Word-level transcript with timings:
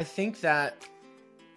I 0.00 0.04
think 0.04 0.42
that 0.42 0.76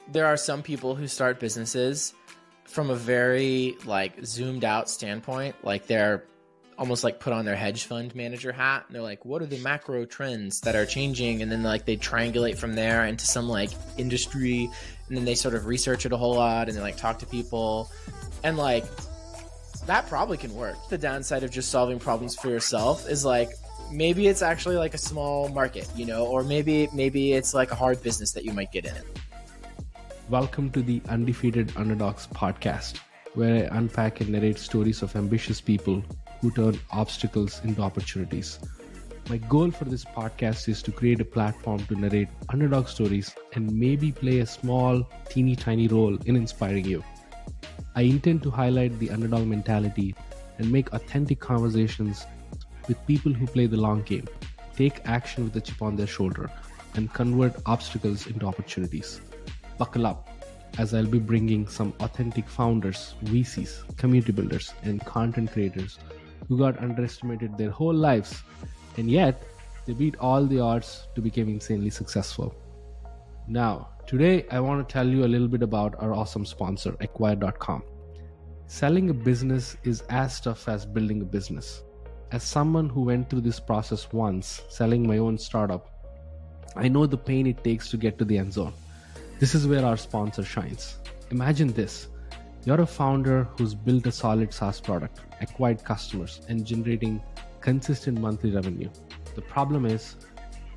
there 0.07 0.25
are 0.25 0.37
some 0.37 0.63
people 0.63 0.95
who 0.95 1.07
start 1.07 1.39
businesses 1.39 2.15
from 2.63 2.89
a 2.89 2.95
very 2.95 3.77
like 3.85 4.25
zoomed 4.25 4.65
out 4.65 4.89
standpoint, 4.89 5.55
like 5.63 5.85
they're 5.85 6.23
almost 6.75 7.03
like 7.03 7.19
put 7.19 7.33
on 7.33 7.45
their 7.45 7.55
hedge 7.55 7.83
fund 7.83 8.15
manager 8.15 8.51
hat 8.51 8.85
and 8.87 8.95
they're 8.95 9.03
like 9.03 9.23
what 9.25 9.43
are 9.43 9.45
the 9.45 9.59
macro 9.59 10.05
trends 10.05 10.59
that 10.61 10.75
are 10.75 10.87
changing? 10.87 11.43
And 11.43 11.51
then 11.51 11.61
like 11.61 11.85
they 11.85 11.97
triangulate 11.97 12.57
from 12.57 12.73
there 12.73 13.05
into 13.05 13.27
some 13.27 13.47
like 13.47 13.69
industry 13.99 14.71
and 15.07 15.15
then 15.15 15.23
they 15.23 15.35
sort 15.35 15.53
of 15.53 15.67
research 15.67 16.07
it 16.07 16.11
a 16.11 16.17
whole 16.17 16.33
lot 16.33 16.67
and 16.67 16.75
they 16.75 16.81
like 16.81 16.97
talk 16.97 17.19
to 17.19 17.27
people. 17.27 17.91
And 18.43 18.57
like 18.57 18.85
that 19.85 20.07
probably 20.07 20.37
can 20.37 20.55
work. 20.55 20.77
The 20.89 20.97
downside 20.97 21.43
of 21.43 21.51
just 21.51 21.69
solving 21.69 21.99
problems 21.99 22.35
for 22.35 22.49
yourself 22.49 23.07
is 23.07 23.23
like 23.23 23.51
maybe 23.91 24.27
it's 24.27 24.41
actually 24.41 24.77
like 24.77 24.93
a 24.93 24.97
small 24.97 25.49
market 25.49 25.89
you 25.95 26.05
know 26.05 26.25
or 26.25 26.43
maybe 26.43 26.87
maybe 26.93 27.33
it's 27.33 27.53
like 27.53 27.71
a 27.71 27.75
hard 27.75 28.01
business 28.01 28.31
that 28.31 28.45
you 28.45 28.53
might 28.53 28.71
get 28.71 28.85
in 28.85 28.95
welcome 30.29 30.69
to 30.71 30.81
the 30.81 31.01
undefeated 31.09 31.71
underdogs 31.75 32.27
podcast 32.27 32.97
where 33.33 33.55
i 33.63 33.77
unpack 33.77 34.21
and 34.21 34.29
narrate 34.29 34.57
stories 34.57 35.01
of 35.01 35.15
ambitious 35.15 35.59
people 35.59 36.03
who 36.41 36.51
turn 36.51 36.79
obstacles 36.91 37.61
into 37.63 37.81
opportunities. 37.81 38.59
My 39.29 39.37
goal 39.37 39.69
for 39.69 39.85
this 39.85 40.03
podcast 40.03 40.67
is 40.67 40.81
to 40.83 40.91
create 40.91 41.21
a 41.21 41.25
platform 41.25 41.85
to 41.85 41.95
narrate 41.95 42.29
underdog 42.49 42.87
stories 42.87 43.35
and 43.53 43.71
maybe 43.71 44.11
play 44.11 44.39
a 44.39 44.45
small, 44.45 45.07
teeny 45.29 45.55
tiny 45.55 45.87
role 45.87 46.17
in 46.25 46.35
inspiring 46.35 46.85
you. 46.85 47.03
I 47.95 48.01
intend 48.01 48.41
to 48.43 48.51
highlight 48.51 48.97
the 48.97 49.11
underdog 49.11 49.45
mentality 49.45 50.15
and 50.57 50.71
make 50.71 50.91
authentic 50.93 51.39
conversations 51.39 52.25
with 52.87 53.05
people 53.07 53.33
who 53.33 53.47
play 53.47 53.67
the 53.67 53.77
long 53.77 54.01
game, 54.03 54.27
take 54.75 55.01
action 55.05 55.43
with 55.43 55.55
a 55.55 55.61
chip 55.61 55.81
on 55.81 55.95
their 55.95 56.07
shoulder, 56.07 56.49
and 56.95 57.13
convert 57.13 57.55
obstacles 57.65 58.27
into 58.27 58.45
opportunities. 58.45 59.21
Buckle 59.77 60.05
up 60.05 60.29
as 60.77 60.93
I'll 60.93 61.05
be 61.05 61.19
bringing 61.19 61.67
some 61.67 61.93
authentic 61.99 62.47
founders, 62.47 63.15
VCs, 63.25 63.97
community 63.97 64.31
builders, 64.31 64.73
and 64.83 65.05
content 65.05 65.51
creators 65.51 65.99
who 66.47 66.57
got 66.57 66.81
underestimated 66.81 67.57
their 67.57 67.69
whole 67.69 67.93
lives, 67.93 68.43
and 68.97 69.09
yet 69.09 69.43
they 69.85 69.93
beat 69.93 70.15
all 70.19 70.45
the 70.45 70.59
odds 70.59 71.07
to 71.15 71.21
become 71.21 71.49
insanely 71.49 71.89
successful. 71.89 72.55
Now, 73.47 73.89
today 74.07 74.45
I 74.49 74.59
want 74.59 74.87
to 74.87 74.91
tell 74.91 75.07
you 75.07 75.25
a 75.25 75.31
little 75.33 75.47
bit 75.47 75.63
about 75.63 75.95
our 75.99 76.13
awesome 76.13 76.45
sponsor, 76.45 76.95
Acquire.com. 76.99 77.83
Selling 78.67 79.09
a 79.09 79.13
business 79.13 79.75
is 79.83 80.01
as 80.09 80.39
tough 80.39 80.69
as 80.69 80.85
building 80.85 81.21
a 81.21 81.25
business. 81.25 81.83
As 82.31 82.43
someone 82.43 82.87
who 82.87 83.01
went 83.01 83.29
through 83.29 83.41
this 83.41 83.59
process 83.59 84.07
once, 84.13 84.61
selling 84.69 85.05
my 85.05 85.17
own 85.17 85.37
startup, 85.37 85.89
I 86.77 86.87
know 86.87 87.05
the 87.05 87.17
pain 87.17 87.45
it 87.45 87.61
takes 87.61 87.89
to 87.89 87.97
get 87.97 88.17
to 88.19 88.23
the 88.23 88.37
end 88.37 88.53
zone. 88.53 88.71
This 89.39 89.53
is 89.53 89.67
where 89.67 89.85
our 89.85 89.97
sponsor 89.97 90.41
shines. 90.41 90.99
Imagine 91.31 91.73
this 91.73 92.07
you're 92.63 92.79
a 92.79 92.85
founder 92.85 93.49
who's 93.57 93.73
built 93.73 94.07
a 94.07 94.13
solid 94.13 94.53
SaaS 94.53 94.79
product, 94.79 95.19
acquired 95.41 95.83
customers, 95.83 96.39
and 96.47 96.65
generating 96.65 97.21
consistent 97.59 98.21
monthly 98.21 98.51
revenue. 98.51 98.89
The 99.35 99.41
problem 99.41 99.85
is 99.85 100.15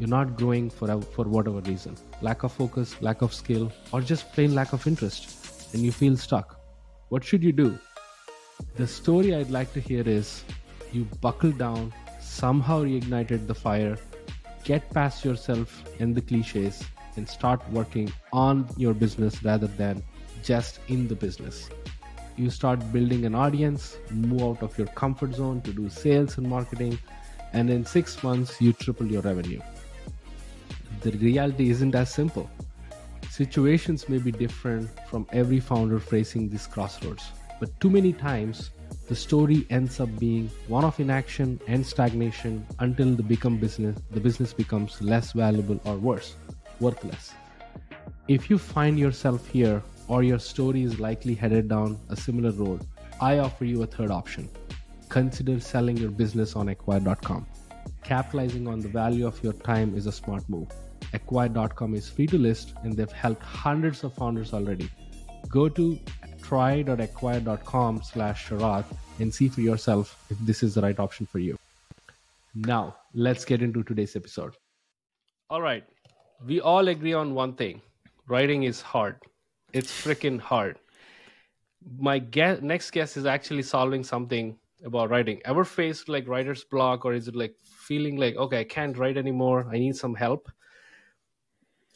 you're 0.00 0.08
not 0.08 0.36
growing 0.36 0.70
for, 0.70 1.00
for 1.02 1.24
whatever 1.24 1.60
reason 1.60 1.96
lack 2.20 2.42
of 2.42 2.50
focus, 2.50 3.00
lack 3.00 3.22
of 3.22 3.32
skill, 3.32 3.70
or 3.92 4.00
just 4.00 4.32
plain 4.32 4.56
lack 4.56 4.72
of 4.72 4.88
interest, 4.88 5.72
and 5.72 5.84
you 5.84 5.92
feel 5.92 6.16
stuck. 6.16 6.58
What 7.10 7.22
should 7.22 7.44
you 7.44 7.52
do? 7.52 7.78
The 8.74 8.88
story 8.88 9.36
I'd 9.36 9.50
like 9.50 9.72
to 9.74 9.80
hear 9.80 10.02
is 10.04 10.42
you 10.94 11.04
buckled 11.20 11.58
down, 11.58 11.92
somehow 12.20 12.82
reignited 12.84 13.46
the 13.46 13.54
fire, 13.54 13.98
get 14.64 14.88
past 14.94 15.24
yourself 15.24 15.82
and 16.00 16.14
the 16.14 16.20
cliches, 16.20 16.84
and 17.16 17.28
start 17.28 17.60
working 17.70 18.12
on 18.32 18.66
your 18.76 18.94
business 18.94 19.42
rather 19.44 19.66
than 19.66 20.02
just 20.42 20.80
in 20.88 21.08
the 21.08 21.14
business. 21.14 21.70
You 22.36 22.50
start 22.50 22.92
building 22.92 23.24
an 23.24 23.34
audience, 23.34 23.96
move 24.10 24.42
out 24.42 24.62
of 24.62 24.76
your 24.76 24.88
comfort 24.88 25.34
zone 25.34 25.60
to 25.62 25.72
do 25.72 25.88
sales 25.88 26.38
and 26.38 26.48
marketing, 26.48 26.98
and 27.52 27.70
in 27.70 27.84
six 27.84 28.22
months, 28.22 28.60
you 28.60 28.72
triple 28.72 29.06
your 29.06 29.22
revenue. 29.22 29.60
The 31.02 31.12
reality 31.12 31.70
isn't 31.70 31.94
as 31.94 32.12
simple. 32.12 32.50
Situations 33.30 34.08
may 34.08 34.18
be 34.18 34.32
different 34.32 34.90
from 35.08 35.26
every 35.32 35.60
founder 35.60 36.00
facing 36.00 36.48
these 36.48 36.66
crossroads, 36.66 37.30
but 37.60 37.78
too 37.80 37.90
many 37.90 38.12
times, 38.12 38.70
the 39.08 39.14
story 39.14 39.66
ends 39.70 40.00
up 40.00 40.08
being 40.18 40.50
one 40.68 40.84
of 40.84 40.98
inaction 40.98 41.60
and 41.66 41.86
stagnation 41.86 42.66
until 42.78 43.14
the 43.14 43.22
become 43.22 43.58
business 43.58 43.96
the 44.10 44.20
business 44.20 44.52
becomes 44.52 45.00
less 45.02 45.32
valuable 45.32 45.80
or 45.84 45.96
worse 45.96 46.36
worthless 46.80 47.32
if 48.26 48.48
you 48.48 48.56
find 48.56 48.98
yourself 48.98 49.46
here 49.48 49.82
or 50.08 50.22
your 50.22 50.38
story 50.38 50.82
is 50.82 50.98
likely 50.98 51.34
headed 51.34 51.68
down 51.68 51.98
a 52.08 52.16
similar 52.16 52.50
road, 52.52 52.86
I 53.20 53.38
offer 53.38 53.64
you 53.64 53.82
a 53.82 53.86
third 53.86 54.10
option. 54.10 54.48
Consider 55.08 55.60
selling 55.60 55.96
your 55.96 56.10
business 56.10 56.56
on 56.56 56.68
acquire.com. 56.68 57.46
Capitalizing 58.02 58.66
on 58.66 58.80
the 58.80 58.88
value 58.88 59.26
of 59.26 59.42
your 59.42 59.52
time 59.52 59.94
is 59.94 60.06
a 60.06 60.12
smart 60.12 60.48
move. 60.48 60.68
Acquire.com 61.12 61.94
is 61.94 62.08
free 62.08 62.26
to 62.26 62.38
list 62.38 62.74
and 62.82 62.96
they've 62.96 63.12
helped 63.12 63.42
hundreds 63.42 64.04
of 64.04 64.14
founders 64.14 64.54
already. 64.54 64.90
Go 65.48 65.68
to 65.68 65.98
try.acquire.com 66.44 68.02
slash 68.02 68.48
Sharath 68.48 68.86
and 69.18 69.34
see 69.34 69.48
for 69.48 69.60
yourself 69.60 70.16
if 70.30 70.38
this 70.40 70.62
is 70.62 70.74
the 70.74 70.82
right 70.82 70.98
option 70.98 71.26
for 71.26 71.38
you. 71.38 71.58
Now, 72.54 72.96
let's 73.14 73.44
get 73.44 73.62
into 73.62 73.82
today's 73.82 74.16
episode. 74.16 74.54
All 75.50 75.62
right. 75.62 75.84
We 76.46 76.60
all 76.60 76.88
agree 76.88 77.14
on 77.14 77.34
one 77.34 77.54
thing 77.54 77.80
writing 78.26 78.62
is 78.64 78.80
hard 78.80 79.16
it's 79.74 79.92
freaking 79.92 80.40
hard. 80.40 80.78
My 81.98 82.18
guess, 82.18 82.62
next 82.62 82.92
guess 82.92 83.16
is 83.18 83.26
actually 83.26 83.64
solving 83.64 84.04
something 84.04 84.56
about 84.84 85.10
writing. 85.10 85.42
Ever 85.44 85.64
faced 85.64 86.08
like 86.08 86.28
writer's 86.28 86.64
block, 86.64 87.04
or 87.04 87.12
is 87.12 87.28
it 87.28 87.36
like 87.36 87.56
feeling 87.60 88.16
like 88.16 88.36
okay, 88.36 88.60
I 88.60 88.64
can't 88.64 88.96
write 88.96 89.18
anymore. 89.18 89.66
I 89.70 89.78
need 89.78 89.96
some 89.96 90.14
help. 90.14 90.50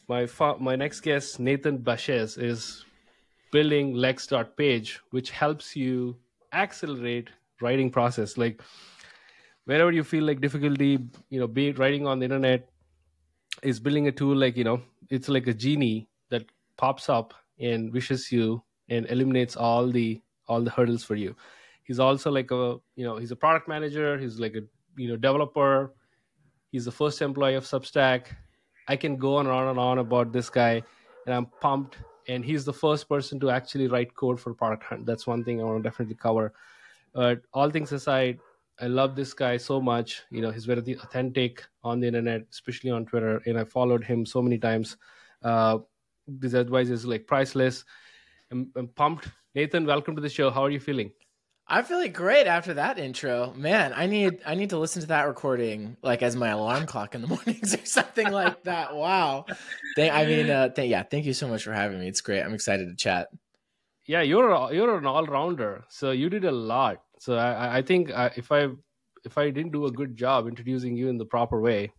My 0.09 0.27
fa- 0.27 0.59
my 0.59 0.77
next 0.77 1.01
guest, 1.01 1.39
Nathan 1.39 1.79
Baschez, 1.79 2.37
is 2.43 2.85
building 3.51 3.95
Lex.page, 3.95 5.01
which 5.11 5.31
helps 5.31 5.75
you 5.77 6.17
accelerate 6.53 7.31
writing 7.61 7.91
process. 7.91 8.37
Like 8.37 8.63
wherever 9.65 9.93
you 9.93 10.05
feel 10.05 10.25
like 10.25 10.41
difficulty, 10.41 10.99
you 11.31 11.41
know, 11.41 11.47
be 11.47 11.69
it 11.69 11.79
writing 11.79 12.07
on 12.07 12.19
the 12.19 12.25
internet, 12.25 12.69
is 13.63 13.81
building 13.81 14.07
a 14.09 14.13
tool 14.13 14.37
like 14.37 14.57
you 14.57 14.65
know, 14.65 14.83
it's 15.11 15.29
like 15.29 15.47
a 15.47 15.55
genie 15.55 16.09
that 16.31 16.45
pops 16.77 17.09
up 17.09 17.35
and 17.59 17.93
wishes 17.93 18.31
you 18.31 18.63
and 18.89 19.07
eliminates 19.11 19.57
all 19.57 19.91
the 19.91 20.21
all 20.47 20.63
the 20.63 20.71
hurdles 20.71 21.05
for 21.05 21.17
you. 21.17 21.35
He's 21.83 21.99
also 21.99 22.31
like 22.31 22.51
a 22.51 22.77
you 22.97 23.05
know 23.05 23.17
he's 23.17 23.31
a 23.31 23.37
product 23.37 23.69
manager. 23.69 24.19
He's 24.19 24.39
like 24.39 24.55
a 24.55 24.63
you 24.97 25.09
know 25.09 25.17
developer. 25.17 25.95
He's 26.71 26.85
the 26.85 26.93
first 26.93 27.21
employee 27.23 27.55
of 27.55 27.65
substack. 27.65 28.27
I 28.87 28.97
can 28.97 29.17
go 29.17 29.37
on 29.37 29.47
and 29.47 29.55
on 29.55 29.69
and 29.69 29.79
on 29.79 29.99
about 29.99 30.33
this 30.33 30.49
guy 30.49 30.83
and 31.29 31.35
i'm 31.35 31.47
pumped 31.61 31.99
and 32.29 32.45
he's 32.45 32.65
the 32.65 32.73
first 32.73 33.09
person 33.09 33.41
to 33.41 33.51
actually 33.51 33.89
write 33.89 34.15
code 34.15 34.39
for 34.39 34.55
product 34.55 34.85
hunt 34.85 35.07
that's 35.07 35.27
one 35.27 35.43
thing 35.43 35.61
i 35.61 35.65
want 35.65 35.83
to 35.83 35.89
definitely 35.89 36.15
cover 36.15 36.53
but 37.15 37.41
all 37.53 37.71
things 37.71 37.93
aside 37.93 38.39
i 38.81 38.87
love 38.87 39.17
this 39.17 39.35
guy 39.35 39.57
so 39.57 39.81
much 39.81 40.23
you 40.31 40.41
know 40.41 40.51
he's 40.51 40.67
very 40.67 40.97
authentic 41.03 41.65
on 41.83 42.01
the 42.01 42.07
internet 42.07 42.43
especially 42.51 42.91
on 42.91 43.05
twitter 43.07 43.43
and 43.47 43.59
i 43.59 43.65
followed 43.65 44.05
him 44.05 44.27
so 44.27 44.43
many 44.43 44.59
times 44.59 44.97
uh, 45.43 45.79
this 46.29 46.55
advice 46.55 46.89
is 46.89 47.07
like 47.07 47.27
priceless. 47.27 47.85
I'm, 48.51 48.71
I'm 48.77 48.89
pumped. 48.89 49.29
Nathan, 49.55 49.87
welcome 49.87 50.15
to 50.15 50.23
the 50.23 50.29
show. 50.29 50.51
How 50.51 50.63
are 50.63 50.71
you 50.71 50.81
feeling? 50.81 51.11
I'm 51.71 51.85
feeling 51.85 52.13
great 52.13 52.47
after 52.47 52.75
that 52.75 52.99
intro. 52.99 53.53
Man, 53.55 53.93
I 53.95 54.07
need 54.07 54.41
I 54.47 54.55
need 54.55 54.71
to 54.71 54.79
listen 54.79 55.03
to 55.03 55.09
that 55.09 55.27
recording 55.27 55.99
like 56.03 56.23
as 56.23 56.35
my 56.35 56.49
alarm 56.49 56.87
clock 56.87 57.15
in 57.15 57.21
the 57.21 57.27
mornings 57.37 57.75
or 57.75 57.85
something 57.85 58.31
like 58.31 58.63
that. 58.65 58.97
Wow. 58.97 59.45
Thank, 59.95 60.15
I 60.15 60.25
mean, 60.25 60.49
uh, 60.49 60.71
th- 60.71 60.89
yeah. 60.89 61.03
Thank 61.03 61.27
you 61.27 61.35
so 61.35 61.47
much 61.47 61.65
for 61.65 61.75
having 61.75 62.01
me. 62.01 62.09
It's 62.09 62.23
great. 62.23 62.41
I'm 62.41 62.55
excited 62.55 62.89
to 62.89 62.97
chat. 62.97 63.29
Yeah, 64.07 64.23
you're 64.23 64.73
you're 64.73 64.97
an 64.97 65.05
all 65.05 65.27
rounder. 65.27 65.85
So 65.91 66.13
you 66.13 66.31
did 66.31 66.47
a 66.47 66.53
lot. 66.53 67.03
So 67.19 67.37
I, 67.37 67.79
I 67.79 67.83
think 67.83 68.11
uh, 68.15 68.31
if 68.35 68.51
I 68.51 68.69
if 69.25 69.37
I 69.37 69.51
didn't 69.51 69.73
do 69.73 69.85
a 69.85 69.93
good 69.93 70.17
job 70.17 70.49
introducing 70.49 70.97
you 70.97 71.09
in 71.09 71.19
the 71.19 71.27
proper 71.27 71.61
way, 71.61 71.93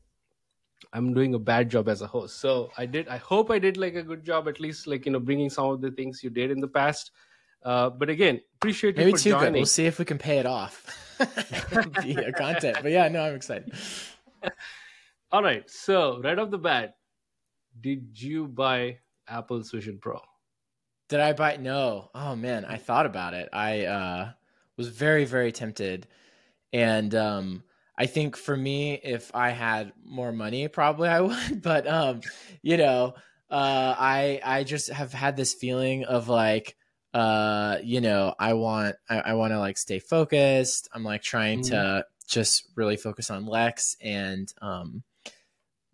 I'm 0.93 1.13
doing 1.13 1.35
a 1.35 1.39
bad 1.39 1.69
job 1.69 1.87
as 1.89 2.01
a 2.01 2.07
host. 2.07 2.41
So 2.41 2.71
I 2.75 2.87
did. 2.87 3.07
I 3.07 3.17
hope 3.17 3.51
I 3.51 3.59
did 3.59 3.77
like 3.77 3.93
a 3.93 4.01
good 4.01 4.23
job, 4.23 4.47
at 4.47 4.59
least 4.59 4.87
like 4.87 5.05
you 5.05 5.11
know 5.11 5.19
bringing 5.19 5.51
some 5.51 5.65
of 5.65 5.81
the 5.81 5.91
things 5.91 6.23
you 6.23 6.31
did 6.31 6.49
in 6.49 6.59
the 6.59 6.67
past. 6.67 7.11
Uh, 7.63 7.89
but 7.89 8.09
again, 8.09 8.41
appreciate 8.55 8.95
you 8.95 9.05
Maybe 9.05 9.11
for 9.11 9.17
too 9.17 9.29
joining. 9.31 9.53
Good. 9.53 9.59
We'll 9.59 9.65
see 9.65 9.85
if 9.85 9.99
we 9.99 10.05
can 10.05 10.17
pay 10.17 10.39
it 10.39 10.45
off. 10.45 10.85
the 11.19 12.33
content, 12.37 12.77
but 12.81 12.91
yeah, 12.91 13.07
no, 13.09 13.21
I'm 13.21 13.35
excited. 13.35 13.73
All 15.31 15.43
right. 15.43 15.69
So 15.69 16.21
right 16.21 16.39
off 16.39 16.49
the 16.49 16.57
bat, 16.57 16.95
did 17.79 18.19
you 18.21 18.47
buy 18.47 18.99
Apple's 19.27 19.69
Vision 19.71 19.99
Pro? 20.01 20.21
Did 21.09 21.19
I 21.19 21.33
buy? 21.33 21.57
No. 21.57 22.09
Oh 22.15 22.35
man, 22.35 22.65
I 22.65 22.77
thought 22.77 23.05
about 23.05 23.33
it. 23.33 23.49
I 23.51 23.85
uh, 23.85 24.31
was 24.77 24.87
very, 24.87 25.25
very 25.25 25.51
tempted, 25.51 26.07
and 26.71 27.13
um, 27.15 27.63
I 27.97 28.05
think 28.05 28.37
for 28.37 28.55
me, 28.55 28.93
if 28.93 29.35
I 29.35 29.49
had 29.49 29.91
more 30.05 30.31
money, 30.31 30.67
probably 30.69 31.09
I 31.09 31.21
would. 31.21 31.61
But 31.61 31.85
um, 31.85 32.21
you 32.61 32.77
know, 32.77 33.15
uh, 33.49 33.95
I 33.97 34.39
I 34.43 34.63
just 34.63 34.89
have 34.89 35.11
had 35.11 35.35
this 35.35 35.53
feeling 35.53 36.05
of 36.05 36.29
like 36.29 36.77
uh 37.13 37.77
you 37.83 38.01
know 38.01 38.35
i 38.39 38.53
want 38.53 38.95
i, 39.09 39.17
I 39.19 39.33
want 39.33 39.51
to 39.51 39.59
like 39.59 39.77
stay 39.77 39.97
focused 39.99 40.87
i'm 40.93 41.03
like 41.03 41.23
trying 41.23 41.61
Mhm. 41.61 41.69
to 41.69 42.05
just 42.27 42.69
really 42.75 42.97
focus 42.97 43.31
on 43.31 43.47
lex 43.47 43.95
and 43.99 44.51
um 44.61 45.03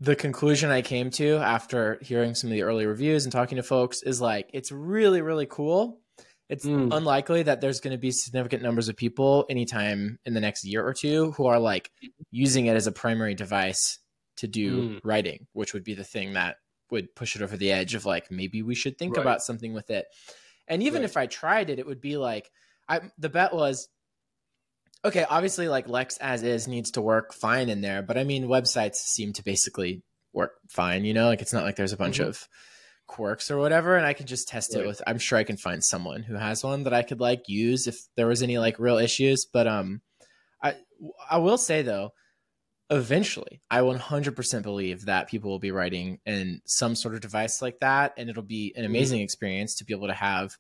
the 0.01 0.15
conclusion 0.15 0.71
i 0.71 0.81
came 0.81 1.09
to 1.11 1.37
after 1.37 1.99
hearing 2.01 2.35
some 2.35 2.49
of 2.49 2.51
the 2.53 2.63
early 2.63 2.85
reviews 2.85 3.23
and 3.23 3.31
talking 3.31 3.55
to 3.55 3.63
folks 3.63 4.01
is 4.03 4.19
like 4.19 4.49
it's 4.53 4.71
really 4.71 5.21
really 5.21 5.45
cool 5.45 6.01
it's 6.49 6.65
Mm. 6.65 6.95
unlikely 6.95 7.41
that 7.43 7.59
there's 7.61 7.79
going 7.79 7.93
to 7.93 7.97
be 7.97 8.11
significant 8.11 8.61
numbers 8.61 8.87
of 8.87 8.95
people 8.95 9.45
anytime 9.49 10.19
in 10.25 10.33
the 10.35 10.41
next 10.41 10.63
year 10.63 10.85
or 10.85 10.93
two 10.93 11.31
who 11.31 11.45
are 11.47 11.59
like 11.59 11.91
using 12.29 12.65
it 12.67 12.75
as 12.75 12.85
a 12.87 12.91
primary 12.91 13.33
device 13.35 13.99
to 14.37 14.47
do 14.47 14.81
Mm. 14.81 14.99
writing 15.05 15.47
which 15.53 15.73
would 15.73 15.85
be 15.85 15.93
the 15.93 16.03
thing 16.03 16.33
that 16.33 16.57
would 16.91 17.15
push 17.15 17.35
it 17.37 17.41
over 17.41 17.55
the 17.57 17.71
edge 17.71 17.95
of 17.95 18.05
like 18.05 18.29
maybe 18.29 18.61
we 18.61 18.75
should 18.75 18.97
think 18.97 19.15
Right. 19.15 19.23
about 19.23 19.41
something 19.41 19.73
with 19.73 19.89
it 19.89 20.05
and 20.67 20.83
even 20.83 21.01
Right. 21.01 21.05
if 21.09 21.17
I 21.17 21.27
tried 21.27 21.69
it, 21.69 21.79
it 21.79 21.85
would 21.87 22.01
be 22.01 22.17
like 22.17 22.49
I 22.87 23.01
the 23.17 23.29
bet 23.29 23.53
was 23.53 23.87
okay, 25.03 25.25
obviously 25.29 25.67
like 25.67 25.87
Lex 25.87 26.17
as 26.17 26.43
is 26.43 26.67
needs 26.67 26.91
to 26.91 27.01
work 27.01 27.33
fine 27.33 27.69
in 27.69 27.81
there, 27.81 28.01
but 28.01 28.17
I 28.17 28.23
mean 28.23 28.47
websites 28.47 28.95
seem 28.95 29.33
to 29.33 29.43
basically 29.43 30.03
work 30.33 30.53
fine, 30.69 31.05
you 31.05 31.13
know? 31.13 31.27
Like 31.27 31.41
it's 31.41 31.53
not 31.53 31.63
like 31.63 31.75
there's 31.75 31.93
a 31.93 31.97
bunch 31.97 32.19
Mhm. 32.19 32.25
of 32.27 32.47
quirks 33.07 33.51
or 33.51 33.57
whatever 33.57 33.95
and 33.95 34.05
I 34.05 34.13
can 34.13 34.25
just 34.25 34.47
test 34.47 34.75
it 34.75 34.85
with 34.85 34.99
I'm 35.05 35.19
sure 35.19 35.37
I 35.37 35.43
can 35.43 35.57
find 35.57 35.83
someone 35.83 36.23
who 36.23 36.33
has 36.35 36.63
one 36.63 36.83
that 36.83 36.93
I 36.93 37.03
could 37.03 37.19
like 37.19 37.43
use 37.47 37.85
if 37.85 37.97
there 38.15 38.25
was 38.25 38.41
any 38.41 38.57
like 38.57 38.79
real 38.79 38.97
issues, 38.97 39.45
but 39.45 39.67
um 39.67 40.01
I 40.63 40.75
I 41.29 41.37
will 41.37 41.59
say 41.59 41.83
though 41.83 42.11
eventually. 42.89 43.61
I 43.71 43.81
100% 43.81 44.63
believe 44.63 45.05
that 45.05 45.27
people 45.27 45.49
will 45.49 45.59
be 45.59 45.71
writing 45.71 46.19
in 46.25 46.61
some 46.65 46.95
sort 46.95 47.15
of 47.15 47.21
device 47.21 47.61
like 47.61 47.79
that 47.79 48.13
and 48.17 48.29
it'll 48.29 48.43
be 48.43 48.73
an 48.75 48.83
Mhm. 48.83 48.87
amazing 48.87 49.21
experience 49.21 49.75
to 49.75 49.85
be 49.85 49.93
able 49.93 50.07
to 50.07 50.13
have 50.13 50.55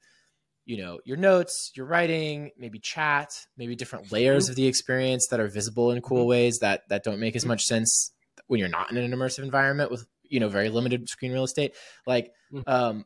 you 0.65 0.77
know 0.77 0.99
your 1.05 1.17
notes 1.17 1.71
your 1.75 1.85
writing 1.85 2.49
maybe 2.57 2.79
chat 2.79 3.45
maybe 3.55 3.75
different 3.75 4.11
layers 4.11 4.49
of 4.49 4.55
the 4.55 4.65
experience 4.65 5.27
that 5.27 5.39
are 5.39 5.47
visible 5.47 5.91
in 5.91 6.01
cool 6.01 6.23
Mhm. 6.23 6.27
ways 6.27 6.57
that 6.59 6.89
that 6.89 7.03
don't 7.03 7.19
make 7.19 7.35
as 7.35 7.45
much 7.45 7.63
sense 7.65 8.11
when 8.47 8.59
you're 8.59 8.67
not 8.69 8.89
in 8.89 8.97
an 8.97 9.11
immersive 9.11 9.43
environment 9.43 9.91
with 9.91 10.07
you 10.23 10.39
know 10.39 10.49
very 10.49 10.69
limited 10.69 11.07
screen 11.07 11.31
real 11.31 11.43
estate. 11.43 11.75
Like 12.07 12.31
Mhm. 12.51 12.63
um 12.67 13.05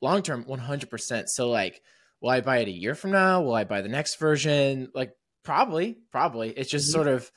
long 0.00 0.22
term 0.22 0.44
100% 0.44 1.28
so 1.28 1.50
like 1.50 1.82
will 2.22 2.30
i 2.30 2.40
buy 2.40 2.58
it 2.58 2.68
a 2.68 2.70
year 2.70 2.94
from 2.94 3.10
now? 3.10 3.42
Will 3.42 3.54
i 3.54 3.64
buy 3.64 3.82
the 3.82 3.88
next 3.88 4.16
version? 4.16 4.90
Like 4.94 5.12
probably 5.42 5.98
probably. 6.10 6.48
It's 6.50 6.70
just 6.70 6.90
sort 6.90 7.08
of 7.08 7.30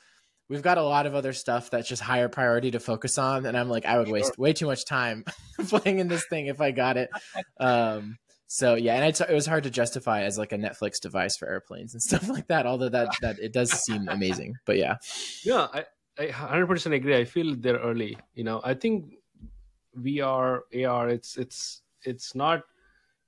we've 0.48 0.62
got 0.62 0.78
a 0.78 0.82
lot 0.82 1.06
of 1.06 1.14
other 1.14 1.32
stuff 1.32 1.70
that's 1.70 1.88
just 1.88 2.02
higher 2.02 2.28
priority 2.28 2.70
to 2.70 2.80
focus 2.80 3.18
on 3.18 3.46
and 3.46 3.56
i'm 3.56 3.68
like 3.68 3.86
i 3.86 3.98
would 3.98 4.08
waste 4.08 4.38
way 4.38 4.52
too 4.52 4.66
much 4.66 4.84
time 4.84 5.24
playing 5.68 5.98
in 5.98 6.08
this 6.08 6.24
thing 6.26 6.46
if 6.46 6.60
i 6.60 6.70
got 6.70 6.96
it. 6.96 7.10
Um 7.60 8.18
so 8.46 8.74
yeah 8.74 8.94
and 8.94 9.04
it's, 9.04 9.20
it 9.20 9.32
was 9.32 9.46
hard 9.46 9.64
to 9.64 9.70
justify 9.70 10.22
as 10.22 10.38
like 10.38 10.52
a 10.52 10.56
netflix 10.56 11.00
device 11.00 11.36
for 11.36 11.48
airplanes 11.48 11.92
and 11.94 12.02
stuff 12.08 12.28
like 12.28 12.46
that 12.48 12.66
although 12.66 12.88
that 12.88 13.08
that 13.20 13.38
it 13.38 13.52
does 13.52 13.70
seem 13.70 14.08
amazing 14.18 14.56
but 14.64 14.76
yeah. 14.76 14.96
Yeah 15.44 15.68
I, 15.72 15.84
I 16.18 16.26
100% 16.26 16.94
agree. 16.94 17.16
I 17.16 17.24
feel 17.24 17.54
they're 17.54 17.78
early 17.78 18.18
you 18.34 18.44
know. 18.44 18.60
I 18.64 18.74
think 18.74 19.14
vr 19.98 20.60
ar 20.86 21.08
it's 21.08 21.36
it's 21.36 21.82
it's 22.04 22.34
not 22.34 22.62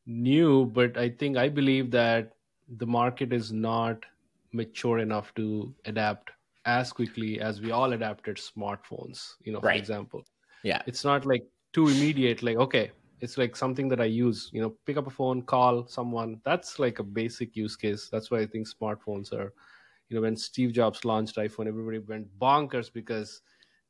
new 0.06 0.66
but 0.66 0.96
i 0.96 1.08
think 1.08 1.36
i 1.36 1.48
believe 1.48 1.90
that 1.90 2.32
the 2.76 2.86
market 2.86 3.32
is 3.32 3.52
not 3.52 4.04
mature 4.52 4.98
enough 4.98 5.34
to 5.34 5.74
adapt 5.84 6.30
as 6.64 6.92
quickly 6.92 7.40
as 7.40 7.60
we 7.60 7.70
all 7.70 7.92
adapted 7.92 8.36
smartphones 8.36 9.34
you 9.44 9.52
know 9.52 9.60
for 9.60 9.70
example. 9.72 10.24
Yeah. 10.62 10.82
it's 10.86 11.04
not 11.04 11.24
like 11.24 11.42
too 11.72 11.88
immediate 11.88 12.42
like 12.42 12.56
okay 12.56 12.90
it's 13.20 13.38
like 13.38 13.56
something 13.56 13.88
that 13.88 14.00
i 14.00 14.04
use 14.04 14.50
you 14.52 14.60
know 14.60 14.74
pick 14.86 14.96
up 14.96 15.06
a 15.06 15.10
phone 15.10 15.42
call 15.42 15.86
someone. 15.86 16.40
That's 16.44 16.78
like 16.78 16.98
a 16.98 17.02
basic 17.02 17.56
use 17.56 17.76
case. 17.76 18.08
That's 18.10 18.30
why 18.30 18.40
i 18.40 18.46
think 18.46 18.68
smartphones 18.68 19.32
are 19.32 19.52
you 20.08 20.16
know 20.16 20.22
when 20.22 20.36
steve 20.36 20.72
jobs 20.72 21.04
launched 21.04 21.36
iphone 21.36 21.68
everybody 21.68 21.98
went 21.98 22.26
bonkers 22.38 22.92
because 22.92 23.42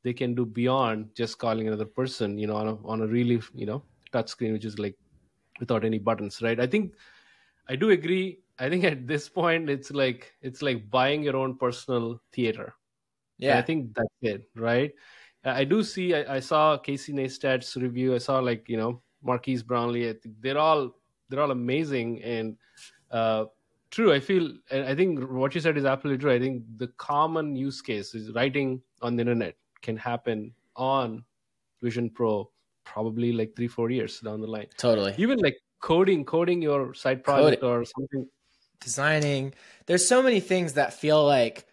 they 0.03 0.13
can 0.13 0.33
do 0.35 0.45
beyond 0.45 1.09
just 1.15 1.37
calling 1.37 1.67
another 1.67 1.85
person 1.85 2.37
you 2.37 2.47
know 2.47 2.55
on 2.55 2.67
a, 2.67 2.87
on 2.87 3.01
a 3.01 3.07
really 3.07 3.41
you 3.53 3.65
know 3.65 3.83
touch 4.11 4.29
screen 4.29 4.53
which 4.53 4.65
is 4.65 4.79
like 4.79 4.95
without 5.59 5.83
any 5.83 5.99
buttons 5.99 6.41
right? 6.41 6.59
I 6.59 6.67
think 6.67 6.93
i 7.67 7.75
do 7.75 7.89
agree 7.91 8.39
i 8.61 8.69
think 8.69 8.83
at 8.83 9.07
this 9.07 9.27
point 9.27 9.69
it's 9.69 9.91
like 9.91 10.31
it's 10.41 10.61
like 10.61 10.89
buying 10.89 11.23
your 11.23 11.35
own 11.35 11.57
personal 11.57 12.21
theater 12.31 12.73
and 13.41 13.47
yeah 13.47 13.57
I 13.57 13.63
think 13.63 13.95
that's 13.95 14.21
it, 14.21 14.43
right? 14.55 14.91
I 15.43 15.63
do 15.63 15.83
see. 15.83 16.13
I, 16.13 16.35
I 16.35 16.39
saw 16.39 16.77
Casey 16.77 17.11
Neistat's 17.13 17.75
review. 17.75 18.13
I 18.13 18.19
saw 18.19 18.39
like 18.39 18.69
you 18.69 18.77
know 18.77 19.01
Marques 19.23 19.63
Brownlee. 19.63 20.09
I 20.09 20.13
think 20.13 20.35
they're 20.39 20.57
all 20.57 20.91
they're 21.29 21.41
all 21.41 21.51
amazing 21.51 22.21
and 22.21 22.55
uh, 23.09 23.45
true. 23.89 24.13
I 24.13 24.19
feel. 24.19 24.53
I 24.71 24.93
think 24.93 25.19
what 25.31 25.55
you 25.55 25.61
said 25.61 25.77
is 25.77 25.85
absolutely 25.85 26.21
true. 26.21 26.31
I 26.31 26.39
think 26.39 26.63
the 26.77 26.87
common 26.97 27.55
use 27.55 27.81
case 27.81 28.13
is 28.13 28.31
writing 28.33 28.81
on 29.01 29.15
the 29.15 29.21
internet 29.21 29.55
can 29.81 29.97
happen 29.97 30.53
on 30.75 31.23
Vision 31.81 32.09
Pro 32.09 32.49
probably 32.83 33.31
like 33.31 33.55
three 33.55 33.67
four 33.67 33.89
years 33.89 34.19
down 34.19 34.41
the 34.41 34.47
line. 34.47 34.67
totally 34.77 35.15
Even 35.17 35.39
like 35.39 35.57
coding, 35.79 36.23
coding 36.23 36.61
your 36.61 36.93
side 36.93 37.23
project 37.23 37.63
or 37.63 37.83
something. 37.85 38.27
Designing 38.81 39.53
there's 39.85 40.07
so 40.07 40.21
many 40.21 40.39
things 40.39 40.73
that 40.73 40.93
feel 40.93 41.25
like 41.25 41.65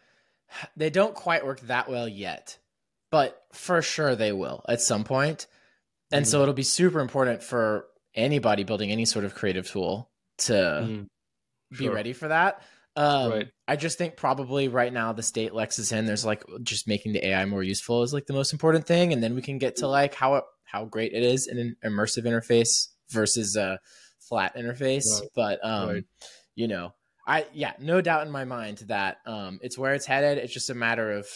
they 0.77 0.91
don't 0.91 1.15
quite 1.15 1.45
work 1.45 1.61
that 1.63 1.89
well 1.89 2.09
yet 2.09 2.59
but 3.11 3.43
for 3.53 3.83
sure 3.83 4.15
they 4.15 4.33
will 4.33 4.65
at 4.69 4.81
some 4.81 5.05
point 5.05 5.47
and 6.11 6.25
Mm-hmm. 6.25 6.31
so 6.31 6.41
it'll 6.43 6.55
be 6.55 6.63
super 6.63 7.01
important 7.01 7.43
for 7.43 7.87
anybody 8.15 8.65
building 8.65 8.91
any 8.91 9.05
sort 9.05 9.25
of 9.25 9.35
creative 9.35 9.69
tool 9.71 10.11
to 10.39 10.53
Mm, 10.53 11.07
be 11.77 11.85
sure. 11.85 11.95
ready 11.95 12.13
for 12.13 12.29
that 12.29 12.63
um, 12.97 13.31
Right. 13.31 13.49
i 13.69 13.77
just 13.77 13.99
think 13.99 14.17
probably 14.17 14.69
right 14.69 14.93
now 14.93 15.13
the 15.13 15.23
state 15.23 15.53
lex 15.55 15.79
is 15.79 15.93
in 15.93 16.07
there's 16.07 16.25
like 16.25 16.43
just 16.63 16.89
making 16.89 17.13
the 17.13 17.27
ai 17.29 17.45
more 17.45 17.63
useful 17.63 18.03
is 18.03 18.13
like 18.13 18.27
the 18.27 18.33
most 18.33 18.53
important 18.53 18.87
thing 18.87 19.13
and 19.13 19.23
then 19.23 19.35
we 19.35 19.43
can 19.43 19.59
get 19.59 19.77
to 19.77 19.87
like 19.87 20.15
how 20.15 20.35
it, 20.37 20.45
how 20.65 20.85
great 20.85 21.13
it 21.13 21.23
is 21.23 21.47
in 21.47 21.59
an 21.59 21.77
immersive 21.85 22.25
interface 22.25 22.89
versus 23.11 23.55
a 23.57 23.79
flat 24.19 24.57
interface 24.57 25.05
Right. 25.21 25.29
but 25.35 25.65
um 25.65 25.89
Right. 25.89 26.05
you 26.55 26.67
know 26.69 26.93
i 27.29 27.47
yeah 27.53 27.75
no 27.79 28.01
doubt 28.01 28.27
in 28.27 28.33
my 28.33 28.45
mind 28.45 28.79
that 28.89 29.19
um 29.27 29.61
it's 29.63 29.79
where 29.79 29.95
it's 29.95 30.07
headed 30.07 30.39
it's 30.39 30.53
just 30.53 30.71
a 30.71 30.75
matter 30.75 31.13
of 31.13 31.27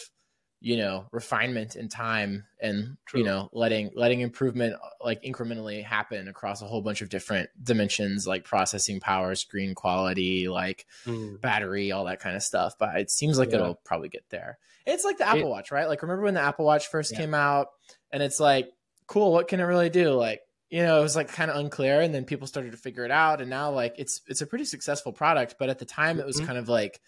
you 0.59 0.77
know 0.77 1.05
refinement 1.11 1.75
and 1.75 1.91
time 1.91 2.45
and 2.61 2.95
True. 3.05 3.19
you 3.19 3.25
know 3.25 3.49
letting 3.53 3.91
letting 3.95 4.21
improvement 4.21 4.75
uh, 4.75 4.87
like 5.03 5.21
incrementally 5.23 5.83
happen 5.83 6.27
across 6.29 6.61
a 6.61 6.65
whole 6.65 6.81
bunch 6.81 7.01
of 7.01 7.09
different 7.09 7.49
dimensions 7.61 8.25
like 8.25 8.45
processing 8.45 8.99
power 9.01 9.35
screen 9.35 9.75
quality 9.75 10.47
like 10.47 10.85
Mm. 11.05 11.41
battery 11.41 11.91
all 11.91 12.05
that 12.05 12.19
kind 12.21 12.35
of 12.37 12.43
stuff 12.43 12.75
but 12.79 12.95
it 12.97 13.11
seems 13.11 13.37
like 13.37 13.49
Yeah. 13.49 13.55
it'll 13.57 13.75
probably 13.85 14.09
get 14.09 14.23
there 14.29 14.57
it's 14.85 15.03
like 15.03 15.17
the 15.17 15.27
apple 15.27 15.41
It- 15.41 15.47
watch 15.49 15.71
right 15.71 15.87
like 15.87 16.01
remember 16.01 16.23
when 16.23 16.33
the 16.33 16.41
apple 16.41 16.65
watch 16.65 16.87
first 16.87 17.11
Yeah. 17.11 17.19
came 17.19 17.33
out 17.33 17.67
and 18.11 18.23
it's 18.23 18.39
like 18.39 18.69
cool 19.07 19.33
what 19.33 19.49
can 19.49 19.59
it 19.59 19.63
really 19.63 19.89
do 19.89 20.11
like 20.11 20.39
you 20.73 20.81
know 20.81 20.97
it 20.99 21.01
was 21.03 21.15
like 21.15 21.27
kind 21.29 21.51
of 21.51 21.57
unclear 21.57 22.01
and 22.01 22.13
then 22.15 22.25
people 22.25 22.47
started 22.47 22.71
to 22.71 22.77
figure 22.77 23.05
it 23.05 23.11
out 23.11 23.41
and 23.41 23.49
now 23.49 23.69
like 23.71 23.93
it's 23.99 24.21
it's 24.27 24.41
a 24.41 24.47
pretty 24.47 24.65
successful 24.65 25.11
product 25.13 25.55
but 25.59 25.69
at 25.69 25.77
the 25.77 25.85
time 25.85 26.19
it 26.19 26.25
was 26.25 26.39
Mhm. 26.41 26.45
kind 26.47 26.57
of 26.57 26.67
like 26.67 26.99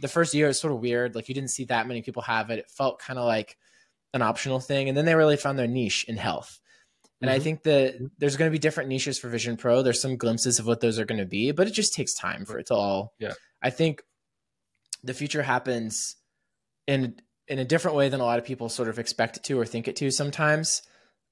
the 0.00 0.08
first 0.08 0.34
year 0.34 0.48
is 0.48 0.58
sort 0.58 0.72
of 0.72 0.80
weird 0.80 1.14
like 1.14 1.28
you 1.28 1.34
didn't 1.34 1.50
see 1.50 1.64
that 1.66 1.86
many 1.86 2.02
people 2.02 2.22
have 2.22 2.50
it 2.50 2.58
it 2.58 2.68
felt 2.70 2.98
kind 2.98 3.18
of 3.18 3.24
like 3.24 3.56
an 4.12 4.22
optional 4.22 4.58
thing 4.60 4.88
and 4.88 4.96
then 4.98 5.04
they 5.04 5.14
really 5.14 5.36
found 5.36 5.56
their 5.58 5.68
niche 5.68 6.04
in 6.08 6.16
health 6.16 6.58
and 7.20 7.30
i 7.30 7.38
Mhm. 7.38 7.42
think 7.42 7.62
that 7.62 7.94
there's 8.18 8.36
going 8.36 8.50
to 8.50 8.58
be 8.58 8.58
different 8.66 8.88
niches 8.88 9.18
for 9.20 9.28
vision 9.28 9.56
pro 9.56 9.82
there's 9.82 10.00
some 10.02 10.16
glimpses 10.16 10.58
of 10.58 10.66
what 10.66 10.80
those 10.80 10.98
are 10.98 11.04
going 11.06 11.20
to 11.20 11.26
be 11.38 11.52
but 11.52 11.68
it 11.68 11.72
just 11.72 11.94
takes 11.94 12.12
time 12.12 12.44
for 12.44 12.58
it 12.58 12.66
to 12.66 12.74
all 12.74 13.14
Yeah. 13.20 13.34
i 13.62 13.70
think 13.70 14.02
the 15.04 15.14
future 15.14 15.42
happens 15.42 16.16
in 16.88 17.20
in 17.46 17.60
a 17.60 17.64
different 17.64 17.96
way 17.96 18.08
than 18.08 18.20
a 18.20 18.24
lot 18.24 18.40
of 18.40 18.44
people 18.44 18.68
sort 18.68 18.88
of 18.88 18.98
expect 18.98 19.36
it 19.36 19.44
to 19.44 19.58
or 19.60 19.64
think 19.64 19.86
it 19.86 19.94
to 19.96 20.10
sometimes 20.10 20.82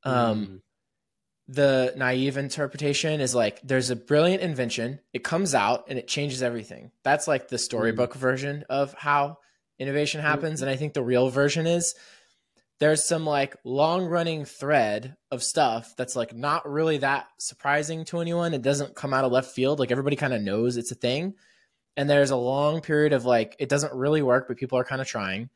um 0.04 0.46
Mm. 0.46 0.60
The 1.46 1.92
naive 1.96 2.36
interpretation 2.38 3.20
is 3.20 3.34
like 3.34 3.60
there's 3.62 3.90
a 3.90 3.96
brilliant 3.96 4.42
invention 4.42 5.00
it 5.12 5.22
comes 5.22 5.54
out 5.54 5.84
and 5.88 5.98
it 5.98 6.08
changes 6.08 6.42
everything. 6.42 6.90
That's 7.02 7.28
like 7.28 7.48
the 7.48 7.58
storybook 7.58 8.14
version 8.14 8.64
of 8.70 8.94
how 8.94 9.38
innovation 9.78 10.20
happens 10.20 10.62
and 10.62 10.70
i 10.70 10.76
think 10.76 10.94
the 10.94 11.02
real 11.02 11.28
version 11.30 11.66
is 11.66 11.96
there's 12.78 13.04
some 13.04 13.26
like 13.26 13.56
long 13.64 14.04
running 14.06 14.44
thread 14.44 15.16
of 15.32 15.42
stuff 15.42 15.94
that's 15.96 16.14
like 16.14 16.32
not 16.34 16.68
really 16.70 16.98
that 16.98 17.26
surprising 17.38 18.04
to 18.04 18.20
anyone. 18.20 18.52
It 18.54 18.62
doesn't 18.62 18.94
come 18.94 19.12
out 19.12 19.24
of 19.24 19.32
left 19.32 19.50
field 19.52 19.78
like 19.80 19.90
everybody 19.90 20.16
kind 20.16 20.32
of 20.32 20.42
knows 20.42 20.76
it's 20.76 20.92
a 20.92 20.96
thing. 20.96 21.34
And 21.96 22.08
there's 22.10 22.30
a 22.30 22.36
long 22.36 22.80
period 22.80 23.12
of 23.12 23.24
like 23.24 23.54
it 23.58 23.68
doesn't 23.68 23.92
really 23.94 24.22
work 24.22 24.48
but 24.48 24.56
people 24.56 24.78
are 24.78 24.84
kind 24.84 25.00
of 25.00 25.06
trying. 25.06 25.50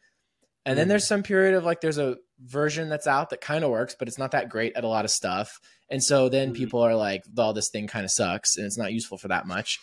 And 0.64 0.78
then 0.78 0.86
Mhm. 0.86 0.90
there's 0.90 1.08
some 1.08 1.22
period 1.22 1.54
of 1.54 1.64
like 1.64 1.80
there's 1.80 1.98
a 1.98 2.18
version 2.44 2.88
that's 2.88 3.06
out 3.06 3.30
that 3.30 3.40
kind 3.40 3.64
of 3.64 3.70
works 3.70 3.96
but 3.98 4.06
it's 4.08 4.18
not 4.18 4.30
that 4.30 4.48
great 4.48 4.74
at 4.76 4.84
a 4.84 4.88
lot 4.88 5.04
of 5.04 5.10
stuff 5.10 5.60
and 5.90 6.02
so 6.02 6.28
then 6.28 6.52
Mhm. 6.52 6.56
people 6.56 6.80
are 6.80 6.94
like 6.94 7.24
well 7.34 7.52
this 7.52 7.68
thing 7.70 7.86
kind 7.88 8.04
of 8.04 8.10
sucks 8.10 8.56
and 8.56 8.64
it's 8.66 8.78
not 8.78 8.92
useful 8.92 9.18
for 9.18 9.28
that 9.28 9.46
much 9.46 9.78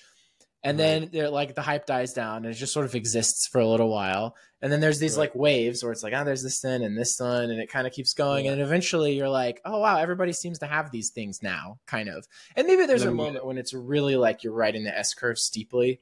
and 0.64 0.80
then 0.80 1.10
they're 1.14 1.30
like 1.30 1.54
the 1.54 1.62
hype 1.62 1.86
dies 1.86 2.14
down 2.14 2.38
and 2.38 2.48
it 2.48 2.54
just 2.58 2.74
sort 2.74 2.86
of 2.88 2.96
exists 2.96 3.48
for 3.48 3.60
a 3.60 3.68
little 3.68 3.90
while 3.90 4.36
and 4.62 4.72
then 4.72 4.80
there's 4.80 4.98
these 5.00 5.16
Right. 5.16 5.24
like 5.30 5.36
waves 5.36 5.84
where 5.84 5.92
it's 5.92 6.02
like 6.02 6.14
oh 6.14 6.24
there's 6.24 6.42
this 6.44 6.64
one 6.64 6.82
and 6.82 6.98
this 6.98 7.20
one 7.20 7.52
and 7.52 7.60
it 7.60 7.70
kind 7.70 7.86
of 7.86 7.94
keeps 7.94 8.14
going 8.14 8.46
Yeah. 8.46 8.54
and 8.54 8.62
eventually 8.62 9.16
you're 9.16 9.30
like 9.30 9.60
oh 9.66 9.80
wow 9.80 9.98
everybody 9.98 10.32
seems 10.34 10.60
to 10.60 10.66
have 10.66 10.92
these 10.92 11.10
things 11.12 11.44
now 11.44 11.80
kind 11.86 12.10
of 12.10 12.26
and 12.56 12.66
maybe 12.68 12.86
there's 12.86 13.04
a 13.04 13.12
moment 13.12 13.46
when 13.46 13.58
it's 13.58 13.74
really 13.74 14.16
like 14.16 14.44
you're 14.44 14.54
riding 14.54 14.86
the 14.86 14.98
s 14.98 15.14
curve 15.14 15.38
steeply 15.38 16.00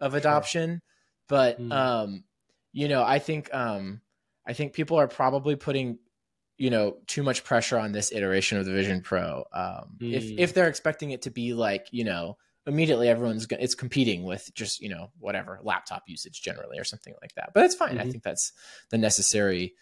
of 0.00 0.14
adoption 0.14 0.82
but 1.28 1.58
Mm. 1.60 1.72
um 1.72 2.24
you 2.72 2.88
know 2.88 3.02
i 3.02 3.18
think 3.18 3.52
um 3.54 4.00
i 4.46 4.52
think 4.52 4.72
people 4.72 4.98
are 4.98 5.08
probably 5.08 5.56
putting 5.56 5.98
you 6.58 6.70
know 6.70 6.96
too 7.06 7.22
much 7.22 7.42
pressure 7.44 7.78
on 7.78 7.92
this 7.92 8.12
iteration 8.12 8.58
of 8.58 8.64
the 8.66 8.72
vision 8.72 9.00
pro 9.00 9.44
um 9.52 9.96
if 10.00 10.24
Mm. 10.24 10.38
if 10.38 10.54
they're 10.54 10.68
expecting 10.68 11.10
it 11.10 11.22
to 11.22 11.30
be 11.30 11.52
like 11.54 11.86
you 11.90 12.04
know 12.04 12.36
immediately 12.66 13.08
everyone's 13.08 13.46
go- 13.46 13.56
it's 13.60 13.74
competing 13.74 14.24
with 14.24 14.50
just 14.54 14.80
you 14.80 14.88
know 14.88 15.10
whatever 15.18 15.58
laptop 15.62 16.02
usage 16.06 16.40
generally 16.42 16.78
or 16.78 16.84
something 16.84 17.14
like 17.20 17.34
that 17.34 17.50
but 17.54 17.64
it's 17.64 17.74
fine 17.74 17.98
i 17.98 18.04
Mhm. 18.04 18.10
think 18.12 18.22
that's 18.22 18.52
the 18.90 18.98
necessary 18.98 19.74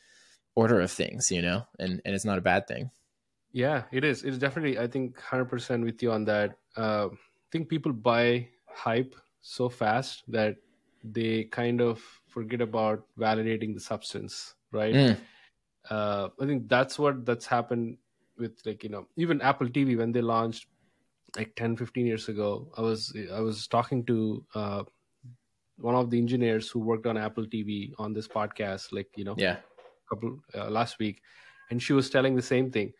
order 0.54 0.80
of 0.80 0.90
things 0.90 1.30
you 1.30 1.42
know 1.42 1.64
and 1.78 2.00
and 2.04 2.14
it's 2.14 2.24
not 2.24 2.38
a 2.38 2.42
bad 2.42 2.66
thing 2.66 2.90
Yeah, 3.54 3.84
it 3.92 4.00
is. 4.02 4.24
It's 4.24 4.38
definitely. 4.40 4.78
I 4.80 4.88
think 4.88 5.20
hundred 5.20 5.52
percent 5.52 5.84
with 5.84 6.00
you 6.02 6.08
on 6.10 6.24
that. 6.24 6.56
Uh, 6.72 7.12
I 7.12 7.46
think 7.52 7.68
people 7.68 7.92
buy 7.92 8.48
hype 8.64 9.12
so 9.44 9.68
fast 9.68 10.24
that 10.32 10.56
they 11.04 11.44
kind 11.52 11.84
of 11.84 12.00
forget 12.32 12.60
about 12.60 13.04
validating 13.18 13.74
the 13.74 13.80
substance, 13.80 14.54
right? 14.70 14.94
Mm. 14.94 15.16
Uh, 15.90 16.28
I 16.40 16.46
think 16.46 16.68
that's 16.68 16.98
what 16.98 17.26
that's 17.26 17.46
happened 17.46 17.98
with 18.38 18.60
like 18.64 18.82
you 18.84 18.90
know 18.90 19.06
even 19.16 19.40
Apple 19.40 19.68
TV 19.68 19.96
when 19.96 20.12
they 20.12 20.22
launched 20.22 20.66
like 21.36 21.54
10, 21.56 21.76
15 21.76 22.06
years 22.06 22.28
ago. 22.28 22.72
I 22.76 22.80
was 22.80 23.14
I 23.32 23.40
was 23.40 23.66
talking 23.66 24.04
to 24.06 24.44
uh, 24.54 24.82
one 25.76 25.94
of 25.94 26.10
the 26.10 26.18
engineers 26.18 26.70
who 26.70 26.80
worked 26.80 27.06
on 27.06 27.16
Apple 27.16 27.46
TV 27.46 27.92
on 27.98 28.12
this 28.12 28.28
podcast, 28.28 28.92
like 28.92 29.08
you 29.16 29.24
know 29.24 29.34
yeah 29.36 29.56
couple 30.12 30.38
uh, 30.54 30.70
last 30.70 30.98
week 30.98 31.22
and 31.70 31.82
she 31.82 31.92
was 31.92 32.10
telling 32.10 32.36
the 32.36 32.42
same 32.42 32.70
thing 32.70 32.92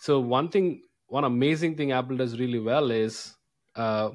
so 0.00 0.20
one 0.20 0.48
thing 0.48 0.82
one 1.06 1.24
amazing 1.24 1.76
thing 1.76 1.92
apple 1.92 2.16
does 2.16 2.38
really 2.38 2.58
well 2.58 2.90
is 2.90 3.36
uh, 3.76 4.10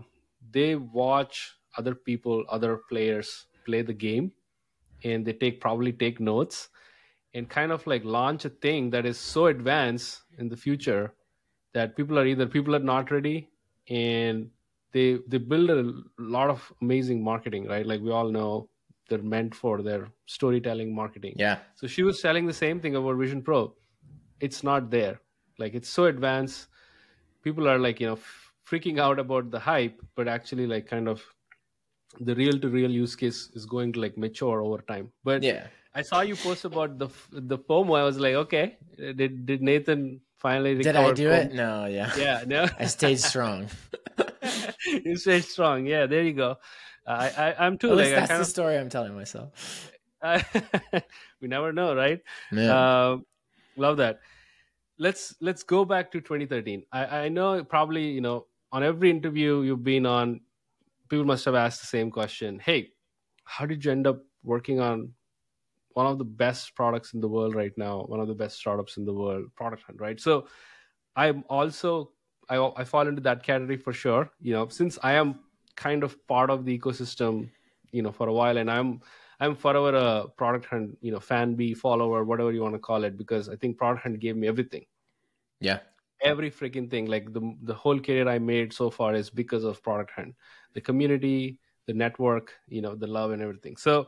they 0.51 0.75
watch 0.75 1.53
other 1.77 1.93
people 1.93 2.43
other 2.49 2.79
players 2.89 3.45
play 3.69 3.81
the 3.81 3.97
game 4.07 4.31
and 5.03 5.25
they 5.25 5.33
take 5.33 5.61
probably 5.61 5.93
take 6.03 6.19
notes 6.19 6.69
and 7.33 7.49
kind 7.49 7.71
of 7.71 7.85
like 7.87 8.03
launch 8.03 8.45
a 8.45 8.49
thing 8.49 8.89
that 8.89 9.05
is 9.05 9.19
so 9.19 9.47
advanced 9.47 10.23
in 10.37 10.49
the 10.49 10.57
future 10.57 11.13
that 11.73 11.95
people 11.95 12.17
are 12.19 12.25
either 12.25 12.47
people 12.57 12.75
are 12.75 12.87
not 12.93 13.11
ready 13.11 13.37
and 13.89 14.49
they 14.91 15.07
they 15.27 15.37
build 15.37 15.69
a 15.69 15.93
lot 16.17 16.49
of 16.49 16.71
amazing 16.81 17.23
marketing 17.23 17.67
right 17.67 17.85
like 17.85 18.01
we 18.01 18.11
all 18.11 18.29
know 18.37 18.67
they're 19.09 19.29
meant 19.35 19.53
for 19.55 19.81
their 19.81 20.07
storytelling 20.25 20.93
marketing 21.01 21.33
yeah 21.37 21.57
so 21.75 21.87
she 21.87 22.03
was 22.03 22.21
telling 22.21 22.45
the 22.45 22.53
same 22.53 22.79
thing 22.79 22.95
about 22.95 23.15
Vision 23.17 23.41
Pro. 23.41 23.73
It's 24.39 24.63
not 24.63 24.89
there. 24.89 25.19
Like 25.57 25.73
it's 25.73 25.89
so 25.89 26.05
advanced. 26.05 26.67
People 27.43 27.67
are 27.67 27.79
like, 27.79 27.99
you 27.99 28.07
know, 28.07 28.13
f- 28.13 28.53
freaking 28.69 28.99
out 28.99 29.19
about 29.19 29.51
the 29.51 29.59
hype, 29.59 30.01
but 30.15 30.27
actually 30.27 30.67
like 30.67 30.87
kind 30.87 31.07
of 31.07 31.23
the 32.19 32.35
real 32.35 32.59
to 32.59 32.69
real 32.69 32.91
use 32.91 33.15
case 33.15 33.49
is 33.53 33.65
going 33.65 33.93
to 33.93 33.99
like 33.99 34.17
mature 34.17 34.61
over 34.61 34.79
time. 34.81 35.11
But 35.23 35.43
yeah 35.43 35.67
I 35.93 36.01
saw 36.03 36.21
you 36.21 36.35
post 36.35 36.65
about 36.65 36.97
the 36.99 37.09
the 37.31 37.57
FOMO. 37.57 37.97
I 37.99 38.03
was 38.03 38.19
like, 38.19 38.35
okay, 38.35 38.77
did 38.97 39.45
did 39.45 39.61
Nathan 39.61 40.21
finally 40.37 40.75
did 40.75 40.95
i 40.95 41.11
do 41.11 41.27
FOMO? 41.27 41.33
it 41.33 41.53
no 41.53 41.85
yeah 41.85 42.11
Yeah, 42.17 42.43
no. 42.47 42.65
i 42.79 42.85
stayed 42.85 43.19
strong 43.19 43.67
you 44.85 45.17
stayed 45.17 45.43
strong. 45.43 45.85
Yeah, 45.85 46.05
there 46.05 46.23
you 46.23 46.33
go. 46.33 46.57
I, 47.05 47.29
I 47.29 47.65
I'm 47.65 47.77
too 47.77 47.91
at 47.91 47.97
like 47.97 48.11
that's 48.11 48.37
the 48.37 48.45
story 48.45 48.77
i'm 48.77 48.87
telling 48.89 49.15
myself 49.15 49.91
of 50.21 50.43
we 51.41 51.47
never 51.47 51.71
know, 51.71 51.95
right? 51.95 52.21
yeah. 52.51 53.09
Um, 53.09 53.25
love 53.75 53.97
that. 53.97 54.19
Let's 54.97 55.35
let's 55.39 55.63
go 55.63 55.85
back 55.85 56.11
to 56.11 56.21
2013. 56.21 56.83
I, 56.91 57.05
I 57.05 57.29
know 57.29 57.63
probably 57.63 58.11
you 58.11 58.21
know 58.21 58.47
on 58.71 58.83
every 58.83 59.09
interview 59.09 59.61
you've 59.61 59.83
been 59.83 60.05
on, 60.05 60.41
people 61.09 61.25
must 61.25 61.45
have 61.45 61.55
asked 61.55 61.81
the 61.81 61.87
same 61.87 62.11
question. 62.11 62.59
Hey, 62.59 62.91
how 63.43 63.65
did 63.65 63.83
you 63.83 63.91
end 63.91 64.07
up 64.07 64.23
working 64.43 64.79
on 64.79 65.13
one 65.93 66.05
of 66.05 66.17
the 66.17 66.23
best 66.23 66.75
products 66.75 67.13
in 67.13 67.19
the 67.19 67.27
world 67.27 67.55
right 67.55 67.75
now, 67.77 68.03
one 68.03 68.19
of 68.19 68.27
the 68.27 68.33
best 68.33 68.57
startups 68.57 68.97
in 68.97 69.05
the 69.05 69.13
world, 69.13 69.45
Product 69.55 69.83
Hunt, 69.83 69.99
right? 69.99 70.19
So 70.19 70.47
I'm 71.15 71.43
also 71.49 72.11
I 72.47 72.57
I 72.77 72.83
fall 72.83 73.07
into 73.07 73.21
that 73.21 73.43
category 73.43 73.77
for 73.77 73.93
sure. 73.93 74.31
You 74.39 74.53
know, 74.53 74.67
since 74.69 74.97
I 75.03 75.13
am 75.13 75.39
kind 75.75 76.03
of 76.03 76.15
part 76.27 76.49
of 76.49 76.65
the 76.65 76.77
ecosystem, 76.77 77.49
you 77.91 78.01
know, 78.01 78.11
for 78.11 78.27
a 78.29 78.33
while, 78.33 78.57
and 78.57 78.69
I'm 78.71 79.01
I'm 79.39 79.55
forever 79.55 79.95
a 79.95 80.27
product 80.27 80.65
hunt, 80.65 80.97
you 81.01 81.11
know, 81.11 81.19
fan 81.19 81.55
bee 81.55 81.73
follower, 81.73 82.23
whatever 82.23 82.51
you 82.51 82.61
want 82.61 82.75
to 82.75 82.79
call 82.79 83.03
it, 83.03 83.17
because 83.17 83.49
I 83.49 83.55
think 83.55 83.77
product 83.77 84.03
hunt 84.03 84.19
gave 84.19 84.35
me 84.35 84.47
everything, 84.47 84.85
yeah 85.59 85.79
every 86.23 86.51
freaking 86.51 86.89
thing. 86.89 87.05
Like 87.05 87.33
the 87.33 87.55
the 87.63 87.73
whole 87.73 87.99
career 87.99 88.27
I 88.27 88.39
made 88.39 88.73
so 88.73 88.89
far 88.89 89.15
is 89.15 89.29
because 89.29 89.63
of 89.63 89.81
product 89.83 90.11
hunt, 90.11 90.35
the 90.73 90.81
community, 90.81 91.59
the 91.87 91.93
network, 91.93 92.53
you 92.67 92.81
know, 92.81 92.95
the 92.95 93.07
love 93.07 93.31
and 93.31 93.41
everything. 93.41 93.77
So, 93.77 94.07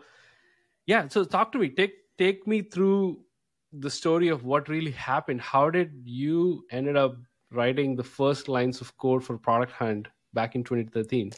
yeah. 0.86 1.08
So 1.08 1.24
talk 1.24 1.52
to 1.54 1.58
me. 1.58 1.70
Take 1.70 1.94
take 2.18 2.48
me 2.48 2.62
through 2.62 3.22
the 3.74 3.90
story 3.90 4.28
of 4.28 4.44
what 4.44 4.70
really 4.70 4.92
happened. 4.92 5.42
How 5.42 5.70
did 5.70 6.02
you 6.04 6.66
ended 6.72 6.98
up 6.98 7.16
writing 7.52 7.96
the 7.96 8.04
first 8.04 8.48
lines 8.48 8.82
of 8.82 8.98
code 8.98 9.24
for 9.24 9.38
product 9.38 9.72
hunt 9.72 10.08
back 10.34 10.56
in 10.56 10.64
2013? 10.64 11.32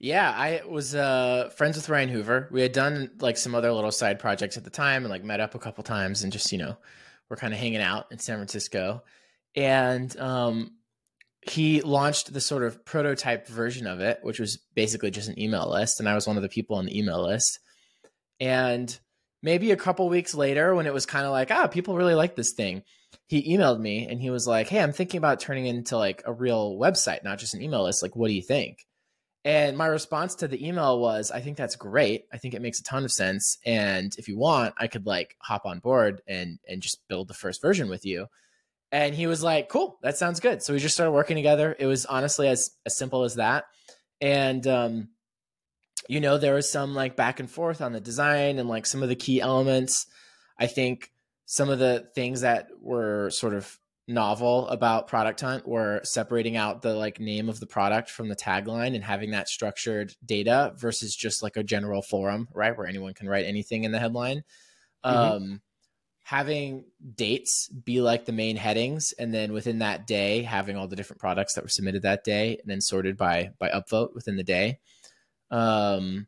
Yeah, 0.00 0.30
I 0.30 0.62
was 0.68 0.94
uh, 0.94 1.50
friends 1.56 1.76
with 1.76 1.88
Ryan 1.88 2.08
Hoover. 2.08 2.48
We 2.52 2.62
had 2.62 2.72
done 2.72 3.10
like 3.18 3.36
some 3.36 3.54
other 3.54 3.72
little 3.72 3.90
side 3.90 4.20
projects 4.20 4.56
at 4.56 4.62
the 4.62 4.70
time 4.70 5.04
and 5.04 5.10
like 5.10 5.24
met 5.24 5.40
up 5.40 5.56
a 5.56 5.58
couple 5.58 5.82
times 5.82 6.22
and 6.22 6.32
just, 6.32 6.52
you 6.52 6.58
know, 6.58 6.76
we're 7.28 7.36
kind 7.36 7.52
of 7.52 7.58
hanging 7.58 7.80
out 7.80 8.06
in 8.12 8.18
San 8.18 8.36
Francisco. 8.36 9.02
And 9.56 10.16
um, 10.18 10.72
he 11.42 11.80
launched 11.80 12.32
the 12.32 12.40
sort 12.40 12.62
of 12.62 12.84
prototype 12.84 13.48
version 13.48 13.86
of 13.86 14.00
it, 14.00 14.20
which 14.22 14.40
was 14.40 14.58
basically 14.74 15.10
just 15.10 15.28
an 15.28 15.38
email 15.38 15.70
list. 15.70 16.00
And 16.00 16.08
I 16.08 16.14
was 16.14 16.26
one 16.26 16.36
of 16.36 16.42
the 16.42 16.48
people 16.48 16.76
on 16.76 16.86
the 16.86 16.98
email 16.98 17.26
list. 17.26 17.58
And 18.40 18.96
maybe 19.42 19.70
a 19.70 19.76
couple 19.76 20.08
weeks 20.08 20.34
later, 20.34 20.74
when 20.74 20.86
it 20.86 20.94
was 20.94 21.06
kind 21.06 21.26
of 21.26 21.32
like, 21.32 21.50
ah, 21.50 21.66
people 21.66 21.96
really 21.96 22.14
like 22.14 22.36
this 22.36 22.52
thing, 22.52 22.82
he 23.26 23.56
emailed 23.56 23.80
me 23.80 24.06
and 24.06 24.20
he 24.20 24.30
was 24.30 24.46
like, 24.46 24.68
hey, 24.68 24.80
I'm 24.80 24.92
thinking 24.92 25.18
about 25.18 25.40
turning 25.40 25.66
into 25.66 25.96
like 25.96 26.22
a 26.24 26.32
real 26.32 26.76
website, 26.78 27.24
not 27.24 27.38
just 27.38 27.54
an 27.54 27.62
email 27.62 27.84
list. 27.84 28.02
Like, 28.02 28.16
what 28.16 28.28
do 28.28 28.34
you 28.34 28.42
think? 28.42 28.86
And 29.44 29.78
my 29.78 29.86
response 29.86 30.34
to 30.36 30.48
the 30.48 30.66
email 30.66 31.00
was, 31.00 31.30
I 31.30 31.40
think 31.40 31.56
that's 31.56 31.76
great. 31.76 32.24
I 32.32 32.38
think 32.38 32.54
it 32.54 32.62
makes 32.62 32.80
a 32.80 32.84
ton 32.84 33.04
of 33.04 33.12
sense. 33.12 33.56
And 33.64 34.12
if 34.18 34.28
you 34.28 34.36
want, 34.36 34.74
I 34.76 34.88
could 34.88 35.06
like 35.06 35.36
hop 35.40 35.64
on 35.64 35.78
board 35.78 36.20
and 36.26 36.58
and 36.68 36.82
just 36.82 37.06
build 37.08 37.28
the 37.28 37.34
first 37.34 37.62
version 37.62 37.88
with 37.88 38.04
you. 38.04 38.26
And 38.90 39.14
he 39.14 39.26
was 39.26 39.42
like, 39.42 39.68
cool, 39.68 39.98
that 40.02 40.16
sounds 40.16 40.40
good. 40.40 40.62
So 40.62 40.72
we 40.72 40.78
just 40.78 40.94
started 40.94 41.12
working 41.12 41.36
together. 41.36 41.76
It 41.78 41.86
was 41.86 42.06
honestly 42.06 42.48
as 42.48 42.70
as 42.86 42.96
simple 42.96 43.24
as 43.24 43.34
that. 43.34 43.64
And 44.20 44.66
um, 44.66 45.08
you 46.08 46.20
know, 46.20 46.38
there 46.38 46.54
was 46.54 46.70
some 46.70 46.94
like 46.94 47.16
back 47.16 47.38
and 47.40 47.50
forth 47.50 47.80
on 47.80 47.92
the 47.92 48.00
design 48.00 48.58
and 48.58 48.68
like 48.68 48.86
some 48.86 49.02
of 49.02 49.08
the 49.08 49.16
key 49.16 49.40
elements. 49.40 50.06
I 50.58 50.66
think 50.66 51.10
some 51.44 51.68
of 51.68 51.78
the 51.78 52.08
things 52.14 52.40
that 52.42 52.68
were 52.80 53.30
sort 53.30 53.54
of 53.54 53.78
novel 54.06 54.66
about 54.68 55.06
product 55.06 55.42
hunt 55.42 55.68
were 55.68 56.00
separating 56.02 56.56
out 56.56 56.80
the 56.80 56.94
like 56.94 57.20
name 57.20 57.50
of 57.50 57.60
the 57.60 57.66
product 57.66 58.08
from 58.08 58.28
the 58.28 58.36
tagline 58.36 58.94
and 58.94 59.04
having 59.04 59.32
that 59.32 59.48
structured 59.48 60.14
data 60.24 60.72
versus 60.78 61.14
just 61.14 61.42
like 61.42 61.58
a 61.58 61.62
general 61.62 62.00
forum 62.00 62.48
right 62.54 62.76
where 62.78 62.86
anyone 62.86 63.12
can 63.12 63.28
write 63.28 63.44
anything 63.44 63.84
in 63.84 63.92
the 63.92 63.98
headline 63.98 64.42
Mhm. 65.04 65.12
um 65.12 65.60
having 66.28 66.84
dates 67.14 67.70
be 67.70 68.02
like 68.02 68.26
the 68.26 68.32
main 68.32 68.54
headings 68.54 69.14
and 69.18 69.32
then 69.32 69.50
within 69.50 69.78
that 69.78 70.06
day 70.06 70.42
having 70.42 70.76
all 70.76 70.86
the 70.86 70.94
different 70.94 71.18
products 71.18 71.54
that 71.54 71.64
were 71.64 71.70
submitted 71.70 72.02
that 72.02 72.22
day 72.22 72.58
and 72.60 72.70
then 72.70 72.82
sorted 72.82 73.16
by 73.16 73.50
by 73.58 73.70
upvote 73.70 74.12
within 74.14 74.36
the 74.36 74.44
day. 74.44 74.78
Um 75.50 76.26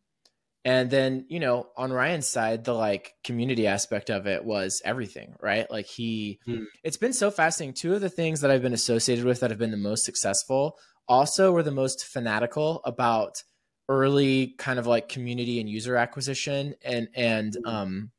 and 0.64 0.90
then 0.90 1.26
you 1.28 1.38
know 1.38 1.69
on 1.76 1.92
ryan's 1.92 2.26
side 2.26 2.64
the 2.64 2.73
like 2.73 3.12
community 3.25 3.66
aspect 3.66 4.09
of 4.09 4.26
it 4.26 4.42
was 4.42 4.80
everything 4.87 5.35
right? 5.38 5.71
Like 5.71 5.85
he 5.85 6.40
Hmm. 6.47 6.64
it's 6.83 6.97
been 6.97 7.12
so 7.12 7.30
fascinating. 7.30 7.75
Two 7.75 7.92
of 7.92 8.00
the 8.00 8.09
things 8.09 8.40
that 8.40 8.50
i've 8.50 8.62
been 8.62 8.73
associated 8.73 9.26
with 9.26 9.40
that 9.40 9.50
have 9.50 9.59
been 9.59 9.71
the 9.71 9.76
most 9.76 10.07
successful 10.07 10.78
also 11.09 11.52
were 11.52 11.62
the 11.62 11.71
most 11.71 12.07
fanatical 12.07 12.80
about 12.87 13.42
early 13.90 14.54
kind 14.57 14.78
of 14.78 14.87
like 14.87 15.11
community 15.11 15.61
and 15.61 15.69
user 15.69 15.95
acquisition 15.97 16.75
and 16.83 17.09
and 17.14 17.59
um 17.66 18.11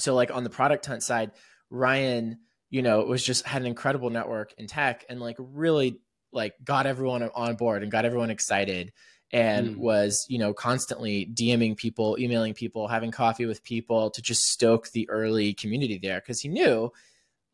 so 0.00 0.14
like 0.14 0.30
on 0.34 0.44
the 0.44 0.50
product 0.50 0.86
hunt 0.86 1.02
side 1.02 1.30
ryan 1.70 2.38
you 2.70 2.82
know 2.82 3.04
was 3.04 3.24
just 3.24 3.46
had 3.46 3.62
an 3.62 3.66
incredible 3.68 4.10
network 4.10 4.54
in 4.58 4.66
tech 4.66 5.04
and 5.08 5.20
like 5.20 5.36
really 5.38 6.00
like 6.32 6.54
got 6.64 6.86
everyone 6.86 7.22
on 7.34 7.56
board 7.56 7.82
and 7.82 7.92
got 7.92 8.04
everyone 8.04 8.30
excited 8.30 8.92
and 9.32 9.68
Mm. 9.68 9.76
was 9.78 10.26
you 10.28 10.38
know 10.38 10.52
constantly 10.52 11.26
dming 11.32 11.76
people 11.76 12.16
emailing 12.18 12.52
people 12.54 12.86
having 12.88 13.10
coffee 13.10 13.46
with 13.46 13.62
people 13.64 14.10
to 14.10 14.20
just 14.22 14.44
stoke 14.44 14.90
the 14.90 15.08
early 15.08 15.54
community 15.54 15.98
there 15.98 16.20
because 16.20 16.40
he 16.40 16.48
knew 16.48 16.92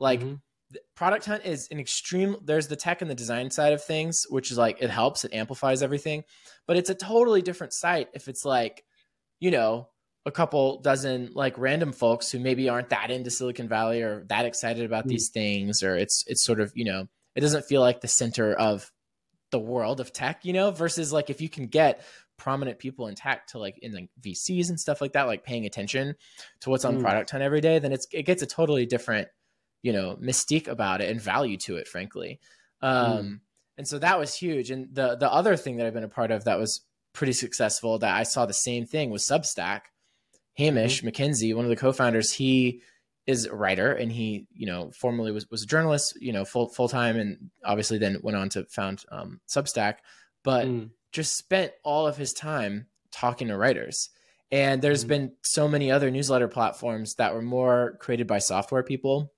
like 0.01 0.21
Mhm. 0.21 0.41
product 0.95 1.25
hunt 1.25 1.45
is 1.47 1.69
an 1.71 1.79
extreme 1.81 2.37
there's 2.45 2.69
the 2.69 2.77
tech 2.77 3.01
and 3.01 3.11
the 3.11 3.15
design 3.15 3.51
side 3.51 3.73
of 3.73 3.83
things 3.83 4.27
which 4.29 4.51
is 4.51 4.59
like 4.59 4.83
it 4.83 4.91
helps 4.91 5.25
it 5.25 5.33
amplifies 5.33 5.83
everything 5.83 6.25
but 6.67 6.77
it's 6.77 6.91
a 6.91 6.95
totally 6.95 7.43
different 7.43 7.73
site 7.73 8.09
if 8.13 8.29
it's 8.29 8.45
like 8.45 8.85
you 9.41 9.51
know 9.51 9.89
a 10.27 10.31
couple 10.31 10.81
dozen 10.81 11.31
like 11.35 11.57
random 11.59 11.93
folks 11.93 12.31
who 12.31 12.39
maybe 12.39 12.69
aren't 12.69 12.91
that 12.91 13.11
into 13.11 13.31
silicon 13.31 13.69
valley 13.69 14.03
or 14.03 14.25
that 14.29 14.45
excited 14.45 14.85
about 14.85 15.05
mm. 15.05 15.09
these 15.09 15.31
things 15.31 15.83
or 15.83 15.97
it's 15.97 16.25
it's 16.27 16.45
sort 16.45 16.61
of 16.61 16.73
you 16.75 16.85
know 16.85 17.07
it 17.35 17.41
doesn't 17.41 17.65
feel 17.65 17.81
like 17.81 18.01
the 18.01 18.09
center 18.09 18.53
of 18.53 18.91
the 19.51 19.59
world 19.59 20.01
of 20.01 20.13
tech 20.13 20.45
you 20.45 20.53
know 20.53 20.71
versus 20.71 21.13
like 21.13 21.31
if 21.31 21.41
you 21.41 21.49
can 21.49 21.67
get 21.67 22.05
prominent 22.37 22.79
people 22.79 23.09
in 23.09 23.15
tech 23.15 23.47
to 23.49 23.59
like 23.59 23.79
in 23.79 23.93
like 23.93 24.09
vcs 24.21 24.69
and 24.69 24.79
stuff 24.79 25.01
like 25.01 25.13
that 25.13 25.27
like 25.27 25.45
paying 25.45 25.67
attention 25.67 26.15
to 26.61 26.71
what's 26.71 26.85
on 26.85 26.99
mm. 26.99 27.01
product 27.01 27.31
hunt 27.31 27.43
every 27.43 27.61
day 27.61 27.79
then 27.79 27.93
it's 27.93 28.07
it 28.13 28.25
gets 28.25 28.43
a 28.43 28.47
totally 28.47 28.87
different 28.87 29.29
you 29.83 29.93
know 29.93 30.17
mystique 30.21 30.69
about 30.69 31.01
it 31.01 31.11
and 31.11 31.21
value 31.21 31.57
to 31.57 31.77
it 31.77 31.89
frankly 31.89 32.39
um 32.83 32.93
mm. 32.93 33.41
and 33.79 33.89
so 33.89 33.99
that 33.99 34.19
was 34.19 34.35
huge 34.35 34.71
and 34.71 34.95
the 34.95 35.17
the 35.17 35.33
other 35.33 35.57
thing 35.57 35.77
that 35.77 35.87
i've 35.87 35.95
been 35.95 36.05
a 36.05 36.09
part 36.09 36.31
of 36.31 36.45
that 36.45 36.59
was 36.59 36.83
pretty 37.13 37.33
successful 37.33 37.99
that 37.99 38.15
i 38.15 38.23
saw 38.23 38.47
the 38.47 38.53
same 38.53 38.85
thing 38.85 39.11
was 39.11 39.27
substack 39.27 39.83
hamish 40.59 41.03
mm-hmm. 41.03 41.09
McKenzie 41.09 41.55
one 41.55 41.65
of 41.65 41.71
the 41.71 41.77
co-founders 41.77 42.33
he 42.33 42.83
is 43.27 43.47
a 43.47 43.55
writer 43.55 43.93
and 43.93 44.11
he 44.13 44.47
you 44.53 44.67
know 44.67 44.91
formerly 44.91 45.33
was, 45.33 45.51
was 45.51 45.63
a 45.63 45.67
journalist 45.67 46.21
you 46.21 46.33
know 46.33 46.45
full 46.45 46.69
full-time 46.69 47.17
and 47.17 47.51
obviously 47.65 47.99
then 47.99 48.19
went 48.23 48.37
on 48.37 48.49
to 48.49 48.65
found 48.65 49.05
um, 49.11 49.41
substack 49.49 49.97
but 50.43 50.67
mm. 50.67 50.91
just 51.13 51.37
spent 51.37 51.73
all 51.85 52.07
of 52.07 52.17
his 52.17 52.33
time 52.33 52.87
talking 53.11 53.49
to 53.49 53.57
writers 53.57 54.11
and 54.51 54.83
there's 54.83 55.05
mm. 55.05 55.09
been 55.09 55.33
so 55.43 55.69
many 55.69 55.91
other 55.91 56.11
newsletter 56.11 56.49
platforms 56.49 57.15
that 57.15 57.35
were 57.35 57.43
more 57.43 57.97
created 58.01 58.27
by 58.27 58.39
software 58.39 58.83
people 58.83 59.33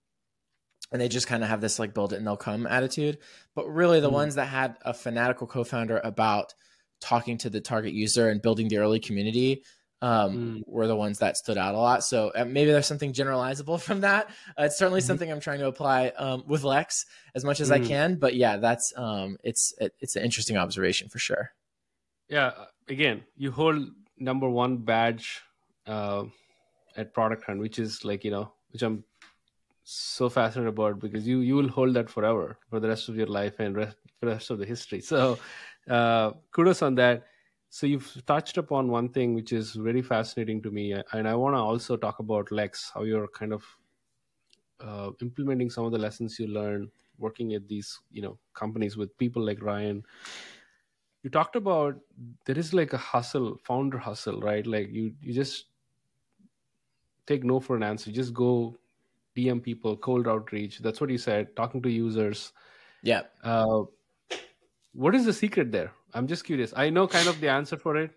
and 0.92 1.00
they 1.00 1.08
just 1.08 1.26
kind 1.26 1.42
of 1.42 1.48
have 1.48 1.60
this 1.60 1.78
like 1.78 1.94
build 1.94 2.12
it 2.12 2.16
and 2.16 2.26
they'll 2.26 2.36
come 2.36 2.66
attitude. 2.66 3.18
But 3.54 3.68
really, 3.68 4.00
the 4.00 4.10
mm. 4.10 4.14
ones 4.14 4.34
that 4.34 4.46
had 4.46 4.76
a 4.82 4.94
fanatical 4.94 5.46
co 5.46 5.64
founder 5.64 6.00
about 6.02 6.54
talking 7.00 7.38
to 7.38 7.50
the 7.50 7.60
target 7.60 7.92
user 7.92 8.28
and 8.28 8.42
building 8.42 8.68
the 8.68 8.78
early 8.78 9.00
community 9.00 9.62
um, 10.02 10.32
mm. 10.36 10.62
were 10.66 10.86
the 10.86 10.96
ones 10.96 11.18
that 11.18 11.36
stood 11.36 11.58
out 11.58 11.74
a 11.74 11.78
lot. 11.78 12.04
So 12.04 12.32
uh, 12.34 12.44
maybe 12.44 12.70
there's 12.70 12.86
something 12.86 13.12
generalizable 13.12 13.80
from 13.86 14.00
that. 14.00 14.30
Uh, 14.58 14.64
it's 14.64 14.78
certainly 14.78 15.00
mm-hmm. 15.00 15.06
something 15.06 15.30
I'm 15.30 15.40
trying 15.40 15.58
to 15.60 15.66
apply 15.66 16.08
um, 16.16 16.44
with 16.46 16.64
Lex 16.64 17.06
as 17.34 17.44
much 17.44 17.60
as 17.60 17.70
mm. 17.70 17.74
I 17.74 17.86
can. 17.86 18.16
But 18.16 18.34
yeah, 18.34 18.56
that's 18.56 18.92
um, 18.96 19.36
it's 19.44 19.74
it, 19.78 19.94
it's 20.00 20.16
an 20.16 20.22
interesting 20.22 20.56
observation 20.56 21.08
for 21.08 21.18
sure. 21.18 21.52
Yeah. 22.28 22.46
Uh, 22.46 22.66
again, 22.88 23.22
you 23.36 23.50
hold 23.50 23.88
number 24.18 24.48
one 24.48 24.78
badge 24.78 25.42
uh, 25.86 26.24
at 26.96 27.12
Product 27.12 27.44
Hunt, 27.44 27.60
which 27.60 27.78
is 27.78 28.04
like 28.04 28.24
you 28.24 28.30
know, 28.30 28.52
which 28.70 28.82
I'm 28.82 29.04
so 29.82 30.28
fascinated 30.28 30.68
about 30.68 31.00
because 31.00 31.26
you 31.26 31.40
you 31.40 31.56
will 31.56 31.68
hold 31.68 31.94
that 31.94 32.08
forever 32.08 32.58
for 32.68 32.80
the 32.80 32.88
rest 32.88 33.08
of 33.08 33.16
your 33.16 33.26
life 33.26 33.58
and 33.58 33.76
rest, 33.76 33.96
the 34.20 34.28
rest 34.28 34.50
of 34.50 34.58
the 34.58 34.66
history. 34.66 35.00
So 35.12 35.38
uh, 35.88 36.32
kudos 36.52 36.82
on 36.82 36.94
that. 36.96 37.24
So 37.70 37.86
you've 37.86 38.22
touched 38.26 38.58
upon 38.58 38.88
one 38.88 39.08
thing 39.08 39.32
which 39.32 39.52
is 39.52 39.74
very 39.74 40.02
fascinating 40.02 40.60
to 40.62 40.72
me, 40.72 40.92
and 41.12 41.28
I 41.28 41.36
want 41.36 41.54
to 41.54 41.60
also 41.60 41.96
talk 41.96 42.18
about 42.18 42.50
Lex, 42.50 42.90
how 42.92 43.04
you're 43.04 43.28
kind 43.28 43.52
of 43.52 43.64
uh, 44.80 45.10
implementing 45.22 45.70
some 45.70 45.84
of 45.84 45.92
the 45.92 45.98
lessons 45.98 46.38
you 46.38 46.48
learned 46.48 46.90
working 47.18 47.54
at 47.54 47.68
these 47.68 48.00
you 48.10 48.22
know 48.22 48.38
companies 48.54 48.96
with 48.96 49.16
people 49.18 49.44
like 49.44 49.62
Ryan. 49.62 50.02
You 51.22 51.30
talked 51.30 51.54
about 51.54 51.96
there 52.44 52.58
is 52.58 52.74
like 52.74 52.92
a 52.92 52.98
hustle, 52.98 53.58
founder 53.62 53.98
hustle, 53.98 54.40
right? 54.40 54.66
Like 54.66 54.90
you 54.90 55.14
you 55.22 55.32
just 55.32 55.66
take 57.26 57.44
no 57.44 57.60
for 57.60 57.76
an 57.76 57.84
answer. 57.84 58.10
Just 58.10 58.34
go 58.34 58.76
DM 59.36 59.62
people, 59.62 59.96
cold 59.96 60.26
outreach. 60.26 60.80
That's 60.80 61.00
what 61.00 61.10
you 61.10 61.18
said. 61.18 61.54
Talking 61.54 61.82
to 61.82 61.90
users. 61.90 62.52
Yeah. 63.02 63.22
Uh, 63.44 63.84
what 64.92 65.14
is 65.14 65.24
the 65.24 65.32
secret 65.32 65.70
there? 65.70 65.92
I'm 66.14 66.26
just 66.26 66.44
curious. 66.44 66.72
I 66.76 66.90
know 66.90 67.06
kind 67.06 67.28
of 67.28 67.40
the 67.40 67.48
answer 67.48 67.76
for 67.76 67.96
it, 67.96 68.10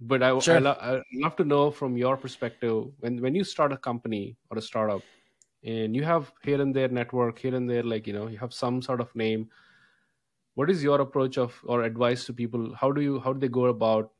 but 0.00 0.22
I, 0.22 0.38
sure. 0.38 0.56
I, 0.56 0.58
lo- 0.58 0.78
I 0.80 1.02
love 1.14 1.36
to 1.36 1.44
know 1.44 1.70
from 1.70 1.96
your 1.96 2.16
perspective 2.16 2.86
when 3.00 3.20
when 3.20 3.34
you 3.34 3.44
start 3.44 3.72
a 3.72 3.76
company 3.76 4.36
or 4.50 4.58
a 4.58 4.62
startup, 4.62 5.02
and 5.64 5.94
you 5.94 6.04
have 6.04 6.32
here 6.42 6.60
and 6.60 6.74
there 6.74 6.88
network, 6.88 7.38
here 7.38 7.54
and 7.54 7.68
there, 7.68 7.82
like 7.82 8.06
you 8.06 8.12
know, 8.12 8.28
you 8.28 8.38
have 8.38 8.52
some 8.52 8.82
sort 8.82 9.00
of 9.00 9.14
name. 9.14 9.48
What 10.54 10.70
is 10.70 10.82
your 10.82 11.00
approach 11.00 11.38
of 11.38 11.58
or 11.64 11.82
advice 11.82 12.26
to 12.26 12.32
people? 12.32 12.74
How 12.74 12.92
do 12.92 13.00
you 13.00 13.20
how 13.20 13.32
do 13.32 13.40
they 13.40 13.48
go 13.48 13.66
about 13.66 14.12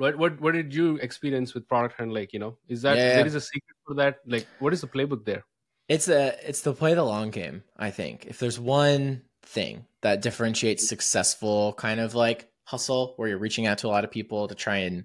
what 0.00 0.16
what 0.16 0.40
what 0.40 0.54
did 0.54 0.74
you 0.74 0.96
experience 0.96 1.52
with 1.54 1.68
product 1.68 2.00
and 2.00 2.12
like 2.12 2.32
you 2.32 2.38
know 2.38 2.56
is 2.68 2.82
that 2.82 2.96
yeah. 2.96 3.16
there 3.16 3.26
is 3.26 3.34
a 3.34 3.40
secret 3.40 3.76
for 3.86 3.94
that 3.94 4.20
like 4.26 4.46
what 4.58 4.72
is 4.72 4.80
the 4.80 4.86
playbook 4.86 5.24
there 5.26 5.44
it's 5.88 6.08
a 6.08 6.34
it's 6.48 6.62
to 6.62 6.72
play 6.72 6.94
the 6.94 7.04
long 7.04 7.30
game 7.30 7.62
i 7.76 7.90
think 7.90 8.24
if 8.24 8.38
there's 8.38 8.58
one 8.58 9.20
thing 9.42 9.86
that 10.02 10.22
differentiates 10.22 10.88
successful 10.88 11.72
kind 11.74 12.00
of 12.00 12.14
like 12.14 12.50
hustle 12.64 13.14
where 13.16 13.28
you're 13.28 13.38
reaching 13.38 13.66
out 13.66 13.78
to 13.78 13.86
a 13.86 13.90
lot 13.90 14.04
of 14.04 14.10
people 14.10 14.48
to 14.48 14.54
try 14.54 14.78
and 14.78 15.04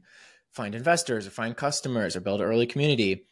find 0.52 0.76
investors 0.76 1.28
or 1.28 1.32
find 1.32 1.58
customers 1.58 2.16
or 2.16 2.22
build 2.22 2.42
an 2.42 2.48
early 2.48 2.68
community. 2.68 3.28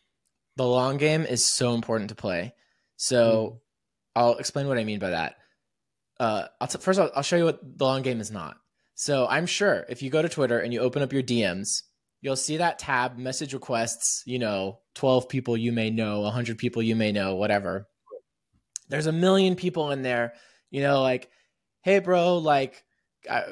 The 0.55 0.67
long 0.67 0.97
game 0.97 1.23
is 1.23 1.45
so 1.45 1.73
important 1.73 2.09
to 2.09 2.15
play. 2.15 2.53
So 2.95 3.21
mm. 3.55 3.59
i'll 4.15 4.37
explain 4.37 4.67
what 4.67 4.77
i 4.77 4.83
mean 4.83 4.99
by 4.99 5.11
that. 5.11 5.35
Uh, 6.19 6.45
I'll 6.61 6.67
t- 6.67 6.77
first 6.79 6.99
all, 6.99 7.09
I'll 7.15 7.23
show 7.23 7.37
you 7.37 7.45
what 7.45 7.59
the 7.77 7.85
long 7.85 8.01
game 8.01 8.19
is 8.19 8.31
not. 8.31 8.57
So 8.95 9.27
I'm 9.27 9.45
sure 9.45 9.85
if 9.89 10.01
you 10.01 10.09
go 10.09 10.21
to 10.21 10.29
Twitter 10.29 10.59
and 10.59 10.71
you 10.71 10.79
open 10.79 11.01
up 11.01 11.11
your 11.11 11.23
DMs, 11.23 11.81
you'll 12.21 12.35
see 12.35 12.57
that 12.57 12.79
tab 12.79 13.17
message 13.17 13.53
requests, 13.53 14.23
you 14.25 14.39
know, 14.39 14.79
12 14.95 15.27
people 15.27 15.57
you 15.57 15.71
may 15.71 15.89
know, 15.89 16.21
100 16.21 16.57
people 16.57 16.81
you 16.81 16.95
may 16.95 17.11
know, 17.11 17.35
whatever. 17.35 17.87
There's 18.89 19.07
a 19.07 19.11
million 19.11 19.55
people 19.55 19.91
in 19.91 20.03
there, 20.03 20.33
you 20.73 20.81
know, 20.81 21.01
like, 21.01 21.29
hey, 21.83 21.99
bro, 21.99 22.39
like, 22.39 22.83
uh, 23.29 23.43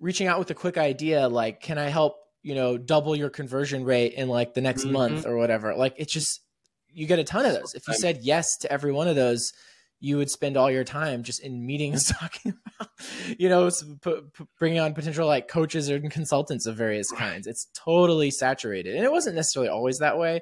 reaching 0.00 0.26
out 0.26 0.38
with 0.38 0.50
a 0.50 0.54
quick 0.54 0.78
idea, 0.78 1.28
like, 1.28 1.60
can 1.60 1.76
I 1.76 1.90
help, 1.90 2.16
you 2.42 2.54
know, 2.54 2.78
double 2.78 3.14
your 3.14 3.28
conversion 3.28 3.84
rate 3.84 4.14
in 4.14 4.28
like 4.28 4.54
the 4.54 4.62
next 4.62 4.84
mm-hmm. 4.84 4.94
month 4.94 5.26
or 5.26 5.36
whatever? 5.36 5.74
Like, 5.74 5.94
it's 5.98 6.12
just, 6.12 6.40
you 6.90 7.06
get 7.06 7.18
a 7.18 7.24
ton 7.24 7.44
of 7.44 7.52
those. 7.52 7.74
If 7.74 7.86
you 7.86 7.92
said 7.92 8.20
yes 8.22 8.56
to 8.62 8.72
every 8.72 8.92
one 8.92 9.08
of 9.08 9.14
those, 9.14 9.52
you 10.00 10.16
would 10.16 10.30
spend 10.30 10.56
all 10.56 10.70
your 10.70 10.84
time 10.84 11.22
just 11.22 11.42
in 11.42 11.66
meetings 11.66 12.10
talking 12.18 12.54
about, 12.66 12.88
you 13.38 13.50
know, 13.50 13.70
bringing 14.58 14.80
on 14.80 14.94
potential 14.94 15.26
like 15.26 15.48
coaches 15.48 15.90
or 15.90 16.00
consultants 16.00 16.64
of 16.64 16.76
various 16.76 17.10
kinds. 17.10 17.46
It's 17.46 17.68
totally 17.74 18.30
saturated. 18.30 18.96
And 18.96 19.04
it 19.04 19.12
wasn't 19.12 19.36
necessarily 19.36 19.68
always 19.68 19.98
that 19.98 20.16
way. 20.16 20.40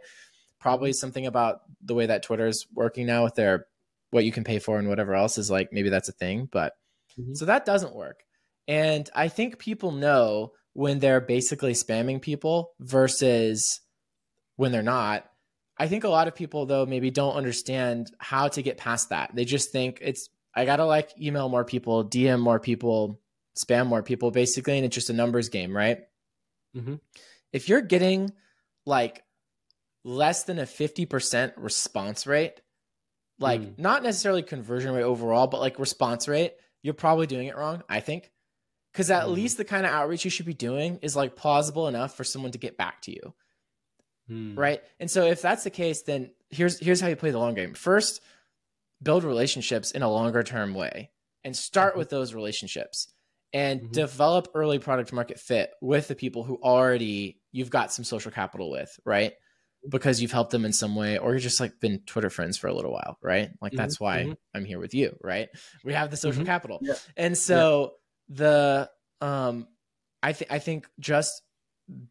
Probably 0.61 0.91
mm-hmm. 0.91 0.99
something 0.99 1.27
about 1.27 1.63
the 1.83 1.95
way 1.95 2.07
that 2.07 2.23
Twitter 2.23 2.47
is 2.47 2.65
working 2.73 3.07
now 3.07 3.25
with 3.25 3.35
their 3.35 3.67
what 4.17 4.25
you 4.25 4.33
can 4.33 4.43
pay 4.43 4.59
for 4.59 4.79
and 4.79 4.89
whatever 4.89 5.15
else 5.15 5.39
is 5.39 5.51
like 5.51 5.73
maybe 5.73 5.91
that's 5.91 6.09
a 6.09 6.13
thing. 6.13 6.49
But 6.51 6.73
mm-hmm. 7.17 7.35
so 7.35 7.45
that 7.45 7.65
doesn't 7.65 7.95
work. 7.95 8.25
And 8.67 9.09
I 9.15 9.29
think 9.29 9.61
people 9.61 9.93
know 9.93 10.53
when 10.73 10.99
they're 10.99 11.21
basically 11.21 11.75
spamming 11.75 12.21
people 12.21 12.73
versus 12.81 13.81
when 14.57 14.73
they're 14.73 14.83
not 14.83 15.25
I 15.79 15.89
think 15.89 16.05
a 16.05 16.09
lot 16.09 16.29
of 16.29 16.35
people 16.35 16.67
though 16.67 16.87
maybe 16.87 17.11
don't 17.11 17.35
understand 17.35 18.11
how 18.19 18.49
to 18.49 18.63
get 18.63 18.79
past 18.79 19.11
that. 19.11 19.31
They 19.35 19.45
just 19.45 19.73
think 19.73 19.99
it's 20.01 20.29
I 20.55 20.65
gotta 20.65 20.87
like 20.87 21.11
email 21.21 21.49
more 21.49 21.65
people, 21.65 22.05
DM 22.05 22.41
more 22.41 22.59
people, 22.59 23.21
spam 23.57 23.87
more 23.87 24.03
people, 24.03 24.31
basically, 24.31 24.77
and 24.77 24.87
it's 24.87 24.95
just 24.95 25.11
a 25.11 25.13
numbers 25.13 25.51
game, 25.51 25.77
right? 25.77 26.01
Mm-hmm. 26.75 26.95
If 27.53 27.69
you're 27.69 27.83
getting 27.83 28.33
like 28.87 29.23
less 30.03 30.45
than 30.45 30.59
a 30.59 30.67
fifty 30.67 31.05
percent 31.05 31.53
response 31.57 32.27
rate, 32.27 32.63
like 33.39 33.61
mm. 33.61 33.79
not 33.79 34.03
necessarily 34.03 34.43
conversion 34.43 34.95
rate 34.95 35.03
overall, 35.03 35.47
but 35.47 35.61
like 35.61 35.79
response 35.79 36.29
rate, 36.29 36.55
you're 36.83 36.95
probably 36.95 37.27
doing 37.27 37.49
it 37.49 37.57
wrong. 37.57 37.83
I 37.89 38.01
think 38.01 38.31
because 38.93 39.11
at 39.11 39.25
mm. 39.25 39.35
least 39.35 39.57
the 39.57 39.65
kind 39.65 39.85
of 39.85 39.93
outreach 39.93 40.25
you 40.25 40.31
should 40.31 40.47
be 40.47 40.55
doing 40.55 40.99
is 41.03 41.15
like 41.17 41.37
plausible 41.37 41.89
enough 41.89 42.17
for 42.17 42.25
someone 42.25 42.53
to 42.53 42.59
get 42.59 42.79
back 42.79 43.03
to 43.03 43.13
you. 43.13 43.35
Hmm. 44.29 44.59
Right. 44.59 44.83
And 44.99 45.11
so 45.11 45.25
if 45.27 45.41
that's 45.41 45.65
the 45.65 45.71
case, 45.71 46.03
then 46.03 46.31
here's 46.51 46.81
here's 46.81 47.01
how 47.01 47.09
you 47.09 47.17
play 47.17 47.31
the 47.31 47.39
long 47.39 47.55
game. 47.55 47.75
First, 47.75 48.21
build 49.03 49.25
relationships 49.25 49.93
in 49.93 50.03
a 50.03 50.11
longer 50.11 50.43
term 50.43 50.75
way 50.75 51.11
and 51.45 51.57
start 51.57 51.93
mm-hmm. 51.93 52.01
with 52.01 52.11
those 52.11 52.35
relationships 52.35 53.13
and 53.53 53.81
mm-hmm. 53.81 53.93
develop 53.93 54.49
early 54.55 54.79
product 54.79 55.13
market 55.13 55.39
fit 55.39 55.71
with 55.81 56.09
the 56.09 56.15
people 56.15 56.43
who 56.43 56.57
already 56.63 57.41
you've 57.53 57.71
got 57.71 57.93
some 57.93 58.05
social 58.05 58.33
capital 58.33 58.71
with, 58.71 58.99
right? 59.05 59.35
Because 59.89 60.21
you've 60.21 60.33
helped 60.33 60.51
them 60.51 60.65
in 60.65 60.73
some 60.73 60.97
way, 60.97 61.19
or 61.19 61.31
you're 61.31 61.41
just 61.41 61.61
like 61.61 61.79
been 61.81 62.01
Twitter 62.07 62.31
friends 62.31 62.59
for 62.59 62.69
a 62.69 62.75
little 62.75 62.93
while, 62.93 63.19
right? 63.23 63.51
Like 63.61 63.73
mm-hmm. 63.73 63.79
that's 63.79 64.01
why 64.01 64.23
mm-hmm. 64.23 64.33
I'm 64.55 64.65
here 64.65 64.79
with 64.79 64.95
you, 64.95 65.17
right? 65.23 65.49
We 65.85 65.93
have 65.93 66.11
the 66.11 66.17
social 66.17 66.43
mm-hmm. 66.43 66.51
capital. 66.51 66.79
Yeah. 66.83 66.95
And 67.17 67.37
so 67.37 67.95
yeah. 68.29 68.37
the 69.21 69.27
um 69.27 69.69
I 70.23 70.33
think 70.33 70.53
I 70.53 70.59
think 70.59 70.89
just 70.99 71.43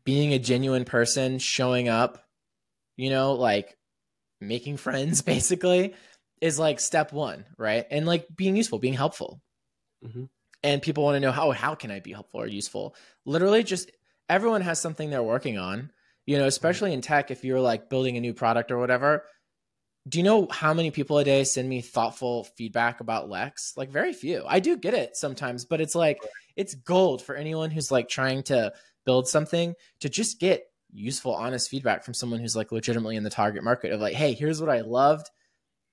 being 0.03 0.33
a 0.33 0.39
genuine 0.39 0.85
person, 0.85 1.39
showing 1.39 1.89
up, 1.89 2.23
you 2.95 3.09
know, 3.09 3.33
like 3.33 3.77
making 4.39 4.77
friends 4.77 5.21
basically 5.23 5.95
is 6.41 6.59
like 6.59 6.79
step 6.79 7.11
one, 7.11 7.45
right? 7.57 7.85
And 7.89 8.05
like 8.05 8.27
being 8.35 8.55
useful, 8.55 8.79
being 8.79 8.93
helpful. 8.93 9.41
Mm-hmm. 10.05 10.25
And 10.63 10.81
people 10.81 11.03
want 11.03 11.15
to 11.15 11.19
know 11.19 11.31
how 11.31 11.51
how 11.51 11.75
can 11.75 11.91
I 11.91 11.99
be 11.99 12.13
helpful 12.13 12.41
or 12.41 12.47
useful? 12.47 12.95
Literally, 13.25 13.63
just 13.63 13.91
everyone 14.29 14.61
has 14.61 14.79
something 14.79 15.09
they're 15.09 15.21
working 15.21 15.57
on. 15.57 15.91
You 16.25 16.37
know, 16.37 16.45
especially 16.45 16.93
in 16.93 17.01
tech, 17.01 17.29
if 17.31 17.43
you're 17.43 17.59
like 17.59 17.89
building 17.89 18.17
a 18.17 18.21
new 18.21 18.33
product 18.33 18.71
or 18.71 18.79
whatever, 18.79 19.23
do 20.07 20.19
you 20.19 20.23
know 20.23 20.47
how 20.51 20.73
many 20.73 20.91
people 20.91 21.17
a 21.17 21.23
day 21.23 21.43
send 21.43 21.67
me 21.67 21.81
thoughtful 21.81 22.43
feedback 22.55 22.99
about 22.99 23.29
Lex? 23.29 23.73
Like 23.75 23.89
very 23.89 24.13
few. 24.13 24.43
I 24.47 24.59
do 24.59 24.77
get 24.77 24.93
it 24.93 25.15
sometimes, 25.15 25.65
but 25.65 25.81
it's 25.81 25.95
like 25.95 26.19
it's 26.55 26.75
gold 26.75 27.21
for 27.21 27.35
anyone 27.35 27.71
who's 27.71 27.91
like 27.91 28.07
trying 28.07 28.43
to 28.43 28.73
build 29.05 29.27
something 29.27 29.73
to 30.01 30.09
just 30.09 30.39
get 30.39 30.65
useful, 30.91 31.33
honest 31.33 31.69
feedback 31.69 32.03
from 32.03 32.13
someone 32.13 32.39
who's 32.39 32.55
like 32.55 32.71
legitimately 32.71 33.15
in 33.15 33.23
the 33.23 33.29
target 33.29 33.63
market 33.63 33.91
of 33.91 33.99
like, 33.99 34.13
hey, 34.13 34.33
here's 34.33 34.61
what 34.61 34.69
I 34.69 34.81
loved, 34.81 35.29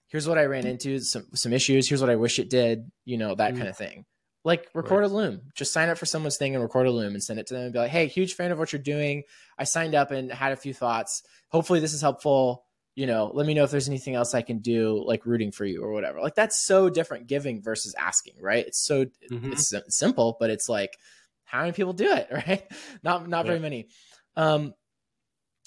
here's 0.09 0.29
what 0.29 0.39
I 0.39 0.45
ran 0.45 0.67
into, 0.67 1.01
some 1.01 1.27
some 1.35 1.53
issues, 1.53 1.89
here's 1.89 2.01
what 2.01 2.11
I 2.11 2.17
wish 2.17 2.39
it 2.39 2.51
did, 2.51 2.91
you 3.05 3.17
know, 3.17 3.35
that 3.35 3.55
mm. 3.55 3.59
kind 3.59 3.69
of 3.69 3.77
thing. 3.77 4.05
Like 4.45 4.69
record 4.75 5.03
right. 5.03 5.11
a 5.11 5.15
loom. 5.15 5.43
Just 5.55 5.73
sign 5.73 5.89
up 5.89 5.99
for 5.99 6.07
someone's 6.07 6.37
thing 6.37 6.55
and 6.55 6.63
record 6.63 6.87
a 6.87 6.91
loom 6.91 7.15
and 7.15 7.23
send 7.23 7.39
it 7.39 7.47
to 7.49 7.55
them 7.55 7.65
and 7.65 7.73
be 7.73 7.79
like, 7.79 7.91
hey, 7.91 8.07
huge 8.07 8.35
fan 8.35 8.51
of 8.51 8.59
what 8.59 8.73
you're 8.73 8.83
doing. 8.83 9.23
I 9.57 9.65
signed 9.65 9.95
up 9.95 10.11
and 10.11 10.33
had 10.33 10.53
a 10.53 10.57
few 10.57 10.75
thoughts. 10.75 11.23
Hopefully 11.49 11.79
this 11.81 11.95
is 11.95 12.01
helpful 12.01 12.65
you 12.95 13.07
know, 13.07 13.31
let 13.33 13.47
me 13.47 13.55
know 13.55 13.65
if 13.65 13.71
there's 13.71 13.89
anything 13.89 14.15
else 14.15 14.35
I 14.35 14.43
can 14.43 14.59
do, 14.59 15.03
like 15.07 15.25
rooting 15.25 15.51
for 15.51 15.65
you 15.65 15.83
or 15.83 15.93
whatever. 15.93 16.21
Like 16.21 16.35
that's 16.35 16.65
so 16.65 16.91
different 16.91 17.27
giving 17.27 17.63
versus 17.63 17.95
asking, 17.99 18.35
right? 18.41 18.67
It's 18.67 18.85
so 18.85 19.07
mm-hmm. 19.07 19.53
it's 19.53 19.73
simple, 19.89 20.37
but 20.39 20.51
it's 20.51 20.69
like 20.69 20.99
how 21.45 21.61
many 21.61 21.73
people 21.73 21.95
do 21.95 22.13
it, 22.13 22.29
right? 22.33 22.65
Not 23.03 23.29
not 23.29 23.45
yeah. 23.45 23.51
very 23.51 23.61
many. 23.61 23.89
Um, 24.37 24.75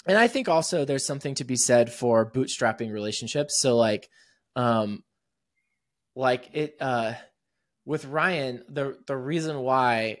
and 0.06 0.16
I 0.16 0.28
think 0.28 0.48
also 0.48 0.84
there's 0.84 1.04
something 1.04 1.34
to 1.36 1.44
be 1.44 1.56
said 1.56 1.92
for 1.92 2.30
bootstrapping 2.30 2.92
relationships. 2.92 3.60
So 3.60 3.76
like, 3.76 4.08
um, 4.54 5.02
like 6.14 6.50
it 6.52 6.76
uh, 6.80 7.14
with 7.86 8.04
Ryan, 8.04 8.62
the 8.68 8.98
the 9.06 9.16
reason 9.16 9.60
why 9.60 10.18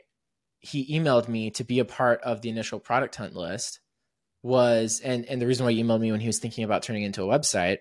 he 0.60 0.98
emailed 0.98 1.28
me 1.28 1.50
to 1.50 1.64
be 1.64 1.80
a 1.80 1.84
part 1.84 2.22
of 2.22 2.40
the 2.40 2.48
initial 2.48 2.80
product 2.80 3.16
hunt 3.16 3.34
list 3.34 3.80
was 4.42 5.00
and 5.04 5.26
and 5.26 5.42
the 5.42 5.46
reason 5.46 5.66
why 5.66 5.72
he 5.72 5.82
emailed 5.82 6.00
me 6.00 6.12
when 6.12 6.20
he 6.20 6.28
was 6.28 6.38
thinking 6.38 6.64
about 6.64 6.84
turning 6.84 7.02
into 7.02 7.22
a 7.22 7.26
website 7.26 7.78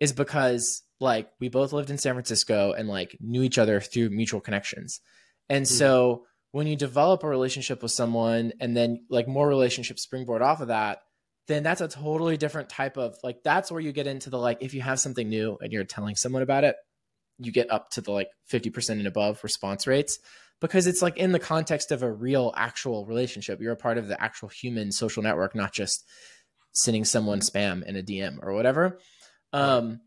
is 0.00 0.12
because 0.12 0.82
like 1.00 1.30
we 1.40 1.48
both 1.48 1.72
lived 1.72 1.90
in 1.90 1.98
San 1.98 2.14
Francisco 2.14 2.72
and 2.72 2.88
like 2.88 3.16
knew 3.20 3.42
each 3.42 3.58
other 3.58 3.80
through 3.80 4.10
mutual 4.10 4.40
connections. 4.40 5.00
And 5.48 5.64
mm-hmm. 5.64 5.74
so 5.74 6.24
when 6.50 6.66
you 6.66 6.76
develop 6.76 7.22
a 7.22 7.28
relationship 7.28 7.82
with 7.82 7.92
someone 7.92 8.52
and 8.60 8.76
then 8.76 9.04
like 9.08 9.28
more 9.28 9.46
relationships 9.48 10.02
springboard 10.02 10.42
off 10.42 10.60
of 10.60 10.68
that, 10.68 10.98
then 11.46 11.62
that's 11.62 11.80
a 11.80 11.88
totally 11.88 12.36
different 12.36 12.68
type 12.68 12.96
of 12.96 13.16
like 13.22 13.42
that's 13.44 13.70
where 13.70 13.80
you 13.80 13.92
get 13.92 14.08
into 14.08 14.30
the 14.30 14.38
like 14.38 14.58
if 14.60 14.74
you 14.74 14.80
have 14.80 14.98
something 14.98 15.28
new 15.28 15.56
and 15.60 15.72
you're 15.72 15.84
telling 15.84 16.16
someone 16.16 16.42
about 16.42 16.64
it, 16.64 16.74
you 17.38 17.52
get 17.52 17.70
up 17.70 17.90
to 17.90 18.00
the 18.00 18.12
like 18.12 18.28
50% 18.50 18.90
and 18.90 19.06
above 19.06 19.42
response 19.42 19.86
rates 19.86 20.18
because 20.60 20.86
it's 20.86 21.02
like 21.02 21.16
in 21.16 21.32
the 21.32 21.38
context 21.38 21.92
of 21.92 22.02
a 22.02 22.10
real 22.10 22.52
actual 22.56 23.06
relationship. 23.06 23.60
You're 23.60 23.72
a 23.72 23.76
part 23.76 23.98
of 23.98 24.08
the 24.08 24.20
actual 24.22 24.48
human 24.48 24.90
social 24.90 25.22
network, 25.22 25.54
not 25.54 25.72
just 25.72 26.04
sending 26.72 27.04
someone 27.04 27.40
spam 27.40 27.82
in 27.84 27.96
a 27.96 28.02
DM 28.02 28.38
or 28.42 28.52
whatever. 28.52 28.98
Um, 29.52 30.00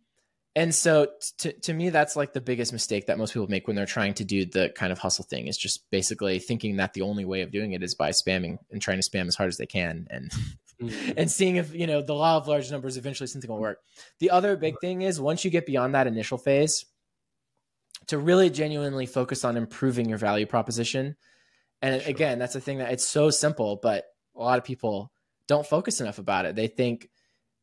and 0.53 0.75
so 0.75 1.07
to, 1.39 1.53
to 1.61 1.73
me, 1.73 1.89
that's 1.89 2.17
like 2.17 2.33
the 2.33 2.41
biggest 2.41 2.73
mistake 2.73 3.07
that 3.07 3.17
most 3.17 3.33
people 3.33 3.47
make 3.47 3.67
when 3.67 3.75
they're 3.77 3.85
trying 3.85 4.13
to 4.15 4.25
do 4.25 4.45
the 4.45 4.71
kind 4.75 4.91
of 4.91 4.99
hustle 4.99 5.23
thing 5.23 5.47
is 5.47 5.57
just 5.57 5.89
basically 5.91 6.39
thinking 6.39 6.75
that 6.77 6.93
the 6.93 7.03
only 7.03 7.23
way 7.23 7.41
of 7.41 7.51
doing 7.51 7.71
it 7.71 7.81
is 7.81 7.95
by 7.95 8.09
spamming 8.09 8.57
and 8.69 8.81
trying 8.81 8.99
to 8.99 9.09
spam 9.09 9.27
as 9.27 9.35
hard 9.35 9.47
as 9.47 9.57
they 9.57 9.65
can 9.65 10.07
and 10.09 10.31
mm-hmm. 10.31 11.11
and 11.17 11.31
seeing 11.31 11.57
if 11.57 11.73
you 11.73 11.85
know 11.85 12.01
the 12.01 12.15
law 12.15 12.37
of 12.37 12.47
large 12.47 12.71
numbers 12.71 12.97
eventually 12.97 13.27
something 13.27 13.49
will 13.49 13.59
work. 13.59 13.79
The 14.19 14.31
other 14.31 14.57
big 14.57 14.75
thing 14.81 15.03
is 15.03 15.21
once 15.21 15.45
you 15.45 15.51
get 15.51 15.65
beyond 15.65 15.95
that 15.95 16.07
initial 16.07 16.37
phase, 16.37 16.85
to 18.07 18.17
really 18.17 18.49
genuinely 18.49 19.05
focus 19.05 19.45
on 19.45 19.57
improving 19.57 20.09
your 20.09 20.17
value 20.17 20.45
proposition. 20.45 21.15
And 21.81 22.01
sure. 22.01 22.09
again, 22.09 22.39
that's 22.39 22.53
the 22.53 22.61
thing 22.61 22.79
that 22.79 22.91
it's 22.91 23.07
so 23.07 23.29
simple, 23.29 23.79
but 23.81 24.05
a 24.35 24.39
lot 24.39 24.57
of 24.57 24.63
people 24.63 25.11
don't 25.47 25.65
focus 25.65 26.01
enough 26.01 26.19
about 26.19 26.45
it. 26.45 26.55
They 26.55 26.67
think, 26.67 27.09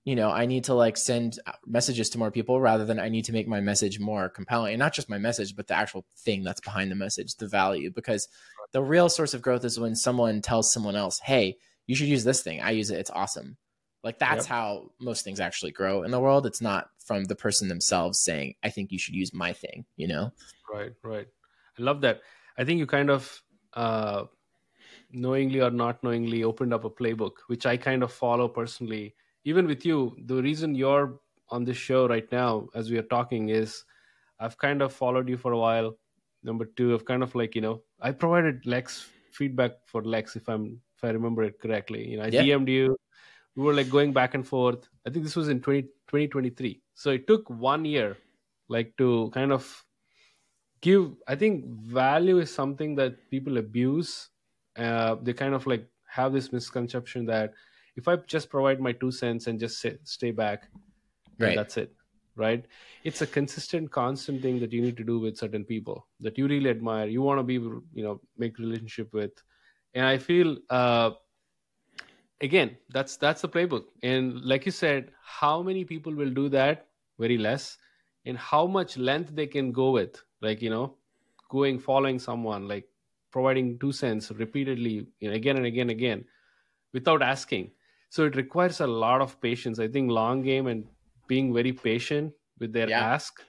you 0.05 0.17
know, 0.17 0.31
I 0.31 0.47
need 0.47 0.65
to 0.65 0.75
like 0.75 0.97
send 0.97 1.39
messages 1.67 2.11
to 2.11 2.19
more 2.19 2.31
people 2.31 2.61
rather 2.61 2.85
than 2.85 2.99
I 2.99 3.09
need 3.09 3.27
to 3.27 3.33
make 3.33 3.49
my 3.49 3.61
message 3.61 4.01
more 4.01 4.29
compelling. 4.29 4.75
And 4.75 4.81
not 4.81 4.95
just 4.95 5.11
my 5.11 5.19
message, 5.19 5.55
but 5.55 5.67
the 5.67 5.75
actual 5.75 6.05
thing 6.19 6.43
that's 6.43 6.61
behind 6.61 6.91
the 6.91 6.97
message, 6.97 7.35
the 7.37 7.49
value. 7.49 7.91
Because 7.95 8.29
the 8.73 8.83
real 8.83 9.09
source 9.09 9.35
of 9.35 9.43
growth 9.43 9.65
is 9.65 9.79
when 9.79 9.95
someone 9.95 10.43
tells 10.43 10.73
someone 10.73 10.97
else, 10.97 11.19
hey, 11.21 11.57
you 11.87 11.95
should 11.95 12.09
use 12.09 12.25
this 12.25 12.43
thing. 12.43 12.61
I 12.61 12.71
use 12.71 12.91
it. 12.91 12.99
It's 12.99 13.11
awesome. 13.11 13.57
Like 14.05 14.19
that's 14.19 14.47
yep. 14.47 14.47
how 14.47 14.91
most 15.01 15.25
things 15.25 15.41
actually 15.41 15.73
grow 15.73 16.03
in 16.03 16.11
the 16.11 16.21
world. 16.21 16.47
It's 16.47 16.61
not 16.61 16.89
from 17.05 17.25
the 17.25 17.35
person 17.35 17.69
themselves 17.69 18.21
saying, 18.21 18.55
"I 18.63 18.71
think 18.71 18.93
you 18.93 18.99
should 18.99 19.15
use 19.15 19.35
my 19.35 19.53
thing." 19.53 19.85
You 19.97 20.09
know? 20.09 20.33
Right, 20.73 20.93
right. 21.03 21.27
I 21.79 21.83
love 21.83 22.01
that. 22.03 22.21
I 22.57 22.65
think 22.65 22.79
you 22.79 22.87
kind 22.87 23.11
of 23.11 23.43
uh, 23.75 24.25
knowingly 25.11 25.61
or 25.61 25.71
not 25.71 26.03
knowingly 26.05 26.45
opened 26.45 26.75
up 26.75 26.85
a 26.85 26.91
playbook, 26.91 27.33
which 27.49 27.67
I 27.67 27.77
kind 27.77 28.03
of 28.03 28.13
follow 28.13 28.49
personally. 28.49 29.15
Even 29.45 29.67
with 29.67 29.85
you, 29.85 30.17
the 30.27 30.43
reason 30.43 30.75
you're 30.75 31.19
on 31.51 31.65
this 31.65 31.77
show 31.77 32.07
right 32.07 32.31
now, 32.31 32.69
as 32.75 32.91
we 32.91 32.99
are 32.99 33.11
talking, 33.11 33.49
is 33.49 33.85
I've 34.39 34.59
kind 34.59 34.83
of 34.83 34.93
followed 34.93 35.29
you 35.29 35.37
for 35.37 35.53
a 35.53 35.59
while. 35.59 35.97
Number 36.45 36.67
two, 36.67 36.95
I've 36.95 37.05
kind 37.05 37.25
of 37.25 37.35
like 37.35 37.57
you 37.57 37.63
know, 37.63 37.83
I 38.01 38.13
provided 38.13 38.65
Lex 38.65 39.09
feedback 39.33 39.73
for 39.87 40.05
Lex 40.05 40.37
if 40.37 40.49
I'm 40.49 40.81
if 40.97 41.05
I 41.05 41.11
remember 41.11 41.43
it 41.43 41.59
correctly. 41.61 42.07
You 42.09 42.19
know, 42.19 42.25
I 42.25 42.29
yeah. 42.29 42.43
DM'd 42.43 42.69
you 42.69 42.97
we 43.59 43.65
were 43.65 43.75
like 43.75 43.91
going 43.91 44.13
back 44.13 44.35
and 44.35 44.47
forth. 44.47 44.89
I 45.05 45.11
think 45.11 45.25
this 45.25 45.35
was 45.35 45.49
in 45.49 45.61
20, 45.61 45.83
2023. 45.83 46.81
So 46.95 47.11
it 47.11 47.27
took 47.27 47.51
one 47.51 47.85
year, 47.85 48.17
like 48.69 48.97
to 48.99 49.31
kind 49.35 49.51
of 49.51 49.85
give. 50.81 51.11
I 51.27 51.35
think 51.35 51.65
value 51.67 52.39
is 52.39 52.55
something 52.55 52.95
that 52.95 53.29
people 53.33 53.59
abuse. 53.59 54.31
Uh, 54.77 55.17
they 55.21 55.33
kind 55.33 55.55
of 55.55 55.67
like 55.67 55.85
have 56.09 56.33
this 56.33 56.53
misconception 56.53 57.27
that 57.27 57.53
if 57.97 58.07
I 58.07 58.15
just 58.29 58.49
provide 58.49 58.79
my 58.81 58.93
two 58.93 59.11
cents 59.11 59.49
and 59.49 59.59
just 59.59 59.81
sit, 59.81 60.07
stay 60.07 60.31
back, 60.31 60.69
right. 61.41 61.57
that's 61.57 61.77
it. 61.79 61.93
Right? 62.37 62.65
It's 63.03 63.23
a 63.23 63.27
consistent, 63.27 63.91
constant 63.91 64.41
thing 64.41 64.61
that 64.61 64.73
you 64.73 64.81
need 64.81 64.97
to 64.99 65.03
do 65.05 65.19
with 65.19 65.37
certain 65.37 65.65
people 65.65 66.07
that 66.21 66.39
you 66.39 66.47
really 66.47 66.71
admire. 66.71 67.09
You 67.09 67.23
want 67.23 67.41
to 67.41 67.43
be, 67.43 67.55
you 67.55 68.05
know, 68.05 68.21
make 68.37 68.57
relationship 68.61 69.13
with, 69.13 69.33
and 69.95 70.07
I 70.07 70.19
feel. 70.19 70.59
Uh, 70.71 71.11
again 72.41 72.77
that's 72.91 73.17
that's 73.17 73.43
the 73.43 73.49
playbook. 73.49 73.85
And 74.03 74.45
like 74.45 74.67
you 74.67 74.73
said 74.73 75.13
how 75.23 75.63
many 75.63 75.85
people 75.85 76.15
will 76.15 76.31
do 76.31 76.49
that? 76.51 76.89
Very 77.19 77.39
less. 77.39 77.79
And 78.25 78.37
how 78.37 78.67
much 78.67 78.97
length 78.99 79.35
they 79.35 79.47
can 79.47 79.73
go 79.73 79.91
with 79.91 80.23
like 80.41 80.63
you 80.63 80.71
know 80.71 80.97
going 81.51 81.79
following 81.79 82.19
someone 82.19 82.69
like 82.69 82.89
providing 83.31 83.79
two 83.79 83.93
cents 83.93 84.31
repeatedly 84.31 85.07
you 85.21 85.29
know, 85.29 85.35
again 85.35 85.57
and 85.57 85.67
again 85.67 85.91
and 85.91 85.91
again 85.91 86.25
without 86.93 87.23
asking. 87.23 87.71
So 88.11 88.25
it 88.25 88.37
requires 88.37 88.81
a 88.81 88.87
lot 88.87 89.21
of 89.21 89.41
patience. 89.41 89.79
I 89.79 89.89
think 89.89 90.11
long 90.11 90.43
game 90.43 90.67
and 90.67 90.87
being 91.27 91.53
very 91.53 91.73
patient 91.73 92.33
with 92.59 92.73
their 92.73 92.89
yeah. 92.89 93.01
ask 93.01 93.43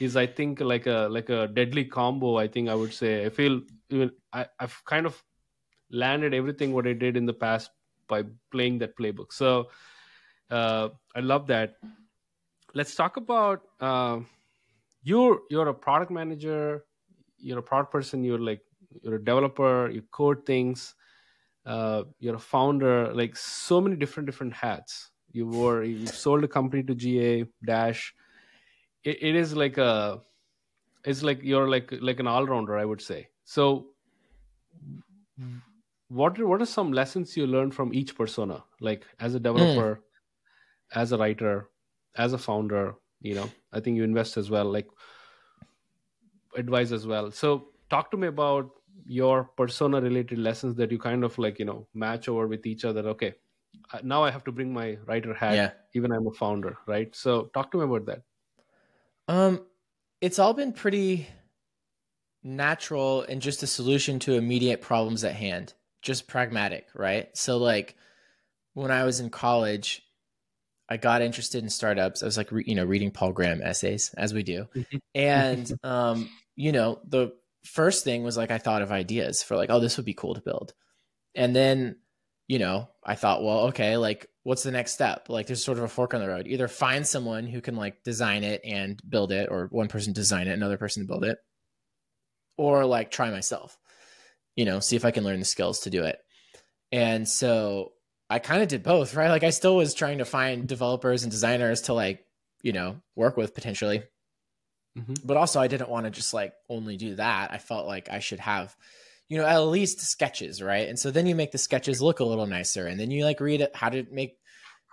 is 0.00 0.16
i 0.16 0.26
think 0.26 0.60
like 0.60 0.86
a 0.86 1.08
like 1.10 1.28
a 1.28 1.46
deadly 1.48 1.84
combo 1.84 2.36
i 2.36 2.48
think 2.48 2.68
i 2.68 2.74
would 2.74 2.92
say. 2.92 3.26
I 3.26 3.28
feel 3.28 3.60
even 3.90 4.10
I, 4.32 4.46
i've 4.58 4.82
kind 4.84 5.06
of 5.06 5.22
landed 5.90 6.34
everything 6.34 6.72
what 6.72 6.86
i 6.86 6.92
did 6.92 7.16
in 7.16 7.26
the 7.26 7.34
past 7.34 7.70
by 8.10 8.24
playing 8.52 8.78
that 8.80 8.96
playbook. 8.98 9.32
So 9.32 9.68
uh, 10.50 10.88
I 11.16 11.20
love 11.20 11.46
that. 11.46 11.76
Let's 12.74 12.94
talk 12.94 13.16
about 13.16 13.62
uh, 13.80 14.20
you're 15.02 15.40
you're 15.50 15.68
a 15.68 15.74
product 15.74 16.10
manager, 16.10 16.84
you're 17.38 17.58
a 17.58 17.62
product 17.62 17.92
person, 17.92 18.22
you're 18.22 18.38
like 18.38 18.60
you're 19.02 19.16
a 19.16 19.24
developer, 19.24 19.88
you 19.90 20.02
code 20.10 20.44
things, 20.46 20.94
uh, 21.66 22.02
you're 22.18 22.36
a 22.36 22.46
founder, 22.54 23.12
like 23.14 23.36
so 23.36 23.80
many 23.80 23.96
different 23.96 24.26
different 24.26 24.52
hats. 24.52 25.10
You 25.32 25.46
were 25.46 25.82
you 25.84 26.06
sold 26.06 26.44
a 26.44 26.48
company 26.48 26.82
to 26.84 26.94
GA 26.94 27.44
Dash. 27.64 28.14
it, 29.04 29.18
it 29.22 29.34
is 29.36 29.54
like 29.54 29.78
a 29.78 30.20
it's 31.04 31.22
like 31.22 31.42
you're 31.42 31.68
like 31.68 31.92
like 32.00 32.20
an 32.20 32.26
all 32.26 32.46
rounder, 32.46 32.78
I 32.78 32.84
would 32.84 33.00
say. 33.00 33.28
So 33.44 33.86
what 36.10 36.38
are, 36.38 36.46
what 36.46 36.60
are 36.60 36.66
some 36.66 36.92
lessons 36.92 37.36
you 37.36 37.46
learned 37.46 37.74
from 37.74 37.94
each 37.94 38.16
persona? 38.16 38.62
Like 38.80 39.06
as 39.18 39.34
a 39.34 39.40
developer 39.40 39.94
mm. 39.94 41.00
as 41.00 41.12
a 41.12 41.18
writer 41.18 41.68
as 42.16 42.32
a 42.32 42.38
founder 42.38 42.96
you 43.20 43.32
know 43.36 43.48
i 43.72 43.78
think 43.78 43.96
you 43.96 44.02
invest 44.02 44.36
as 44.36 44.50
well 44.50 44.64
like 44.64 44.88
advise 46.56 46.92
as 46.92 47.06
well. 47.06 47.30
So 47.30 47.68
talk 47.88 48.10
to 48.10 48.16
me 48.16 48.26
about 48.26 48.70
your 49.06 49.44
persona 49.56 50.00
related 50.00 50.38
lessons 50.38 50.76
that 50.76 50.90
you 50.90 50.98
kind 50.98 51.24
of 51.24 51.38
like 51.38 51.58
you 51.58 51.64
know 51.64 51.86
match 51.94 52.28
over 52.28 52.46
with 52.46 52.66
each 52.66 52.84
other. 52.84 53.00
Okay 53.10 53.34
now 54.02 54.22
i 54.22 54.30
have 54.30 54.44
to 54.44 54.52
bring 54.52 54.72
my 54.72 54.98
writer 55.06 55.32
hat 55.32 55.54
yeah. 55.54 55.70
even 55.94 56.12
i'm 56.12 56.26
a 56.26 56.32
founder 56.32 56.76
right? 56.86 57.14
So 57.14 57.50
talk 57.54 57.70
to 57.72 57.78
me 57.78 57.84
about 57.84 58.06
that. 58.06 58.22
Um 59.28 59.66
it's 60.20 60.38
all 60.38 60.54
been 60.54 60.72
pretty 60.72 61.28
natural 62.42 63.22
and 63.22 63.40
just 63.40 63.62
a 63.62 63.66
solution 63.66 64.18
to 64.18 64.34
immediate 64.34 64.80
problems 64.80 65.24
at 65.24 65.34
hand 65.34 65.74
just 66.02 66.28
pragmatic, 66.28 66.86
right? 66.94 67.28
So 67.36 67.58
like 67.58 67.96
when 68.74 68.90
I 68.90 69.04
was 69.04 69.20
in 69.20 69.30
college, 69.30 70.02
I 70.88 70.96
got 70.96 71.22
interested 71.22 71.62
in 71.62 71.70
startups. 71.70 72.22
I 72.22 72.26
was 72.26 72.36
like, 72.36 72.50
re- 72.50 72.64
you 72.66 72.74
know, 72.74 72.84
reading 72.84 73.10
Paul 73.10 73.32
Graham 73.32 73.62
essays 73.62 74.12
as 74.16 74.34
we 74.34 74.42
do. 74.42 74.66
Mm-hmm. 74.74 74.96
and, 75.14 75.72
um, 75.84 76.28
you 76.56 76.72
know, 76.72 77.00
the 77.06 77.32
first 77.64 78.04
thing 78.04 78.22
was 78.24 78.36
like, 78.36 78.50
I 78.50 78.58
thought 78.58 78.82
of 78.82 78.90
ideas 78.90 79.42
for 79.42 79.56
like, 79.56 79.70
oh, 79.70 79.80
this 79.80 79.96
would 79.96 80.06
be 80.06 80.14
cool 80.14 80.34
to 80.34 80.40
build. 80.40 80.74
And 81.34 81.54
then, 81.54 81.96
you 82.48 82.58
know, 82.58 82.88
I 83.04 83.14
thought, 83.14 83.44
well, 83.44 83.68
okay, 83.68 83.96
like 83.96 84.26
what's 84.42 84.62
the 84.62 84.70
next 84.70 84.92
step? 84.92 85.28
Like 85.28 85.46
there's 85.46 85.64
sort 85.64 85.78
of 85.78 85.84
a 85.84 85.88
fork 85.88 86.14
on 86.14 86.20
the 86.20 86.28
road. 86.28 86.46
Either 86.48 86.68
find 86.68 87.06
someone 87.06 87.46
who 87.46 87.60
can 87.60 87.76
like 87.76 88.02
design 88.02 88.42
it 88.42 88.60
and 88.64 89.00
build 89.08 89.32
it, 89.32 89.48
or 89.50 89.68
one 89.70 89.88
person 89.88 90.12
design 90.12 90.48
it, 90.48 90.52
another 90.52 90.78
person 90.78 91.06
build 91.06 91.24
it, 91.24 91.38
or 92.56 92.84
like 92.84 93.10
try 93.10 93.30
myself, 93.30 93.78
you 94.56 94.64
know, 94.64 94.80
see 94.80 94.96
if 94.96 95.04
I 95.04 95.10
can 95.10 95.24
learn 95.24 95.38
the 95.38 95.44
skills 95.44 95.80
to 95.80 95.90
do 95.90 96.04
it. 96.04 96.18
And 96.92 97.28
so 97.28 97.92
I 98.28 98.38
kind 98.38 98.62
of 98.62 98.68
did 98.68 98.82
both, 98.82 99.14
right? 99.14 99.30
Like 99.30 99.44
I 99.44 99.50
still 99.50 99.76
was 99.76 99.94
trying 99.94 100.18
to 100.18 100.24
find 100.24 100.66
developers 100.68 101.22
and 101.22 101.30
designers 101.30 101.82
to 101.82 101.94
like, 101.94 102.24
you 102.62 102.72
know, 102.72 103.00
work 103.16 103.36
with 103.36 103.54
potentially. 103.54 104.02
Mm-hmm. 104.98 105.14
But 105.24 105.36
also 105.36 105.60
I 105.60 105.68
didn't 105.68 105.90
want 105.90 106.04
to 106.04 106.10
just 106.10 106.34
like 106.34 106.52
only 106.68 106.96
do 106.96 107.14
that. 107.16 107.52
I 107.52 107.58
felt 107.58 107.86
like 107.86 108.10
I 108.10 108.18
should 108.18 108.40
have 108.40 108.76
you 109.30 109.38
know, 109.38 109.46
at 109.46 109.58
least 109.58 110.00
sketches, 110.00 110.60
right? 110.60 110.88
And 110.88 110.98
so 110.98 111.12
then 111.12 111.24
you 111.24 111.36
make 111.36 111.52
the 111.52 111.58
sketches 111.58 112.02
look 112.02 112.18
a 112.18 112.24
little 112.24 112.48
nicer, 112.48 112.86
and 112.86 112.98
then 112.98 113.12
you 113.12 113.24
like 113.24 113.40
read 113.40 113.60
it, 113.60 113.74
how 113.76 113.88
to 113.88 114.04
make, 114.10 114.36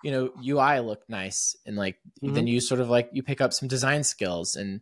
you 0.04 0.12
know, 0.12 0.30
UI 0.48 0.80
look 0.80 1.02
nice, 1.10 1.56
and 1.66 1.76
like 1.76 1.98
mm-hmm. 2.24 2.36
then 2.36 2.46
you 2.46 2.62
sort 2.62 2.80
of 2.80 2.88
like 2.88 3.10
you 3.12 3.24
pick 3.24 3.42
up 3.42 3.52
some 3.52 3.68
design 3.68 4.04
skills, 4.04 4.56
and 4.56 4.82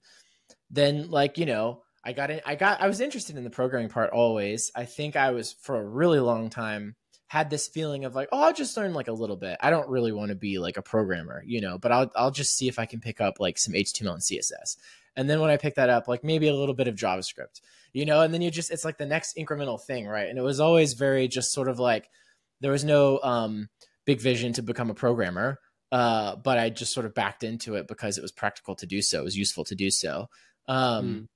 then 0.69 1.09
like 1.09 1.37
you 1.37 1.45
know, 1.45 1.83
I 2.05 2.13
got 2.13 2.31
in, 2.31 2.41
I 2.45 2.55
got, 2.55 2.81
I 2.81 2.87
was 2.87 3.01
interested 3.01 3.37
in 3.37 3.43
the 3.43 3.49
programming 3.49 3.89
part 3.89 4.11
always. 4.11 4.71
I 4.75 4.85
think 4.85 5.15
I 5.15 5.31
was 5.31 5.53
for 5.53 5.75
a 5.75 5.83
really 5.83 6.19
long 6.19 6.49
time 6.49 6.95
had 7.27 7.49
this 7.49 7.67
feeling 7.67 8.05
of 8.05 8.13
like, 8.13 8.29
oh, 8.31 8.43
I'll 8.43 8.53
just 8.53 8.77
learn 8.77 8.93
like 8.93 9.07
a 9.07 9.13
little 9.13 9.35
bit. 9.35 9.57
I 9.59 9.71
don't 9.71 9.89
really 9.89 10.11
want 10.11 10.29
to 10.29 10.35
be 10.35 10.59
like 10.59 10.77
a 10.77 10.83
programmer, 10.83 11.43
you 11.45 11.59
know, 11.59 11.77
but 11.79 11.91
I'll 11.91 12.11
I'll 12.15 12.31
just 12.31 12.55
see 12.55 12.67
if 12.67 12.77
I 12.77 12.85
can 12.85 12.99
pick 12.99 13.19
up 13.19 13.39
like 13.39 13.57
some 13.57 13.73
HTML 13.73 14.13
and 14.13 14.21
CSS. 14.21 14.77
And 15.17 15.29
then 15.29 15.39
when 15.39 15.49
I 15.49 15.57
pick 15.57 15.75
that 15.75 15.89
up, 15.89 16.07
like 16.07 16.23
maybe 16.23 16.47
a 16.47 16.55
little 16.55 16.75
bit 16.75 16.87
of 16.87 16.95
JavaScript 16.95 17.61
you 17.95 18.05
know, 18.05 18.19
and 18.19 18.33
then 18.33 18.41
you 18.41 18.51
just 18.51 18.71
it's 18.71 18.83
like 18.83 18.97
the 18.97 19.05
next 19.05 19.37
incremental 19.37 19.81
thing, 19.81 20.05
right? 20.05 20.27
And 20.27 20.37
it 20.37 20.41
was 20.41 20.59
always 20.59 20.93
very 20.93 21.29
just 21.29 21.53
sort 21.53 21.69
of 21.69 21.79
like 21.79 22.09
there 22.59 22.73
was 22.73 22.83
no 22.83 23.21
um 23.23 23.69
big 24.05 24.19
vision 24.19 24.51
to 24.53 24.61
become 24.61 24.89
a 24.89 24.93
programmer. 24.93 25.59
Uh, 25.93 26.35
but 26.35 26.57
I 26.57 26.69
just 26.69 26.91
sort 26.91 27.05
of 27.05 27.13
backed 27.13 27.45
into 27.45 27.75
it 27.75 27.87
because 27.87 28.17
it 28.17 28.21
was 28.21 28.33
practical 28.33 28.75
to 28.75 28.85
do 28.85 29.01
so. 29.01 29.21
It 29.21 29.23
was 29.23 29.37
useful 29.37 29.63
to 29.63 29.75
do 29.75 29.89
so. 29.89 30.27
Um, 30.67 31.05
mm. 31.05 31.27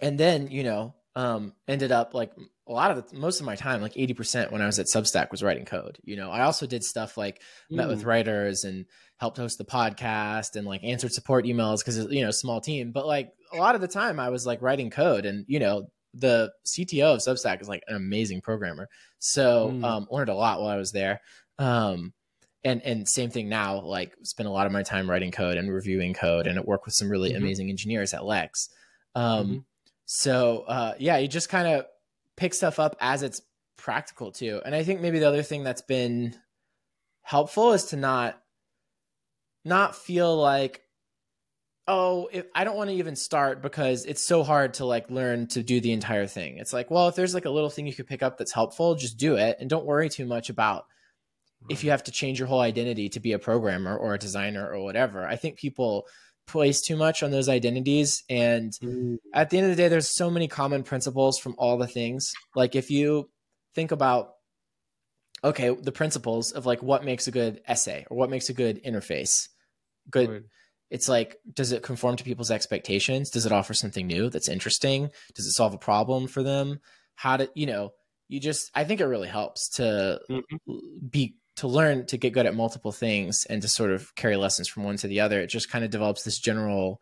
And 0.00 0.18
then, 0.18 0.48
you 0.48 0.62
know, 0.62 0.94
um, 1.14 1.54
ended 1.66 1.92
up 1.92 2.12
like 2.12 2.32
a 2.68 2.72
lot 2.72 2.90
of 2.90 3.10
the, 3.10 3.16
most 3.16 3.40
of 3.40 3.46
my 3.46 3.56
time, 3.56 3.80
like 3.80 3.94
80% 3.94 4.52
when 4.52 4.60
I 4.60 4.66
was 4.66 4.78
at 4.78 4.86
Substack 4.86 5.30
was 5.30 5.42
writing 5.42 5.64
code. 5.64 5.98
You 6.02 6.16
know, 6.16 6.30
I 6.30 6.42
also 6.42 6.66
did 6.66 6.84
stuff 6.84 7.16
like 7.16 7.40
mm. 7.72 7.76
met 7.76 7.88
with 7.88 8.02
mm. 8.02 8.06
writers 8.06 8.64
and 8.64 8.86
helped 9.18 9.38
host 9.38 9.58
the 9.58 9.64
podcast 9.64 10.56
and 10.56 10.66
like 10.66 10.84
answered 10.84 11.12
support 11.12 11.46
emails 11.46 11.78
because, 11.78 11.98
you 12.10 12.22
know, 12.22 12.30
small 12.30 12.60
team. 12.60 12.92
But 12.92 13.06
like 13.06 13.32
a 13.52 13.56
lot 13.56 13.74
of 13.74 13.80
the 13.80 13.88
time 13.88 14.20
I 14.20 14.28
was 14.28 14.46
like 14.46 14.62
writing 14.62 14.90
code 14.90 15.24
and, 15.24 15.44
you 15.48 15.58
know, 15.58 15.88
the 16.12 16.52
CTO 16.66 17.14
of 17.14 17.20
Substack 17.20 17.60
is 17.60 17.68
like 17.68 17.82
an 17.88 17.96
amazing 17.96 18.40
programmer. 18.40 18.88
So, 19.18 19.70
mm. 19.72 19.84
um, 19.84 20.06
learned 20.10 20.30
a 20.30 20.34
lot 20.34 20.60
while 20.60 20.68
I 20.68 20.76
was 20.76 20.92
there. 20.92 21.20
Um, 21.58 22.12
and, 22.62 22.82
and 22.82 23.08
same 23.08 23.30
thing 23.30 23.48
now, 23.48 23.80
like 23.80 24.12
spend 24.24 24.48
a 24.48 24.52
lot 24.52 24.66
of 24.66 24.72
my 24.72 24.82
time 24.82 25.08
writing 25.08 25.30
code 25.30 25.56
and 25.56 25.72
reviewing 25.72 26.14
code 26.14 26.46
and 26.46 26.62
work 26.64 26.84
with 26.84 26.94
some 26.94 27.08
really 27.08 27.30
mm-hmm. 27.30 27.42
amazing 27.42 27.70
engineers 27.70 28.12
at 28.12 28.24
Lex. 28.24 28.68
Um, 29.14 29.46
mm-hmm. 29.46 29.58
So, 30.06 30.64
uh, 30.66 30.94
yeah, 30.98 31.18
you 31.18 31.28
just 31.28 31.48
kind 31.48 31.68
of 31.68 31.84
pick 32.36 32.54
stuff 32.54 32.78
up 32.78 32.96
as 33.00 33.22
it's 33.22 33.42
practical 33.76 34.32
too. 34.32 34.60
And 34.64 34.74
I 34.74 34.82
think 34.82 35.00
maybe 35.00 35.18
the 35.18 35.28
other 35.28 35.42
thing 35.42 35.64
that's 35.64 35.82
been 35.82 36.34
helpful 37.22 37.72
is 37.72 37.86
to 37.86 37.96
not, 37.96 38.40
not 39.64 39.94
feel 39.94 40.34
like 40.36 40.82
oh, 41.88 42.28
if, 42.32 42.46
I 42.54 42.64
don't 42.64 42.76
want 42.76 42.90
to 42.90 42.96
even 42.96 43.16
start 43.16 43.62
because 43.62 44.04
it's 44.04 44.26
so 44.26 44.42
hard 44.42 44.74
to 44.74 44.84
like 44.84 45.10
learn 45.10 45.46
to 45.48 45.62
do 45.62 45.80
the 45.80 45.92
entire 45.92 46.26
thing. 46.26 46.58
It's 46.58 46.72
like, 46.72 46.90
well, 46.90 47.08
if 47.08 47.14
there's 47.14 47.34
like 47.34 47.44
a 47.44 47.50
little 47.50 47.70
thing 47.70 47.86
you 47.86 47.94
could 47.94 48.08
pick 48.08 48.22
up 48.22 48.38
that's 48.38 48.52
helpful, 48.52 48.94
just 48.94 49.18
do 49.18 49.36
it 49.36 49.58
and 49.60 49.70
don't 49.70 49.86
worry 49.86 50.08
too 50.08 50.26
much 50.26 50.50
about 50.50 50.86
right. 51.62 51.70
if 51.70 51.84
you 51.84 51.90
have 51.90 52.04
to 52.04 52.10
change 52.10 52.38
your 52.38 52.48
whole 52.48 52.60
identity 52.60 53.08
to 53.10 53.20
be 53.20 53.32
a 53.32 53.38
programmer 53.38 53.96
or 53.96 54.14
a 54.14 54.18
designer 54.18 54.68
or 54.68 54.82
whatever. 54.82 55.26
I 55.26 55.36
think 55.36 55.58
people 55.58 56.06
place 56.46 56.80
too 56.80 56.96
much 56.96 57.22
on 57.22 57.30
those 57.30 57.48
identities 57.48 58.22
and 58.28 58.72
mm. 58.82 59.18
at 59.34 59.50
the 59.50 59.58
end 59.58 59.66
of 59.66 59.76
the 59.76 59.82
day 59.82 59.88
there's 59.88 60.16
so 60.16 60.30
many 60.30 60.48
common 60.48 60.82
principles 60.82 61.38
from 61.38 61.54
all 61.58 61.76
the 61.76 61.86
things. 61.86 62.32
Like 62.54 62.74
if 62.74 62.90
you 62.90 63.28
think 63.74 63.92
about 63.92 64.32
okay, 65.44 65.74
the 65.74 65.92
principles 65.92 66.52
of 66.52 66.66
like 66.66 66.82
what 66.82 67.04
makes 67.04 67.26
a 67.26 67.30
good 67.30 67.60
essay 67.66 68.06
or 68.10 68.16
what 68.16 68.30
makes 68.30 68.48
a 68.48 68.54
good 68.54 68.82
interface. 68.82 69.48
Good 70.10 70.44
it's 70.90 71.08
like 71.08 71.36
does 71.52 71.72
it 71.72 71.82
conform 71.82 72.16
to 72.16 72.24
people's 72.24 72.50
expectations 72.50 73.30
does 73.30 73.46
it 73.46 73.52
offer 73.52 73.74
something 73.74 74.06
new 74.06 74.30
that's 74.30 74.48
interesting 74.48 75.10
does 75.34 75.46
it 75.46 75.52
solve 75.52 75.74
a 75.74 75.78
problem 75.78 76.26
for 76.26 76.42
them 76.42 76.80
how 77.14 77.36
to 77.36 77.50
you 77.54 77.66
know 77.66 77.90
you 78.28 78.40
just 78.40 78.70
i 78.74 78.84
think 78.84 79.00
it 79.00 79.06
really 79.06 79.28
helps 79.28 79.68
to 79.70 80.20
mm-hmm. 80.30 80.76
be 81.08 81.36
to 81.56 81.68
learn 81.68 82.06
to 82.06 82.16
get 82.16 82.32
good 82.32 82.46
at 82.46 82.54
multiple 82.54 82.92
things 82.92 83.46
and 83.48 83.62
to 83.62 83.68
sort 83.68 83.90
of 83.90 84.14
carry 84.14 84.36
lessons 84.36 84.68
from 84.68 84.84
one 84.84 84.96
to 84.96 85.08
the 85.08 85.20
other 85.20 85.40
it 85.40 85.48
just 85.48 85.70
kind 85.70 85.84
of 85.84 85.90
develops 85.90 86.22
this 86.22 86.38
general 86.38 87.00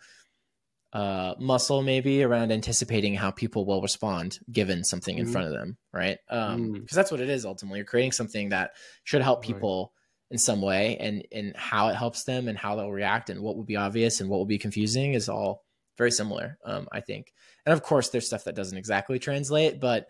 uh, 0.92 1.34
muscle 1.40 1.82
maybe 1.82 2.22
around 2.22 2.52
anticipating 2.52 3.14
how 3.14 3.30
people 3.30 3.66
will 3.66 3.82
respond 3.82 4.38
given 4.52 4.84
something 4.84 5.18
in 5.18 5.24
mm-hmm. 5.24 5.32
front 5.32 5.46
of 5.48 5.52
them 5.52 5.76
right 5.92 6.18
because 6.28 6.54
um, 6.54 6.74
mm. 6.74 6.90
that's 6.90 7.10
what 7.10 7.20
it 7.20 7.28
is 7.28 7.44
ultimately 7.44 7.78
you're 7.78 7.86
creating 7.86 8.12
something 8.12 8.50
that 8.50 8.70
should 9.02 9.22
help 9.22 9.42
people 9.42 9.92
right 9.92 10.00
in 10.30 10.38
some 10.38 10.60
way 10.60 10.96
and 10.98 11.24
and 11.32 11.56
how 11.56 11.88
it 11.88 11.94
helps 11.94 12.24
them 12.24 12.48
and 12.48 12.58
how 12.58 12.74
they'll 12.74 12.90
react 12.90 13.30
and 13.30 13.40
what 13.40 13.56
will 13.56 13.64
be 13.64 13.76
obvious 13.76 14.20
and 14.20 14.28
what 14.28 14.38
will 14.38 14.46
be 14.46 14.58
confusing 14.58 15.14
is 15.14 15.28
all 15.28 15.64
very 15.98 16.10
similar 16.10 16.58
um, 16.64 16.88
i 16.92 17.00
think 17.00 17.32
and 17.64 17.72
of 17.72 17.82
course 17.82 18.08
there's 18.08 18.26
stuff 18.26 18.44
that 18.44 18.56
doesn't 18.56 18.78
exactly 18.78 19.18
translate 19.18 19.80
but 19.80 20.06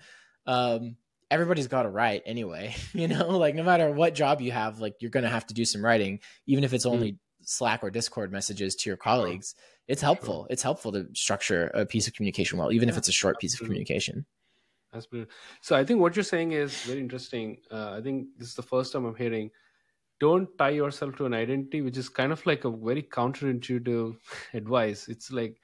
um, 0.46 0.96
everybody's 1.34 1.66
got 1.66 1.82
to 1.82 1.88
write 1.88 2.22
anyway 2.24 2.74
you 2.92 3.08
know? 3.08 3.36
Like 3.36 3.54
no 3.54 3.64
matter 3.64 3.90
what 3.90 4.14
job 4.14 4.40
you 4.40 4.52
have 4.52 4.78
like 4.80 4.94
you're 5.00 5.10
going 5.10 5.24
to 5.24 5.30
have 5.30 5.46
to 5.48 5.54
do 5.54 5.64
some 5.64 5.84
writing 5.84 6.20
even 6.46 6.64
if 6.64 6.72
it's 6.72 6.86
only 6.86 7.12
mm. 7.12 7.18
slack 7.42 7.82
or 7.82 7.90
discord 7.90 8.32
messages 8.32 8.74
to 8.76 8.90
your 8.90 8.96
colleagues. 8.96 9.54
It's 9.86 10.00
helpful. 10.00 10.46
It's 10.48 10.62
helpful 10.62 10.92
to 10.92 11.08
structure 11.12 11.70
a 11.74 11.84
piece 11.84 12.06
of 12.06 12.14
communication 12.14 12.58
well 12.58 12.72
even 12.72 12.88
yeah, 12.88 12.94
if 12.94 12.98
it's 12.98 13.08
a 13.08 13.12
short 13.12 13.38
piece 13.40 13.54
of 13.54 13.66
communication. 13.66 14.24
That's 14.92 15.06
brilliant. 15.06 15.32
So 15.60 15.74
I 15.74 15.84
think 15.84 16.00
what 16.00 16.14
you're 16.14 16.22
saying 16.22 16.52
is 16.52 16.82
very 16.84 17.00
interesting. 17.00 17.58
Uh, 17.70 17.96
I 17.98 18.00
think 18.00 18.28
this 18.38 18.48
is 18.48 18.54
the 18.54 18.62
first 18.62 18.92
time 18.92 19.04
I'm 19.04 19.16
hearing 19.16 19.50
don't 20.20 20.56
tie 20.56 20.70
yourself 20.70 21.16
to 21.16 21.26
an 21.26 21.34
identity 21.34 21.80
which 21.82 21.98
is 21.98 22.08
kind 22.08 22.30
of 22.30 22.46
like 22.46 22.64
a 22.64 22.70
very 22.70 23.02
counterintuitive 23.02 24.16
advice. 24.54 25.08
It's 25.08 25.32
like 25.32 25.60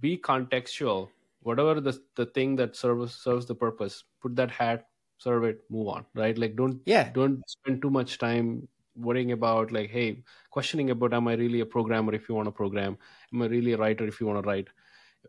be 0.00 0.16
contextual 0.16 1.08
whatever 1.42 1.80
the 1.80 1.98
the 2.16 2.26
thing 2.26 2.56
that 2.56 2.76
serves 2.76 3.14
serves 3.14 3.46
the 3.46 3.54
purpose 3.54 4.04
put 4.20 4.36
that 4.36 4.50
hat 4.50 4.86
serve 5.18 5.44
it 5.44 5.60
move 5.70 5.88
on 5.88 6.04
right 6.14 6.38
like 6.38 6.56
don't 6.56 6.80
yeah 6.86 7.10
don't 7.12 7.42
spend 7.48 7.80
too 7.82 7.90
much 7.90 8.18
time 8.18 8.66
worrying 8.96 9.32
about 9.32 9.72
like 9.72 9.90
hey 9.90 10.22
questioning 10.50 10.90
about 10.90 11.14
am 11.14 11.28
i 11.28 11.34
really 11.34 11.60
a 11.60 11.66
programmer 11.66 12.14
if 12.14 12.28
you 12.28 12.34
want 12.34 12.46
to 12.46 12.52
program 12.52 12.96
am 13.32 13.42
i 13.42 13.46
really 13.46 13.72
a 13.72 13.76
writer 13.76 14.06
if 14.06 14.20
you 14.20 14.26
want 14.26 14.42
to 14.42 14.48
write 14.48 14.68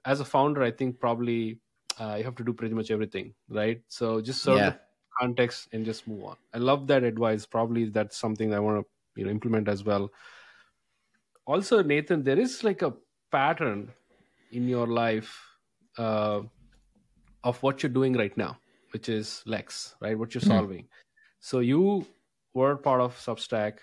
as 0.06 0.19
a 0.19 0.26
founder 0.26 0.63
i 0.63 0.71
think 0.71 1.00
probably 1.00 1.60
uh, 2.00 2.15
you 2.17 2.24
have 2.24 2.36
to 2.36 2.43
do 2.43 2.54
pretty 2.54 2.74
much 2.74 2.89
everything 2.89 3.34
right 3.50 3.82
so 3.88 4.21
just 4.21 4.41
serve 4.41 4.58
yeah 4.58 4.74
context 5.19 5.67
and 5.71 5.86
just 5.86 6.08
move 6.08 6.24
on. 6.24 6.36
I 6.54 6.58
love 6.58 6.88
that 6.88 7.04
advice. 7.04 7.45
Probably 7.45 7.86
that's 7.86 8.17
something 8.17 8.54
I 8.54 8.60
want 8.60 8.84
to 8.84 9.19
you 9.19 9.26
know 9.26 9.32
implement 9.32 9.67
as 9.67 9.84
well. 9.84 10.12
Also, 11.45 11.82
Nathan, 11.84 12.24
there 12.24 12.39
is 12.39 12.63
like 12.63 12.82
a 12.82 12.93
pattern 13.32 13.91
in 14.52 14.67
your 14.67 14.88
life 14.88 15.38
uh, 15.98 16.42
of 17.44 17.62
what 17.64 17.82
you're 17.82 17.92
doing 17.92 18.14
right 18.14 18.36
now, 18.38 18.58
which 18.92 19.10
is 19.10 19.44
Lex, 19.46 19.96
right? 20.00 20.18
What 20.18 20.34
you're 20.34 20.42
mm-hmm. 20.42 20.52
solving. 20.52 20.88
So 21.40 21.60
you 21.60 22.06
were 22.54 22.76
part 22.76 23.02
of 23.02 23.16
Substack. 23.18 23.80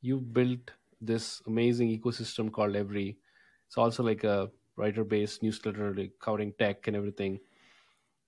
You 0.00 0.18
built 0.18 0.70
this 1.00 1.42
amazing 1.46 1.88
ecosystem 1.98 2.52
called 2.52 2.76
Every. 2.76 3.18
It's 3.66 3.78
also 3.78 4.02
like 4.02 4.24
a 4.24 4.50
writer-based 4.76 5.42
newsletter, 5.42 5.94
like 5.94 6.12
covering 6.20 6.52
tech 6.58 6.86
and 6.86 6.96
everything 6.96 7.40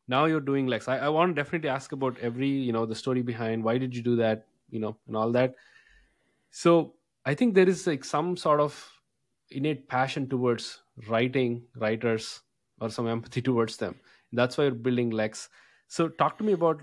now 0.08 0.24
you're 0.24 0.40
doing 0.40 0.66
lex 0.66 0.88
I, 0.88 0.98
I 0.98 1.08
want 1.08 1.34
to 1.34 1.42
definitely 1.42 1.68
ask 1.68 1.92
about 1.92 2.18
every 2.18 2.48
you 2.48 2.72
know 2.72 2.86
the 2.86 2.94
story 2.94 3.22
behind 3.22 3.64
why 3.64 3.78
did 3.78 3.94
you 3.94 4.02
do 4.02 4.16
that 4.16 4.46
you 4.70 4.80
know 4.80 4.96
and 5.06 5.16
all 5.16 5.32
that 5.32 5.54
so 6.50 6.94
i 7.24 7.34
think 7.34 7.54
there 7.54 7.68
is 7.68 7.86
like 7.86 8.04
some 8.04 8.36
sort 8.36 8.60
of 8.60 8.90
innate 9.50 9.88
passion 9.88 10.28
towards 10.28 10.82
writing 11.08 11.62
writers 11.76 12.40
or 12.82 12.90
some 12.90 13.08
empathy 13.08 13.40
towards 13.48 13.76
them. 13.76 13.94
That's 14.32 14.58
why 14.58 14.64
you're 14.64 14.74
building 14.74 15.10
lex. 15.10 15.48
So 15.88 16.08
talk 16.08 16.36
to 16.38 16.44
me 16.44 16.52
about 16.52 16.82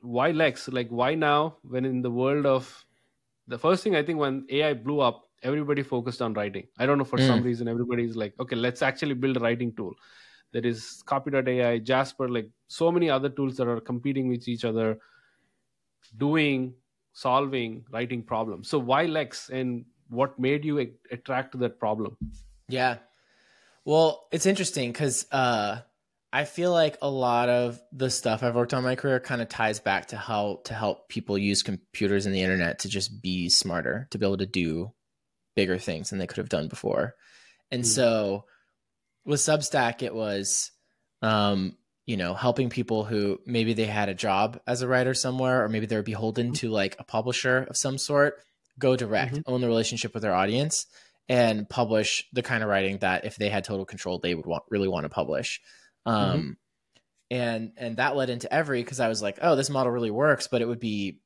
why 0.00 0.30
lex? 0.30 0.68
Like 0.68 0.88
why 0.88 1.14
now 1.14 1.56
when 1.62 1.84
in 1.84 2.00
the 2.02 2.10
world 2.10 2.46
of 2.46 2.84
the 3.48 3.58
first 3.58 3.82
thing 3.82 3.96
i 3.96 4.02
think 4.02 4.18
when 4.18 4.46
ai 4.48 4.72
blew 4.72 5.00
up 5.00 5.24
everybody 5.42 5.82
focused 5.82 6.22
on 6.22 6.34
writing. 6.34 6.66
I 6.78 6.86
don't 6.86 6.98
know 6.98 7.04
for 7.04 7.18
mm. 7.18 7.26
some 7.26 7.42
reason 7.42 7.66
everybody's 7.66 8.14
like 8.14 8.34
okay 8.38 8.56
let's 8.56 8.82
actually 8.82 9.14
build 9.14 9.36
a 9.36 9.40
writing 9.40 9.72
tool. 9.74 9.94
There 10.52 10.66
is 10.66 11.02
copy.ai 11.06 11.78
jasper 11.78 12.28
like 12.28 12.48
so 12.68 12.90
many 12.92 13.10
other 13.10 13.28
tools 13.28 13.56
that 13.56 13.68
are 13.68 13.80
competing 13.80 14.28
with 14.28 14.48
each 14.48 14.64
other 14.64 14.98
doing 16.18 16.74
solving 17.12 17.84
writing 17.92 18.22
problems. 18.22 18.68
So 18.68 18.78
why 18.78 19.04
lex 19.06 19.48
and 19.50 19.84
what 20.08 20.38
made 20.38 20.64
you 20.64 20.78
attract 21.10 21.52
to 21.52 21.58
that 21.58 21.78
problem? 21.78 22.16
Yeah 22.68 22.98
well 23.84 24.26
it's 24.32 24.46
interesting 24.46 24.92
because 24.92 25.26
uh 25.32 25.80
I 26.32 26.44
feel 26.44 26.70
like 26.70 26.96
a 27.02 27.10
lot 27.10 27.48
of 27.48 27.80
the 27.92 28.08
stuff 28.08 28.42
I've 28.42 28.54
worked 28.54 28.72
on 28.72 28.78
in 28.78 28.84
my 28.84 28.94
career 28.94 29.18
kind 29.18 29.42
of 29.42 29.48
ties 29.48 29.80
back 29.80 30.06
to 30.08 30.16
how 30.16 30.60
to 30.64 30.74
help 30.74 31.08
people 31.08 31.36
use 31.36 31.64
computers 31.64 32.24
and 32.24 32.34
the 32.34 32.42
internet 32.42 32.80
to 32.80 32.88
just 32.88 33.20
be 33.20 33.48
smarter, 33.48 34.06
to 34.10 34.18
be 34.18 34.24
able 34.24 34.36
to 34.36 34.46
do 34.46 34.92
bigger 35.56 35.76
things 35.76 36.10
than 36.10 36.20
they 36.20 36.28
could 36.28 36.36
have 36.36 36.48
done 36.48 36.68
before. 36.68 37.16
And 37.72 37.82
mm. 37.82 37.86
so 37.86 38.44
with 39.24 39.40
Substack, 39.40 40.02
it 40.02 40.14
was, 40.14 40.70
um, 41.20 41.76
you 42.06 42.16
know, 42.16 42.34
helping 42.34 42.70
people 42.70 43.04
who 43.04 43.40
maybe 43.44 43.74
they 43.74 43.86
had 43.86 44.08
a 44.08 44.14
job 44.14 44.60
as 44.68 44.82
a 44.82 44.88
writer 44.88 45.14
somewhere, 45.14 45.64
or 45.64 45.68
maybe 45.68 45.86
they're 45.86 46.02
beholden 46.02 46.48
mm-hmm. 46.48 46.54
to 46.54 46.68
like 46.70 46.94
a 47.00 47.04
publisher 47.04 47.66
of 47.68 47.76
some 47.76 47.98
sort, 47.98 48.40
go 48.78 48.94
direct, 48.94 49.34
mm-hmm. 49.34 49.52
own 49.52 49.60
the 49.60 49.66
relationship 49.66 50.14
with 50.14 50.22
their 50.22 50.34
audience, 50.34 50.86
and 51.30 51.70
publish 51.70 52.26
the 52.32 52.42
kind 52.42 52.64
of 52.64 52.68
writing 52.68 52.98
that 52.98 53.24
if 53.24 53.36
they 53.36 53.48
had 53.48 53.62
total 53.62 53.86
control, 53.86 54.18
they 54.18 54.34
would 54.34 54.46
want 54.46 54.64
really 54.68 54.88
want 54.88 55.04
to 55.04 55.08
publish. 55.08 55.60
Mm-hmm. 56.06 56.18
Um, 56.18 56.40
mm-hmm. 56.40 56.50
and 57.30 57.72
and 57.76 57.96
that 57.98 58.16
led 58.16 58.30
into 58.30 58.52
Every 58.52 58.82
because 58.82 58.98
I 58.98 59.08
was 59.08 59.22
like, 59.22 59.38
oh, 59.40 59.54
this 59.54 59.70
model 59.70 59.92
really 59.92 60.10
works, 60.10 60.48
but 60.48 60.60
it 60.60 60.66
would 60.66 60.80
be 60.80 61.20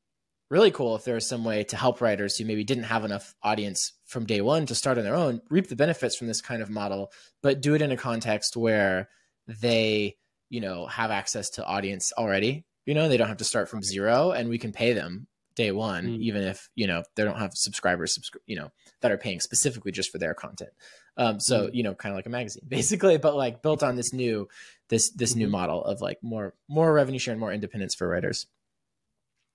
really 0.50 0.70
cool 0.70 0.94
if 0.94 1.04
there 1.04 1.14
was 1.14 1.26
some 1.26 1.42
way 1.42 1.64
to 1.64 1.76
help 1.76 2.02
writers 2.02 2.36
who 2.36 2.44
maybe 2.44 2.64
didn't 2.64 2.84
have 2.84 3.06
enough 3.06 3.34
audience 3.42 3.94
from 4.04 4.26
day 4.26 4.42
one 4.42 4.66
to 4.66 4.74
start 4.74 4.98
on 4.98 5.04
their 5.04 5.14
own 5.14 5.40
reap 5.48 5.68
the 5.68 5.74
benefits 5.74 6.14
from 6.14 6.26
this 6.26 6.42
kind 6.42 6.60
of 6.60 6.68
model, 6.68 7.10
but 7.42 7.62
do 7.62 7.74
it 7.74 7.80
in 7.80 7.90
a 7.90 7.96
context 7.96 8.58
where 8.58 9.08
they, 9.46 10.16
you 10.50 10.60
know, 10.60 10.86
have 10.86 11.10
access 11.10 11.48
to 11.48 11.64
audience 11.64 12.12
already. 12.12 12.66
You 12.84 12.92
know, 12.92 13.08
they 13.08 13.16
don't 13.16 13.28
have 13.28 13.38
to 13.38 13.44
start 13.44 13.70
from 13.70 13.82
zero, 13.82 14.32
and 14.32 14.50
we 14.50 14.58
can 14.58 14.72
pay 14.72 14.92
them 14.92 15.28
day 15.54 15.70
one, 15.72 16.06
mm. 16.06 16.20
even 16.20 16.42
if 16.42 16.68
you 16.74 16.86
know 16.86 17.02
they 17.14 17.24
don't 17.24 17.38
have 17.38 17.54
subscribers, 17.54 18.18
subscri- 18.18 18.42
you 18.46 18.56
know, 18.56 18.70
that 19.00 19.12
are 19.12 19.18
paying 19.18 19.40
specifically 19.40 19.92
just 19.92 20.10
for 20.10 20.18
their 20.18 20.34
content. 20.34 20.70
Um, 21.16 21.40
so 21.40 21.66
mm. 21.66 21.74
you 21.74 21.82
know, 21.82 21.94
kind 21.94 22.12
of 22.12 22.16
like 22.16 22.26
a 22.26 22.30
magazine, 22.30 22.64
basically, 22.68 23.18
but 23.18 23.36
like 23.36 23.62
built 23.62 23.82
on 23.82 23.96
this 23.96 24.12
new 24.12 24.48
this 24.88 25.10
this 25.10 25.32
mm-hmm. 25.32 25.40
new 25.40 25.48
model 25.48 25.84
of 25.84 26.00
like 26.00 26.18
more 26.22 26.54
more 26.68 26.92
revenue 26.92 27.18
share 27.18 27.32
and 27.32 27.40
more 27.40 27.52
independence 27.52 27.94
for 27.94 28.08
writers. 28.08 28.46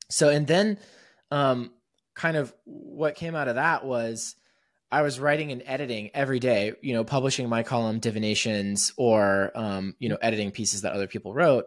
So 0.09 0.29
and 0.29 0.47
then, 0.47 0.79
um, 1.31 1.71
kind 2.15 2.37
of 2.37 2.53
what 2.65 3.15
came 3.15 3.35
out 3.35 3.47
of 3.47 3.55
that 3.55 3.85
was 3.85 4.35
I 4.91 5.03
was 5.03 5.19
writing 5.19 5.51
and 5.51 5.61
editing 5.65 6.09
every 6.13 6.39
day, 6.39 6.73
you 6.81 6.93
know, 6.93 7.03
publishing 7.03 7.47
my 7.47 7.63
column 7.63 7.99
divinations 7.99 8.91
or 8.97 9.51
um, 9.55 9.95
you 9.99 10.09
know, 10.09 10.17
editing 10.21 10.51
pieces 10.51 10.81
that 10.81 10.93
other 10.93 11.07
people 11.07 11.33
wrote. 11.33 11.65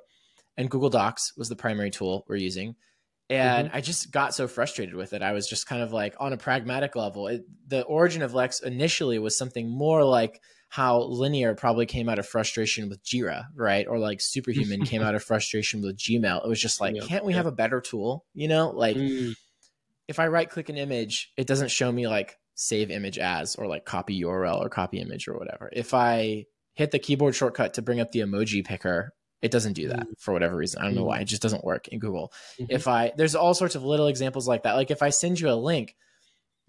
And 0.57 0.71
Google 0.71 0.90
Docs 0.90 1.35
was 1.37 1.49
the 1.49 1.57
primary 1.57 1.90
tool 1.90 2.27
we're 2.29 2.37
using 2.37 2.77
and 3.33 3.68
mm-hmm. 3.68 3.77
I 3.77 3.81
just 3.81 4.11
got 4.11 4.35
so 4.35 4.49
frustrated 4.49 4.95
with 4.95 5.12
it. 5.12 5.23
I 5.23 5.33
was 5.33 5.49
just 5.49 5.66
kind 5.66 5.83
of 5.83 5.92
like 5.92 6.14
on 6.18 6.33
a 6.33 6.37
pragmatic 6.37 6.97
level. 6.97 7.29
It, 7.29 7.45
the 7.68 7.83
origin 7.83 8.23
of 8.23 8.35
Lex 8.35 8.61
initially 8.61 9.18
was 9.18 9.37
something 9.37 9.68
more 9.68 10.05
like 10.05 10.40
how 10.68 11.03
linear 11.03 11.55
probably 11.55 11.87
came 11.87 12.09
out 12.09 12.18
of 12.18 12.27
frustration 12.27 12.88
with 12.88 13.05
Jira, 13.05 13.45
right? 13.55 13.87
Or 13.87 13.99
like 13.99 14.21
Superhuman 14.21 14.85
came 14.87 15.03
out 15.03 15.14
of 15.14 15.23
frustration 15.23 15.83
with 15.83 15.99
Gmail. 15.99 16.45
It 16.45 16.49
was 16.49 16.61
just 16.61 16.81
like, 16.81 16.97
yeah, 16.97 17.03
can't 17.03 17.25
we 17.25 17.33
yeah. 17.33 17.38
have 17.38 17.47
a 17.47 17.53
better 17.53 17.81
tool? 17.81 18.25
You 18.35 18.49
know, 18.49 18.71
like 18.71 18.97
mm. 18.97 19.35
if 20.09 20.18
I 20.18 20.29
right 20.29 20.49
click 20.49 20.68
an 20.68 20.79
image, 20.79 21.33
it 21.37 21.47
doesn't 21.47 21.71
show 21.71 21.92
me 21.92 22.09
like 22.09 22.38
save 22.55 22.90
image 22.90 23.18
as 23.18 23.57
or 23.57 23.66
like 23.66 23.85
copy 23.85 24.23
URL 24.23 24.61
or 24.61 24.68
copy 24.68 24.99
image 24.99 25.29
or 25.29 25.38
whatever. 25.38 25.71
If 25.73 25.95
I 25.95 26.47
hit 26.75 26.90
the 26.90 26.99
keyboard 26.99 27.35
shortcut 27.35 27.75
to 27.75 27.83
bring 27.83 28.01
up 28.01 28.12
the 28.12 28.21
emoji 28.21 28.64
picker, 28.64 29.12
it 29.42 29.50
doesn't 29.50 29.72
do 29.74 29.88
that 29.88 30.09
mm. 30.09 30.18
for 30.18 30.33
whatever 30.33 30.57
reason. 30.57 30.81
I 30.81 30.85
don't 30.85 30.94
know 30.94 31.05
why. 31.05 31.18
It 31.18 31.24
just 31.24 31.42
doesn't 31.42 31.64
work 31.64 31.88
in 31.88 31.98
Google. 31.98 32.33
Mm-hmm. 32.59 32.72
If 32.72 32.88
I 32.88 33.12
there's 33.16 33.35
all 33.35 33.55
sorts 33.55 33.74
of 33.74 33.85
little 33.85 34.07
examples 34.07 34.48
like 34.48 34.62
that. 34.62 34.74
Like 34.74 34.90
if 34.90 35.02
I 35.02 35.11
send 35.11 35.40
you 35.40 35.50
a 35.50 35.55
link, 35.55 35.96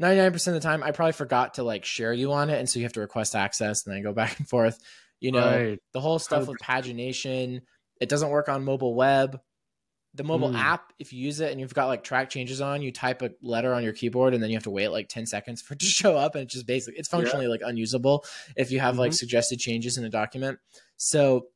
99% 0.01 0.47
of 0.47 0.53
the 0.53 0.59
time 0.59 0.83
I 0.83 0.91
probably 0.91 1.13
forgot 1.13 1.55
to 1.55 1.63
like 1.63 1.85
share 1.85 2.11
you 2.11 2.33
on 2.33 2.49
it 2.49 2.57
and 2.57 2.67
so 2.67 2.79
you 2.79 2.85
have 2.85 2.93
to 2.93 2.99
request 2.99 3.35
access 3.35 3.85
and 3.85 3.95
then 3.95 4.03
go 4.03 4.11
back 4.13 4.37
and 4.39 4.49
forth. 4.49 4.79
You 5.19 5.31
know, 5.31 5.69
right. 5.69 5.79
the 5.93 6.01
whole 6.01 6.19
stuff 6.19 6.47
with 6.47 6.57
pagination, 6.59 7.61
it 8.01 8.09
doesn't 8.09 8.29
work 8.29 8.49
on 8.49 8.65
mobile 8.65 8.95
web. 8.95 9.39
The 10.15 10.23
mobile 10.23 10.49
mm. 10.49 10.59
app, 10.59 10.93
if 10.99 11.11
you 11.11 11.23
use 11.23 11.39
it 11.39 11.51
and 11.51 11.59
you've 11.59 11.73
got 11.73 11.87
like 11.87 12.03
track 12.03 12.29
changes 12.29 12.61
on, 12.61 12.83
you 12.83 12.91
type 12.91 13.21
a 13.23 13.31
letter 13.41 13.73
on 13.73 13.83
your 13.83 13.93
keyboard 13.93 14.33
and 14.33 14.43
then 14.43 14.51
you 14.51 14.55
have 14.55 14.65
to 14.65 14.69
wait 14.69 14.89
like 14.89 15.09
10 15.09 15.25
seconds 15.25 15.61
for 15.61 15.73
it 15.73 15.79
to 15.79 15.85
show 15.87 16.17
up 16.17 16.35
and 16.35 16.43
it's 16.43 16.53
just 16.53 16.67
basically 16.67 16.99
it's 16.99 17.07
functionally 17.07 17.45
yeah. 17.45 17.51
like 17.51 17.61
unusable 17.63 18.25
if 18.57 18.71
you 18.71 18.79
have 18.79 18.93
mm-hmm. 18.93 19.01
like 19.01 19.13
suggested 19.13 19.59
changes 19.59 19.97
in 19.97 20.03
a 20.03 20.09
document. 20.09 20.59
So 20.97 21.47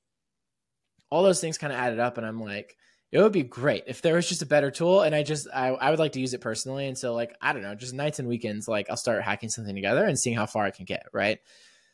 all 1.10 1.24
those 1.24 1.42
things 1.42 1.58
kind 1.58 1.74
of 1.74 1.80
added 1.80 2.00
up 2.00 2.18
and 2.18 2.26
i'm 2.26 2.42
like 2.42 2.76
it 3.12 3.20
would 3.20 3.32
be 3.32 3.44
great 3.44 3.84
if 3.88 4.02
there 4.02 4.16
was 4.16 4.28
just 4.28 4.42
a 4.42 4.48
better 4.48 4.72
tool 4.72 5.02
and 5.02 5.16
i 5.16 5.24
just 5.24 5.48
I, 5.54 5.70
I 5.70 5.90
would 5.90 6.00
like 6.00 6.14
to 6.14 6.20
use 6.20 6.34
it 6.34 6.42
personally 6.42 6.88
and 6.88 6.98
so 6.98 7.14
like 7.14 7.36
i 7.42 7.54
don't 7.54 7.62
know 7.62 7.76
just 7.76 7.94
nights 7.94 8.20
and 8.20 8.28
weekends 8.28 8.68
like 8.68 8.90
i'll 8.90 8.98
start 8.98 9.24
hacking 9.24 9.50
something 9.50 9.76
together 9.76 10.06
and 10.06 10.20
seeing 10.20 10.36
how 10.36 10.46
far 10.46 10.66
i 10.66 10.72
can 10.72 10.86
get 10.86 11.06
right 11.14 11.40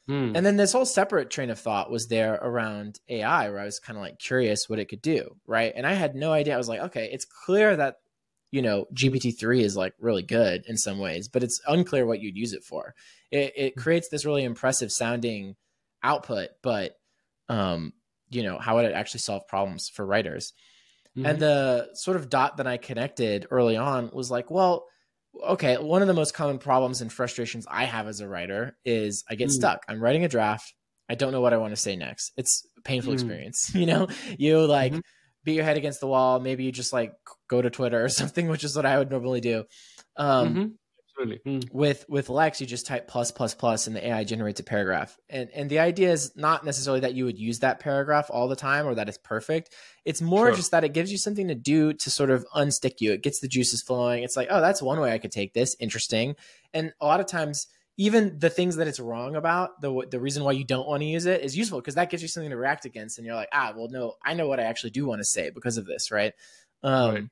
hmm. 0.08 0.32
and 0.36 0.46
then 0.46 0.58
this 0.58 0.74
whole 0.74 0.86
separate 0.86 1.30
train 1.30 1.50
of 1.50 1.60
thought 1.60 1.92
was 1.92 2.08
there 2.08 2.36
around 2.36 3.00
ai 3.10 3.50
where 3.50 3.60
i 3.60 3.66
was 3.66 3.80
kind 3.80 3.98
of 3.98 4.02
like 4.02 4.20
curious 4.20 4.68
what 4.68 4.80
it 4.80 4.90
could 4.90 5.02
do 5.02 5.36
right 5.46 5.74
and 5.76 5.86
i 5.86 5.94
had 5.94 6.16
no 6.16 6.32
idea 6.32 6.56
i 6.56 6.58
was 6.58 6.70
like 6.70 6.82
okay 6.82 7.10
it's 7.12 7.26
clear 7.26 7.76
that 7.76 7.98
you 8.52 8.62
know 8.62 8.86
gpt-3 8.94 9.62
is 9.62 9.76
like 9.76 9.94
really 10.00 10.24
good 10.24 10.64
in 10.68 10.78
some 10.78 11.00
ways 11.00 11.28
but 11.28 11.44
it's 11.44 11.62
unclear 11.68 12.06
what 12.06 12.20
you'd 12.20 12.38
use 12.38 12.54
it 12.54 12.64
for 12.64 12.96
it, 13.32 13.54
it 13.56 13.74
hmm. 13.76 13.82
creates 13.82 14.10
this 14.10 14.26
really 14.26 14.44
impressive 14.44 14.92
sounding 14.92 15.56
output 16.02 16.50
but 16.62 16.98
um 17.50 17.94
you 18.34 18.44
know 18.44 18.58
how 18.58 18.76
would 18.76 18.86
it 18.86 18.94
actually 18.94 19.20
solve 19.20 19.48
problems 19.48 19.90
for 19.90 20.06
writers 20.06 20.54
mm-hmm. 21.18 21.26
and 21.26 21.40
the 21.40 21.90
sort 21.94 22.18
of 22.18 22.30
dot 22.30 22.58
that 22.58 22.68
i 22.68 22.78
connected 22.78 23.48
early 23.52 23.78
on 23.78 24.10
was 24.14 24.32
like 24.32 24.50
well 24.50 24.86
okay 25.44 25.78
one 25.78 26.02
of 26.02 26.08
the 26.08 26.14
most 26.14 26.34
common 26.34 26.58
problems 26.58 27.02
and 27.02 27.12
frustrations 27.12 27.66
i 27.70 27.86
have 27.86 28.08
as 28.08 28.20
a 28.20 28.28
writer 28.28 28.78
is 28.86 29.24
i 29.30 29.36
get 29.36 29.50
mm. 29.50 29.52
stuck 29.52 29.84
i'm 29.88 30.02
writing 30.02 30.24
a 30.24 30.30
draft 30.30 30.74
i 31.10 31.16
don't 31.16 31.32
know 31.32 31.42
what 31.42 31.54
i 31.54 31.58
want 31.58 31.72
to 31.72 31.82
say 31.82 31.96
next 31.96 32.32
it's 32.38 32.68
a 32.78 32.82
painful 32.82 33.12
mm. 33.12 33.16
experience 33.16 33.72
you 33.76 33.86
know 33.86 34.08
you 34.38 34.66
like 34.66 34.92
mm-hmm. 34.92 35.02
beat 35.44 35.56
your 35.56 35.66
head 35.66 35.78
against 35.78 36.00
the 36.00 36.08
wall 36.08 36.40
maybe 36.40 36.64
you 36.64 36.72
just 36.72 36.94
like 36.94 37.14
go 37.48 37.62
to 37.62 37.70
twitter 37.70 38.04
or 38.04 38.10
something 38.10 38.48
which 38.48 38.64
is 38.64 38.76
what 38.76 38.86
i 38.86 38.98
would 38.98 39.10
normally 39.10 39.42
do 39.42 39.64
um, 40.16 40.50
mm-hmm. 40.50 40.66
Hmm. 41.16 41.60
With 41.72 42.06
with 42.10 42.30
Lex, 42.30 42.60
you 42.60 42.66
just 42.66 42.88
type 42.88 43.08
plus 43.08 43.32
plus 43.32 43.54
plus, 43.54 43.86
and 43.86 43.96
the 43.96 44.08
AI 44.08 44.24
generates 44.24 44.60
a 44.60 44.64
paragraph. 44.64 45.18
And 45.30 45.50
and 45.54 45.70
the 45.70 45.80
idea 45.80 46.12
is 46.12 46.36
not 46.36 46.66
necessarily 46.66 47.02
that 47.02 47.14
you 47.14 47.26
would 47.26 47.38
use 47.38 47.60
that 47.60 47.80
paragraph 47.80 48.32
all 48.32 48.48
the 48.48 48.56
time 48.56 48.88
or 48.88 48.96
that 48.96 49.08
it's 49.08 49.20
perfect. 49.20 49.74
It's 50.06 50.22
more 50.22 50.48
sure. 50.48 50.56
just 50.56 50.72
that 50.72 50.84
it 50.84 50.94
gives 50.94 51.12
you 51.12 51.18
something 51.18 51.48
to 51.50 51.56
do 51.56 51.94
to 51.94 52.10
sort 52.10 52.32
of 52.32 52.46
unstick 52.56 52.96
you. 53.00 53.14
It 53.14 53.22
gets 53.22 53.40
the 53.40 53.48
juices 53.48 53.82
flowing. 53.82 54.24
It's 54.24 54.36
like, 54.36 54.48
oh, 54.50 54.60
that's 54.60 54.82
one 54.82 55.00
way 55.00 55.12
I 55.12 55.20
could 55.20 55.32
take 55.32 55.54
this. 55.54 55.76
Interesting. 55.80 56.36
And 56.74 56.94
a 57.00 57.06
lot 57.06 57.20
of 57.20 57.28
times, 57.28 57.68
even 57.98 58.40
the 58.40 58.50
things 58.50 58.78
that 58.78 58.88
it's 58.88 59.00
wrong 59.00 59.36
about, 59.36 59.82
the 59.82 60.08
the 60.10 60.20
reason 60.20 60.44
why 60.44 60.54
you 60.54 60.66
don't 60.66 60.88
want 60.88 61.02
to 61.02 61.08
use 61.08 61.28
it 61.28 61.42
is 61.42 61.56
useful 61.56 61.80
because 61.80 61.96
that 61.96 62.10
gives 62.10 62.24
you 62.24 62.28
something 62.28 62.50
to 62.50 62.58
react 62.58 62.86
against, 62.86 63.20
and 63.20 63.28
you're 63.28 63.36
like, 63.36 63.50
ah, 63.54 63.74
well, 63.76 63.88
no, 63.90 64.16
I 64.26 64.34
know 64.34 64.48
what 64.48 64.60
I 64.60 64.64
actually 64.64 64.92
do 64.92 65.06
want 65.06 65.20
to 65.20 65.26
say 65.26 65.52
because 65.52 65.78
of 65.78 65.86
this, 65.86 66.12
right? 66.12 66.34
Um, 66.82 67.14
right 67.14 67.24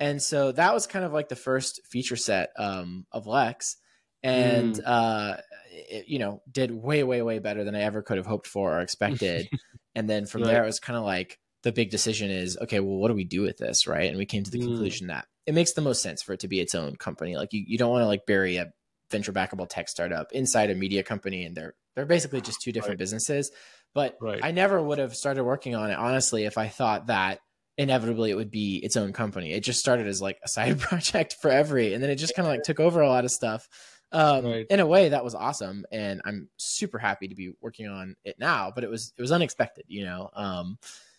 and 0.00 0.20
so 0.20 0.50
that 0.52 0.72
was 0.72 0.86
kind 0.86 1.04
of 1.04 1.12
like 1.12 1.28
the 1.28 1.36
first 1.36 1.82
feature 1.90 2.16
set 2.16 2.50
um, 2.58 3.06
of 3.12 3.26
Lex, 3.26 3.76
and 4.22 4.74
mm. 4.74 4.82
uh, 4.84 5.36
it, 5.70 6.08
you 6.08 6.18
know 6.18 6.42
did 6.50 6.70
way 6.70 7.04
way 7.04 7.20
way 7.20 7.38
better 7.38 7.62
than 7.64 7.76
I 7.76 7.82
ever 7.82 8.02
could 8.02 8.16
have 8.16 8.26
hoped 8.26 8.46
for 8.46 8.78
or 8.78 8.80
expected. 8.80 9.48
and 9.94 10.08
then 10.08 10.24
from 10.24 10.42
right. 10.42 10.52
there, 10.52 10.62
it 10.62 10.66
was 10.66 10.80
kind 10.80 10.96
of 10.96 11.04
like 11.04 11.38
the 11.62 11.72
big 11.72 11.90
decision 11.90 12.30
is 12.30 12.56
okay, 12.62 12.80
well, 12.80 12.96
what 12.96 13.08
do 13.08 13.14
we 13.14 13.24
do 13.24 13.42
with 13.42 13.58
this, 13.58 13.86
right? 13.86 14.08
And 14.08 14.16
we 14.16 14.26
came 14.26 14.42
to 14.42 14.50
the 14.50 14.58
mm. 14.58 14.64
conclusion 14.64 15.08
that 15.08 15.26
it 15.46 15.54
makes 15.54 15.74
the 15.74 15.82
most 15.82 16.02
sense 16.02 16.22
for 16.22 16.32
it 16.32 16.40
to 16.40 16.48
be 16.48 16.60
its 16.60 16.74
own 16.74 16.96
company. 16.96 17.36
Like 17.36 17.52
you, 17.52 17.62
you 17.66 17.76
don't 17.76 17.90
want 17.90 18.02
to 18.02 18.08
like 18.08 18.24
bury 18.26 18.56
a 18.56 18.72
venture 19.10 19.32
backable 19.32 19.68
tech 19.68 19.88
startup 19.88 20.32
inside 20.32 20.70
a 20.70 20.74
media 20.74 21.02
company, 21.02 21.44
and 21.44 21.54
they're 21.54 21.74
they're 21.94 22.06
basically 22.06 22.40
just 22.40 22.62
two 22.62 22.72
different 22.72 22.92
right. 22.92 22.98
businesses. 22.98 23.50
But 23.92 24.16
right. 24.20 24.40
I 24.42 24.52
never 24.52 24.80
would 24.80 24.98
have 24.98 25.14
started 25.14 25.44
working 25.44 25.74
on 25.74 25.90
it 25.90 25.98
honestly 25.98 26.44
if 26.44 26.56
I 26.56 26.68
thought 26.68 27.08
that 27.08 27.40
inevitably 27.80 28.30
it 28.30 28.34
would 28.34 28.50
be 28.50 28.76
its 28.76 28.94
own 28.94 29.10
company. 29.10 29.52
It 29.52 29.60
just 29.60 29.80
started 29.80 30.06
as 30.06 30.20
like 30.20 30.38
a 30.44 30.48
side 30.48 30.78
project 30.80 31.36
for 31.40 31.50
every, 31.50 31.94
and 31.94 32.02
then 32.02 32.10
it 32.10 32.16
just 32.16 32.36
kind 32.36 32.46
of 32.46 32.52
like 32.52 32.62
took 32.62 32.78
over 32.78 33.00
a 33.00 33.08
lot 33.08 33.24
of 33.24 33.30
stuff. 33.30 33.66
Um, 34.12 34.44
right. 34.44 34.66
In 34.68 34.80
a 34.80 34.86
way, 34.86 35.08
that 35.08 35.24
was 35.24 35.34
awesome, 35.34 35.86
and 35.90 36.20
I'm 36.26 36.48
super 36.58 36.98
happy 36.98 37.28
to 37.28 37.34
be 37.34 37.52
working 37.60 37.88
on 37.88 38.16
it 38.22 38.36
now. 38.38 38.70
But 38.74 38.84
it 38.84 38.90
was 38.90 39.14
it 39.16 39.22
was 39.22 39.32
unexpected, 39.32 39.86
you 39.88 40.04
know. 40.04 40.28
Um, 40.34 40.78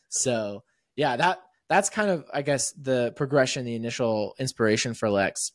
so 0.09 0.63
yeah, 0.95 1.15
that 1.17 1.39
that's 1.67 1.89
kind 1.89 2.11
of 2.11 2.25
I 2.31 2.43
guess 2.43 2.73
the 2.73 3.11
progression, 3.15 3.65
the 3.65 3.75
initial 3.75 4.35
inspiration 4.37 4.93
for 4.93 5.09
Lex. 5.09 5.53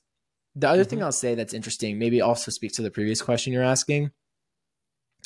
The 0.56 0.68
other 0.68 0.82
mm-hmm. 0.82 0.90
thing 0.90 1.02
I'll 1.04 1.12
say 1.12 1.36
that's 1.36 1.54
interesting, 1.54 2.00
maybe 2.00 2.20
also 2.20 2.50
speaks 2.50 2.76
to 2.76 2.82
the 2.82 2.90
previous 2.90 3.22
question 3.22 3.52
you're 3.52 3.62
asking, 3.62 4.10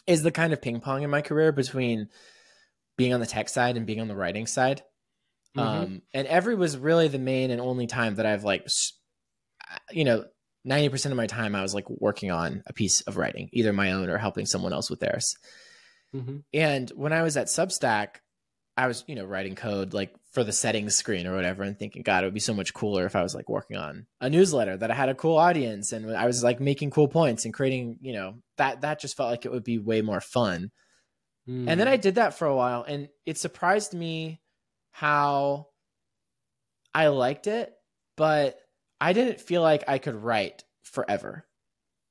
is 0.07 0.23
the 0.23 0.33
kind 0.33 0.53
of 0.53 0.61
ping 0.61 0.81
pong 0.81 1.05
in 1.05 1.11
my 1.11 1.23
career 1.23 1.53
between 1.53 2.09
being 2.99 3.15
on 3.15 3.21
the 3.21 3.27
tech 3.27 3.49
side 3.49 3.79
and 3.79 3.87
being 3.87 4.01
on 4.01 4.09
the 4.09 4.17
writing 4.17 4.47
side. 4.47 4.83
Mm-hmm. 5.57 5.61
Um, 5.61 6.03
and 6.15 6.27
every 6.29 6.55
was 6.55 6.77
really 6.77 7.09
the 7.09 7.19
main 7.19 7.51
and 7.51 7.61
only 7.61 7.87
time 7.87 8.17
that 8.17 8.27
I've 8.27 8.45
like, 8.45 8.67
you 9.91 10.05
know, 10.05 10.25
90% 10.67 11.07
of 11.07 11.17
my 11.17 11.27
time 11.27 11.55
I 11.55 11.63
was 11.63 11.75
like 11.75 11.89
working 11.89 12.31
on 12.31 12.63
a 12.67 12.73
piece 12.73 13.01
of 13.03 13.17
writing, 13.17 13.49
either 13.53 13.73
my 13.73 13.93
own 13.93 14.11
or 14.11 14.19
helping 14.19 14.47
someone 14.47 14.73
else 14.73 14.91
with 14.91 15.01
theirs. 15.01 15.35
Mm-hmm. 16.15 16.39
And 16.53 16.91
when 16.91 17.13
I 17.13 17.23
was 17.23 17.37
at 17.37 17.47
Substack, 17.47 18.17
I 18.77 18.87
was, 18.87 19.05
you 19.07 19.15
know, 19.15 19.25
writing 19.25 19.57
code 19.57 19.93
like 19.93 20.15
for 20.33 20.45
the 20.45 20.53
settings 20.53 20.97
screen 20.97 21.27
or 21.27 21.35
whatever 21.35 21.63
and 21.63 21.79
thinking, 21.79 22.03
God, 22.03 22.23
it 22.23 22.27
would 22.29 22.35
be 22.35 22.41
so 22.41 22.55
much 22.55 22.73
cooler 22.73 23.05
if 23.05 23.17
I 23.17 23.23
was 23.23 23.35
like 23.35 23.49
working 23.49 23.77
on 23.77 24.07
a 24.21 24.31
newsletter 24.31 24.77
that 24.77 24.91
I 24.91 24.95
had 24.95 25.09
a 25.09 25.15
cool 25.15 25.37
audience 25.37 25.93
and 25.93 26.17
I 26.17 26.27
was 26.27 26.45
like 26.45 26.61
making 26.61 26.91
cool 26.91 27.09
points 27.09 27.45
and 27.45 27.53
creating, 27.53 27.99
you 28.01 28.13
know, 28.13 28.35
that 28.57 28.83
that 28.83 29.01
just 29.01 29.17
felt 29.17 29.31
like 29.31 29.45
it 29.45 29.53
would 29.53 29.65
be 29.65 29.79
way 29.79 30.03
more 30.03 30.21
fun. 30.21 30.71
And 31.69 31.81
then 31.81 31.89
I 31.89 31.97
did 31.97 32.15
that 32.15 32.39
for 32.39 32.47
a 32.47 32.55
while 32.55 32.85
and 32.87 33.09
it 33.27 33.39
surprised 33.39 33.93
me 33.93 34.40
how 34.91 35.69
I 36.95 37.09
liked 37.09 37.47
it, 37.47 37.73
but 38.17 38.59
I 39.01 39.13
didn't 39.13 39.41
feel 39.41 39.63
like 39.63 39.85
I 39.89 39.99
could 39.99 40.15
write 40.15 40.65
forever. 40.83 41.47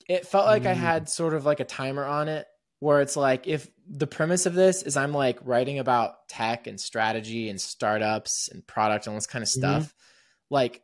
It 0.08 0.26
felt 0.26 0.46
like 0.46 0.66
I 0.66 0.74
Mm. 0.74 0.78
had 0.78 1.10
sort 1.10 1.34
of 1.34 1.46
like 1.46 1.60
a 1.60 1.66
timer 1.66 2.04
on 2.06 2.30
it 2.30 2.48
where 2.80 3.02
it's 3.02 3.18
like 3.18 3.46
if 3.46 3.70
the 3.86 4.08
premise 4.08 4.46
of 4.46 4.54
this 4.54 4.82
is 4.82 4.96
I'm 4.98 5.14
like 5.14 5.38
writing 5.44 5.80
about 5.80 6.28
tech 6.30 6.66
and 6.66 6.80
strategy 6.80 7.50
and 7.50 7.60
startups 7.60 8.48
and 8.52 8.66
product 8.66 9.06
and 9.06 9.12
all 9.14 9.18
this 9.18 9.28
kind 9.28 9.44
of 9.44 9.50
Mhm. 9.50 9.58
stuff, 9.60 9.94
like 10.50 10.82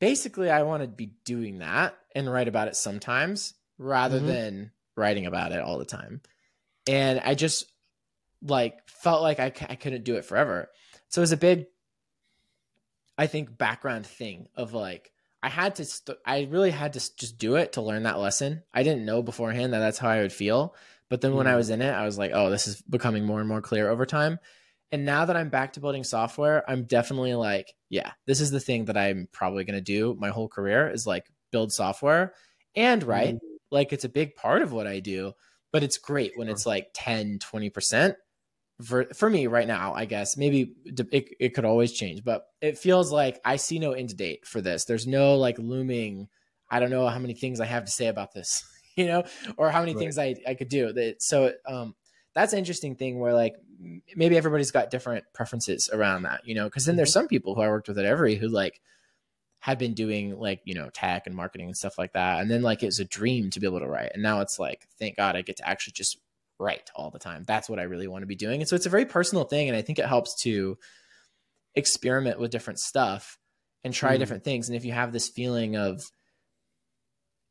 basically 0.00 0.50
I 0.50 0.62
want 0.62 0.82
to 0.82 0.88
be 0.88 1.12
doing 1.24 1.58
that 1.58 1.96
and 2.14 2.30
write 2.32 2.48
about 2.48 2.68
it 2.68 2.76
sometimes 2.76 3.54
rather 3.78 4.20
Mhm. 4.20 4.26
than 4.26 4.72
writing 4.96 5.26
about 5.26 5.52
it 5.52 5.60
all 5.60 5.78
the 5.78 5.84
time. 5.84 6.22
And 6.88 7.20
I 7.20 7.34
just 7.34 7.70
like 8.42 8.88
felt 8.88 9.20
like 9.22 9.38
I, 9.38 9.52
I 9.68 9.76
couldn't 9.76 10.04
do 10.04 10.16
it 10.16 10.24
forever. 10.24 10.70
So 11.10 11.20
it 11.20 11.24
was 11.24 11.32
a 11.32 11.36
big, 11.36 11.66
I 13.18 13.26
think, 13.26 13.56
background 13.58 14.06
thing 14.06 14.48
of 14.54 14.72
like, 14.72 15.12
I 15.42 15.48
had 15.48 15.76
to, 15.76 15.84
st- 15.84 16.18
I 16.24 16.48
really 16.50 16.70
had 16.70 16.94
to 16.94 17.16
just 17.16 17.38
do 17.38 17.56
it 17.56 17.72
to 17.72 17.82
learn 17.82 18.02
that 18.04 18.18
lesson. 18.18 18.62
I 18.72 18.82
didn't 18.82 19.04
know 19.06 19.22
beforehand 19.22 19.72
that 19.72 19.78
that's 19.80 19.98
how 19.98 20.08
I 20.08 20.20
would 20.20 20.32
feel. 20.32 20.74
But 21.08 21.20
then 21.20 21.34
when 21.34 21.46
I 21.46 21.52
Mm. 21.52 21.56
was 21.56 21.70
in 21.70 21.82
it, 21.82 21.90
I 21.90 22.04
was 22.04 22.18
like, 22.18 22.30
oh, 22.34 22.50
this 22.50 22.66
is 22.66 22.80
becoming 22.82 23.24
more 23.24 23.40
and 23.40 23.48
more 23.48 23.60
clear 23.62 23.90
over 23.90 24.06
time. 24.06 24.38
And 24.92 25.04
now 25.04 25.24
that 25.24 25.36
I'm 25.36 25.48
back 25.50 25.74
to 25.74 25.80
building 25.80 26.04
software, 26.04 26.68
I'm 26.68 26.84
definitely 26.84 27.34
like, 27.34 27.74
yeah, 27.88 28.12
this 28.26 28.40
is 28.40 28.50
the 28.50 28.60
thing 28.60 28.86
that 28.86 28.96
I'm 28.96 29.28
probably 29.32 29.64
going 29.64 29.76
to 29.76 29.80
do 29.80 30.16
my 30.18 30.28
whole 30.30 30.48
career 30.48 30.90
is 30.90 31.06
like 31.06 31.26
build 31.52 31.72
software 31.72 32.34
and 32.74 33.02
write. 33.02 33.36
Like 33.70 33.92
it's 33.92 34.04
a 34.04 34.08
big 34.08 34.34
part 34.34 34.62
of 34.62 34.72
what 34.72 34.86
I 34.86 35.00
do, 35.00 35.32
but 35.72 35.82
it's 35.82 35.98
great 35.98 36.32
when 36.36 36.48
it's 36.48 36.66
like 36.66 36.88
10, 36.94 37.38
20% 37.38 38.14
for, 38.82 39.06
for 39.14 39.30
me 39.30 39.46
right 39.46 39.66
now, 39.66 39.94
I 39.94 40.04
guess 40.04 40.36
maybe 40.36 40.74
it, 40.84 41.28
it 41.40 41.54
could 41.54 41.64
always 41.64 41.92
change, 41.92 42.24
but 42.24 42.46
it 42.60 42.78
feels 42.78 43.12
like 43.12 43.40
I 43.44 43.56
see 43.56 43.78
no 43.78 43.92
end 43.92 44.16
date 44.16 44.46
for 44.46 44.60
this. 44.60 44.84
There's 44.84 45.06
no 45.06 45.36
like 45.36 45.58
looming, 45.58 46.28
I 46.70 46.80
don't 46.80 46.90
know 46.90 47.06
how 47.08 47.18
many 47.18 47.34
things 47.34 47.60
I 47.60 47.66
have 47.66 47.84
to 47.84 47.90
say 47.90 48.06
about 48.06 48.32
this, 48.32 48.64
you 48.96 49.06
know, 49.06 49.24
or 49.56 49.70
how 49.70 49.80
many 49.80 49.92
Right. 49.92 49.98
things 49.98 50.18
I, 50.18 50.36
I 50.46 50.54
could 50.54 50.68
do 50.68 50.92
that. 50.92 51.22
So, 51.22 51.52
um, 51.66 51.94
that's 52.34 52.52
an 52.52 52.58
interesting 52.60 52.94
thing 52.94 53.18
where 53.18 53.34
like 53.34 53.56
maybe 54.14 54.36
everybody's 54.36 54.70
got 54.70 54.90
different 54.90 55.24
preferences 55.34 55.90
around 55.92 56.22
that, 56.22 56.46
you 56.46 56.54
know, 56.54 56.64
because 56.64 56.84
then 56.84 56.96
there's 56.96 57.12
some 57.12 57.26
people 57.26 57.54
who 57.54 57.62
I 57.62 57.68
worked 57.68 57.88
with 57.88 57.98
at 57.98 58.04
Every 58.04 58.36
who 58.36 58.48
like 58.48 58.80
had 59.60 59.78
been 59.78 59.94
doing 59.94 60.38
like, 60.38 60.60
you 60.64 60.74
know, 60.74 60.90
tech 60.90 61.26
and 61.26 61.34
marketing 61.36 61.66
and 61.66 61.76
stuff 61.76 61.98
like 61.98 62.12
that. 62.14 62.40
And 62.40 62.50
then 62.50 62.62
like 62.62 62.82
it 62.82 62.86
was 62.86 63.00
a 63.00 63.04
dream 63.04 63.50
to 63.50 63.60
be 63.60 63.66
able 63.66 63.80
to 63.80 63.86
write. 63.88 64.12
And 64.14 64.22
now 64.22 64.40
it's 64.40 64.58
like, 64.58 64.86
thank 64.98 65.16
God 65.16 65.36
I 65.36 65.42
get 65.42 65.56
to 65.58 65.68
actually 65.68 65.92
just 65.92 66.18
write 66.60 66.90
all 66.94 67.10
the 67.10 67.18
time. 67.18 67.44
That's 67.46 67.68
what 67.68 67.80
I 67.80 67.84
really 67.84 68.06
want 68.06 68.22
to 68.22 68.26
be 68.26 68.36
doing. 68.36 68.60
And 68.60 68.68
so 68.68 68.76
it's 68.76 68.86
a 68.86 68.90
very 68.90 69.06
personal 69.06 69.44
thing. 69.44 69.68
And 69.68 69.76
I 69.76 69.82
think 69.82 69.98
it 69.98 70.06
helps 70.06 70.40
to 70.42 70.76
experiment 71.74 72.38
with 72.38 72.50
different 72.50 72.78
stuff 72.78 73.38
and 73.82 73.94
try 73.94 74.16
Mm. 74.16 74.18
different 74.18 74.44
things. 74.44 74.68
And 74.68 74.76
if 74.76 74.84
you 74.84 74.92
have 74.92 75.12
this 75.12 75.28
feeling 75.28 75.76
of, 75.76 76.02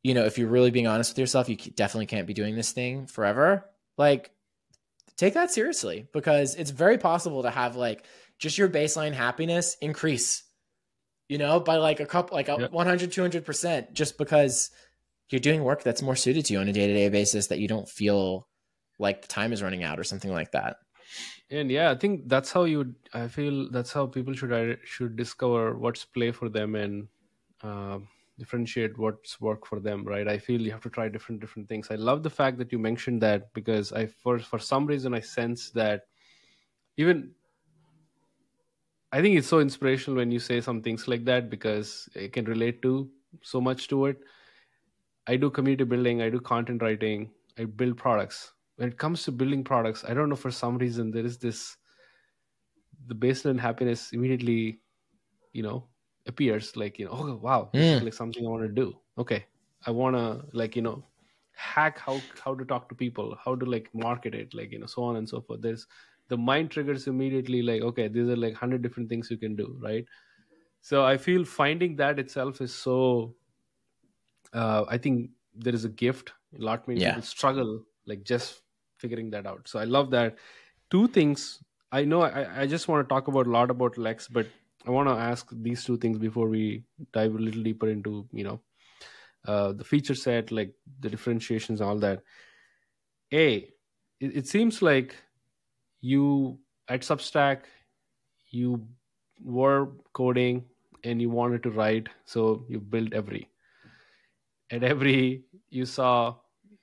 you 0.03 0.13
know, 0.13 0.25
if 0.25 0.37
you're 0.37 0.47
really 0.49 0.71
being 0.71 0.87
honest 0.87 1.11
with 1.11 1.19
yourself, 1.19 1.49
you 1.49 1.55
definitely 1.57 2.05
can't 2.05 2.27
be 2.27 2.33
doing 2.33 2.55
this 2.55 2.71
thing 2.71 3.07
forever. 3.07 3.65
Like, 3.97 4.31
take 5.17 5.33
that 5.33 5.51
seriously 5.51 6.07
because 6.13 6.55
it's 6.55 6.71
very 6.71 6.97
possible 6.97 7.43
to 7.43 7.49
have 7.49 7.75
like 7.75 8.05
just 8.37 8.57
your 8.57 8.69
baseline 8.69 9.13
happiness 9.13 9.75
increase, 9.81 10.43
you 11.27 11.37
know, 11.37 11.59
by 11.59 11.77
like 11.77 11.99
a 11.99 12.05
couple, 12.05 12.35
like 12.35 12.47
a 12.47 12.57
Yep. 12.59 12.71
100, 12.71 13.11
200%, 13.11 13.91
just 13.93 14.17
because 14.17 14.71
you're 15.29 15.39
doing 15.39 15.63
work 15.63 15.83
that's 15.83 16.01
more 16.01 16.15
suited 16.15 16.45
to 16.45 16.53
you 16.53 16.59
on 16.59 16.67
a 16.69 16.73
day 16.73 16.87
to 16.87 16.93
day 16.93 17.09
basis 17.09 17.47
that 17.47 17.59
you 17.59 17.67
don't 17.67 17.89
feel 17.89 18.47
like 18.99 19.21
the 19.23 19.27
time 19.27 19.53
is 19.53 19.63
running 19.63 19.83
out 19.83 19.99
or 19.99 20.03
something 20.03 20.31
like 20.31 20.51
that. 20.51 20.77
and 21.49 21.71
yeah 21.71 21.89
i 21.91 21.95
think 21.95 22.27
that's 22.33 22.51
how 22.51 22.63
you 22.71 22.95
i 23.13 23.27
feel 23.27 23.69
that's 23.75 23.93
how 23.97 24.05
people 24.05 24.33
should 24.33 24.79
should 24.83 25.15
discover 25.15 25.77
what's 25.77 26.05
play 26.05 26.31
for 26.31 26.49
them 26.49 26.75
and 26.75 27.07
um 27.63 28.07
differentiate 28.37 28.97
what's 28.97 29.41
work 29.41 29.65
for 29.65 29.79
them 29.81 30.05
right? 30.05 30.27
I 30.27 30.37
feel 30.37 30.61
you 30.61 30.71
have 30.71 30.81
to 30.83 30.89
try 30.89 31.09
different 31.09 31.41
different 31.41 31.67
things. 31.67 31.89
I 31.91 31.95
love 31.95 32.23
the 32.23 32.29
fact 32.29 32.57
that 32.59 32.71
you 32.71 32.79
mentioned 32.79 33.21
that 33.21 33.53
because 33.53 33.91
i 33.91 34.05
for 34.07 34.39
for 34.39 34.59
some 34.59 34.85
reason 34.85 35.13
i 35.13 35.19
sense 35.19 35.71
that 35.71 36.03
even 36.97 37.33
i 39.11 39.21
think 39.21 39.37
it's 39.37 39.47
so 39.47 39.59
inspirational 39.59 40.17
when 40.17 40.31
you 40.31 40.39
say 40.39 40.61
some 40.61 40.81
things 40.81 41.07
like 41.07 41.25
that 41.25 41.49
because 41.49 42.09
it 42.15 42.33
can 42.33 42.45
relate 42.45 42.81
to 42.81 43.09
so 43.43 43.61
much 43.61 43.87
to 43.89 44.05
it. 44.07 44.17
I 45.27 45.37
do 45.37 45.49
community 45.49 45.85
building 45.85 46.21
i 46.21 46.29
do 46.29 46.41
content 46.41 46.81
writing 46.81 47.31
i 47.57 47.65
build 47.65 47.95
products 47.97 48.53
when 48.79 48.89
it 48.89 48.97
comes 48.97 49.23
to 49.23 49.31
building 49.31 49.63
products 49.63 50.05
i 50.05 50.13
don't 50.13 50.29
know 50.29 50.35
for 50.35 50.51
some 50.51 50.77
reason 50.77 51.11
there 51.11 51.25
is 51.25 51.37
this 51.39 51.77
the 53.07 53.15
baseline 53.15 53.59
happiness 53.59 54.11
immediately 54.13 54.81
you 55.53 55.63
know 55.63 55.87
appears 56.27 56.75
like 56.77 56.99
you 56.99 57.05
know 57.05 57.11
oh 57.13 57.35
wow 57.37 57.71
this 57.75 57.93
is 57.93 58.01
Mm. 58.01 58.01
like 58.01 58.13
something 58.13 58.45
i 58.45 58.49
want 58.49 58.63
to 58.63 58.69
do 58.69 58.99
okay 59.17 59.45
i 59.87 59.91
want 59.91 60.15
to 60.15 60.45
like 60.57 60.75
you 60.75 60.81
know 60.81 61.03
hack 61.53 61.99
how 61.99 62.27
how 62.43 62.55
to 62.55 62.65
talk 62.65 62.89
to 62.89 62.95
people 62.95 63.37
how 63.43 63.55
to 63.55 63.65
like 63.65 63.93
market 63.93 64.35
it 64.35 64.53
like 64.53 64.71
you 64.71 64.79
know 64.79 64.85
so 64.85 65.03
on 65.03 65.17
and 65.17 65.29
so 65.29 65.41
forth 65.41 65.61
there's 65.61 65.87
the 66.29 66.37
mind 66.37 66.71
triggers 66.71 67.07
immediately 67.07 67.61
like 67.61 67.81
okay 67.81 68.07
these 68.07 68.29
are 68.29 68.37
like 68.37 68.53
100 68.53 68.81
different 68.81 69.09
things 69.09 69.31
you 69.31 69.37
can 69.37 69.55
do 69.55 69.77
right 69.81 70.05
so 70.81 71.05
i 71.05 71.17
feel 71.17 71.45
finding 71.45 71.95
that 71.97 72.19
itself 72.19 72.61
is 72.61 72.73
so 72.73 73.35
uh, 74.53 74.85
i 74.89 74.97
think 74.97 75.31
there 75.53 75.73
is 75.73 75.85
a 75.85 75.89
gift 75.89 76.33
a 76.57 76.61
lot 76.61 76.87
many 76.87 76.99
Yeah. 76.99 77.09
people 77.09 77.21
struggle 77.21 77.83
like 78.05 78.23
just 78.23 78.61
figuring 78.99 79.29
that 79.31 79.47
out. 79.47 79.67
So 79.67 79.79
i 79.79 79.83
love 79.83 80.11
that. 80.11 80.37
Two 80.91 81.07
things. 81.07 81.63
I 81.91 82.05
know 82.05 82.21
i, 82.21 82.61
I 82.61 82.67
just 82.67 82.87
want 82.87 83.03
to 83.03 83.11
talk 83.11 83.27
about 83.29 83.47
a 83.47 83.49
lot 83.49 83.71
about 83.71 83.97
lex 83.97 84.27
but 84.27 84.45
i 84.85 84.91
want 84.91 85.09
to 85.09 85.13
ask 85.15 85.47
these 85.51 85.83
two 85.83 85.97
things 85.97 86.19
before 86.19 86.47
we 86.47 86.83
dive 87.13 87.33
a 87.33 87.39
little 87.39 87.63
deeper 87.63 87.89
into 87.89 88.27
you 88.31 88.43
know 88.43 88.59
uh, 89.47 89.71
the 89.71 89.83
feature 89.83 90.15
set 90.15 90.51
like 90.51 90.73
the 90.99 91.09
differentiations 91.09 91.81
all 91.81 91.97
that. 91.97 92.21
A 93.33 93.55
it, 94.19 94.37
it 94.37 94.47
seems 94.47 94.81
like 94.81 95.15
you 96.01 96.59
at 96.87 97.01
substack 97.01 97.61
you 98.49 98.87
were 99.43 99.89
coding 100.13 100.65
and 101.03 101.21
you 101.21 101.29
wanted 101.29 101.63
to 101.63 101.71
write 101.71 102.09
so 102.25 102.65
you 102.67 102.79
built 102.79 103.13
every. 103.13 103.47
At 104.71 104.83
every 104.83 105.45
you 105.69 105.85
saw 105.85 106.35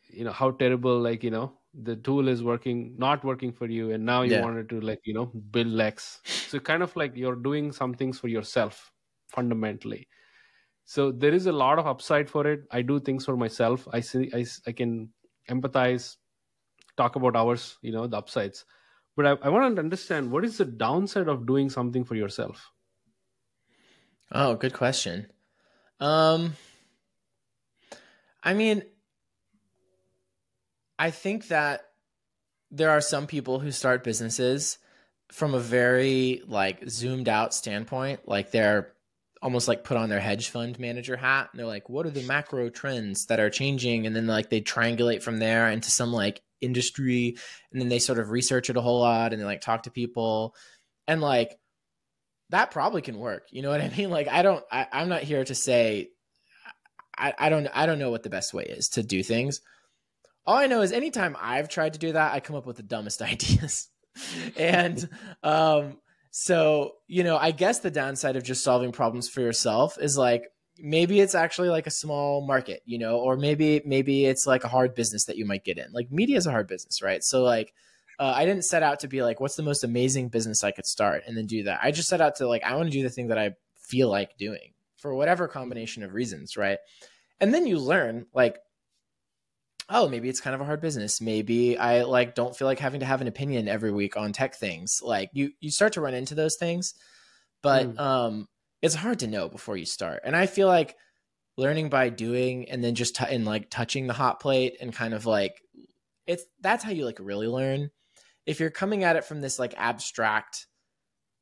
you 0.08 0.24
know 0.24 0.32
how 0.32 0.50
terrible 0.52 0.98
like 0.98 1.22
you 1.22 1.30
know 1.30 1.52
the 1.82 1.96
tool 1.96 2.28
is 2.28 2.42
working 2.42 2.96
not 2.98 3.24
working 3.24 3.52
for 3.52 3.66
you 3.66 3.90
and 3.92 4.04
now 4.04 4.22
you 4.22 4.36
Yeah. 4.36 4.46
wanted 4.46 4.68
to 4.70 4.80
like 4.80 5.00
you 5.04 5.14
know 5.14 5.26
build 5.26 5.68
lex. 5.68 6.22
So 6.44 6.60
kind 6.60 6.82
of 6.82 6.94
like 6.96 7.16
you're 7.16 7.36
doing 7.36 7.72
some 7.72 7.94
things 7.94 8.18
for 8.20 8.28
yourself 8.28 8.92
fundamentally. 9.28 10.08
So 10.84 11.12
there 11.12 11.34
is 11.34 11.46
a 11.46 11.52
lot 11.52 11.78
of 11.78 11.86
upside 11.86 12.30
for 12.30 12.46
it. 12.46 12.62
I 12.70 12.82
do 12.82 13.00
things 13.00 13.24
for 13.26 13.36
myself. 13.36 13.88
I 13.92 14.00
see 14.00 14.30
i, 14.34 14.44
I 14.66 14.72
can 14.72 15.12
empathize 15.50 16.16
talk 16.96 17.16
about 17.16 17.36
ours 17.36 17.78
you 17.82 17.92
know 17.92 18.06
the 18.06 18.18
upsides. 18.18 18.64
But 19.16 19.26
i, 19.26 19.30
I 19.46 19.50
want 19.50 19.76
to 19.76 19.80
understand 19.80 20.32
what 20.32 20.44
is 20.44 20.58
the 20.58 20.66
downside 20.66 21.28
of 21.28 21.46
doing 21.46 21.70
something 21.70 22.04
for 22.04 22.14
yourself? 22.16 22.72
Oh, 24.30 24.54
good 24.56 24.72
question. 24.74 25.32
Um 26.00 26.54
I 28.42 28.54
mean 28.54 28.82
I 30.98 31.10
think 31.10 31.48
that 31.48 31.82
there 32.70 32.90
are 32.90 33.00
some 33.00 33.26
people 33.26 33.58
who 33.60 33.70
start 33.70 34.04
businesses 34.04 34.78
from 35.30 35.54
a 35.54 35.60
very 35.60 36.42
like 36.46 36.88
zoomed 36.88 37.28
out 37.28 37.54
standpoint, 37.54 38.20
like 38.26 38.50
they're 38.50 38.92
almost 39.42 39.68
like 39.68 39.84
put 39.84 39.96
on 39.96 40.08
their 40.08 40.20
hedge 40.20 40.48
fund 40.48 40.78
manager 40.78 41.16
hat 41.16 41.48
and 41.52 41.58
they're 41.58 41.66
like 41.66 41.88
what 41.90 42.06
are 42.06 42.10
the 42.10 42.22
macro 42.22 42.70
trends 42.70 43.26
that 43.26 43.38
are 43.38 43.50
changing 43.50 44.06
and 44.06 44.16
then 44.16 44.26
like 44.26 44.48
they 44.48 44.62
triangulate 44.62 45.22
from 45.22 45.38
there 45.38 45.68
into 45.68 45.90
some 45.90 46.10
like 46.10 46.40
industry 46.62 47.36
and 47.70 47.80
then 47.80 47.88
they 47.88 47.98
sort 47.98 48.18
of 48.18 48.30
research 48.30 48.70
it 48.70 48.78
a 48.78 48.80
whole 48.80 49.00
lot 49.00 49.32
and 49.32 49.40
they 49.40 49.46
like 49.46 49.60
talk 49.60 49.82
to 49.82 49.90
people 49.90 50.54
and 51.06 51.20
like 51.20 51.58
that 52.50 52.70
probably 52.70 53.02
can 53.02 53.18
work. 53.18 53.48
You 53.50 53.62
know 53.62 53.70
what 53.70 53.80
I 53.80 53.88
mean? 53.96 54.10
Like 54.10 54.28
I 54.28 54.42
don't 54.42 54.64
I, 54.70 54.86
I'm 54.92 55.08
not 55.08 55.22
here 55.22 55.44
to 55.44 55.54
say 55.54 56.08
I, 57.16 57.34
I 57.38 57.48
don't 57.48 57.68
I 57.74 57.86
don't 57.86 57.98
know 57.98 58.10
what 58.10 58.22
the 58.22 58.30
best 58.30 58.54
way 58.54 58.64
is 58.64 58.88
to 58.90 59.02
do 59.02 59.22
things. 59.22 59.60
All 60.46 60.56
I 60.56 60.66
know 60.66 60.82
is 60.82 60.92
anytime 60.92 61.36
I've 61.40 61.68
tried 61.68 61.94
to 61.94 61.98
do 61.98 62.12
that, 62.12 62.32
I 62.32 62.40
come 62.40 62.56
up 62.56 62.66
with 62.66 62.76
the 62.76 62.82
dumbest 62.82 63.22
ideas. 63.34 63.88
and 64.56 65.08
um 65.42 65.98
so, 66.30 66.92
you 67.06 67.24
know, 67.24 67.38
I 67.38 67.50
guess 67.50 67.78
the 67.78 67.90
downside 67.90 68.36
of 68.36 68.42
just 68.42 68.62
solving 68.62 68.92
problems 68.92 69.26
for 69.28 69.40
yourself 69.40 69.96
is 69.98 70.18
like 70.18 70.44
maybe 70.78 71.20
it's 71.20 71.34
actually 71.34 71.70
like 71.70 71.86
a 71.86 71.90
small 71.90 72.46
market, 72.46 72.82
you 72.84 72.98
know, 72.98 73.18
or 73.18 73.36
maybe 73.36 73.80
maybe 73.86 74.26
it's 74.26 74.46
like 74.46 74.64
a 74.64 74.68
hard 74.68 74.94
business 74.94 75.24
that 75.26 75.36
you 75.36 75.46
might 75.46 75.64
get 75.64 75.78
in. 75.78 75.92
Like 75.92 76.10
media 76.10 76.36
is 76.36 76.46
a 76.46 76.50
hard 76.50 76.68
business, 76.68 77.00
right? 77.00 77.22
So 77.22 77.42
like 77.42 77.72
uh, 78.18 78.32
I 78.34 78.44
didn't 78.44 78.64
set 78.64 78.82
out 78.82 79.00
to 79.00 79.08
be 79.08 79.22
like, 79.22 79.40
what's 79.40 79.56
the 79.56 79.62
most 79.62 79.84
amazing 79.84 80.28
business 80.28 80.64
I 80.64 80.70
could 80.70 80.86
start 80.86 81.24
and 81.26 81.36
then 81.36 81.46
do 81.46 81.64
that. 81.64 81.80
I 81.82 81.90
just 81.90 82.08
set 82.08 82.20
out 82.20 82.36
to 82.36 82.48
like, 82.48 82.64
I 82.64 82.74
want 82.74 82.86
to 82.86 82.96
do 82.96 83.02
the 83.02 83.10
thing 83.10 83.28
that 83.28 83.38
I 83.38 83.52
feel 83.76 84.08
like 84.08 84.36
doing 84.38 84.72
for 84.96 85.14
whatever 85.14 85.48
combination 85.48 86.02
of 86.02 86.14
reasons, 86.14 86.56
right? 86.56 86.78
And 87.40 87.52
then 87.52 87.66
you 87.66 87.78
learn, 87.78 88.26
like, 88.32 88.58
oh, 89.88 90.08
maybe 90.08 90.28
it's 90.28 90.40
kind 90.40 90.54
of 90.54 90.60
a 90.60 90.64
hard 90.64 90.80
business. 90.80 91.20
Maybe 91.20 91.78
I 91.78 92.02
like 92.02 92.34
don't 92.34 92.56
feel 92.56 92.66
like 92.66 92.78
having 92.80 93.00
to 93.00 93.06
have 93.06 93.20
an 93.20 93.28
opinion 93.28 93.68
every 93.68 93.92
week 93.92 94.16
on 94.16 94.32
tech 94.32 94.56
things. 94.56 95.00
Like 95.02 95.30
you 95.32 95.52
you 95.60 95.70
start 95.70 95.92
to 95.94 96.00
run 96.00 96.14
into 96.14 96.34
those 96.34 96.56
things, 96.56 96.94
but 97.62 97.86
Mm. 97.86 98.00
um 98.00 98.48
it's 98.82 98.94
hard 98.94 99.20
to 99.20 99.26
know 99.26 99.48
before 99.48 99.76
you 99.76 99.86
start. 99.86 100.20
And 100.24 100.36
I 100.36 100.46
feel 100.46 100.68
like 100.68 100.96
learning 101.56 101.88
by 101.88 102.10
doing 102.10 102.68
and 102.68 102.84
then 102.84 102.94
just 102.94 103.16
t- 103.16 103.24
and 103.28 103.44
like 103.44 103.70
touching 103.70 104.06
the 104.06 104.12
hot 104.12 104.40
plate 104.40 104.76
and 104.80 104.92
kind 104.92 105.14
of 105.14 105.24
like 105.24 105.62
it's 106.26 106.44
that's 106.60 106.84
how 106.84 106.90
you 106.90 107.04
like 107.04 107.18
really 107.20 107.46
learn. 107.48 107.90
If 108.44 108.60
you're 108.60 108.70
coming 108.70 109.04
at 109.04 109.16
it 109.16 109.24
from 109.24 109.40
this 109.40 109.58
like 109.58 109.74
abstract 109.76 110.66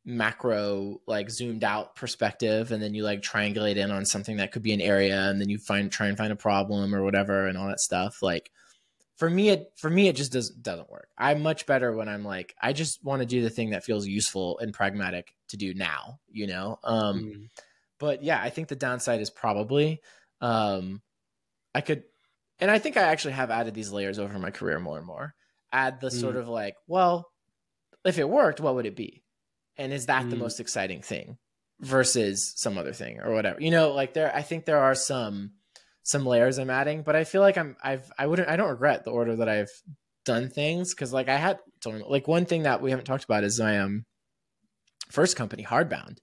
macro 0.04 1.00
like 1.06 1.30
zoomed 1.30 1.64
out 1.64 1.96
perspective 1.96 2.72
and 2.72 2.82
then 2.82 2.94
you 2.94 3.02
like 3.02 3.22
triangulate 3.22 3.76
in 3.76 3.90
on 3.90 4.04
something 4.04 4.36
that 4.36 4.52
could 4.52 4.62
be 4.62 4.72
an 4.74 4.80
area 4.80 5.30
and 5.30 5.40
then 5.40 5.48
you 5.48 5.56
find 5.58 5.90
try 5.90 6.08
and 6.08 6.18
find 6.18 6.32
a 6.32 6.36
problem 6.36 6.94
or 6.94 7.02
whatever 7.02 7.46
and 7.46 7.56
all 7.56 7.66
that 7.68 7.80
stuff 7.80 8.20
like 8.22 8.50
for 9.16 9.30
me 9.30 9.48
it 9.48 9.72
for 9.78 9.88
me 9.88 10.06
it 10.08 10.14
just 10.14 10.30
doesn't 10.30 10.62
doesn't 10.62 10.90
work 10.90 11.08
i'm 11.16 11.40
much 11.42 11.64
better 11.64 11.90
when 11.96 12.06
i'm 12.08 12.22
like 12.22 12.54
i 12.60 12.74
just 12.74 13.02
want 13.02 13.20
to 13.20 13.26
do 13.26 13.40
the 13.40 13.48
thing 13.48 13.70
that 13.70 13.82
feels 13.84 14.06
useful 14.06 14.58
and 14.58 14.74
pragmatic 14.74 15.34
to 15.48 15.56
do 15.56 15.72
now 15.72 16.18
you 16.30 16.46
know 16.46 16.78
um 16.84 17.20
Mm. 17.22 17.48
but 17.98 18.22
yeah 18.22 18.40
i 18.42 18.50
think 18.50 18.68
the 18.68 18.76
downside 18.76 19.22
is 19.22 19.30
probably 19.30 20.02
um 20.42 21.00
i 21.74 21.80
could 21.80 22.04
and 22.60 22.70
i 22.70 22.78
think 22.78 22.98
i 22.98 23.02
actually 23.04 23.32
have 23.32 23.50
added 23.50 23.72
these 23.72 23.90
layers 23.90 24.18
over 24.18 24.38
my 24.38 24.50
career 24.50 24.78
more 24.78 24.98
and 24.98 25.06
more 25.06 25.34
add 25.72 25.98
the 26.02 26.10
sort 26.10 26.36
Mm. 26.36 26.40
of 26.40 26.48
like 26.48 26.74
well 26.86 27.30
if 28.04 28.18
it 28.18 28.28
worked 28.28 28.60
what 28.60 28.74
would 28.74 28.84
it 28.84 28.96
be 28.96 29.22
and 29.76 29.92
is 29.92 30.06
that 30.06 30.28
the 30.30 30.36
Mm. 30.36 30.40
most 30.40 30.60
exciting 30.60 31.02
thing 31.02 31.38
versus 31.80 32.52
some 32.56 32.78
other 32.78 32.92
thing 32.92 33.20
or 33.20 33.32
whatever? 33.32 33.60
You 33.60 33.70
know 33.70 33.92
like 33.92 34.14
there 34.14 34.34
i 34.34 34.42
think 34.42 34.64
there 34.64 34.78
are 34.78 34.94
some 34.94 35.52
some 36.02 36.24
layers 36.26 36.58
i'm 36.58 36.70
adding 36.70 37.02
but 37.02 37.16
i 37.16 37.24
feel 37.24 37.40
like 37.40 37.56
i'm 37.56 37.76
i've 37.82 38.10
i 38.18 38.26
wouldn't 38.26 38.48
i 38.48 38.56
don't 38.56 38.68
regret 38.68 39.04
the 39.04 39.10
order 39.10 39.36
that 39.36 39.48
i've 39.48 39.70
done 40.24 40.48
things 40.50 40.94
because 40.94 41.12
like 41.12 41.28
i 41.28 41.36
had 41.36 41.58
like 42.06 42.28
one 42.28 42.44
thing 42.46 42.62
that 42.62 42.80
we 42.82 42.90
haven't 42.90 43.06
talked 43.06 43.24
about 43.24 43.42
is 43.44 43.58
my 43.60 43.80
um 43.80 44.04
first 45.10 45.36
company 45.36 45.64
hardbound. 45.64 46.18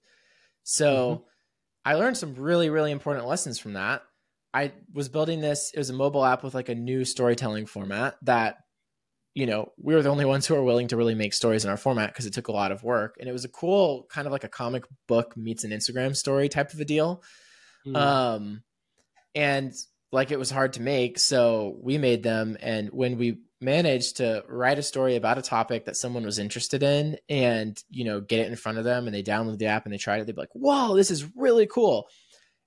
So 0.64 1.24
i 1.84 1.94
learned 1.94 2.16
some 2.16 2.34
really 2.34 2.70
really 2.70 2.92
important 2.92 3.26
lessons 3.26 3.58
from 3.58 3.74
that. 3.74 4.02
I 4.54 4.72
was 4.92 5.08
building 5.08 5.40
this 5.40 5.70
it 5.74 5.78
was 5.78 5.90
a 5.90 5.94
mobile 5.94 6.24
app 6.24 6.44
with 6.44 6.54
like 6.54 6.68
a 6.68 6.74
new 6.74 7.04
storytelling 7.04 7.66
format 7.66 8.16
that 8.22 8.58
you 9.34 9.46
know 9.46 9.72
we 9.78 9.94
were 9.94 10.02
the 10.02 10.10
only 10.10 10.24
ones 10.24 10.46
who 10.46 10.54
were 10.54 10.62
willing 10.64 10.88
to 10.88 10.96
really 10.96 11.14
make 11.14 11.32
stories 11.32 11.64
in 11.64 11.70
our 11.70 11.76
format 11.76 12.10
because 12.10 12.26
it 12.26 12.34
took 12.34 12.48
a 12.48 12.52
lot 12.52 12.72
of 12.72 12.82
work. 12.82 13.16
And 13.18 13.28
it 13.28 13.32
was 13.32 13.44
a 13.44 13.48
cool 13.48 14.06
kind 14.10 14.26
of 14.26 14.32
like 14.32 14.44
a 14.44 14.48
comic 14.48 14.84
book 15.08 15.36
meets 15.36 15.64
an 15.64 15.70
instagram 15.70 16.14
story 16.16 16.48
type 16.48 16.72
of 16.72 16.80
a 16.80 16.84
deal. 16.84 17.22
Mm. 17.86 17.96
um 17.96 18.62
and 19.34 19.72
like 20.12 20.30
it 20.30 20.38
was 20.38 20.50
hard 20.50 20.74
to 20.74 20.82
make 20.82 21.18
so 21.18 21.76
we 21.82 21.98
made 21.98 22.22
them. 22.22 22.56
And 22.60 22.90
when 22.90 23.16
we 23.16 23.38
managed 23.60 24.18
to 24.18 24.44
write 24.48 24.78
a 24.78 24.82
story 24.82 25.16
about 25.16 25.38
a 25.38 25.42
topic 25.42 25.84
that 25.86 25.96
someone 25.96 26.24
was 26.24 26.38
interested 26.38 26.82
in 26.82 27.16
and 27.28 27.80
you 27.90 28.04
know 28.04 28.20
get 28.20 28.40
it 28.40 28.48
in 28.48 28.56
front 28.56 28.76
of 28.78 28.84
them 28.84 29.06
and 29.06 29.14
they 29.14 29.22
download 29.22 29.56
the 29.58 29.66
app 29.66 29.84
and 29.86 29.94
they 29.94 29.98
tried 29.98 30.20
it 30.20 30.26
they'd 30.26 30.34
be 30.34 30.40
like 30.42 30.48
whoa 30.54 30.94
this 30.96 31.10
is 31.10 31.24
really 31.36 31.66
cool. 31.66 32.06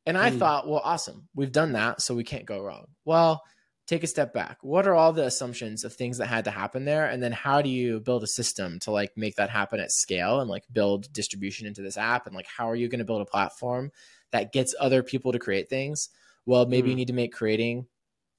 And 0.07 0.17
i 0.17 0.31
Mm. 0.31 0.39
thought 0.39 0.67
well 0.67 0.81
awesome. 0.83 1.27
We've 1.35 1.51
done 1.51 1.73
that 1.73 2.01
so 2.01 2.15
we 2.15 2.23
can't 2.23 2.45
go 2.45 2.61
wrong. 2.61 2.85
Well 3.05 3.43
take 3.87 4.03
a 4.03 4.07
step 4.07 4.33
back. 4.33 4.57
What 4.61 4.87
are 4.87 4.95
all 4.95 5.13
the 5.13 5.25
assumptions 5.25 5.83
of 5.83 5.93
things 5.93 6.17
that 6.17 6.25
had 6.27 6.45
to 6.45 6.51
happen 6.51 6.85
there? 6.85 7.05
And 7.05 7.21
then 7.21 7.31
how 7.31 7.61
do 7.61 7.69
you 7.69 7.99
build 7.99 8.23
a 8.23 8.27
system 8.27 8.79
to 8.79 8.91
like 8.91 9.15
make 9.15 9.35
that 9.35 9.49
happen 9.51 9.79
at 9.79 9.91
scale 9.91 10.39
and 10.39 10.49
like 10.49 10.63
build 10.73 11.11
distribution 11.13 11.67
into 11.67 11.81
this 11.83 11.97
app? 11.97 12.25
And 12.25 12.35
like 12.35 12.47
how 12.47 12.69
are 12.69 12.75
you 12.75 12.87
going 12.87 12.99
to 12.99 13.05
build 13.05 13.21
a 13.21 13.25
platform 13.25 13.91
that 14.31 14.51
gets 14.51 14.73
other 14.79 15.03
people 15.03 15.31
to 15.33 15.39
create 15.39 15.69
things? 15.69 16.09
Well 16.45 16.65
maybe 16.65 16.89
you 16.89 16.95
Mm. 16.95 16.97
need 16.97 17.07
to 17.07 17.13
make 17.13 17.33
creating 17.33 17.85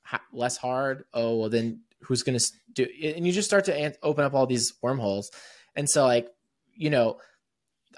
ha- 0.02 0.22
less 0.32 0.56
hard. 0.56 1.04
Oh 1.14 1.36
well 1.36 1.48
then 1.48 1.82
who's 2.02 2.22
going 2.24 2.38
to 2.38 2.46
do 2.72 2.86
it? 2.90 3.16
and 3.16 3.26
you 3.26 3.32
just 3.32 3.48
start 3.48 3.64
to 3.66 3.74
an- 3.76 3.94
open 4.02 4.24
up 4.24 4.34
all 4.34 4.46
these 4.46 4.74
wormholes. 4.82 5.30
And 5.76 5.88
so 5.88 6.04
like 6.06 6.28
you 6.74 6.90
know 6.90 7.18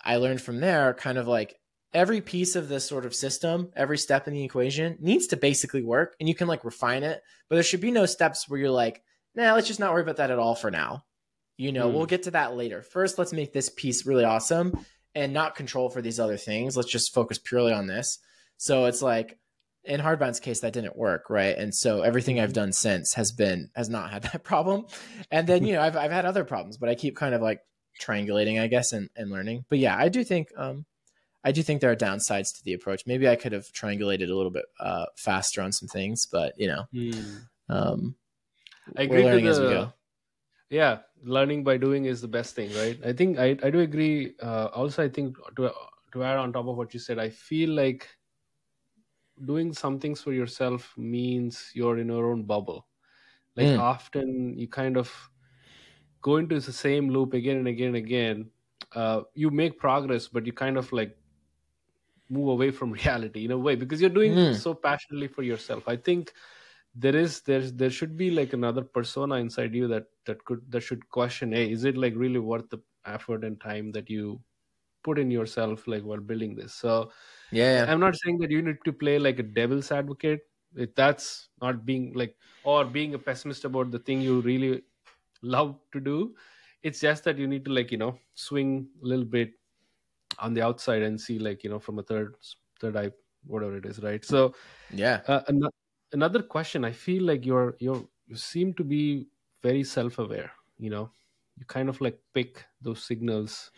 i 0.05 0.17
learned 0.17 0.41
from 0.41 0.61
there 0.61 0.95
kind 0.95 1.19
of 1.19 1.27
like 1.27 1.59
every 1.95 2.21
piece 2.21 2.55
of 2.55 2.69
this 2.69 2.87
sort 2.87 3.07
of 3.07 3.15
system 3.15 3.71
every 3.75 3.97
step 3.97 4.29
in 4.29 4.35
the 4.35 4.45
equation 4.45 4.97
needs 5.01 5.27
to 5.29 5.37
basically 5.37 5.83
work 5.83 6.15
and 6.21 6.29
you 6.29 6.35
can 6.35 6.47
like 6.49 6.65
refine 6.65 7.03
it. 7.03 7.23
But 7.49 7.57
there 7.57 7.63
should 7.63 7.81
be 7.81 7.91
no 7.91 8.05
steps 8.07 8.49
where 8.49 8.61
you're 8.61 8.71
like 8.71 9.03
nah 9.35 9.55
let's 9.55 9.67
just 9.69 9.81
not 9.81 9.93
worry 9.93 10.03
about 10.03 10.17
that 10.17 10.31
at 10.31 10.39
all 10.39 10.55
for 10.55 10.71
now. 10.71 11.05
You 11.57 11.73
know 11.73 11.89
Hmm. 11.89 11.95
we'll 11.97 12.07
get 12.07 12.25
to 12.25 12.31
that 12.33 12.55
later. 12.57 12.83
First 12.83 13.19
let's 13.19 13.33
make 13.33 13.53
this 13.53 13.69
piece 13.71 14.05
really 14.07 14.25
awesome 14.25 14.85
and 15.15 15.33
not 15.33 15.55
control 15.57 15.89
for 15.91 16.03
these 16.03 16.21
other 16.21 16.37
things. 16.37 16.77
Let's 16.77 16.91
just 16.93 17.15
focus 17.15 17.39
purely 17.39 17.73
on 17.73 17.87
this. 17.87 18.19
So 18.59 18.85
it's 18.85 19.01
like 19.03 19.39
in 19.85 20.01
hardbound's 20.01 20.41
case 20.41 20.61
that 20.61 20.73
didn't 20.75 20.97
work 20.97 21.31
right? 21.31 21.57
And 21.57 21.75
so 21.75 22.03
everything 22.03 22.39
i've 22.39 22.53
done 22.53 22.73
since 22.73 23.15
has 23.15 23.33
been 23.33 23.71
has 23.75 23.89
not 23.89 24.11
had 24.11 24.23
that 24.33 24.45
problem. 24.45 24.85
And 25.31 25.47
then 25.47 25.65
you 25.65 25.73
know 25.73 25.81
i've, 25.81 25.97
I've 25.97 26.11
had 26.13 26.27
other 26.27 26.45
problems 26.45 26.77
but 26.77 26.91
i 26.91 26.95
keep 26.95 27.17
kind 27.17 27.35
of 27.35 27.41
like 27.41 27.61
triangulating 28.03 28.61
i 28.61 28.67
guess 28.67 28.93
and, 28.93 29.09
and 29.17 29.31
learning. 29.31 29.65
But 29.71 29.79
yeah 29.79 29.97
i 29.97 30.09
do 30.11 30.23
think 30.23 30.49
um 30.57 30.85
i 31.49 31.53
do 31.53 31.63
think 31.63 31.81
there 31.81 31.93
are 31.93 31.97
downsides 31.97 32.57
to 32.57 32.65
the 32.65 32.75
approach. 32.75 33.07
Maybe 33.07 33.29
i 33.29 33.37
could 33.37 33.53
have 33.53 33.67
triangulated 33.73 34.31
a 34.31 34.35
little 34.35 34.51
bit 34.59 34.67
uh 34.81 35.07
faster 35.17 35.63
on 35.63 35.73
some 35.73 35.89
things 35.89 36.27
but 36.27 36.59
you 36.59 36.69
know 36.69 36.85
Mm. 36.93 37.49
um 37.69 38.17
I 38.97 39.03
agree 39.03 39.25
learning 39.25 39.47
to 39.47 39.49
as 39.49 39.61
we 39.61 39.69
go. 39.69 39.93
Yeah 40.71 41.03
learning 41.23 41.65
by 41.65 41.77
doing 41.77 42.05
is 42.07 42.21
the 42.21 42.29
best 42.29 42.55
thing 42.55 42.73
right? 42.73 42.99
I 43.05 43.13
think 43.13 43.39
i, 43.39 43.49
I 43.63 43.71
do 43.71 43.81
agree 43.81 44.35
uh, 44.43 44.67
also 44.73 45.05
i 45.05 45.09
think 45.09 45.37
to, 45.57 45.73
to 46.13 46.23
add 46.25 46.39
on 46.39 46.53
top 46.53 46.67
of 46.69 46.77
what 46.77 46.95
you 46.95 47.01
said 47.01 47.19
i 47.19 47.29
feel 47.29 47.71
like 47.71 48.09
doing 49.45 49.73
some 49.73 49.99
things 50.01 50.21
for 50.23 50.33
yourself 50.33 50.97
means 50.99 51.71
you're 51.75 51.99
in 51.99 52.09
your 52.09 52.31
own 52.31 52.45
bubble. 52.45 52.89
Like 53.57 53.73
Mm. 53.73 53.79
often 53.79 54.59
you 54.59 54.69
kind 54.69 54.97
of 54.97 55.31
go 56.23 56.37
into 56.37 56.61
the 56.61 56.73
same 56.73 57.09
loop 57.11 57.35
again 57.35 57.59
and 57.59 57.69
again 57.69 57.89
and 57.89 57.97
again. 57.97 58.51
Uh, 58.93 59.23
you 59.35 59.51
make 59.51 59.79
progress 59.79 60.29
but 60.29 60.47
you 60.47 60.53
kind 60.53 60.79
of 60.79 60.93
like 60.93 61.18
move 62.31 62.49
away 62.49 62.71
from 62.71 62.93
reality 63.03 63.45
in 63.45 63.51
a 63.53 63.59
way 63.59 63.75
because 63.75 64.01
you're 64.01 64.11
doing 64.19 64.33
Mm. 64.33 64.51
it 64.51 64.55
so 64.55 64.75
passionately 64.75 65.29
for 65.29 65.43
yourself 65.43 65.89
i 65.89 65.97
think 65.97 66.33
there 66.95 67.17
is 67.17 67.43
there's 67.43 67.73
there 67.75 67.91
should 67.91 68.17
be 68.17 68.31
like 68.31 68.53
another 68.53 68.83
persona 68.83 69.37
inside 69.37 69.75
you 69.75 69.87
that 69.89 70.07
that 70.27 70.45
could 70.45 70.61
that 70.71 70.81
should 70.81 71.09
question 71.11 71.53
hey 71.53 71.71
is 71.71 71.85
it 71.85 71.97
like 71.97 72.15
really 72.17 72.39
worth 72.41 72.69
the 72.71 72.79
effort 73.07 73.45
and 73.45 73.61
time 73.61 73.93
that 73.93 74.11
you 74.11 74.41
put 75.05 75.19
in 75.19 75.31
yourself 75.31 75.87
like 75.87 76.03
while 76.03 76.21
building 76.21 76.55
this 76.55 76.75
so 76.75 77.11
yeah, 77.51 77.85
yeah. 77.85 77.93
i'm 77.93 78.01
not 78.01 78.15
saying 78.17 78.39
that 78.39 78.51
you 78.51 78.63
need 78.63 78.79
to 78.85 78.93
play 78.93 79.19
like 79.19 79.39
a 79.39 79.43
devil's 79.43 79.91
advocate 79.93 80.41
if 80.77 80.95
that's 80.95 81.51
not 81.63 81.85
being 81.87 82.13
like 82.15 82.37
or 82.65 82.85
being 82.85 83.15
a 83.15 83.19
pessimist 83.19 83.65
about 83.65 83.91
the 83.91 83.99
thing 84.01 84.21
you 84.21 84.41
really 84.41 84.83
love 85.43 85.79
to 85.93 86.01
do 86.01 86.35
it's 86.83 87.01
just 87.01 87.25
that 87.25 87.39
you 87.39 87.47
need 87.47 87.65
to 87.65 87.73
like 87.73 87.91
you 87.93 87.99
know 87.99 88.19
swing 88.35 88.89
a 89.03 89.07
little 89.07 89.25
bit 89.25 89.53
on 90.39 90.55
the 90.55 90.63
outside 90.63 91.03
and 91.03 91.21
see 91.21 91.39
like 91.39 91.65
you 91.65 91.71
know 91.71 91.79
from 91.79 91.99
a 91.99 92.03
third 92.03 92.37
third 92.81 92.97
eye 92.97 93.11
whatever 93.47 93.77
it 93.77 93.87
is 93.87 94.01
right? 94.03 94.25
So 94.25 94.55
yeah. 94.91 95.21
uh, 95.27 95.43
an- 95.49 95.69
another 96.13 96.43
question 96.43 96.85
i 96.85 96.93
feel 96.93 97.23
like 97.23 97.45
you're 97.45 97.77
you're 97.81 98.03
you 98.27 98.37
seem 98.37 98.73
to 98.75 98.85
be 98.85 99.29
very 99.63 99.85
self-aware 99.85 100.51
you 100.79 100.91
know? 100.91 101.11
You 101.59 101.65
kind 101.67 101.89
of 101.89 102.01
like 102.01 102.21
pick 102.35 102.65
those 102.81 103.03
signals 103.03 103.73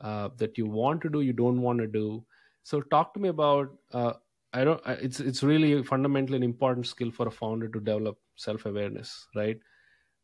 uh, 0.00 0.28
that 0.36 0.58
you 0.58 0.66
want 0.66 1.00
to 1.02 1.08
do 1.08 1.22
you 1.22 1.32
don't 1.32 1.62
want 1.62 1.78
to 1.78 1.86
do. 1.86 2.24
So 2.62 2.82
talk 2.82 3.14
to 3.14 3.20
me 3.20 3.28
about 3.30 3.74
uh, 3.92 4.14
i 4.52 4.64
don't 4.64 4.80
it's 4.86 5.20
it's 5.20 5.42
really 5.42 5.82
fundamentally 5.82 6.36
an 6.36 6.42
important 6.42 6.86
skill 6.86 7.10
for 7.10 7.26
a 7.28 7.30
founder 7.30 7.68
to 7.68 7.80
develop 7.80 8.18
self-awareness 8.36 9.28
right? 9.34 9.58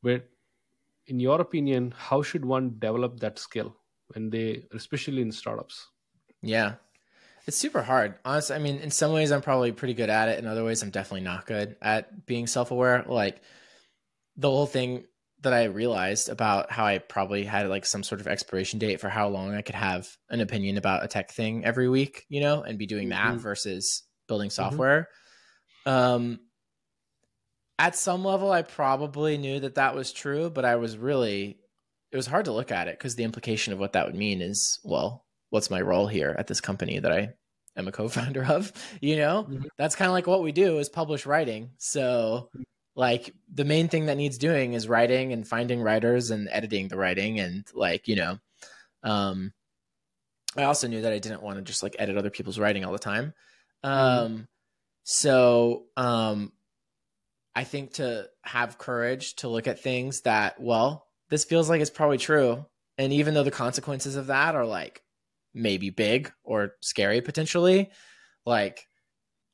But 0.02 0.28
in 1.06 1.20
your 1.20 1.40
opinion 1.40 1.92
how 1.96 2.22
should 2.22 2.44
one 2.44 2.76
develop 2.78 3.20
that 3.20 3.38
skill 3.38 3.76
when 4.14 4.30
they 4.30 4.64
especially 4.72 5.22
in 5.22 5.32
startups 5.32 5.88
Yeah. 6.42 6.74
It's 7.46 7.56
super 7.56 7.82
hard. 7.82 8.14
Honestly, 8.24 8.54
I 8.54 8.60
mean, 8.60 8.76
in 8.78 8.90
some 8.92 9.12
ways 9.12 9.32
I'm 9.32 9.42
probably 9.42 9.72
pretty 9.72 9.94
good 9.94 10.10
at 10.10 10.28
it. 10.28 10.38
In 10.38 10.46
other 10.46 10.64
ways, 10.64 10.80
I'm 10.82 10.90
definitely 10.90 11.22
not 11.24 11.44
good 11.46 11.76
at 11.82 12.24
being 12.24 12.46
self-aware. 12.46 13.04
Like 13.08 13.40
the 14.36 14.48
whole 14.48 14.66
thing 14.66 15.04
that 15.40 15.52
I 15.52 15.64
realized 15.64 16.28
about 16.28 16.70
how 16.70 16.84
I 16.86 16.98
probably 16.98 17.44
had 17.44 17.68
like 17.68 17.84
some 17.84 18.04
sort 18.04 18.20
of 18.20 18.28
expiration 18.28 18.78
date 18.78 19.00
for 19.00 19.08
how 19.08 19.26
long 19.28 19.54
I 19.54 19.62
could 19.62 19.74
have 19.74 20.08
an 20.30 20.40
opinion 20.40 20.78
about 20.78 21.02
a 21.04 21.08
tech 21.08 21.32
thing 21.32 21.64
every 21.64 21.88
week, 21.88 22.24
you 22.28 22.40
know, 22.40 22.62
and 22.62 22.78
be 22.78 22.86
doing 22.86 23.08
that 23.08 23.34
Mhm. 23.34 23.40
versus 23.40 24.04
building 24.28 24.50
software. 24.50 25.08
Um 25.84 26.38
at 27.78 27.96
some 27.96 28.24
level 28.24 28.52
I 28.52 28.62
probably 28.62 29.36
knew 29.36 29.58
that 29.60 29.74
that 29.74 29.96
was 29.96 30.12
true, 30.12 30.48
but 30.48 30.64
I 30.64 30.76
was 30.76 30.96
really 30.96 31.58
it 32.12 32.16
was 32.16 32.26
hard 32.26 32.44
to 32.44 32.52
look 32.52 32.70
at 32.70 32.88
it 32.88 32.98
because 32.98 33.16
the 33.16 33.24
implication 33.24 33.72
of 33.72 33.78
what 33.78 33.94
that 33.94 34.06
would 34.06 34.14
mean 34.14 34.42
is, 34.42 34.78
well, 34.84 35.24
what's 35.50 35.70
my 35.70 35.80
role 35.80 36.06
here 36.06 36.34
at 36.38 36.46
this 36.46 36.60
company 36.60 36.98
that 36.98 37.12
I 37.12 37.34
am 37.76 37.88
a 37.88 37.92
co-founder 37.92 38.44
of? 38.44 38.72
You 39.00 39.16
know, 39.16 39.44
Mhm. 39.50 39.68
that's 39.78 39.96
kind 39.96 40.08
of 40.08 40.12
like 40.12 40.26
what 40.26 40.42
we 40.42 40.52
do 40.52 40.78
is 40.78 40.88
publish 40.88 41.26
writing. 41.26 41.72
So, 41.78 42.50
like 42.94 43.34
the 43.52 43.64
main 43.64 43.88
thing 43.88 44.06
that 44.06 44.18
needs 44.18 44.36
doing 44.38 44.74
is 44.74 44.86
writing 44.88 45.32
and 45.32 45.48
finding 45.48 45.80
writers 45.82 46.30
and 46.30 46.48
editing 46.50 46.88
the 46.88 46.96
writing 46.98 47.40
and 47.40 47.66
like 47.74 48.06
you 48.08 48.16
know, 48.16 48.38
um, 49.02 49.52
I 50.56 50.64
also 50.64 50.86
knew 50.88 51.00
that 51.02 51.12
I 51.12 51.18
didn't 51.18 51.42
want 51.42 51.56
to 51.56 51.62
just 51.62 51.82
like 51.82 51.96
edit 51.98 52.18
other 52.18 52.30
people's 52.30 52.58
writing 52.58 52.84
all 52.84 52.92
the 52.92 52.98
time. 52.98 53.32
Um, 53.82 54.46
so 55.04 55.86
um, 55.96 56.52
I 57.54 57.64
think 57.64 57.94
to 57.94 58.28
have 58.42 58.78
courage 58.78 59.36
to 59.36 59.48
look 59.48 59.66
at 59.66 59.80
things 59.80 60.22
that, 60.22 60.60
well, 60.60 61.06
this 61.32 61.44
feels 61.46 61.70
like 61.70 61.80
it's 61.80 61.88
probably 61.88 62.18
true. 62.18 62.66
And 62.98 63.10
even 63.10 63.32
though 63.32 63.42
the 63.42 63.50
consequences 63.50 64.16
of 64.16 64.26
that 64.26 64.54
are 64.54 64.66
like 64.66 65.02
maybe 65.54 65.88
big 65.88 66.30
or 66.44 66.74
scary 66.80 67.22
potentially, 67.22 67.90
like 68.44 68.86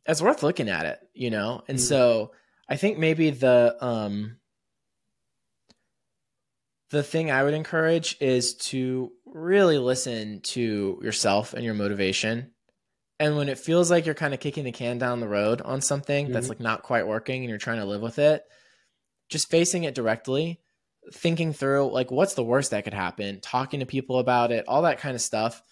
it's 0.04 0.20
worth 0.20 0.42
looking 0.42 0.68
at 0.68 0.86
it, 0.86 0.98
you 1.14 1.30
know? 1.30 1.62
And 1.68 1.78
mm. 1.78 1.80
so 1.80 2.32
I 2.68 2.74
think 2.74 2.98
maybe 2.98 3.30
the 3.30 3.76
um 3.80 4.38
the 6.90 7.04
thing 7.04 7.30
I 7.30 7.44
would 7.44 7.54
encourage 7.54 8.16
is 8.20 8.56
to 8.56 9.12
really 9.24 9.78
listen 9.78 10.40
to 10.40 10.98
yourself 11.00 11.54
and 11.54 11.62
your 11.62 11.74
motivation. 11.74 12.50
And 13.20 13.36
when 13.36 13.48
it 13.48 13.56
feels 13.56 13.88
like 13.88 14.04
you're 14.04 14.16
kind 14.16 14.34
of 14.34 14.40
kicking 14.40 14.64
the 14.64 14.72
can 14.72 14.98
down 14.98 15.20
the 15.20 15.28
road 15.28 15.62
on 15.62 15.80
something 15.80 16.24
mm-hmm. 16.24 16.32
that's 16.34 16.48
like 16.48 16.58
not 16.58 16.82
quite 16.82 17.06
working 17.06 17.42
and 17.42 17.48
you're 17.48 17.58
trying 17.58 17.78
to 17.78 17.84
live 17.84 18.02
with 18.02 18.18
it, 18.18 18.42
just 19.28 19.48
facing 19.48 19.84
it 19.84 19.94
directly, 19.94 20.60
thinking 21.12 21.52
through 21.52 21.92
like 21.92 22.10
what's 22.10 22.34
the 22.34 22.44
worst 22.44 22.70
that 22.70 22.84
could 22.84 22.94
happen, 22.94 23.40
talking 23.40 23.80
to 23.80 23.86
people 23.86 24.18
about 24.18 24.52
it, 24.52 24.64
all 24.68 24.82
that 24.82 24.98
kind 24.98 25.14
of 25.14 25.20
stuff 25.20 25.62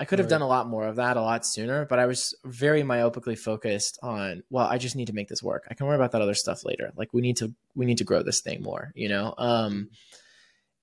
I 0.00 0.06
could 0.06 0.18
have 0.18 0.26
right. 0.26 0.30
done 0.30 0.42
a 0.42 0.48
lot 0.48 0.66
more 0.66 0.86
of 0.86 0.96
that 0.96 1.18
a 1.18 1.20
lot 1.20 1.44
sooner, 1.44 1.84
but 1.84 1.98
I 1.98 2.06
was 2.06 2.34
very 2.42 2.82
myopically 2.82 3.38
focused 3.38 3.98
on, 4.02 4.42
well, 4.48 4.66
I 4.66 4.78
just 4.78 4.96
need 4.96 5.08
to 5.08 5.12
make 5.12 5.28
this 5.28 5.42
work. 5.42 5.66
I 5.70 5.74
can 5.74 5.86
worry 5.86 5.96
about 5.96 6.12
that 6.12 6.22
other 6.22 6.32
stuff 6.32 6.64
later. 6.64 6.90
Like 6.96 7.12
we 7.12 7.20
need 7.20 7.36
to 7.36 7.54
we 7.74 7.84
need 7.84 7.98
to 7.98 8.04
grow 8.04 8.22
this 8.22 8.40
thing 8.40 8.62
more, 8.62 8.92
you 8.94 9.10
know? 9.10 9.34
Um 9.36 9.90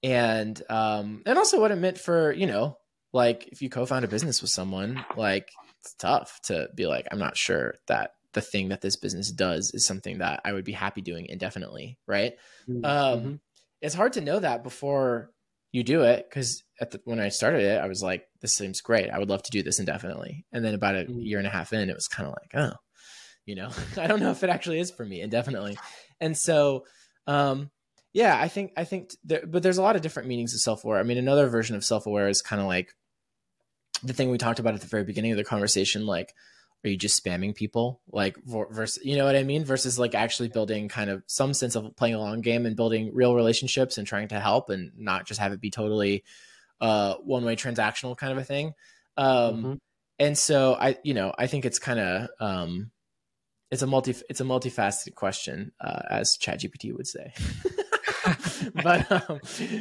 and 0.04 0.62
um 0.70 1.24
and 1.26 1.36
also 1.36 1.60
what 1.60 1.72
it 1.72 1.78
meant 1.78 1.98
for, 1.98 2.32
you 2.32 2.46
know, 2.46 2.78
like 3.12 3.48
if 3.48 3.64
you 3.64 3.72
co-found 3.72 4.06
a 4.06 4.08
business 4.08 4.44
with 4.44 4.52
someone, 4.52 5.04
like 5.16 5.50
it's 5.80 5.96
tough 5.96 6.40
to 6.44 6.70
be 6.76 6.86
like, 6.86 7.08
I'm 7.12 7.18
not 7.18 7.38
sure 7.38 7.74
that 7.88 8.12
the 8.34 8.42
thing 8.42 8.70
that 8.70 8.82
this 8.82 8.98
business 8.98 9.32
does 9.32 9.72
is 9.74 9.84
something 9.84 10.20
that 10.20 10.42
I 10.46 10.54
would 10.54 10.66
be 10.66 10.74
happy 10.74 11.02
doing 11.02 11.26
indefinitely, 11.28 11.98
right? 12.06 12.34
Mm-hmm. 12.70 12.86
Um 12.86 13.40
it's 13.82 13.96
hard 13.96 14.14
to 14.14 14.22
know 14.22 14.40
that 14.40 14.64
before 14.64 15.32
you 15.72 15.84
do 15.84 16.04
it 16.04 16.26
because 16.30 16.64
when 17.04 17.20
I 17.20 17.30
started 17.30 17.64
it, 17.64 17.80
I 17.80 17.88
was 17.88 18.02
like, 18.02 18.26
this 18.42 18.56
seems 18.56 18.82
great. 18.82 19.10
I 19.10 19.20
would 19.20 19.30
love 19.30 19.44
to 19.44 19.52
do 19.52 19.64
this 19.64 19.80
indefinitely. 19.80 20.46
And 20.52 20.64
then 20.64 20.74
about 20.74 20.96
a 20.96 21.00
mm-hmm. 21.00 21.20
year 21.20 21.38
and 21.38 21.48
a 21.48 21.52
half 21.52 21.74
in, 21.74 21.90
it 21.90 21.96
was 21.96 22.08
kind 22.08 22.28
of 22.28 22.36
like, 22.42 22.52
oh, 22.56 22.76
you 23.46 23.56
know, 23.56 23.70
I 23.98 24.08
don't 24.08 24.20
know 24.20 24.32
if 24.32 24.44
it 24.44 24.50
actually 24.50 24.80
is 24.80 24.92
for 24.92 25.06
me 25.06 25.22
indefinitely. 25.22 25.78
And 26.20 26.38
so, 26.38 26.86
um, 27.28 27.70
yeah, 28.14 28.40
I 28.40 28.48
think, 28.48 28.72
I 28.78 28.84
think, 28.84 29.12
there, 29.24 29.46
but 29.46 29.62
there's 29.62 29.78
a 29.78 29.84
lot 29.84 29.96
of 29.96 30.02
different 30.02 30.30
meanings 30.30 30.54
of 30.54 30.62
self 30.62 30.84
aware. 30.84 30.98
I 30.98 31.04
mean, 31.04 31.18
another 31.18 31.48
version 31.48 31.76
of 31.76 31.86
self 31.86 32.06
aware 32.06 32.30
is 32.30 32.42
kind 32.42 32.62
of 32.62 32.68
like 32.68 32.90
the 34.04 34.14
thing 34.14 34.30
we 34.30 34.38
talked 34.38 34.60
about 34.60 34.74
at 34.74 34.82
the 34.82 34.88
very 34.88 35.04
beginning 35.04 35.32
of 35.32 35.38
the 35.38 35.44
conversation, 35.44 36.06
like, 36.06 36.34
are 36.88 36.92
you 36.92 36.98
just 36.98 37.24
spamming 37.24 37.54
people? 37.54 38.02
Like 38.12 38.38
versus 38.46 39.04
you 39.04 39.18
know 39.18 39.26
what 39.26 39.36
i 39.36 39.44
mean? 39.44 39.66
Versus 39.66 40.00
like 40.00 40.16
actually 40.16 40.50
building 40.50 40.88
kind 40.88 41.10
of 41.10 41.24
some 41.28 41.54
sense 41.54 41.76
of 41.76 41.96
playing 41.96 42.16
a 42.16 42.20
long 42.20 42.42
game 42.42 42.66
and 42.66 42.76
building 42.76 43.12
real 43.14 43.36
relationships 43.36 43.98
and 43.98 44.08
trying 44.08 44.30
to 44.30 44.40
help 44.40 44.70
and 44.70 44.92
not 44.98 45.26
just 45.26 45.40
have 45.40 45.54
it 45.54 45.62
be 45.62 45.70
totally 45.70 46.24
uh 46.82 47.16
one 47.24 47.46
way 47.46 47.56
transactional 47.56 48.18
kind 48.18 48.32
of 48.32 48.38
a 48.38 48.44
thing. 48.44 48.74
Um 49.18 49.26
mm-hmm. 49.28 49.74
and 50.20 50.38
so 50.38 50.76
i 50.80 50.98
you 51.04 51.14
know 51.14 51.34
i 51.38 51.48
think 51.48 51.66
it's 51.66 51.80
kind 51.80 52.00
of 52.00 52.30
um 52.40 52.92
it's 53.70 53.82
a 53.82 53.88
multi 53.88 54.16
it's 54.30 54.42
a 54.42 54.46
multifaceted 54.46 55.16
question 55.16 55.72
uh 55.82 56.02
as 56.10 56.38
chat 56.38 56.60
gpt 56.60 56.96
would 56.96 57.08
say. 57.08 57.34
But 58.84 59.12
um, 59.12 59.40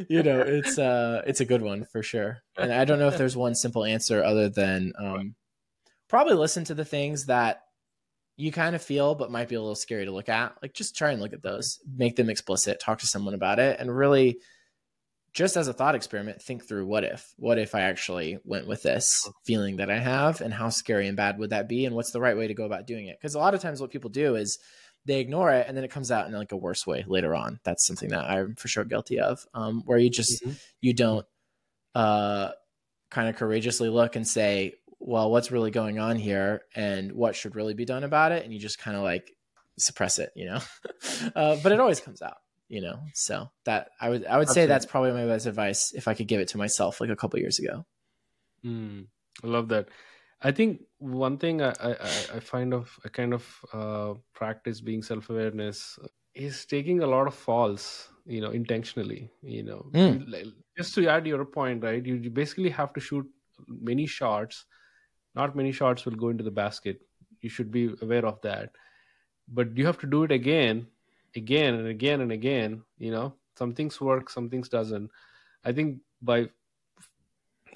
you 0.09 0.23
know 0.23 0.41
it's 0.41 0.79
uh 0.79 1.23
it's 1.27 1.41
a 1.41 1.45
good 1.45 1.63
one 1.63 1.85
for 1.85 2.03
sure. 2.03 2.43
And 2.57 2.73
i 2.73 2.85
don't 2.85 2.99
know 2.99 3.09
if 3.09 3.19
there's 3.19 3.37
one 3.37 3.55
simple 3.55 3.85
answer 3.85 4.23
other 4.23 4.49
than 4.49 4.93
um 4.99 5.35
probably 6.09 6.35
listen 6.35 6.65
to 6.65 6.75
the 6.75 6.85
things 6.85 7.27
that 7.27 7.63
you 8.37 8.53
kind 8.53 8.77
of 8.77 8.83
feel 8.83 9.15
but 9.15 9.31
might 9.31 9.49
be 9.49 9.55
a 9.55 9.61
little 9.61 9.75
scary 9.75 10.05
to 10.05 10.13
look 10.13 10.29
at. 10.29 10.55
Like 10.63 10.75
just 10.75 10.97
try 10.97 11.11
and 11.13 11.21
look 11.21 11.33
at 11.33 11.43
those 11.43 11.79
make 11.97 12.17
them 12.17 12.31
explicit 12.31 12.81
talk 12.81 12.99
to 12.99 13.07
someone 13.07 13.35
about 13.35 13.59
it 13.59 13.81
and 13.81 13.95
really 13.95 14.39
just 15.33 15.57
as 15.59 15.69
a 15.69 15.73
thought 15.73 15.95
experiment 15.95 16.41
think 16.41 16.67
through 16.67 16.87
what 16.87 17.05
if. 17.05 17.35
What 17.37 17.59
if 17.59 17.75
i 17.75 17.81
actually 17.81 18.39
went 18.45 18.67
with 18.67 18.83
this 18.83 19.29
feeling 19.45 19.77
that 19.77 19.91
i 19.91 19.99
have 19.99 20.41
and 20.41 20.53
how 20.53 20.69
scary 20.69 21.09
and 21.09 21.17
bad 21.17 21.39
would 21.39 21.51
that 21.51 21.69
be 21.69 21.85
and 21.85 21.95
what's 21.95 22.13
the 22.13 22.21
right 22.21 22.37
way 22.37 22.47
to 22.47 22.55
go 22.55 22.65
about 22.65 22.87
doing 22.87 23.07
it? 23.07 23.19
Because 23.21 23.35
a 23.35 23.39
lot 23.39 23.55
of 23.55 23.61
times 23.61 23.81
what 23.81 23.91
people 23.91 24.11
do 24.11 24.37
is 24.37 24.59
they 25.07 25.21
ignore 25.21 25.53
it 25.53 25.67
and 25.69 25.77
then 25.77 25.85
it 25.85 25.91
comes 25.91 26.11
out 26.11 26.27
in 26.27 26.33
like 26.33 26.53
a 26.53 26.57
worse 26.57 26.87
way 26.87 27.05
later 27.07 27.35
on. 27.35 27.61
That's 27.65 27.87
something 27.87 28.11
that 28.11 28.29
i'm 28.29 28.55
for 28.57 28.69
sure 28.69 28.85
guilty 28.85 29.21
of 29.21 29.47
um, 29.55 29.83
where 29.87 29.99
you 29.99 30.11
just 30.11 30.43
mm-hmm. 30.43 30.53
you 30.81 30.93
don't 30.93 31.25
uh, 31.95 32.51
kind 33.11 33.29
of 33.29 33.37
courageously 33.37 33.89
look 33.89 34.17
and 34.17 34.27
say 34.27 34.75
well, 34.99 35.31
what's 35.31 35.51
really 35.51 35.71
going 35.71 35.99
on 35.99 36.17
here 36.17 36.63
and 36.75 37.13
what 37.13 37.37
should 37.37 37.55
really 37.55 37.75
be 37.75 37.85
done 37.85 38.05
about 38.05 38.33
it? 38.33 38.45
And 38.45 38.53
you 38.53 38.59
just 38.59 38.79
kind 38.79 38.97
of 38.97 39.03
like 39.03 39.37
suppress 39.79 40.19
it, 40.19 40.31
you 40.35 40.47
know? 40.47 40.61
uh, 41.37 41.57
but 41.63 41.73
it 41.73 41.81
always 41.81 42.01
comes 42.01 42.23
out, 42.23 42.39
you 42.69 42.81
know? 42.81 42.99
So 43.15 43.51
that 43.65 43.91
I 44.01 44.09
would, 44.09 44.27
I 44.27 44.39
would 44.39 44.49
Absolutely. 44.49 44.55
say 44.55 44.67
that's 44.67 44.87
probably 44.87 45.13
my 45.13 45.27
best 45.27 45.47
advice 45.47 45.93
if 45.93 46.09
I 46.09 46.15
could 46.15 46.29
give 46.29 46.41
it 46.41 46.49
to 46.49 46.59
myself 46.59 47.01
like 47.01 47.11
a 47.11 47.17
couple 47.17 47.39
years 47.39 47.59
ago. 47.59 47.85
Mm, 48.65 49.07
I 49.45 49.47
love 49.47 49.69
that. 49.69 49.89
I 50.43 50.53
think 50.53 50.83
one 50.99 51.39
thing 51.39 51.63
I, 51.63 51.73
I, 51.81 51.91
I 52.35 52.41
find 52.41 52.75
of 52.75 52.99
a 53.05 53.09
kind 53.09 53.33
of 53.33 53.65
uh, 53.73 54.15
practice 54.35 54.81
being 54.81 55.03
self 55.03 55.31
awareness 55.31 55.99
is 56.35 56.67
taking 56.67 57.03
a 57.03 57.07
lot 57.07 57.27
of 57.27 57.35
falls, 57.35 58.09
you 58.27 58.41
know, 58.43 58.51
intentionally. 58.51 59.31
You 59.43 59.63
know, 59.63 59.87
mm. 59.93 60.53
just 60.77 60.95
to 60.97 61.09
add 61.09 61.27
your 61.27 61.45
point, 61.45 61.83
right? 61.83 62.05
You, 62.05 62.17
you 62.17 62.31
basically 62.31 62.71
have 62.71 62.93
to 62.95 63.01
shoot 63.01 63.27
many 63.67 64.07
shots 64.07 64.67
not 65.37 65.55
many 65.55 65.73
shots 65.73 66.05
will 66.05 66.17
go 66.17 66.31
into 66.31 66.45
the 66.45 66.51
basket. 66.51 67.01
You 67.41 67.49
should 67.49 67.71
be 67.71 67.95
aware 68.03 68.27
of 68.27 68.41
that. 68.43 68.71
But 69.49 69.77
you 69.77 69.87
have 69.87 69.99
to 69.99 70.07
do 70.07 70.25
it 70.25 70.33
again 70.33 70.87
again 71.37 71.75
and 71.75 71.87
again 71.89 72.23
and 72.23 72.33
again 72.33 72.83
you 72.99 73.11
know? 73.11 73.35
Some 73.57 73.75
things 73.75 74.01
work 74.01 74.31
some 74.31 74.51
things 74.51 74.69
doesn't. 74.69 75.11
I 75.65 75.73
think 75.73 75.99
by 76.23 76.49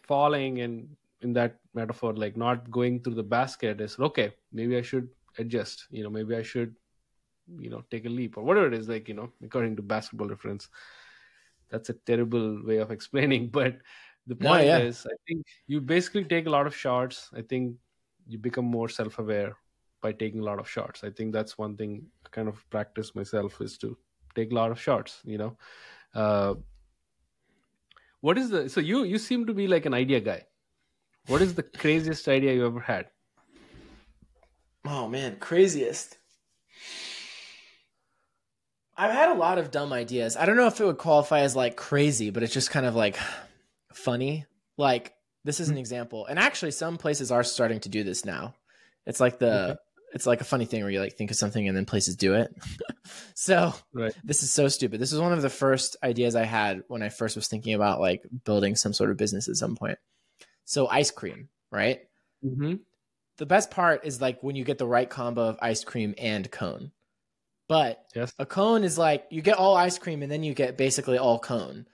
falling 0.06 0.60
and 0.60 0.88
in 1.22 1.32
that 1.34 1.58
metaphor 1.74 2.14
like 2.14 2.36
not 2.36 2.70
going 2.70 3.00
through 3.00 3.14
the 3.14 3.22
basket 3.22 3.80
is 3.80 3.98
okay 3.98 4.32
maybe 4.52 4.76
i 4.76 4.82
should 4.82 5.06
adjust 5.38 5.86
you 5.90 6.02
know 6.02 6.08
maybe 6.08 6.34
i 6.34 6.42
should 6.42 6.74
you 7.58 7.70
know 7.70 7.82
take 7.90 8.04
a 8.04 8.08
leap 8.08 8.36
or 8.36 8.44
whatever 8.44 8.66
it 8.66 8.74
is 8.74 8.88
like 8.88 9.08
you 9.08 9.14
know 9.14 9.30
according 9.42 9.76
to 9.76 9.82
basketball 9.82 10.28
reference. 10.28 10.68
That's 11.70 11.88
a 11.88 11.94
terrible 11.94 12.64
way 12.64 12.78
of 12.78 12.90
explaining 12.96 13.48
but 13.48 13.76
the 14.30 14.36
point 14.36 14.62
no, 14.62 14.72
yeah. 14.72 14.78
is 14.78 15.06
i 15.10 15.16
think 15.26 15.44
you 15.66 15.80
basically 15.80 16.24
take 16.24 16.46
a 16.46 16.50
lot 16.50 16.66
of 16.66 16.74
shots. 16.74 17.30
I 17.34 17.42
think 17.42 17.76
you 18.28 18.38
become 18.38 18.64
more 18.64 18.88
self-aware 18.88 19.56
by 20.00 20.12
taking 20.12 20.40
a 20.40 20.44
lot 20.44 20.60
of 20.60 20.68
shots. 20.68 21.02
I 21.04 21.10
think 21.10 21.32
that's 21.32 21.58
one 21.58 21.76
thing 21.76 22.06
I 22.24 22.28
kind 22.30 22.48
of 22.48 22.64
practice 22.70 23.14
myself 23.14 23.60
is 23.60 23.76
to 23.78 23.98
take 24.36 24.52
a 24.52 24.54
lot 24.54 24.70
of 24.70 24.80
shots 24.80 25.20
you 25.24 25.38
know? 25.38 25.56
Uh, 26.14 26.54
what 28.20 28.38
is 28.38 28.50
the 28.50 28.68
so 28.68 28.80
you 28.80 29.02
you 29.02 29.18
seem 29.18 29.46
to 29.46 29.54
be 29.54 29.66
like 29.66 29.86
an 29.86 29.94
idea 29.94 30.20
guy. 30.20 30.40
What 31.26 31.42
is 31.42 31.54
the 31.54 31.62
craziest 31.82 32.28
idea 32.28 32.54
you 32.54 32.66
ever 32.66 32.80
had? 32.80 33.06
Oh 34.84 35.08
man 35.08 35.36
craziest. 35.40 36.18
I've 38.96 39.12
had 39.12 39.30
a 39.30 39.38
lot 39.46 39.58
of 39.58 39.70
dumb 39.70 39.94
ideas. 39.94 40.36
I 40.36 40.44
don't 40.44 40.56
know 40.56 40.66
if 40.66 40.78
it 40.78 40.84
would 40.84 40.98
qualify 40.98 41.40
as 41.40 41.56
like 41.56 41.76
crazy, 41.76 42.28
but 42.30 42.42
it's 42.42 42.52
just 42.52 42.70
kind 42.70 42.84
of 42.84 42.94
like 42.94 43.18
funny. 43.92 44.46
Like 44.76 45.14
this 45.44 45.60
is 45.60 45.68
an 45.68 45.74
mm-hmm. 45.74 45.80
example, 45.80 46.26
and 46.26 46.38
actually, 46.38 46.72
some 46.72 46.96
places 46.96 47.30
are 47.30 47.44
starting 47.44 47.80
to 47.80 47.88
do 47.88 48.04
this 48.04 48.24
now. 48.24 48.54
It's 49.06 49.20
like 49.20 49.38
the 49.38 49.70
okay. 49.70 49.76
it's 50.12 50.26
like 50.26 50.40
a 50.40 50.44
funny 50.44 50.66
thing 50.66 50.82
where 50.82 50.90
you 50.90 51.00
like 51.00 51.16
think 51.16 51.30
of 51.30 51.36
something 51.36 51.66
and 51.66 51.76
then 51.76 51.86
places 51.86 52.16
do 52.16 52.34
it. 52.34 52.54
so 53.34 53.74
right. 53.94 54.12
this 54.24 54.42
is 54.42 54.52
so 54.52 54.68
stupid. 54.68 55.00
This 55.00 55.12
is 55.12 55.20
one 55.20 55.32
of 55.32 55.42
the 55.42 55.50
first 55.50 55.96
ideas 56.02 56.36
I 56.36 56.44
had 56.44 56.82
when 56.88 57.02
I 57.02 57.08
first 57.08 57.36
was 57.36 57.48
thinking 57.48 57.74
about 57.74 58.00
like 58.00 58.22
building 58.44 58.76
some 58.76 58.92
sort 58.92 59.10
of 59.10 59.16
business 59.16 59.48
at 59.48 59.56
some 59.56 59.76
point. 59.76 59.98
So 60.64 60.86
ice 60.86 61.10
cream, 61.10 61.48
right? 61.72 62.00
Mm-hmm. 62.44 62.74
The 63.38 63.46
best 63.46 63.70
part 63.70 64.04
is 64.04 64.20
like 64.20 64.42
when 64.42 64.56
you 64.56 64.64
get 64.64 64.78
the 64.78 64.86
right 64.86 65.08
combo 65.08 65.48
of 65.48 65.58
ice 65.62 65.82
cream 65.84 66.14
and 66.18 66.48
cone. 66.50 66.92
But 67.68 68.04
yes. 68.14 68.32
a 68.38 68.44
cone 68.44 68.84
is 68.84 68.98
like 68.98 69.26
you 69.30 69.42
get 69.42 69.56
all 69.56 69.76
ice 69.76 69.98
cream 69.98 70.22
and 70.22 70.30
then 70.30 70.42
you 70.42 70.54
get 70.54 70.76
basically 70.76 71.18
all 71.18 71.38
cone. 71.38 71.86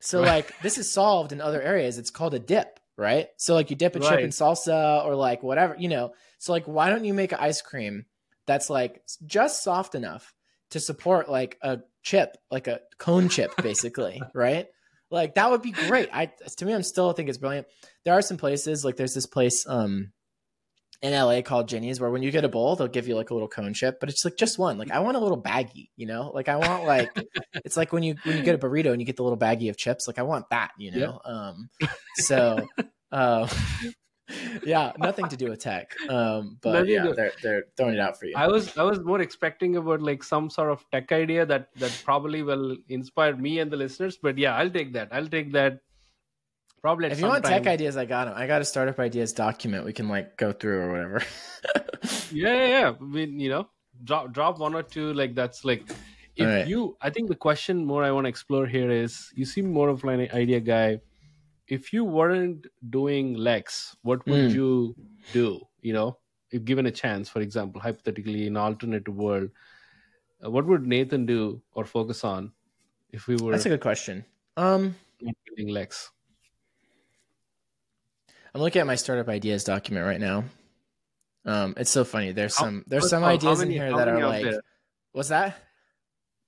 So 0.00 0.20
like 0.22 0.58
this 0.62 0.78
is 0.78 0.92
solved 0.92 1.32
in 1.32 1.40
other 1.40 1.60
areas. 1.60 1.98
It's 1.98 2.10
called 2.10 2.34
a 2.34 2.38
dip, 2.38 2.80
right? 2.96 3.28
So 3.36 3.54
like 3.54 3.70
you 3.70 3.76
dip 3.76 3.96
a 3.96 4.00
right. 4.00 4.08
chip 4.08 4.20
in 4.20 4.30
salsa 4.30 5.04
or 5.04 5.14
like 5.14 5.42
whatever, 5.42 5.76
you 5.78 5.88
know. 5.88 6.12
So 6.38 6.52
like 6.52 6.64
why 6.66 6.88
don't 6.88 7.04
you 7.04 7.14
make 7.14 7.32
an 7.32 7.38
ice 7.40 7.62
cream 7.62 8.06
that's 8.46 8.70
like 8.70 9.02
just 9.24 9.62
soft 9.62 9.94
enough 9.94 10.34
to 10.70 10.80
support 10.80 11.28
like 11.28 11.58
a 11.62 11.80
chip, 12.02 12.36
like 12.50 12.66
a 12.66 12.80
cone 12.98 13.28
chip 13.28 13.52
basically, 13.62 14.20
right? 14.34 14.66
Like 15.10 15.34
that 15.34 15.50
would 15.50 15.62
be 15.62 15.72
great. 15.72 16.08
I 16.12 16.32
to 16.56 16.64
me 16.64 16.72
I'm 16.72 16.82
still 16.82 17.12
think 17.12 17.28
it's 17.28 17.38
brilliant. 17.38 17.66
There 18.04 18.14
are 18.14 18.22
some 18.22 18.38
places 18.38 18.84
like 18.84 18.96
there's 18.96 19.14
this 19.14 19.26
place 19.26 19.66
um 19.68 20.12
in 21.02 21.12
LA 21.12 21.40
called 21.42 21.68
Jeni's 21.68 22.00
where 22.00 22.10
when 22.10 22.22
you 22.22 22.30
get 22.30 22.44
a 22.44 22.48
bowl, 22.48 22.76
they'll 22.76 22.88
give 22.88 23.08
you 23.08 23.16
like 23.16 23.30
a 23.30 23.34
little 23.34 23.48
cone 23.48 23.72
chip, 23.72 23.98
but 24.00 24.08
it's 24.08 24.24
like 24.24 24.36
just 24.36 24.58
one. 24.58 24.78
Like 24.78 24.90
I 24.90 24.98
want 25.00 25.16
a 25.16 25.20
little 25.20 25.40
baggie, 25.40 25.88
you 25.96 26.06
know? 26.06 26.30
Like 26.34 26.48
I 26.48 26.56
want 26.56 26.84
like 26.84 27.10
it's 27.64 27.76
like 27.76 27.92
when 27.92 28.02
you 28.02 28.16
when 28.24 28.36
you 28.36 28.42
get 28.42 28.54
a 28.54 28.58
burrito 28.58 28.92
and 28.92 29.00
you 29.00 29.06
get 29.06 29.16
the 29.16 29.22
little 29.22 29.38
baggie 29.38 29.70
of 29.70 29.76
chips, 29.76 30.06
like 30.06 30.18
I 30.18 30.22
want 30.22 30.46
that, 30.50 30.72
you 30.78 30.90
know? 30.90 31.20
Yep. 31.24 31.32
Um 31.32 31.70
so 32.16 32.68
uh 33.12 33.48
yeah, 34.64 34.92
nothing 34.98 35.28
to 35.28 35.36
do 35.36 35.50
with 35.50 35.60
tech. 35.60 35.94
Um, 36.08 36.58
but 36.60 36.72
Nothing 36.72 36.90
yeah, 36.90 37.12
they're 37.14 37.32
they're 37.42 37.64
throwing 37.76 37.94
it 37.94 38.00
out 38.00 38.18
for 38.18 38.26
you. 38.26 38.34
I 38.36 38.46
was 38.48 38.76
I 38.76 38.82
was 38.82 39.00
more 39.00 39.20
expecting 39.20 39.76
about 39.76 40.02
like 40.02 40.22
some 40.22 40.50
sort 40.50 40.70
of 40.70 40.84
tech 40.90 41.10
idea 41.12 41.46
that 41.46 41.68
that 41.76 42.02
probably 42.04 42.42
will 42.42 42.76
inspire 42.88 43.36
me 43.36 43.58
and 43.58 43.70
the 43.70 43.76
listeners. 43.76 44.18
But 44.20 44.38
yeah, 44.38 44.56
I'll 44.56 44.70
take 44.70 44.92
that. 44.94 45.08
I'll 45.12 45.26
take 45.26 45.52
that. 45.52 45.80
Probably 46.82 47.08
if 47.08 47.20
you 47.20 47.26
want 47.26 47.44
tech 47.44 47.66
ideas, 47.66 47.96
I 47.96 48.06
got 48.06 48.24
them. 48.26 48.34
I 48.36 48.46
got 48.46 48.62
a 48.62 48.64
startup 48.64 48.98
ideas 48.98 49.32
document 49.32 49.84
we 49.84 49.92
can 49.92 50.08
like 50.08 50.36
go 50.38 50.52
through 50.52 50.80
or 50.80 50.90
whatever. 50.92 51.22
yeah, 52.32 52.54
yeah, 52.54 52.66
yeah. 52.68 52.92
I 52.98 53.04
mean, 53.04 53.38
you 53.38 53.50
know, 53.50 53.68
drop 54.04 54.32
drop 54.32 54.58
one 54.58 54.74
or 54.74 54.82
two. 54.82 55.12
Like 55.12 55.34
that's 55.34 55.64
like 55.64 55.82
if 56.36 56.46
Alright. 56.46 56.68
you. 56.68 56.96
I 57.02 57.10
think 57.10 57.28
the 57.28 57.34
question 57.36 57.84
more 57.84 58.02
I 58.02 58.10
want 58.10 58.24
to 58.24 58.28
explore 58.30 58.66
here 58.66 58.90
is 58.90 59.30
you 59.34 59.44
seem 59.44 59.70
more 59.70 59.90
of 59.90 60.04
an 60.04 60.20
idea 60.32 60.60
guy. 60.60 61.00
If 61.68 61.92
you 61.92 62.02
weren't 62.04 62.66
doing 62.88 63.34
Lex, 63.34 63.94
what 64.02 64.26
would 64.26 64.50
Mm. 64.50 64.54
you 64.54 64.96
do? 65.32 65.60
You 65.82 65.92
know, 65.92 66.18
if 66.50 66.64
given 66.64 66.86
a 66.86 66.90
chance, 66.90 67.28
for 67.28 67.40
example, 67.40 67.80
hypothetically, 67.80 68.46
in 68.46 68.56
alternative 68.56 69.14
world, 69.14 69.50
uh, 70.44 70.50
what 70.50 70.66
would 70.66 70.86
Nathan 70.86 71.26
do 71.26 71.60
or 71.72 71.84
focus 71.84 72.24
on 72.24 72.52
if 73.12 73.28
we 73.28 73.36
were 73.36 73.52
That's 73.52 73.66
a 73.66 73.68
good 73.68 73.80
question. 73.80 74.24
Um, 74.56 74.96
Lex? 75.58 76.10
I'm 78.54 78.60
looking 78.60 78.80
at 78.80 78.86
my 78.86 78.96
startup 78.96 79.28
ideas 79.28 79.64
document 79.64 80.06
right 80.06 80.20
now. 80.20 80.44
Um, 81.44 81.74
it's 81.76 81.90
so 81.90 82.04
funny. 82.04 82.32
There's 82.32 82.56
How- 82.56 82.64
some 82.64 82.84
there's 82.86 83.08
some 83.08 83.18
of 83.18 83.22
all, 83.24 83.28
how 83.30 83.34
ideas 83.34 83.58
many- 83.60 83.76
in 83.76 83.82
here 83.82 83.96
that 83.96 84.08
are 84.08 84.26
like, 84.28 84.42
there- 84.44 84.62
what's 85.12 85.28
that? 85.30 85.56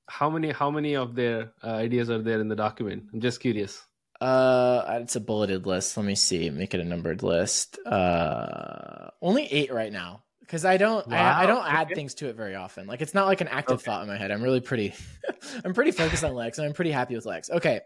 How 0.09 0.29
many 0.29 0.51
how 0.51 0.71
many 0.71 0.97
of 0.97 1.15
their 1.15 1.53
uh, 1.63 1.69
ideas 1.69 2.11
are 2.11 2.21
there 2.21 2.41
in 2.41 2.49
the 2.49 2.57
document? 2.57 3.05
I'm 3.13 3.21
just 3.21 3.41
curious. 3.41 3.81
Uh, 4.21 4.99
it's 5.01 5.17
a 5.17 5.21
bulleted 5.21 5.67
list. 5.67 5.97
Let 5.97 6.05
me 6.07 6.15
see. 6.15 6.49
Make 6.51 6.75
it 6.75 6.81
a 6.81 6.85
numbered 6.85 7.23
list. 7.23 7.79
Uh, 7.87 9.09
only 9.21 9.47
eight 9.47 9.73
right 9.73 9.93
now 9.93 10.23
because 10.41 10.65
I 10.65 10.77
don't 10.77 11.11
I, 11.11 11.43
I 11.45 11.47
don't 11.47 11.67
add 11.67 11.87
okay. 11.87 11.95
things 11.95 12.15
to 12.17 12.29
it 12.29 12.37
very 12.37 12.55
often. 12.57 12.87
Like 12.87 13.01
it's 13.01 13.15
not 13.15 13.27
like 13.27 13.41
an 13.41 13.49
active 13.49 13.77
Okay. 13.77 13.85
thought 13.85 14.03
in 14.03 14.09
my 14.09 14.17
head. 14.19 14.31
I'm 14.31 14.43
really 14.43 14.61
pretty 14.61 14.93
I'm 15.65 15.73
pretty 15.73 15.93
focused 15.93 16.25
on 16.25 16.35
Lex 16.35 16.59
and 16.59 16.67
I'm 16.67 16.75
pretty 16.75 16.93
happy 16.93 17.15
with 17.15 17.25
Lex. 17.25 17.49
Okay, 17.51 17.81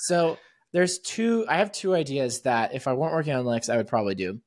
so 0.00 0.38
there's 0.72 0.98
two. 0.98 1.44
I 1.48 1.56
have 1.58 1.72
two 1.72 1.94
ideas 1.94 2.42
that 2.42 2.74
if 2.74 2.86
I 2.86 2.92
weren't 2.92 3.14
working 3.14 3.34
on 3.34 3.44
Lex, 3.44 3.68
I 3.68 3.76
would 3.76 3.88
probably 3.88 4.14
do. 4.14 4.40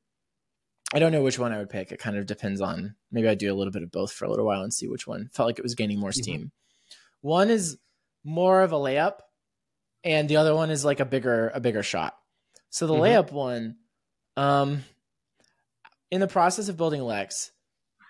I 0.94 1.00
don't 1.00 1.12
know 1.12 1.24
which 1.24 1.40
one 1.40 1.52
I 1.52 1.58
would 1.58 1.70
pick. 1.72 1.92
It 1.92 2.00
kind 2.00 2.18
of 2.18 2.26
depends 2.28 2.62
on 2.62 2.96
maybe 3.12 3.28
I 3.28 3.36
do 3.36 3.52
a 3.52 3.56
little 3.56 3.72
bit 3.74 3.82
of 3.84 3.92
both 3.92 4.12
for 4.12 4.26
a 4.26 4.30
little 4.30 4.46
while 4.46 4.62
and 4.62 4.74
see 4.74 4.88
which 4.88 5.08
one 5.08 5.30
felt 5.34 5.48
like 5.48 5.58
it 5.60 5.64
was 5.64 5.76
gaining 5.76 6.00
more 6.00 6.12
Mhm. 6.12 6.22
steam. 6.22 6.52
One 7.22 7.50
is 7.50 7.78
more 8.24 8.62
of 8.62 8.72
a 8.74 8.76
layup, 8.78 9.20
and 10.04 10.30
the 10.30 10.36
other 10.38 10.54
one 10.54 10.70
is 10.70 10.86
like 10.86 11.00
a 11.00 11.06
bigger 11.06 11.50
a 11.54 11.60
bigger 11.60 11.84
shot. 11.84 12.16
So 12.70 12.86
the 12.88 12.94
Mhm. 12.94 13.00
layup 13.02 13.32
one, 13.32 13.78
um, 14.38 14.84
in 16.12 16.22
the 16.22 16.28
process 16.28 16.70
of 16.70 16.78
building 16.78 17.02
Lex, 17.02 17.52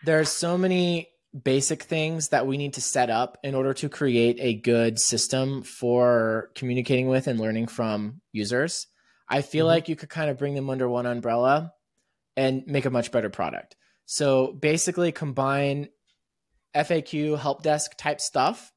there's 0.04 0.30
so 0.30 0.58
many 0.58 1.10
basic 1.42 1.84
things 1.84 2.30
that 2.30 2.46
we 2.46 2.58
need 2.58 2.74
to 2.76 2.82
set 2.82 3.10
up 3.10 3.38
in 3.44 3.56
order 3.56 3.74
to 3.74 3.90
create 3.90 4.38
a 4.40 4.54
good 4.54 5.00
system 5.00 5.64
for 5.64 6.52
communicating 6.56 7.08
with 7.08 7.28
and 7.28 7.40
learning 7.40 7.68
from 7.68 8.22
users. 8.32 8.88
I 9.28 9.42
feel 9.42 9.66
Mhm. 9.66 9.70
like 9.70 9.90
you 9.90 9.96
could 9.96 10.10
kind 10.10 10.30
of 10.30 10.38
bring 10.38 10.54
them 10.54 10.70
under 10.70 10.88
one 10.88 11.06
umbrella 11.06 11.74
and 12.36 12.66
make 12.68 12.86
a 12.86 12.92
much 12.92 13.12
better 13.12 13.30
product. 13.30 13.76
So 14.06 14.52
basically 14.54 15.12
combine 15.12 15.90
FAQ 16.76 17.36
help 17.36 17.64
desk 17.64 17.94
type 17.98 18.20
stuff 18.20 18.72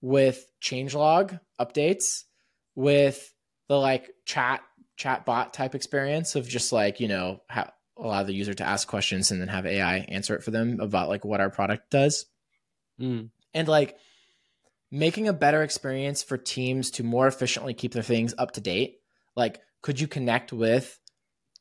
with 0.00 0.46
changelog 0.62 1.40
updates 1.60 2.24
with 2.74 3.32
the 3.68 3.76
like 3.76 4.10
chat 4.24 4.62
chat 4.96 5.24
bot 5.24 5.52
type 5.54 5.74
experience 5.74 6.34
of 6.34 6.48
just 6.48 6.72
like, 6.72 6.98
you 7.00 7.08
know, 7.08 7.40
ha- 7.50 7.72
allow 7.98 8.22
the 8.22 8.34
user 8.34 8.54
to 8.54 8.64
ask 8.64 8.86
questions 8.86 9.30
and 9.30 9.40
then 9.40 9.48
have 9.48 9.66
AI 9.66 9.98
answer 9.98 10.34
it 10.36 10.42
for 10.44 10.50
them 10.50 10.78
about 10.80 11.08
like 11.08 11.24
what 11.24 11.40
our 11.40 11.50
product 11.50 11.90
does 11.90 12.26
Mm. 13.00 13.30
and 13.54 13.68
like 13.68 13.96
making 14.90 15.28
a 15.28 15.32
better 15.32 15.62
experience 15.62 16.22
for 16.22 16.36
teams 16.36 16.90
to 16.92 17.02
more 17.04 17.26
efficiently 17.26 17.74
keep 17.74 17.92
their 17.92 18.02
things 18.02 18.34
up 18.38 18.52
to 18.52 18.60
date. 18.60 18.96
Like, 19.36 19.60
could 19.82 20.00
you 20.00 20.08
connect 20.08 20.52
with 20.52 20.98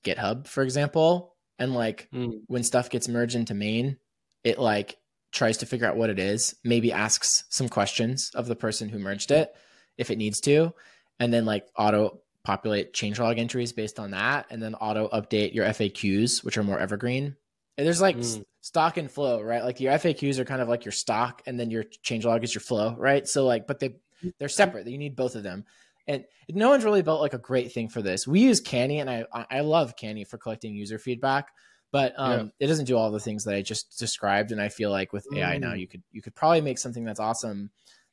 GitHub, 0.04 0.48
for 0.48 0.64
example, 0.64 1.36
and 1.60 1.74
like 1.74 2.08
Mm. 2.14 2.42
when 2.48 2.64
stuff 2.64 2.90
gets 2.90 3.08
merged 3.08 3.36
into 3.36 3.54
main, 3.54 3.98
it 4.44 4.58
like 4.58 4.98
tries 5.32 5.58
to 5.58 5.66
figure 5.66 5.86
out 5.88 5.98
what 5.98 6.10
it 6.10 6.20
is, 6.20 6.56
maybe 6.64 6.92
asks 6.92 7.44
some 7.50 7.68
questions 7.70 8.32
of 8.34 8.48
the 8.48 8.56
person 8.56 8.90
who 8.90 8.98
merged 8.98 9.30
it 9.30 9.54
if 9.98 10.10
it 10.10 10.18
needs 10.18 10.40
to, 10.42 10.74
and 11.20 11.34
then 11.34 11.46
like 11.46 11.68
auto 11.78 12.22
populate 12.48 12.94
changelog 12.94 13.38
entries 13.38 13.74
based 13.74 14.00
on 14.00 14.12
that, 14.12 14.46
and 14.50 14.64
then 14.64 14.74
auto 14.76 15.10
update 15.10 15.54
your 15.54 15.66
FAQs, 15.66 16.46
which 16.46 16.58
are 16.58 16.64
more 16.64 16.80
evergreen. 16.80 17.36
And 17.78 17.86
there's 17.86 18.00
like 18.00 18.16
Mm. 18.16 18.46
stock 18.62 18.96
and 18.96 19.12
flow, 19.12 19.42
right? 19.42 19.66
Like 19.66 19.82
your 19.82 19.92
FAQs 19.92 20.40
are 20.40 20.46
kind 20.46 20.62
of 20.62 20.70
like 20.70 20.86
your 20.86 20.94
stock, 20.94 21.42
and 21.46 21.60
then 21.60 21.70
your 21.70 21.84
changelog 22.06 22.46
is 22.46 22.56
your 22.56 22.62
flow, 22.62 22.96
right? 22.98 23.28
So 23.28 23.46
like, 23.46 23.68
but 23.68 23.80
they 23.80 23.98
they're 24.40 24.48
separate. 24.48 24.88
You 24.88 24.98
need 24.98 25.18
both 25.18 25.36
of 25.36 25.44
them. 25.44 25.66
And 26.08 26.24
no 26.50 26.70
one's 26.70 26.86
really 26.86 27.02
built 27.02 27.20
like 27.20 27.34
a 27.34 27.38
great 27.38 27.74
thing 27.74 27.90
for 27.90 28.02
this. 28.02 28.26
We 28.26 28.40
use 28.40 28.62
Canny, 28.62 29.00
and 29.02 29.10
I 29.10 29.26
I 29.34 29.60
love 29.60 29.98
Canny 29.98 30.24
for 30.24 30.38
collecting 30.38 30.74
user 30.74 30.98
feedback, 30.98 31.50
but 31.92 32.14
um, 32.18 32.54
it 32.62 32.68
doesn't 32.68 32.86
do 32.86 32.96
all 32.96 33.12
the 33.12 33.20
things 33.20 33.44
that 33.44 33.56
I 33.56 33.62
just 33.62 34.00
described. 34.00 34.54
And 34.54 34.62
I 34.62 34.70
feel 34.70 34.90
like 34.90 35.12
with 35.12 35.28
AI 35.36 35.58
now, 35.58 35.74
Mm. 35.74 35.80
you 35.82 35.88
could 35.88 36.04
you 36.14 36.22
could 36.22 36.34
probably 36.34 36.62
make 36.62 36.78
something 36.78 37.04
that's 37.04 37.20
awesome 37.20 37.72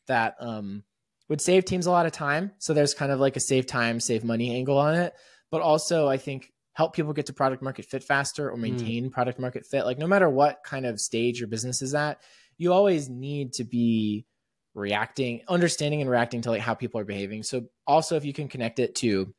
that 0.08 0.34
um, 0.40 0.82
would 1.28 1.40
save 1.40 1.64
teams 1.64 1.86
a 1.86 1.90
lot 1.90 2.06
of 2.06 2.12
time. 2.12 2.52
So 2.58 2.74
there's 2.74 2.94
kind 2.94 3.12
of 3.12 3.20
like 3.20 3.36
a 3.36 3.40
save 3.40 3.66
time, 3.66 4.00
save 4.00 4.24
money 4.24 4.54
angle 4.54 4.78
on 4.78 4.94
it, 4.94 5.14
but 5.50 5.62
also 5.62 6.08
I 6.08 6.16
think 6.16 6.52
help 6.74 6.94
people 6.94 7.12
get 7.12 7.26
to 7.26 7.32
product 7.32 7.62
market 7.62 7.86
fit 7.86 8.02
faster 8.02 8.50
or 8.50 8.56
mm. 8.56 8.62
maintain 8.62 9.10
product 9.10 9.38
market 9.38 9.64
fit. 9.66 9.84
Like 9.84 9.98
no 9.98 10.06
matter 10.06 10.28
what 10.28 10.58
kind 10.64 10.86
of 10.86 11.00
stage 11.00 11.38
your 11.38 11.48
business 11.48 11.82
is 11.82 11.94
at, 11.94 12.20
you 12.58 12.72
always 12.72 13.08
need 13.08 13.54
to 13.54 13.64
be 13.64 14.26
reacting, 14.74 15.42
understanding 15.48 16.00
and 16.00 16.10
reacting 16.10 16.42
to 16.42 16.50
like 16.50 16.60
how 16.60 16.74
people 16.74 17.00
are 17.00 17.04
behaving. 17.04 17.42
So 17.42 17.66
also 17.86 18.16
if 18.16 18.24
you 18.24 18.32
can 18.32 18.48
connect 18.48 18.78
it 18.78 18.96
to 18.96 19.32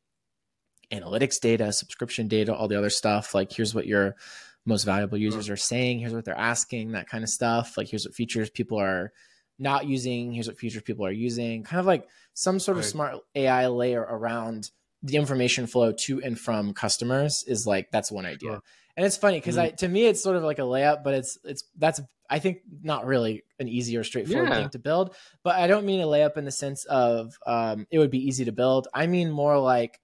analytics 0.90 1.40
data, 1.40 1.72
subscription 1.72 2.26
data, 2.26 2.54
all 2.54 2.68
the 2.68 2.78
other 2.78 2.90
stuff, 2.90 3.34
like 3.34 3.52
here's 3.52 3.74
what 3.74 3.86
your 3.86 4.16
most 4.64 4.84
valuable 4.84 5.18
users 5.18 5.48
are 5.48 5.56
saying, 5.56 6.00
here's 6.00 6.12
what 6.12 6.24
they're 6.24 6.36
asking, 6.36 6.92
that 6.92 7.08
kind 7.08 7.22
of 7.22 7.30
stuff. 7.30 7.76
Like 7.76 7.88
here's 7.88 8.06
what 8.06 8.14
features 8.14 8.50
people 8.50 8.80
are 8.80 9.12
not 9.58 9.86
using, 9.86 10.32
here's 10.32 10.48
what 10.48 10.58
future 10.58 10.80
people 10.80 11.06
are 11.06 11.10
using, 11.12 11.62
kind 11.62 11.80
of 11.80 11.86
like 11.86 12.06
some 12.34 12.58
sort 12.60 12.76
of 12.78 12.84
smart 12.84 13.16
AI 13.34 13.66
layer 13.68 14.02
around 14.02 14.70
the 15.02 15.16
information 15.16 15.66
flow 15.66 15.92
to 15.92 16.22
and 16.22 16.38
from 16.38 16.74
customers 16.74 17.44
is 17.46 17.66
like 17.66 17.90
that's 17.90 18.10
one 18.10 18.26
idea. 18.26 18.50
Sure. 18.50 18.62
And 18.96 19.04
it's 19.06 19.16
funny 19.16 19.38
because 19.38 19.58
I 19.58 19.70
to 19.70 19.88
me 19.88 20.06
it's 20.06 20.22
sort 20.22 20.36
of 20.36 20.42
like 20.42 20.58
a 20.58 20.62
layup, 20.62 21.04
but 21.04 21.14
it's 21.14 21.38
it's 21.44 21.64
that's 21.78 22.00
I 22.28 22.38
think 22.38 22.58
not 22.82 23.06
really 23.06 23.44
an 23.60 23.68
easy 23.68 23.96
or 23.96 24.04
straightforward 24.04 24.48
Yeah. 24.48 24.56
thing 24.56 24.70
to 24.70 24.78
build. 24.78 25.14
But 25.44 25.56
I 25.56 25.66
don't 25.66 25.86
mean 25.86 26.00
a 26.00 26.06
layup 26.06 26.36
in 26.36 26.44
the 26.44 26.50
sense 26.50 26.84
of 26.86 27.38
um, 27.46 27.86
it 27.90 27.98
would 27.98 28.10
be 28.10 28.26
easy 28.26 28.46
to 28.46 28.52
build. 28.52 28.88
I 28.92 29.06
mean 29.06 29.30
more 29.30 29.58
like 29.58 30.00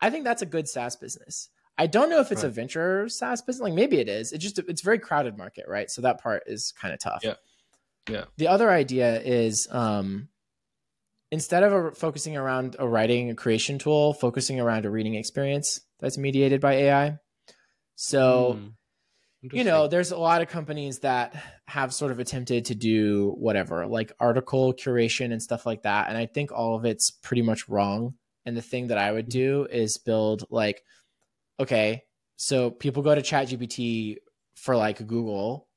I 0.00 0.10
think 0.10 0.24
that's 0.24 0.42
a 0.42 0.46
good 0.46 0.68
SaaS 0.68 0.96
business. 0.96 1.48
I 1.78 1.86
don't 1.86 2.10
know 2.10 2.20
if 2.20 2.30
it's 2.32 2.42
a 2.44 2.48
venture 2.48 3.08
SaaS 3.08 3.42
business. 3.42 3.62
Like 3.62 3.74
maybe 3.74 3.98
it 3.98 4.08
is. 4.08 4.32
It 4.32 4.38
just 4.38 4.58
it's 4.58 4.82
very 4.82 4.98
crowded 4.98 5.36
market, 5.36 5.64
right? 5.68 5.90
So 5.90 6.02
that 6.02 6.22
part 6.22 6.44
is 6.46 6.72
kind 6.72 6.94
of 6.94 7.00
tough. 7.00 7.22
Yeah. 7.24 7.34
Yeah. 8.08 8.24
The 8.36 8.48
other 8.48 8.70
idea 8.70 9.20
is 9.20 9.68
um, 9.70 10.28
instead 11.30 11.62
of 11.62 11.72
a, 11.72 11.90
focusing 11.92 12.36
around 12.36 12.76
a 12.78 12.86
writing 12.88 13.28
and 13.28 13.38
creation 13.38 13.78
tool, 13.78 14.12
focusing 14.14 14.60
around 14.60 14.84
a 14.86 14.90
reading 14.90 15.14
experience 15.14 15.80
that's 16.00 16.18
mediated 16.18 16.60
by 16.60 16.74
AI. 16.74 17.18
So 17.94 18.58
Mm. 18.58 18.72
you 19.52 19.64
know, 19.64 19.88
there's 19.88 20.12
a 20.12 20.16
lot 20.16 20.40
of 20.42 20.48
companies 20.48 21.00
that 21.00 21.34
have 21.66 21.92
sort 21.92 22.12
of 22.12 22.20
attempted 22.20 22.66
to 22.66 22.74
do 22.74 23.34
whatever, 23.38 23.86
like 23.86 24.12
article 24.20 24.72
curation 24.72 25.32
and 25.32 25.42
stuff 25.42 25.66
like 25.66 25.82
that. 25.82 26.08
And 26.08 26.16
I 26.16 26.26
think 26.26 26.52
all 26.52 26.76
of 26.76 26.84
it's 26.84 27.10
pretty 27.10 27.42
much 27.42 27.68
wrong. 27.68 28.14
And 28.44 28.56
the 28.56 28.62
thing 28.62 28.88
that 28.88 28.98
I 28.98 29.10
would 29.12 29.28
do 29.28 29.66
is 29.70 29.98
build 29.98 30.44
like, 30.50 30.82
okay, 31.58 32.02
so 32.36 32.70
people 32.70 33.02
go 33.02 33.14
to 33.14 33.22
ChatGPT 33.22 34.16
for 34.54 34.76
like 34.76 35.04
Google. 35.06 35.68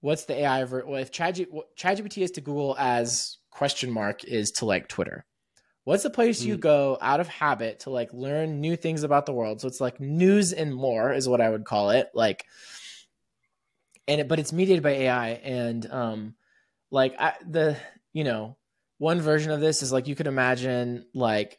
What's 0.00 0.24
the 0.24 0.34
AI? 0.34 0.64
Ver- 0.64 0.86
well, 0.86 1.00
if 1.00 1.10
Chat 1.10 1.36
ChatGPT 1.78 2.22
is 2.22 2.30
to 2.32 2.40
Google 2.40 2.76
as 2.78 3.38
question 3.50 3.90
mark 3.90 4.24
is 4.24 4.52
to 4.52 4.64
like 4.64 4.88
Twitter. 4.88 5.24
What's 5.84 6.02
the 6.02 6.10
place 6.10 6.42
you 6.42 6.56
Mm. 6.56 6.60
go 6.60 6.98
out 7.00 7.20
of 7.20 7.28
habit 7.28 7.80
to 7.80 7.90
like 7.90 8.12
learn 8.12 8.60
new 8.60 8.76
things 8.76 9.02
about 9.02 9.26
the 9.26 9.32
world? 9.32 9.60
So 9.60 9.68
it's 9.68 9.80
like 9.80 10.00
news 10.00 10.52
and 10.52 10.74
more 10.74 11.12
is 11.12 11.28
what 11.28 11.40
I 11.40 11.48
would 11.50 11.64
call 11.64 11.90
it. 11.90 12.10
Like, 12.14 12.44
and 14.06 14.20
it, 14.20 14.28
but 14.28 14.38
it's 14.38 14.52
mediated 14.52 14.82
by 14.82 14.90
AI 14.90 15.28
and 15.30 15.90
um, 15.90 16.34
like 16.90 17.14
I, 17.18 17.34
the 17.46 17.76
you 18.12 18.24
know 18.24 18.56
one 18.98 19.20
version 19.20 19.50
of 19.52 19.60
this 19.60 19.82
is 19.82 19.92
like 19.92 20.06
you 20.06 20.14
could 20.14 20.26
imagine 20.26 21.06
like 21.14 21.58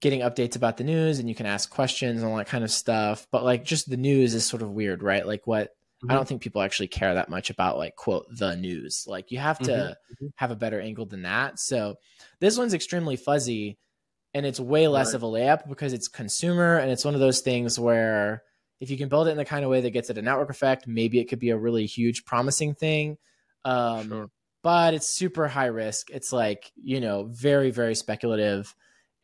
getting 0.00 0.20
updates 0.20 0.56
about 0.56 0.76
the 0.76 0.84
news 0.84 1.18
and 1.18 1.28
you 1.28 1.34
can 1.34 1.46
ask 1.46 1.70
questions 1.70 2.22
and 2.22 2.30
all 2.30 2.36
that 2.36 2.46
kind 2.46 2.64
of 2.64 2.70
stuff. 2.70 3.26
But 3.30 3.42
like 3.44 3.64
just 3.64 3.88
the 3.88 3.96
news 3.96 4.34
is 4.34 4.44
sort 4.44 4.62
of 4.62 4.70
weird, 4.70 5.02
right? 5.02 5.26
Like 5.26 5.46
what 5.46 5.74
I 6.08 6.14
Mhm. 6.14 6.16
don't 6.16 6.28
think 6.28 6.42
people 6.42 6.62
actually 6.62 6.88
care 6.88 7.14
that 7.14 7.28
much 7.28 7.50
about 7.50 7.78
like 7.78 7.96
quote 7.96 8.26
the 8.30 8.56
news. 8.56 9.04
Like 9.06 9.30
you 9.30 9.38
have 9.38 9.60
to 9.62 9.70
Mhm, 9.70 9.96
mhm. 10.20 10.32
have 10.36 10.50
a 10.50 10.56
better 10.56 10.80
angle 10.80 11.06
than 11.06 11.22
that. 11.22 11.58
So 11.58 11.96
this 12.40 12.58
one's 12.58 12.74
extremely 12.74 13.16
fuzzy. 13.16 13.78
and 14.34 14.46
it's 14.46 14.60
way 14.60 14.88
less 14.88 15.14
Right. 15.14 15.14
of 15.14 15.22
a 15.22 15.26
layup 15.26 15.68
because 15.68 15.92
it's 15.92 16.08
consumer 16.08 16.78
and 16.78 16.90
it's 16.90 17.04
one 17.04 17.14
of 17.14 17.20
those 17.20 17.40
things 17.40 17.78
where 17.80 18.42
if 18.80 18.90
you 18.90 18.98
can 18.98 19.08
build 19.08 19.28
it 19.28 19.32
in 19.32 19.36
the 19.38 19.44
kind 19.44 19.64
of 19.64 19.70
way 19.70 19.80
that 19.80 19.90
gets 19.90 20.10
it 20.10 20.18
a 20.18 20.22
network 20.22 20.50
effect, 20.50 20.86
maybe 20.86 21.18
it 21.18 21.26
could 21.26 21.38
be 21.40 21.50
a 21.50 21.56
really 21.58 21.86
huge 21.86 22.24
promising 22.26 22.74
thing. 22.74 23.18
Um, 23.64 24.08
Sure. 24.08 24.30
But 24.62 24.94
it's 24.94 25.08
super 25.08 25.48
high 25.48 25.66
risk. 25.66 26.10
It's 26.10 26.32
like, 26.32 26.72
you 26.76 27.00
know, 27.00 27.24
very, 27.24 27.70
very 27.70 27.94
speculative. 27.94 28.74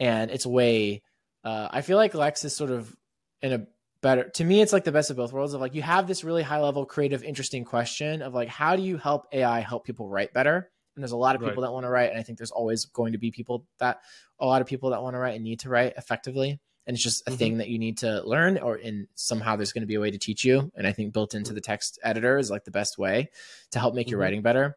And 0.01 0.31
it's 0.31 0.47
way, 0.47 1.03
uh, 1.45 1.69
I 1.71 1.83
feel 1.83 1.99
like 1.99 2.15
Lex 2.15 2.45
is 2.45 2.57
sort 2.57 2.71
of 2.71 2.97
in 3.43 3.53
a 3.53 3.67
better, 4.05 4.29
to 4.29 4.45
me, 4.45 4.61
it's 4.63 4.73
like 4.73 4.85
the 4.85 4.93
best 4.93 5.11
of 5.11 5.17
both 5.17 5.33
worlds 5.33 5.55
of 5.55 5.61
like, 5.61 5.75
you 5.75 5.83
have 5.83 6.07
this 6.07 6.23
really 6.23 6.43
high 6.45 6.61
level, 6.61 6.87
creative, 6.87 7.25
interesting 7.25 7.65
question 7.65 8.23
of 8.23 8.35
like, 8.35 8.49
how 8.49 8.77
do 8.77 8.83
you 8.83 8.97
help 8.99 9.27
AI 9.33 9.61
help 9.61 9.85
people 9.85 10.09
write 10.09 10.33
better? 10.33 10.71
And 10.95 11.03
there's 11.03 11.11
a 11.13 11.17
lot 11.17 11.35
of 11.35 11.41
people 11.41 11.55
Right. 11.63 11.69
that 11.69 11.73
want 11.73 11.85
to 11.85 11.91
write. 11.91 12.11
And 12.11 12.19
I 12.19 12.23
think 12.23 12.39
there's 12.39 12.53
always 12.53 12.85
going 12.85 13.13
to 13.13 13.19
be 13.19 13.33
people 13.33 13.67
that, 13.81 13.99
a 14.39 14.47
lot 14.47 14.61
of 14.63 14.69
people 14.69 14.91
that 14.91 15.03
want 15.03 15.15
to 15.15 15.19
write 15.19 15.35
and 15.35 15.43
need 15.43 15.61
to 15.61 15.69
write 15.69 15.95
effectively 15.97 16.61
and 16.87 16.95
it's 16.95 17.03
just 17.03 17.27
a 17.27 17.31
Mhm. 17.31 17.39
thing 17.39 17.59
that 17.59 17.69
you 17.69 17.79
need 17.79 17.97
to 17.99 18.21
learn 18.27 18.59
or 18.59 18.77
in 18.77 19.09
somehow 19.15 19.57
there's 19.57 19.73
going 19.73 19.81
to 19.83 19.87
be 19.87 19.95
a 19.95 20.01
way 20.01 20.11
to 20.11 20.19
teach 20.19 20.45
you 20.45 20.71
and 20.75 20.87
i 20.87 20.93
think 20.93 21.15
built 21.15 21.33
into 21.35 21.55
the 21.55 21.61
text 21.63 21.99
editor 22.03 22.37
is 22.37 22.51
like 22.51 22.65
the 22.65 22.71
best 22.71 22.99
way 22.99 23.31
to 23.71 23.79
help 23.79 23.95
make 23.95 24.11
your 24.11 24.19
Mhm. 24.19 24.23
writing 24.23 24.43
better 24.43 24.77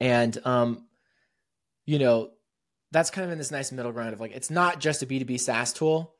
and 0.00 0.38
um 0.46 0.86
you 1.86 1.98
know 1.98 2.30
that's 2.92 3.10
kind 3.10 3.26
of 3.26 3.32
in 3.32 3.38
this 3.38 3.50
nice 3.50 3.72
middle 3.72 3.92
ground 3.92 4.14
of 4.14 4.20
like 4.20 4.32
it's 4.32 4.50
not 4.50 4.80
just 4.80 5.02
a 5.02 5.06
b2b 5.06 5.38
saas 5.38 5.72
tool 5.72 6.13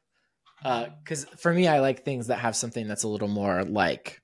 because 0.62 1.24
for 1.36 1.52
me 1.52 1.66
i 1.68 1.80
like 1.80 2.04
things 2.04 2.28
that 2.28 2.38
have 2.38 2.56
something 2.56 2.86
that's 2.88 3.02
a 3.02 3.08
little 3.08 3.28
more 3.28 3.64
like 3.64 4.20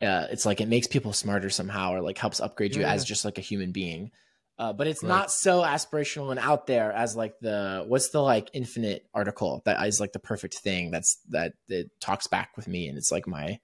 uh, 0.00 0.28
it's 0.30 0.46
like 0.46 0.60
it 0.60 0.68
makes 0.68 0.86
people 0.86 1.12
smarter 1.12 1.50
somehow 1.50 1.92
or 1.92 2.00
like 2.00 2.18
helps 2.18 2.40
upgrade 2.40 2.74
you 2.74 2.82
Yeah, 2.82 2.92
as 2.92 3.04
just 3.04 3.24
like 3.24 3.38
a 3.38 3.42
human 3.42 3.72
being 3.72 4.10
uh, 4.58 4.72
but 4.72 4.86
it's 4.88 5.02
Right. 5.02 5.08
not 5.08 5.30
so 5.30 5.62
aspirational 5.62 6.30
and 6.30 6.38
out 6.40 6.66
there 6.66 6.92
as 6.92 7.16
like 7.16 7.34
the 7.40 7.84
what's 7.86 8.10
the 8.10 8.20
like 8.22 8.48
infinite 8.52 9.08
article 9.12 9.62
that 9.64 9.84
is 9.86 10.00
like 10.00 10.12
the 10.12 10.18
perfect 10.18 10.54
thing 10.54 10.90
that's 10.90 11.18
that 11.28 11.52
that 11.68 11.88
talks 12.00 12.26
back 12.28 12.56
with 12.56 12.68
me 12.68 12.88
and 12.88 12.96
it's 12.96 13.10
like 13.10 13.26
my 13.26 13.58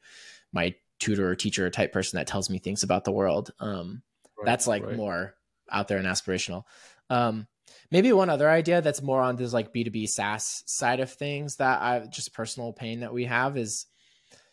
my 0.52 0.74
tutor 1.00 1.28
or 1.30 1.36
teacher 1.36 1.66
or 1.66 1.70
type 1.70 1.92
person 1.92 2.16
that 2.16 2.26
tells 2.26 2.50
me 2.50 2.58
things 2.58 2.82
about 2.82 3.04
the 3.04 3.12
world 3.12 3.52
um 3.60 4.02
Right, 4.36 4.46
that's 4.46 4.66
like 4.66 4.82
right. 4.82 4.96
more 4.96 5.34
out 5.70 5.88
there 5.88 5.98
and 5.98 6.06
aspirational 6.06 6.64
um 7.10 7.46
maybe 7.90 8.12
one 8.12 8.30
other 8.30 8.48
idea 8.50 8.80
that's 8.82 9.02
more 9.02 9.20
on 9.20 9.36
this 9.36 9.52
like 9.52 9.72
b2b 9.72 10.08
saas 10.08 10.62
side 10.66 11.00
of 11.00 11.10
things 11.12 11.56
that 11.56 11.80
i 11.82 12.00
just 12.06 12.32
personal 12.34 12.72
pain 12.72 13.00
that 13.00 13.12
we 13.12 13.24
have 13.24 13.56
is 13.56 13.86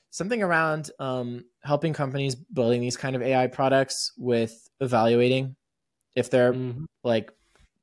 something 0.10 0.44
around 0.44 0.92
um 1.00 1.44
helping 1.64 1.94
companies 1.94 2.36
building 2.36 2.82
these 2.82 2.98
kind 2.98 3.16
of 3.16 3.22
ai 3.22 3.48
products 3.48 4.12
with 4.18 4.68
evaluating 4.80 5.56
if 6.16 6.30
they're 6.30 6.54
Mhm. 6.54 6.86
like 7.04 7.32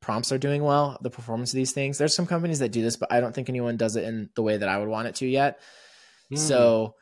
prompts 0.01 0.30
are 0.30 0.39
doing 0.39 0.62
well, 0.62 0.97
the 1.03 1.11
performance 1.11 1.53
of 1.53 1.57
these 1.57 1.72
things. 1.72 1.99
There's 1.99 2.14
some 2.14 2.26
companies 2.26 2.61
that 2.61 2.70
do 2.70 2.82
this, 2.82 2.95
but 2.97 3.11
I 3.11 3.20
don't 3.20 3.34
think 3.34 3.49
anyone 3.49 3.76
does 3.76 3.97
it 3.97 4.05
in 4.05 4.30
the 4.36 4.43
way 4.43 4.57
that 4.57 4.68
I 4.68 4.78
would 4.78 4.86
want 4.89 5.09
it 5.09 5.16
to 5.16 5.26
yet. 5.26 5.59
Mm. 6.32 6.39
So, 6.39 6.95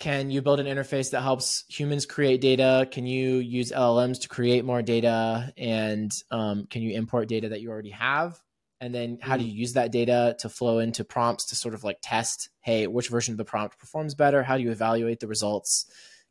can 0.00 0.30
you 0.30 0.40
build 0.40 0.60
an 0.60 0.66
interface 0.66 1.10
that 1.10 1.20
helps 1.20 1.64
humans 1.68 2.06
create 2.06 2.40
data? 2.40 2.88
Can 2.90 3.06
you 3.06 3.36
use 3.36 3.70
LLMs 3.70 4.20
to 4.22 4.28
create 4.28 4.64
more 4.64 4.80
data? 4.80 5.52
And 5.58 6.10
um, 6.30 6.66
can 6.70 6.80
you 6.80 6.96
import 6.96 7.28
data 7.28 7.50
that 7.50 7.60
you 7.60 7.70
already 7.70 7.90
have? 7.90 8.40
And 8.80 8.94
then 8.94 9.18
how 9.20 9.36
do 9.36 9.44
Mm. 9.44 9.48
you 9.48 9.52
use 9.52 9.74
that 9.74 9.92
data 9.92 10.34
to 10.38 10.48
flow 10.48 10.78
into 10.78 11.04
prompts 11.04 11.44
to 11.50 11.54
sort 11.54 11.74
of 11.74 11.84
like 11.84 11.98
test, 12.02 12.48
hey, 12.62 12.86
which 12.86 13.08
version 13.10 13.34
of 13.34 13.38
the 13.38 13.44
prompt 13.44 13.78
performs 13.78 14.14
better? 14.14 14.42
How 14.42 14.56
do 14.56 14.62
you 14.62 14.70
evaluate 14.70 15.20
the 15.20 15.28
results? 15.28 15.84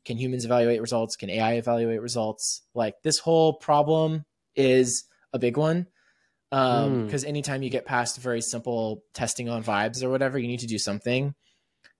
Can 0.03 0.17
humans 0.17 0.45
evaluate 0.45 0.81
results? 0.81 1.15
Can 1.15 1.29
AI 1.29 1.53
evaluate 1.53 2.01
results? 2.01 2.63
Like 2.73 2.95
this 3.03 3.19
whole 3.19 3.53
problem 3.53 4.25
is 4.55 5.03
a 5.31 5.37
big 5.37 5.57
one. 5.57 5.85
Um, 6.51 6.93
Mm. 7.03 7.05
because 7.05 7.23
anytime 7.23 7.61
you 7.61 7.69
get 7.69 7.85
past 7.85 8.17
very 8.17 8.41
simple 8.41 9.03
testing 9.13 9.47
on 9.47 9.63
vibes 9.63 10.01
or 10.03 10.09
whatever, 10.09 10.39
you 10.39 10.47
need 10.47 10.61
to 10.61 10.67
do 10.67 10.79
something. 10.79 11.35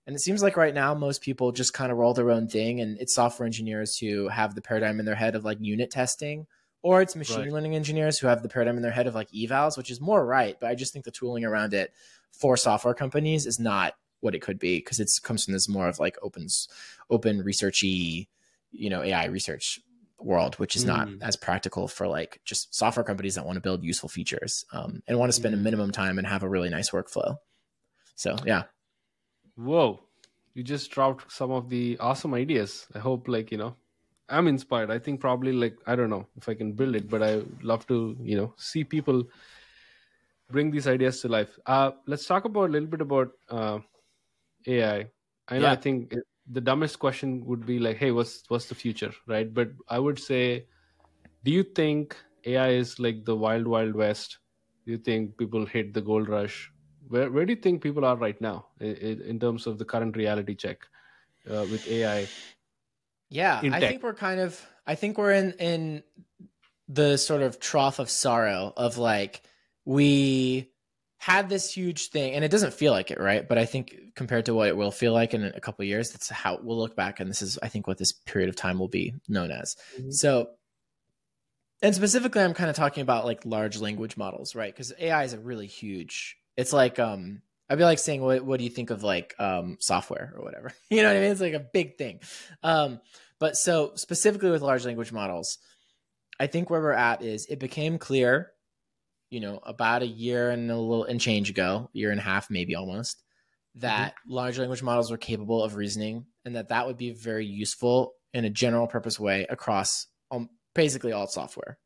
And 0.10 0.16
it 0.16 0.22
seems 0.22 0.42
like 0.42 0.58
right 0.58 0.74
now 0.74 0.96
most 0.96 1.22
people 1.22 1.52
just 1.52 1.72
kind 1.72 1.92
of 1.92 2.00
roll 2.00 2.16
their 2.16 2.32
own 2.32 2.48
thing, 2.48 2.82
and 2.82 2.98
it's 3.00 3.14
software 3.14 3.46
engineers 3.46 3.96
who 3.96 4.28
have 4.28 4.56
the 4.56 4.62
paradigm 4.62 5.00
in 5.00 5.06
their 5.06 5.14
head 5.14 5.36
of 5.36 5.46
like 5.46 5.60
unit 5.62 5.92
testing, 5.92 6.48
or 6.82 7.04
it's 7.04 7.16
machine 7.16 7.42
Right. 7.42 7.52
learning 7.54 7.76
engineers 7.76 8.18
who 8.18 8.26
have 8.26 8.42
the 8.42 8.50
paradigm 8.50 8.76
in 8.76 8.82
their 8.82 8.92
head 8.92 9.06
of 9.06 9.14
like 9.14 9.30
evals, 9.30 9.78
which 9.78 9.92
is 9.92 10.02
more 10.02 10.26
right. 10.26 10.58
But 10.60 10.72
I 10.72 10.74
just 10.74 10.94
think 10.94 11.06
the 11.06 11.12
tooling 11.12 11.46
around 11.46 11.76
it 11.76 11.94
for 12.32 12.58
software 12.58 12.96
companies 12.96 13.46
is 13.46 13.60
not 13.60 13.94
what 14.22 14.34
it 14.34 14.42
could 14.42 14.58
be 14.58 14.80
because 14.80 15.00
it 15.00 15.12
comes 15.22 15.46
from 15.46 15.54
this 15.54 15.70
more 15.70 15.88
of 15.88 16.00
like 16.00 16.18
opens 16.24 16.68
open 17.12 17.44
researchy, 17.44 18.30
you 18.72 18.90
know, 18.90 19.04
AI 19.04 19.26
research 19.26 19.80
world, 20.18 20.56
which 20.56 20.76
is 20.76 20.86
not 20.86 21.08
Mm. 21.08 21.22
as 21.22 21.36
practical 21.36 21.88
for 21.88 22.08
like 22.08 22.42
just 22.46 22.74
software 22.74 23.04
companies 23.04 23.36
that 23.36 23.46
want 23.46 23.58
to 23.58 23.62
build 23.62 23.84
useful 23.84 24.10
features 24.10 24.66
um, 24.74 25.04
and 25.08 25.20
want 25.20 25.30
to 25.30 25.36
spend 25.36 25.54
a 25.54 25.58
Mm. 25.60 25.62
minimum 25.62 25.92
time 25.92 26.18
and 26.18 26.26
have 26.26 26.42
a 26.42 26.50
really 26.50 26.70
nice 26.70 26.90
workflow. 26.90 27.38
So 28.16 28.36
yeah, 28.44 28.64
Whoa. 29.60 30.00
You 30.54 30.64
just 30.64 30.90
dropped 30.92 31.32
some 31.32 31.52
of 31.52 31.70
the 31.70 31.98
awesome 32.00 32.34
ideas. 32.34 32.88
I 32.96 33.00
hope, 33.00 33.28
like, 33.28 33.52
you 33.52 33.58
know, 33.58 33.76
I'm 34.30 34.48
inspired. 34.48 34.90
I 34.92 35.00
think 35.00 35.20
probably, 35.20 35.52
like, 35.52 35.78
I 35.86 35.96
don't 35.96 36.10
know 36.10 36.28
if 36.38 36.50
I 36.50 36.54
can 36.54 36.74
build 36.74 36.96
it, 36.96 37.10
but 37.10 37.22
I 37.22 37.42
love 37.62 37.86
to, 37.88 38.18
you 38.22 38.38
know, 38.38 38.54
see 38.58 38.84
people 38.84 39.26
bring 40.50 40.72
these 40.72 40.88
ideas 40.88 41.22
to 41.22 41.28
life. 41.28 41.58
Uh, 41.66 41.92
let's 42.08 42.26
talk 42.26 42.46
about 42.46 42.70
a 42.70 42.72
little 42.74 42.88
bit 42.88 43.02
about 43.02 43.32
uh, 43.50 43.80
AI. 44.68 45.12
I 45.48 45.60
know, 45.60 45.66
Yeah. 45.66 45.72
I 45.72 45.76
think 45.76 46.14
it, 46.14 46.24
the 46.48 46.62
dumbest 46.62 47.00
question 47.00 47.46
would 47.46 47.66
be 47.66 47.80
like, 47.80 47.98
hey, 47.98 48.12
what's 48.12 48.44
what's 48.48 48.66
the 48.68 48.76
future, 48.76 49.14
right? 49.28 49.54
But 49.54 49.72
I 49.88 50.00
would 50.00 50.20
say, 50.20 50.68
do 51.44 51.52
you 51.52 51.64
think 51.64 52.18
AI 52.46 52.70
is 52.70 53.00
like 53.00 53.26
the 53.26 53.36
wild, 53.36 53.68
wild 53.68 53.96
west? 53.96 54.40
Do 54.86 54.92
you 54.94 54.98
think 54.98 55.38
people 55.38 55.66
hit 55.66 55.94
the 55.94 56.02
gold 56.02 56.30
rush? 56.30 56.72
Where 57.10 57.30
where 57.32 57.46
do 57.46 57.54
you 57.54 57.60
think 57.60 57.82
people 57.82 58.06
are 58.06 58.16
right 58.16 58.40
now 58.40 58.68
in, 58.80 59.22
in 59.22 59.40
terms 59.40 59.68
of 59.68 59.78
the 59.78 59.86
current 59.86 60.16
reality 60.16 60.56
check 60.56 60.88
uh, 61.50 61.66
with 61.70 61.88
AI? 61.88 62.28
Yeah, 63.30 63.62
I 63.64 63.80
think 63.80 64.04
we're 64.04 64.14
kind 64.14 64.40
of 64.40 64.66
I 64.88 64.96
think 64.96 65.18
we're 65.18 65.34
in 65.34 65.52
in 65.54 66.04
the 66.88 67.18
sort 67.18 67.42
of 67.42 67.60
trough 67.60 68.00
of 68.00 68.10
sorrow 68.10 68.74
of 68.76 68.98
like 68.98 69.42
we 69.86 70.72
had 71.18 71.50
this 71.50 71.72
huge 71.72 72.10
thing 72.10 72.34
and 72.34 72.46
it 72.46 72.50
doesn't 72.50 72.74
feel 72.74 72.92
like 72.94 73.12
it, 73.12 73.20
right? 73.20 73.48
But 73.48 73.58
I 73.58 73.66
think 73.66 73.96
compared 74.16 74.46
to 74.46 74.54
what 74.54 74.70
it 74.70 74.78
will 74.78 74.92
feel 74.92 75.14
like 75.14 75.34
in 75.34 75.44
a 75.44 75.60
couple 75.60 75.84
of 75.84 75.88
years, 75.90 76.12
that's 76.12 76.30
how 76.30 76.60
we'll 76.64 76.78
look 76.78 76.96
back 76.96 77.20
and 77.20 77.30
this 77.30 77.42
is 77.42 77.60
I 77.62 77.68
think 77.68 77.88
what 77.88 77.98
this 77.98 78.14
period 78.14 78.50
of 78.50 78.56
time 78.56 78.80
will 78.80 78.88
be 78.88 79.14
known 79.28 79.52
as. 79.52 79.76
Mhm. 80.00 80.14
So 80.14 80.50
and 81.82 81.94
specifically 81.96 82.42
I'm 82.42 82.54
kind 82.54 82.70
of 82.70 82.76
talking 82.76 83.02
about 83.02 83.26
like 83.26 83.46
large 83.46 83.80
language 83.80 84.16
models, 84.18 84.56
right? 84.56 84.76
Cuz 84.76 84.94
AI 85.00 85.24
is 85.24 85.34
a 85.34 85.40
really 85.40 85.68
huge. 85.68 86.38
It's 86.60 86.74
like 86.74 87.00
um 87.00 87.42
I'd 87.70 87.78
be 87.78 87.84
like 87.84 88.00
saying, 88.00 88.22
what, 88.22 88.44
what 88.44 88.58
do 88.58 88.64
you 88.64 88.70
think 88.72 88.90
of 88.90 89.04
like 89.04 89.36
um, 89.38 89.78
software 89.80 90.34
or 90.36 90.44
whatever? 90.44 90.74
You 90.90 91.04
know 91.04 91.10
what 91.10 91.18
I 91.18 91.22
mean? 91.22 91.32
It's 91.32 91.42
like 91.42 91.54
a 91.54 91.60
big 91.60 91.98
thing. 91.98 92.20
Um, 92.64 93.00
but 93.40 93.56
so 93.56 93.92
specifically 93.96 94.50
with 94.50 94.64
large 94.64 94.86
language 94.86 95.12
models, 95.12 95.60
I 96.40 96.48
think 96.48 96.70
where 96.70 96.82
we're 96.82 96.92
at 96.94 97.22
is 97.22 97.46
it 97.46 97.60
became 97.60 98.00
clear, 98.00 98.52
you 99.30 99.40
know, 99.40 99.60
about 99.64 100.02
a 100.02 100.08
year 100.08 100.50
and 100.50 100.72
a 100.72 100.76
little 100.76 101.04
and 101.04 101.22
change 101.22 101.52
ago, 101.52 101.90
year 101.94 102.10
and 102.10 102.20
a 102.20 102.24
half, 102.24 102.50
maybe 102.50 102.74
almost, 102.74 103.22
that 103.76 104.16
large 104.28 104.58
language 104.58 104.82
models 104.82 105.12
were 105.12 105.18
capable 105.18 105.64
of 105.64 105.76
reasoning 105.76 106.26
and 106.44 106.56
that 106.56 106.70
that 106.70 106.88
would 106.88 106.98
be 106.98 107.12
very 107.12 107.46
useful 107.46 108.14
in 108.34 108.46
a 108.46 108.50
general 108.50 108.88
purpose 108.88 109.20
way 109.20 109.46
across 109.48 110.08
um, 110.32 110.50
basically 110.74 111.12
all 111.12 111.28
software. 111.28 111.78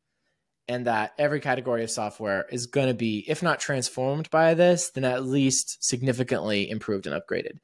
And 0.66 0.86
that 0.86 1.12
every 1.18 1.40
category 1.40 1.84
of 1.84 1.90
software 1.90 2.46
is 2.50 2.66
going 2.66 2.88
to 2.88 2.94
be, 2.94 3.22
if 3.28 3.42
not 3.42 3.60
transformed 3.60 4.30
by 4.30 4.54
this, 4.54 4.90
then 4.90 5.04
at 5.04 5.24
least 5.24 5.84
significantly 5.84 6.70
improved 6.70 7.06
and 7.06 7.14
upgraded. 7.20 7.58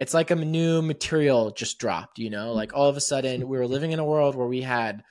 It's 0.00 0.14
like 0.14 0.32
a 0.32 0.34
new 0.34 0.82
material 0.82 1.52
just 1.52 1.78
dropped 1.78 2.18
you 2.18 2.30
know? 2.30 2.52
Like 2.52 2.74
all 2.74 2.88
of 2.88 2.96
a 2.96 3.00
sudden 3.00 3.46
we 3.48 3.56
were 3.56 3.68
living 3.68 3.92
in 3.92 4.00
a 4.00 4.04
world 4.04 4.34
where 4.34 4.48
we 4.48 4.62
had 4.62 5.02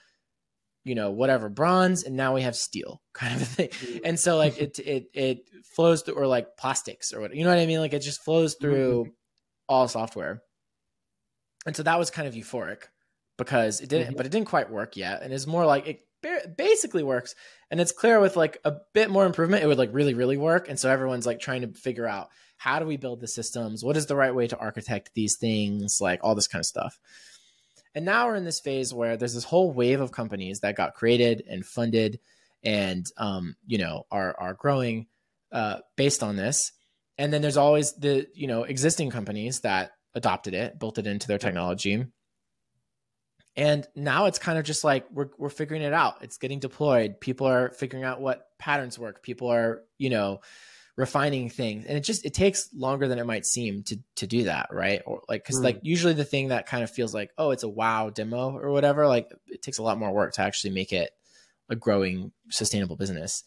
you 0.86 0.96
know 0.96 1.12
whatever 1.12 1.48
bronze 1.48 2.04
and 2.04 2.18
now 2.18 2.36
we 2.36 2.42
have 2.42 2.58
steel 2.58 3.02
kind 3.14 3.34
of 3.36 3.42
a 3.42 3.46
thing. 3.46 3.70
And 4.04 4.20
so 4.20 4.36
like 4.36 4.58
it 4.60 4.80
it 4.80 5.06
it 5.14 5.38
flows 5.64 6.02
through 6.02 6.16
or 6.16 6.28
like 6.28 6.58
plastics 6.58 7.14
or 7.14 7.22
what 7.22 7.34
you 7.34 7.46
know 7.46 7.52
what 7.52 7.60
i 7.60 7.66
mean? 7.66 7.80
Like 7.80 7.94
it 7.94 8.00
just 8.00 8.22
flows 8.22 8.56
through 8.56 9.14
all 9.70 9.88
software. 9.88 10.42
And 11.66 11.74
so 11.74 11.84
that 11.84 11.98
was 11.98 12.10
kind 12.12 12.28
of 12.28 12.34
euphoric 12.34 12.84
because 13.38 13.80
it 13.80 13.88
didn't 13.88 14.14
Mhm. 14.14 14.18
but 14.18 14.26
it 14.26 14.32
didn't 14.34 14.48
quite 14.50 14.70
work 14.70 14.98
yet. 14.98 15.22
And 15.22 15.32
it's 15.34 15.48
more 15.48 15.66
like 15.66 15.88
it 15.88 16.02
basically 16.58 17.04
works. 17.04 17.36
And 17.70 17.80
it's 17.80 17.92
clear 17.92 18.20
with 18.20 18.36
like 18.36 18.58
a 18.66 18.74
bit 18.94 19.10
more 19.10 19.26
improvement 19.26 19.64
it 19.64 19.68
would 19.68 19.78
like 19.78 19.94
really 19.94 20.14
really 20.14 20.38
work. 20.38 20.70
And 20.70 20.80
so 20.80 20.90
everyone's 20.90 21.26
like 21.26 21.40
trying 21.40 21.62
to 21.62 21.80
figure 21.80 22.08
out 22.08 22.30
how 22.58 22.80
do 22.80 22.86
we 22.86 22.98
build 22.98 23.20
the 23.20 23.28
systems? 23.28 23.84
What 23.84 23.98
is 23.98 24.06
the 24.06 24.16
right 24.16 24.34
way 24.34 24.48
to 24.48 24.58
architect 24.58 25.12
these 25.14 25.38
things? 25.38 25.98
Like 26.00 26.22
all 26.24 26.36
this 26.36 26.48
kind 26.48 26.62
of 26.62 26.66
stuff. 26.66 27.00
And 27.96 28.06
now 28.06 28.28
we're 28.28 28.36
in 28.36 28.46
this 28.46 28.60
phase 28.60 28.94
where 28.94 29.18
there's 29.18 29.36
this 29.36 29.44
whole 29.44 29.72
wave 29.72 30.02
of 30.02 30.12
companies 30.12 30.62
that 30.62 30.76
got 30.76 30.96
created 30.96 31.44
and 31.48 31.66
funded 31.66 32.20
and 32.64 33.06
um, 33.18 33.56
you 33.68 33.78
know 33.78 34.06
are 34.12 34.36
are 34.40 34.54
growing 34.54 35.08
uh, 35.52 35.80
based 35.96 36.24
on 36.24 36.36
this. 36.36 36.72
And 37.18 37.32
then 37.32 37.42
there's 37.42 37.58
always 37.58 37.94
the 37.94 38.28
you 38.34 38.48
know 38.48 38.64
existing 38.64 39.12
companies 39.12 39.62
that 39.62 39.92
adopted 40.16 40.54
it 40.54 40.80
built 40.80 40.98
it 40.98 41.08
into 41.08 41.28
their 41.28 41.38
technology 41.38 42.06
and 43.56 43.88
now 43.96 44.26
it's 44.26 44.40
kind 44.40 44.58
of 44.58 44.66
just 44.66 44.84
like 44.84 45.06
we're 45.12 45.30
we're 45.38 45.50
figuring 45.50 45.84
it 45.84 45.94
out. 45.94 46.24
It's 46.24 46.38
getting 46.38 46.60
deployed. 46.60 47.20
People 47.20 47.48
are 47.48 47.70
figuring 47.72 48.04
out 48.04 48.22
what 48.22 48.48
patterns 48.58 48.98
work. 48.98 49.22
People 49.22 49.52
are, 49.52 49.84
you 49.98 50.10
know, 50.10 50.42
refining 50.96 51.50
things 51.50 51.86
and 51.86 51.98
it 51.98 52.02
just 52.02 52.24
it 52.24 52.36
takes 52.36 52.70
longer 52.72 53.08
than 53.08 53.18
it 53.18 53.26
might 53.26 53.48
seem 53.48 53.82
to 53.82 53.98
to 54.16 54.28
do 54.28 54.44
that 54.44 54.68
right 54.72 55.02
or 55.08 55.24
like 55.28 55.44
because 55.44 55.60
mm. 55.60 55.64
like 55.64 55.80
usually 55.82 56.14
the 56.14 56.24
thing 56.24 56.50
that 56.50 56.68
kind 56.68 56.84
of 56.84 56.92
feels 56.92 57.16
like 57.16 57.32
oh 57.40 57.50
it's 57.50 57.64
a 57.64 57.68
wow 57.68 58.12
demo 58.12 58.56
or 58.56 58.70
whatever 58.70 59.08
like 59.08 59.28
it 59.48 59.64
takes 59.64 59.80
a 59.80 59.84
lot 59.84 59.98
more 59.98 60.14
work 60.14 60.34
to 60.34 60.42
actually 60.42 60.72
make 60.72 60.94
it 60.94 61.10
a 61.68 61.76
growing 61.76 62.32
sustainable 62.50 62.96
business 62.96 63.44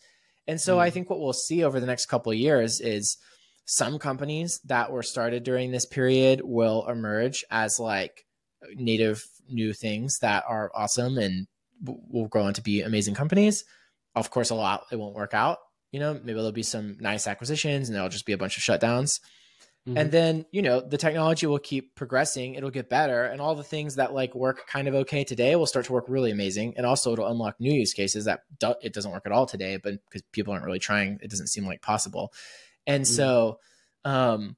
and 0.48 0.60
so 0.60 0.76
mm. 0.76 0.80
i 0.80 0.90
think 0.90 1.08
what 1.08 1.20
we'll 1.20 1.32
see 1.32 1.62
over 1.62 1.78
the 1.78 1.86
next 1.86 2.06
couple 2.06 2.32
of 2.32 2.38
years 2.38 2.80
is 2.80 3.16
some 3.64 4.00
companies 4.00 4.58
that 4.64 4.90
were 4.90 5.04
started 5.04 5.44
during 5.44 5.70
this 5.70 5.86
period 5.86 6.40
will 6.42 6.84
emerge 6.88 7.44
as 7.48 7.78
like 7.78 8.26
native 8.74 9.24
new 9.48 9.72
things 9.72 10.18
that 10.20 10.44
are 10.48 10.70
awesome 10.74 11.18
and 11.18 11.46
will 11.84 12.28
grow 12.28 12.44
on 12.44 12.54
to 12.54 12.62
be 12.62 12.80
amazing 12.82 13.14
companies 13.14 13.64
of 14.14 14.30
course 14.30 14.50
a 14.50 14.54
lot 14.54 14.84
it 14.90 14.96
won't 14.96 15.14
work 15.14 15.34
out 15.34 15.58
you 15.92 16.00
know, 16.00 16.12
maybe 16.12 16.34
there'll 16.34 16.52
be 16.52 16.62
some 16.62 16.96
nice 17.00 17.26
acquisitions 17.26 17.88
and 17.88 17.96
there'll 17.96 18.08
just 18.08 18.26
be 18.26 18.32
a 18.32 18.38
bunch 18.38 18.56
of 18.56 18.62
shutdowns. 18.62 19.20
Mm-hmm. 19.88 19.96
And 19.96 20.12
then, 20.12 20.44
you 20.50 20.60
know, 20.60 20.80
the 20.80 20.98
technology 20.98 21.46
will 21.46 21.60
keep 21.60 21.94
progressing, 21.94 22.54
it'll 22.54 22.70
get 22.70 22.90
better, 22.90 23.24
and 23.24 23.40
all 23.40 23.54
the 23.54 23.62
things 23.62 23.94
that 23.94 24.12
like 24.12 24.34
work 24.34 24.66
kind 24.66 24.88
of 24.88 24.94
okay 24.94 25.22
today 25.22 25.54
will 25.54 25.64
start 25.64 25.86
to 25.86 25.92
work 25.92 26.04
really 26.08 26.32
amazing. 26.32 26.74
And 26.76 26.84
also 26.84 27.12
it'll 27.12 27.30
unlock 27.30 27.60
new 27.60 27.72
use 27.72 27.94
cases 27.94 28.24
that 28.24 28.40
do- 28.58 28.74
it 28.82 28.92
doesn't 28.92 29.10
work 29.12 29.22
at 29.26 29.32
all 29.32 29.46
today, 29.46 29.76
but 29.76 29.94
because 30.04 30.22
people 30.32 30.52
aren't 30.52 30.66
really 30.66 30.80
trying, 30.80 31.18
it 31.22 31.30
doesn't 31.30 31.46
seem 31.46 31.64
like 31.64 31.80
possible. 31.80 32.32
And 32.86 33.04
mm-hmm. 33.04 33.14
so 33.14 33.58
um 34.04 34.56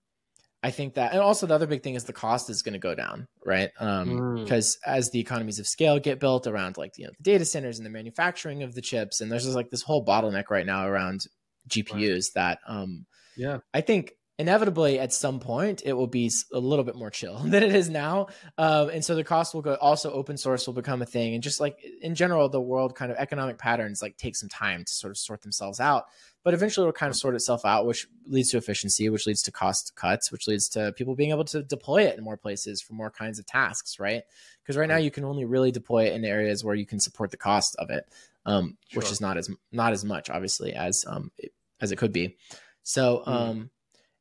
I 0.69 0.71
think 0.71 0.95
that, 0.95 1.13
and 1.13 1.23
also 1.23 1.47
the 1.47 1.55
other 1.55 1.67
big 1.67 1.83
thing 1.83 1.95
is 1.95 2.05
the 2.05 2.13
cost 2.13 2.51
is 2.51 2.61
going 2.61 2.75
to 2.75 2.79
go 2.79 2.95
down, 2.95 3.27
right? 3.43 3.71
Um, 3.81 4.09
mm. 4.11 4.45
because 4.45 4.77
as 4.85 5.11
the 5.11 5.19
economies 5.19 5.59
of 5.59 5.67
scale 5.67 5.99
get 5.99 6.21
built 6.21 6.47
around 6.47 6.77
like 6.77 6.99
you 6.99 7.07
know 7.07 7.11
the 7.17 7.23
data 7.23 7.47
centers 7.47 7.79
and 7.79 7.87
the 7.87 7.91
manufacturing 7.91 8.63
of 8.63 8.75
the 8.75 8.83
chips, 8.83 9.23
and 9.23 9.33
there's 9.33 9.45
just 9.45 9.57
like 9.57 9.71
this 9.71 9.81
whole 9.81 10.05
bottleneck 10.05 10.51
right 10.51 10.67
now 10.67 10.87
around 10.87 11.23
GPUs 11.71 12.13
right. 12.13 12.25
that, 12.35 12.59
um, 12.69 13.07
yeah, 13.35 13.61
I 13.73 13.81
think 13.81 14.13
inevitably 14.39 14.99
at 14.99 15.15
some 15.15 15.41
point 15.41 15.83
it 15.87 15.95
will 15.95 16.07
be 16.07 16.31
a 16.53 16.61
little 16.61 16.85
bit 16.85 16.97
more 16.97 17.11
chill 17.11 17.39
than 17.45 17.63
it 17.63 17.75
is 17.75 17.89
now, 17.89 18.27
um, 18.59 18.91
and 18.91 19.03
so 19.03 19.15
the 19.15 19.25
cost 19.25 19.55
will 19.55 19.63
go. 19.63 19.73
Also, 19.81 20.13
open 20.13 20.37
source 20.37 20.67
will 20.67 20.75
become 20.75 21.01
a 21.01 21.07
thing, 21.07 21.33
and 21.33 21.43
just 21.43 21.61
like 21.61 21.79
in 22.03 22.15
general, 22.15 22.51
the 22.51 22.61
world 22.61 22.95
kind 22.95 23.11
of 23.11 23.17
economic 23.17 23.57
patterns 23.57 24.03
like 24.03 24.19
take 24.19 24.37
some 24.37 24.51
time 24.51 24.85
to 24.85 24.93
sort 24.93 25.13
of 25.13 25.17
sort 25.17 25.41
themselves 25.41 25.81
out 25.81 26.05
but 26.45 26.55
eventually 26.55 26.85
it'll 26.85 26.93
kind 26.93 27.11
of 27.11 27.17
sort 27.17 27.35
itself 27.35 27.65
out, 27.65 27.87
which 27.87 28.07
leads 28.27 28.51
to 28.51 28.57
efficiency, 28.57 29.09
which 29.09 29.27
leads 29.27 29.43
to 29.43 29.53
cost 29.53 29.95
cuts, 29.97 30.31
which 30.31 30.47
leads 30.47 30.69
to 30.71 30.93
people 30.93 31.15
being 31.15 31.31
able 31.31 31.45
to 31.45 31.63
deploy 31.63 32.03
it 32.03 32.17
in 32.17 32.25
more 32.25 32.37
places 32.37 32.81
for 32.81 32.95
more 32.95 33.11
kinds 33.11 33.39
of 33.39 33.47
tasks, 33.47 33.99
right? 33.99 34.23
Because 34.63 34.77
right 34.77 34.89
now 34.89 34.97
you 34.97 35.11
can 35.11 35.25
only 35.25 35.45
really 35.45 35.73
deploy 35.73 36.05
it 36.05 36.15
in 36.15 36.25
areas 36.25 36.65
where 36.65 36.75
you 36.75 36.87
can 36.87 37.01
support 37.01 37.31
the 37.31 37.37
cost 37.37 37.77
of 37.77 37.91
it, 37.91 38.05
um, 38.47 38.77
sure. 38.89 39.01
which 39.01 39.11
is 39.11 39.21
not 39.21 39.37
as 39.37 39.51
not 39.73 39.93
as 39.93 40.05
much, 40.05 40.31
obviously, 40.31 40.73
as 40.73 41.05
um, 41.07 41.31
it, 41.39 41.53
as 41.81 41.93
it 41.93 41.97
could 41.97 42.13
be. 42.13 42.37
So, 42.83 43.23
hmm. 43.25 43.31
um, 43.31 43.71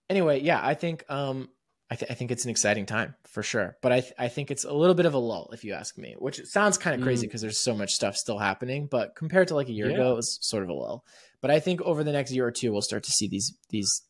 anyway, 0.10 0.42
yeah, 0.42 0.60
I 0.62 0.74
think 0.74 1.06
um, 1.10 1.50
I, 1.90 1.96
th- 1.96 2.12
I, 2.12 2.16
think 2.16 2.32
it's 2.32 2.44
an 2.44 2.50
exciting 2.50 2.86
time 2.86 3.16
for 3.24 3.42
sure. 3.42 3.78
But 3.82 3.92
I, 3.94 4.00
th- 4.02 4.14
I 4.20 4.28
think 4.28 4.52
it's 4.52 4.66
a 4.66 4.74
little 4.74 4.96
bit 4.96 5.06
of 5.06 5.14
a 5.14 5.18
lull, 5.18 5.50
if 5.54 5.64
you 5.64 5.74
ask 5.74 5.98
me, 5.98 6.16
which 6.20 6.44
sounds 6.46 6.78
kind 6.78 6.96
of 6.96 7.02
crazy 7.02 7.28
because 7.28 7.40
mm. 7.40 7.44
there's 7.44 7.64
so 7.64 7.74
much 7.76 7.94
stuff 7.94 8.18
still 8.18 8.38
happening. 8.38 8.88
But 8.92 9.16
compared 9.16 9.48
to 9.50 9.56
like 9.56 9.70
a 9.70 9.74
year 9.74 9.90
yeah. 9.90 9.96
ago, 9.96 10.12
it 10.12 10.16
was 10.18 10.38
sort 10.42 10.64
of 10.64 10.70
a 10.70 10.74
lull. 10.74 11.06
But 11.42 11.52
I 11.52 11.60
think 11.60 11.82
over 11.82 12.04
the 12.04 12.12
next 12.12 12.34
year 12.34 12.46
or 12.46 12.52
two, 12.52 12.74
we'll 12.74 12.82
start 12.82 13.04
to 13.04 13.12
see 13.12 13.28
these 13.30 13.58
these 13.70 14.02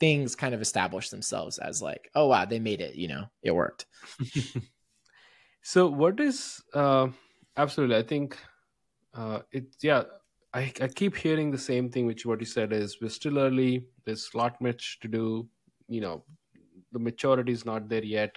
things 0.00 0.34
kind 0.34 0.54
of 0.54 0.62
establish 0.62 1.10
themselves 1.10 1.58
as 1.58 1.80
like, 1.80 2.10
oh 2.14 2.26
wow, 2.26 2.46
they 2.46 2.58
made 2.58 2.80
it. 2.80 2.96
You 2.96 3.08
know, 3.08 3.24
it 3.42 3.54
worked. 3.54 3.86
so 5.62 5.88
what 5.88 6.18
is 6.18 6.60
uh, 6.74 7.08
absolutely? 7.56 7.96
I 7.96 8.02
think 8.02 8.38
uh, 9.14 9.40
it. 9.52 9.66
Yeah, 9.82 10.04
I, 10.52 10.72
I 10.80 10.88
keep 10.88 11.16
hearing 11.16 11.50
the 11.52 11.58
same 11.58 11.90
thing, 11.90 12.06
which 12.06 12.26
what 12.26 12.40
you 12.40 12.46
said 12.46 12.72
is 12.72 12.98
we're 13.00 13.10
still 13.10 13.38
early. 13.38 13.84
There's 14.04 14.30
a 14.34 14.38
lot 14.38 14.60
much 14.60 14.98
to 15.02 15.08
do. 15.08 15.48
You 15.86 16.00
know, 16.00 16.24
the 16.92 16.98
maturity 16.98 17.52
is 17.52 17.64
not 17.64 17.88
there 17.88 18.04
yet. 18.04 18.36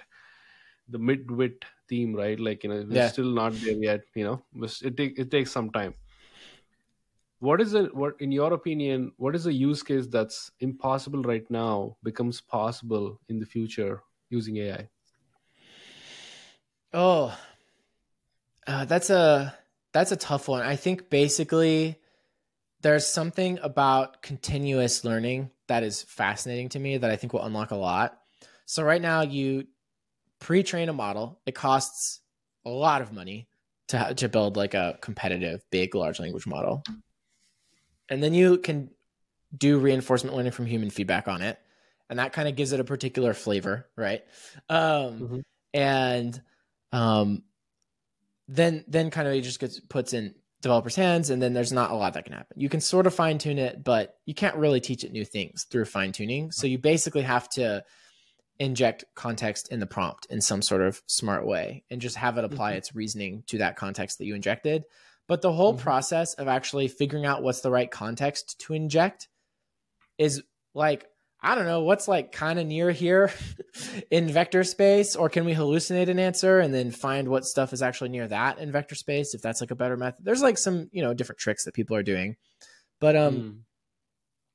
The 0.88 0.98
mid-wit 0.98 1.64
theme, 1.88 2.14
right? 2.14 2.38
Like 2.38 2.64
you 2.64 2.70
know, 2.70 2.84
we're 2.88 2.96
yeah. 2.96 3.08
still 3.08 3.30
not 3.30 3.52
there 3.54 3.74
yet. 3.74 4.02
You 4.14 4.24
know, 4.24 4.42
it 4.82 4.96
take 4.96 5.18
it 5.18 5.30
takes 5.30 5.50
some 5.50 5.70
time 5.70 5.94
what 7.44 7.60
is 7.60 7.74
it 7.74 7.94
what 7.94 8.14
in 8.20 8.32
your 8.32 8.54
opinion 8.54 9.12
what 9.18 9.34
is 9.34 9.46
a 9.46 9.52
use 9.52 9.82
case 9.82 10.06
that's 10.06 10.50
impossible 10.60 11.22
right 11.22 11.50
now 11.50 11.94
becomes 12.02 12.40
possible 12.40 13.20
in 13.28 13.38
the 13.38 13.44
future 13.44 14.02
using 14.30 14.56
ai 14.58 14.88
oh 16.94 17.36
uh, 18.66 18.86
that's 18.86 19.10
a 19.10 19.54
that's 19.92 20.10
a 20.10 20.16
tough 20.16 20.48
one 20.48 20.62
i 20.62 20.74
think 20.74 21.10
basically 21.10 21.96
there's 22.80 23.06
something 23.06 23.58
about 23.62 24.22
continuous 24.22 25.04
learning 25.04 25.50
that 25.66 25.82
is 25.82 26.02
fascinating 26.02 26.70
to 26.70 26.78
me 26.78 26.96
that 26.96 27.10
i 27.10 27.16
think 27.16 27.34
will 27.34 27.44
unlock 27.44 27.72
a 27.72 27.76
lot 27.76 28.20
so 28.66 28.82
right 28.82 29.02
now 29.02 29.22
you 29.22 29.66
pre-train 30.40 30.88
a 30.88 30.92
model. 30.92 31.40
It 31.46 31.54
costs 31.54 32.20
a 32.64 32.70
lot 32.70 33.02
of 33.02 33.12
money 33.12 33.48
to, 33.88 34.14
to 34.14 34.28
build 34.28 34.56
like 34.56 34.74
a 34.74 34.98
competitive 35.00 35.64
big 35.70 35.94
large 35.94 36.20
language 36.20 36.46
model. 36.46 36.82
And 38.08 38.22
then 38.22 38.34
you 38.34 38.58
can 38.58 38.90
do 39.56 39.78
reinforcement 39.78 40.36
learning 40.36 40.52
from 40.52 40.66
human 40.66 40.90
feedback 40.90 41.28
on 41.28 41.42
it. 41.42 41.58
And 42.10 42.18
that 42.18 42.32
kind 42.32 42.48
of 42.48 42.56
gives 42.56 42.72
it 42.72 42.80
a 42.80 42.84
particular 42.84 43.32
flavor 43.32 43.88
right? 43.96 44.22
Um, 44.68 44.78
mm-hmm. 44.78 45.38
and 45.72 46.42
um, 46.92 47.42
then 48.46 48.84
then 48.86 49.10
kind 49.10 49.26
of 49.26 49.34
it 49.34 49.40
just 49.40 49.58
gets 49.58 49.80
puts 49.80 50.12
in 50.12 50.34
developers 50.60 50.96
hands 50.96 51.30
and 51.30 51.42
then 51.42 51.52
there's 51.52 51.72
not 51.72 51.90
a 51.90 51.94
lot 51.94 52.14
that 52.14 52.24
can 52.24 52.34
happen. 52.34 52.60
You 52.60 52.68
can 52.68 52.80
sort 52.80 53.06
of 53.06 53.14
fine 53.14 53.38
tune 53.38 53.58
it 53.58 53.82
but 53.82 54.16
you 54.26 54.34
can't 54.34 54.56
really 54.56 54.80
teach 54.80 55.04
it 55.04 55.12
new 55.12 55.24
things 55.24 55.64
through 55.64 55.86
fine 55.86 56.12
tuning 56.12 56.52
so 56.52 56.66
you 56.66 56.78
basically 56.78 57.22
have 57.22 57.48
to 57.50 57.82
inject 58.58 59.04
context 59.14 59.68
in 59.72 59.80
the 59.80 59.86
prompt 59.86 60.26
in 60.30 60.40
some 60.40 60.62
sort 60.62 60.80
of 60.80 61.02
smart 61.06 61.46
way 61.46 61.82
and 61.90 62.00
just 62.00 62.16
have 62.16 62.38
it 62.38 62.44
apply 62.44 62.70
mm-hmm. 62.70 62.78
its 62.78 62.94
reasoning 62.94 63.42
to 63.46 63.58
that 63.58 63.76
context 63.76 64.18
that 64.18 64.26
you 64.26 64.34
injected 64.34 64.84
but 65.26 65.42
the 65.42 65.52
whole 65.52 65.72
mm-hmm. 65.72 65.82
process 65.82 66.34
of 66.34 66.48
actually 66.48 66.88
figuring 66.88 67.24
out 67.24 67.42
what's 67.42 67.60
the 67.60 67.70
right 67.70 67.90
context 67.90 68.60
to 68.60 68.74
inject 68.74 69.28
is 70.18 70.42
like, 70.74 71.06
I 71.40 71.54
don't 71.54 71.66
know, 71.66 71.82
what's 71.82 72.08
like 72.08 72.32
kind 72.32 72.58
of 72.58 72.66
near 72.66 72.90
here 72.90 73.32
in 74.10 74.28
vector 74.28 74.64
space, 74.64 75.16
or 75.16 75.28
can 75.28 75.44
we 75.44 75.54
hallucinate 75.54 76.08
an 76.08 76.18
answer 76.18 76.60
and 76.60 76.74
then 76.74 76.90
find 76.90 77.28
what 77.28 77.44
stuff 77.44 77.72
is 77.72 77.82
actually 77.82 78.10
near 78.10 78.28
that 78.28 78.58
in 78.58 78.72
vector 78.72 78.94
space 78.94 79.34
if 79.34 79.42
that's 79.42 79.60
like 79.60 79.70
a 79.70 79.76
better 79.76 79.96
method? 79.96 80.24
There's 80.24 80.42
like 80.42 80.58
some, 80.58 80.88
you 80.92 81.02
know, 81.02 81.14
different 81.14 81.38
tricks 81.38 81.64
that 81.64 81.74
people 81.74 81.96
are 81.96 82.02
doing. 82.02 82.36
But 83.00 83.16
um 83.16 83.36
mm. 83.36 83.58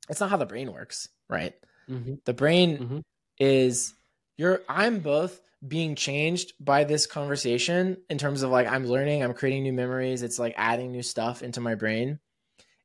it's 0.10 0.20
not 0.20 0.30
how 0.30 0.38
the 0.38 0.46
brain 0.46 0.72
works, 0.72 1.10
right? 1.28 1.54
Mm-hmm. 1.90 2.16
The 2.26 2.34
brain 2.34 2.78
mm-hmm. 2.78 3.00
Is 3.40 3.94
you're 4.38 4.62
I'm 4.68 5.00
both 5.00 5.40
being 5.66 5.96
changed 5.96 6.54
by 6.60 6.84
this 6.86 7.06
conversation 7.06 7.98
in 8.10 8.18
terms 8.18 8.44
of 8.44 8.50
like 8.50 8.68
I'm 8.68 8.86
learning, 8.86 9.24
I'm 9.24 9.34
creating 9.34 9.64
new 9.64 9.74
memories, 9.74 10.24
it's 10.24 10.40
like 10.40 10.54
adding 10.58 10.92
new 10.92 11.04
stuff 11.04 11.44
into 11.44 11.60
my 11.60 11.76
brain. 11.76 12.20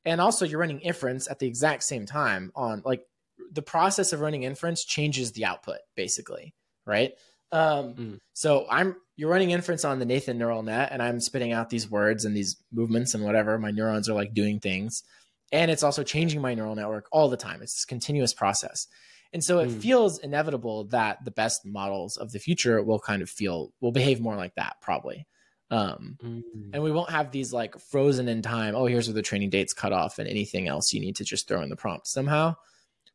And 0.05 0.21
also 0.21 0.45
you're 0.45 0.61
running 0.61 0.81
inference 0.81 1.31
at 1.31 1.39
the 1.39 1.47
exact 1.47 1.83
same 1.85 2.07
time 2.07 2.53
on 2.55 2.83
like 2.85 3.05
the 3.53 3.63
process 3.63 4.13
of 4.13 4.21
running 4.21 4.43
inference 4.43 4.85
changes 4.85 5.33
the 5.33 5.45
output 5.45 5.79
basically, 5.95 6.55
right? 6.85 7.13
Um, 7.53 7.95
mm. 7.95 8.19
so 8.33 8.67
I'm 8.69 8.97
you're 9.17 9.31
running 9.31 9.53
inference 9.53 9.85
on 9.85 10.01
the 10.01 10.05
Nathan 10.05 10.39
neural 10.39 10.65
net 10.65 10.89
and 10.91 11.01
I'm 11.01 11.21
spitting 11.21 11.53
out 11.53 11.71
these 11.71 11.89
words 11.89 12.25
and 12.25 12.37
these 12.37 12.57
movements 12.73 13.15
and 13.15 13.23
whatever. 13.23 13.57
My 13.59 13.71
neurons 13.71 14.09
are 14.09 14.15
like 14.15 14.35
doing 14.35 14.59
things. 14.59 15.05
And 15.53 15.71
it's 15.71 15.85
also 15.85 16.03
changing 16.03 16.41
my 16.41 16.55
neural 16.55 16.75
network 16.75 17.07
all 17.13 17.29
the 17.29 17.37
time. 17.37 17.63
It's 17.63 17.75
this 17.75 17.85
continuous 17.85 18.35
process. 18.35 18.89
And 19.35 19.43
so 19.43 19.59
it 19.59 19.69
mm. 19.69 19.81
feels 19.83 20.21
inevitable 20.21 20.85
that 20.85 21.25
the 21.25 21.33
best 21.33 21.67
models 21.67 22.17
of 22.17 22.31
the 22.31 22.39
future 22.39 22.81
will 22.83 23.01
kind 23.01 23.21
of 23.21 23.29
feel 23.29 23.73
will 23.81 23.91
behave 23.91 24.21
more 24.21 24.37
like 24.37 24.55
that 24.55 24.77
probably. 24.81 25.27
Um, 25.71 26.17
mm. 26.23 26.43
and 26.73 26.83
we 26.85 26.93
won't 26.93 27.11
have 27.11 27.33
these 27.33 27.53
like 27.53 27.77
frozen 27.91 28.29
in 28.29 28.43
time. 28.43 28.77
Oh, 28.77 28.87
here's 28.87 29.09
where 29.09 29.15
the 29.15 29.23
training 29.23 29.51
date's 29.51 29.73
cut 29.73 29.93
off 29.93 30.21
and 30.21 30.29
anything 30.29 30.69
else 30.69 30.93
you 30.93 31.01
need 31.01 31.17
to 31.17 31.25
just 31.25 31.49
throw 31.49 31.63
in 31.63 31.69
the 31.69 31.77
prompt 31.77 32.07
somehow. 32.07 32.55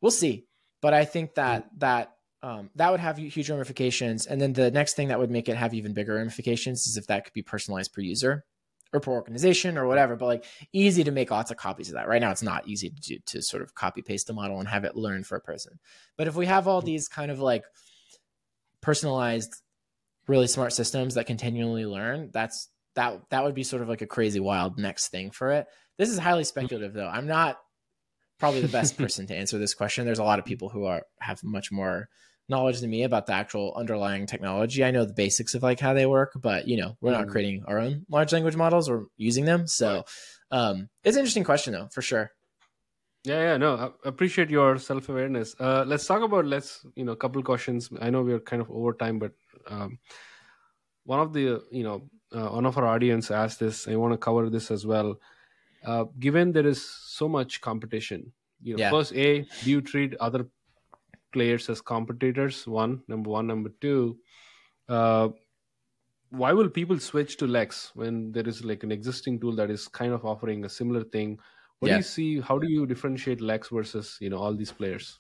We'll 0.01 0.11
see. 0.11 0.45
But 0.81 0.93
I 0.93 1.05
think 1.05 1.35
that 1.35 1.65
mm. 1.65 1.79
that 1.79 2.11
um, 2.43 2.69
that 2.75 2.91
would 2.91 2.99
have 2.99 3.17
huge 3.17 3.49
ramifications. 3.49 4.25
And 4.25 4.41
then 4.41 4.51
the 4.53 4.71
next 4.71 4.95
thing 4.95 5.07
that 5.09 5.19
would 5.19 5.31
make 5.31 5.47
it 5.47 5.55
have 5.55 5.73
even 5.73 5.93
bigger 5.93 6.15
ramifications 6.15 6.85
is 6.85 6.97
if 6.97 7.07
that 7.07 7.23
could 7.23 7.33
be 7.33 7.43
personalized 7.43 7.93
per 7.93 8.01
user 8.01 8.45
or 8.91 8.99
per 8.99 9.11
organization 9.11 9.77
or 9.77 9.87
whatever, 9.87 10.15
but 10.15 10.25
like 10.25 10.45
easy 10.73 11.03
to 11.03 11.11
make 11.11 11.31
lots 11.31 11.51
of 11.51 11.57
copies 11.57 11.89
of 11.89 11.95
that. 11.95 12.07
Right 12.07 12.21
now, 12.21 12.31
it's 12.31 12.43
not 12.43 12.67
easy 12.67 12.89
to 12.89 12.95
do 12.95 13.17
to 13.27 13.41
sort 13.41 13.61
of 13.61 13.75
copy 13.75 14.01
paste 14.01 14.29
a 14.29 14.33
model 14.33 14.59
and 14.59 14.67
have 14.67 14.83
it 14.83 14.95
learn 14.95 15.23
for 15.23 15.35
a 15.35 15.41
person. 15.41 15.79
But 16.17 16.27
if 16.27 16.35
we 16.35 16.47
have 16.47 16.67
all 16.67 16.81
hmm. 16.81 16.87
these 16.87 17.07
kind 17.07 17.31
of 17.31 17.39
like 17.39 17.63
personalized, 18.81 19.53
really 20.27 20.47
smart 20.47 20.73
systems 20.73 21.15
that 21.15 21.27
continually 21.27 21.85
learn, 21.85 22.29
that's 22.33 22.69
that 22.95 23.21
that 23.29 23.43
would 23.43 23.55
be 23.55 23.63
sort 23.63 23.81
of 23.81 23.89
like 23.89 24.01
a 24.01 24.07
crazy 24.07 24.39
wild 24.39 24.77
next 24.79 25.09
thing 25.09 25.31
for 25.31 25.51
it. 25.51 25.67
This 25.97 26.09
is 26.09 26.17
highly 26.17 26.43
hmm. 26.43 26.47
speculative 26.47 26.93
though. 26.93 27.07
I'm 27.07 27.27
not 27.27 27.59
probably 28.39 28.61
the 28.61 28.69
best 28.69 28.97
person 28.97 29.27
to 29.27 29.35
answer 29.35 29.59
this 29.59 29.75
question. 29.75 30.05
There's 30.05 30.19
a 30.19 30.23
lot 30.23 30.39
of 30.39 30.45
people 30.45 30.69
who 30.69 30.85
are 30.85 31.03
have 31.19 31.43
much 31.43 31.71
more 31.71 32.09
knowledge 32.49 32.79
than 32.81 32.89
me 32.89 33.03
about 33.03 33.25
the 33.25 33.33
actual 33.33 33.73
underlying 33.75 34.25
technology. 34.25 34.83
I 34.83 34.91
know 34.91 35.05
the 35.05 35.13
basics 35.13 35.53
of 35.55 35.63
like 35.63 35.79
how 35.79 35.93
they 35.93 36.05
work, 36.05 36.33
but 36.35 36.67
you 36.67 36.77
know, 36.77 36.97
we're 37.01 37.11
mm. 37.11 37.19
not 37.19 37.27
creating 37.27 37.63
our 37.67 37.79
own 37.79 38.05
large 38.09 38.33
language 38.33 38.55
models 38.55 38.89
or 38.89 39.07
using 39.17 39.45
them. 39.45 39.67
So 39.67 40.05
um, 40.51 40.89
it's 41.03 41.15
an 41.15 41.21
interesting 41.21 41.43
question 41.43 41.73
though, 41.73 41.87
for 41.91 42.01
sure. 42.01 42.31
Yeah, 43.25 43.41
yeah, 43.41 43.57
no, 43.57 43.75
I 43.75 44.07
appreciate 44.07 44.49
your 44.49 44.77
self 44.77 45.09
awareness. 45.09 45.55
Uh, 45.59 45.83
let's 45.85 46.05
talk 46.05 46.21
about 46.21 46.45
let's 46.45 46.85
you 46.95 47.03
know 47.03 47.11
a 47.11 47.17
couple 47.17 47.43
questions. 47.43 47.89
I 47.99 48.09
know 48.09 48.21
we're 48.21 48.39
kind 48.39 48.61
of 48.61 48.71
over 48.71 48.93
time, 48.93 49.19
but 49.19 49.33
um, 49.67 49.99
one 51.03 51.19
of 51.19 51.33
the 51.33 51.61
you 51.69 51.83
know 51.83 52.09
uh, 52.31 52.49
one 52.49 52.65
of 52.65 52.77
our 52.77 52.85
audience 52.85 53.29
asked 53.29 53.59
this. 53.59 53.87
I 53.87 53.95
want 53.95 54.13
to 54.13 54.17
cover 54.17 54.49
this 54.49 54.71
as 54.71 54.85
well. 54.85 55.19
Uh, 55.85 56.05
given 56.19 56.51
there 56.51 56.67
is 56.67 56.83
so 56.83 57.27
much 57.27 57.61
competition, 57.61 58.31
you 58.61 58.75
know, 58.75 58.79
Yeah. 58.79 58.89
first, 58.91 59.13
a 59.13 59.41
do 59.63 59.69
you 59.69 59.81
treat 59.81 60.15
other 60.19 60.47
players 61.31 61.69
as 61.69 61.81
competitors? 61.81 62.67
One, 62.67 63.01
number 63.07 63.29
one, 63.29 63.47
number 63.47 63.71
two. 63.81 64.17
Uh, 64.87 65.29
why 66.31 66.53
will 66.53 66.69
people 66.69 66.99
switch 66.99 67.37
to 67.37 67.47
Lex 67.47 67.91
when 67.95 68.31
there 68.31 68.47
is 68.47 68.63
like 68.63 68.83
an 68.83 68.91
existing 68.91 69.39
tool 69.39 69.55
that 69.55 69.69
is 69.69 69.87
kind 69.87 70.13
of 70.13 70.25
offering 70.25 70.65
a 70.65 70.69
similar 70.69 71.03
thing? 71.03 71.39
What 71.79 71.89
do 71.89 71.95
you 71.95 72.03
see? 72.03 72.39
How 72.39 72.57
do 72.57 72.69
you 72.69 72.85
differentiate 72.85 73.41
Lex 73.41 73.69
versus 73.69 74.17
you 74.19 74.29
know 74.29 74.37
all 74.37 74.53
these 74.53 74.71
players? 74.71 75.19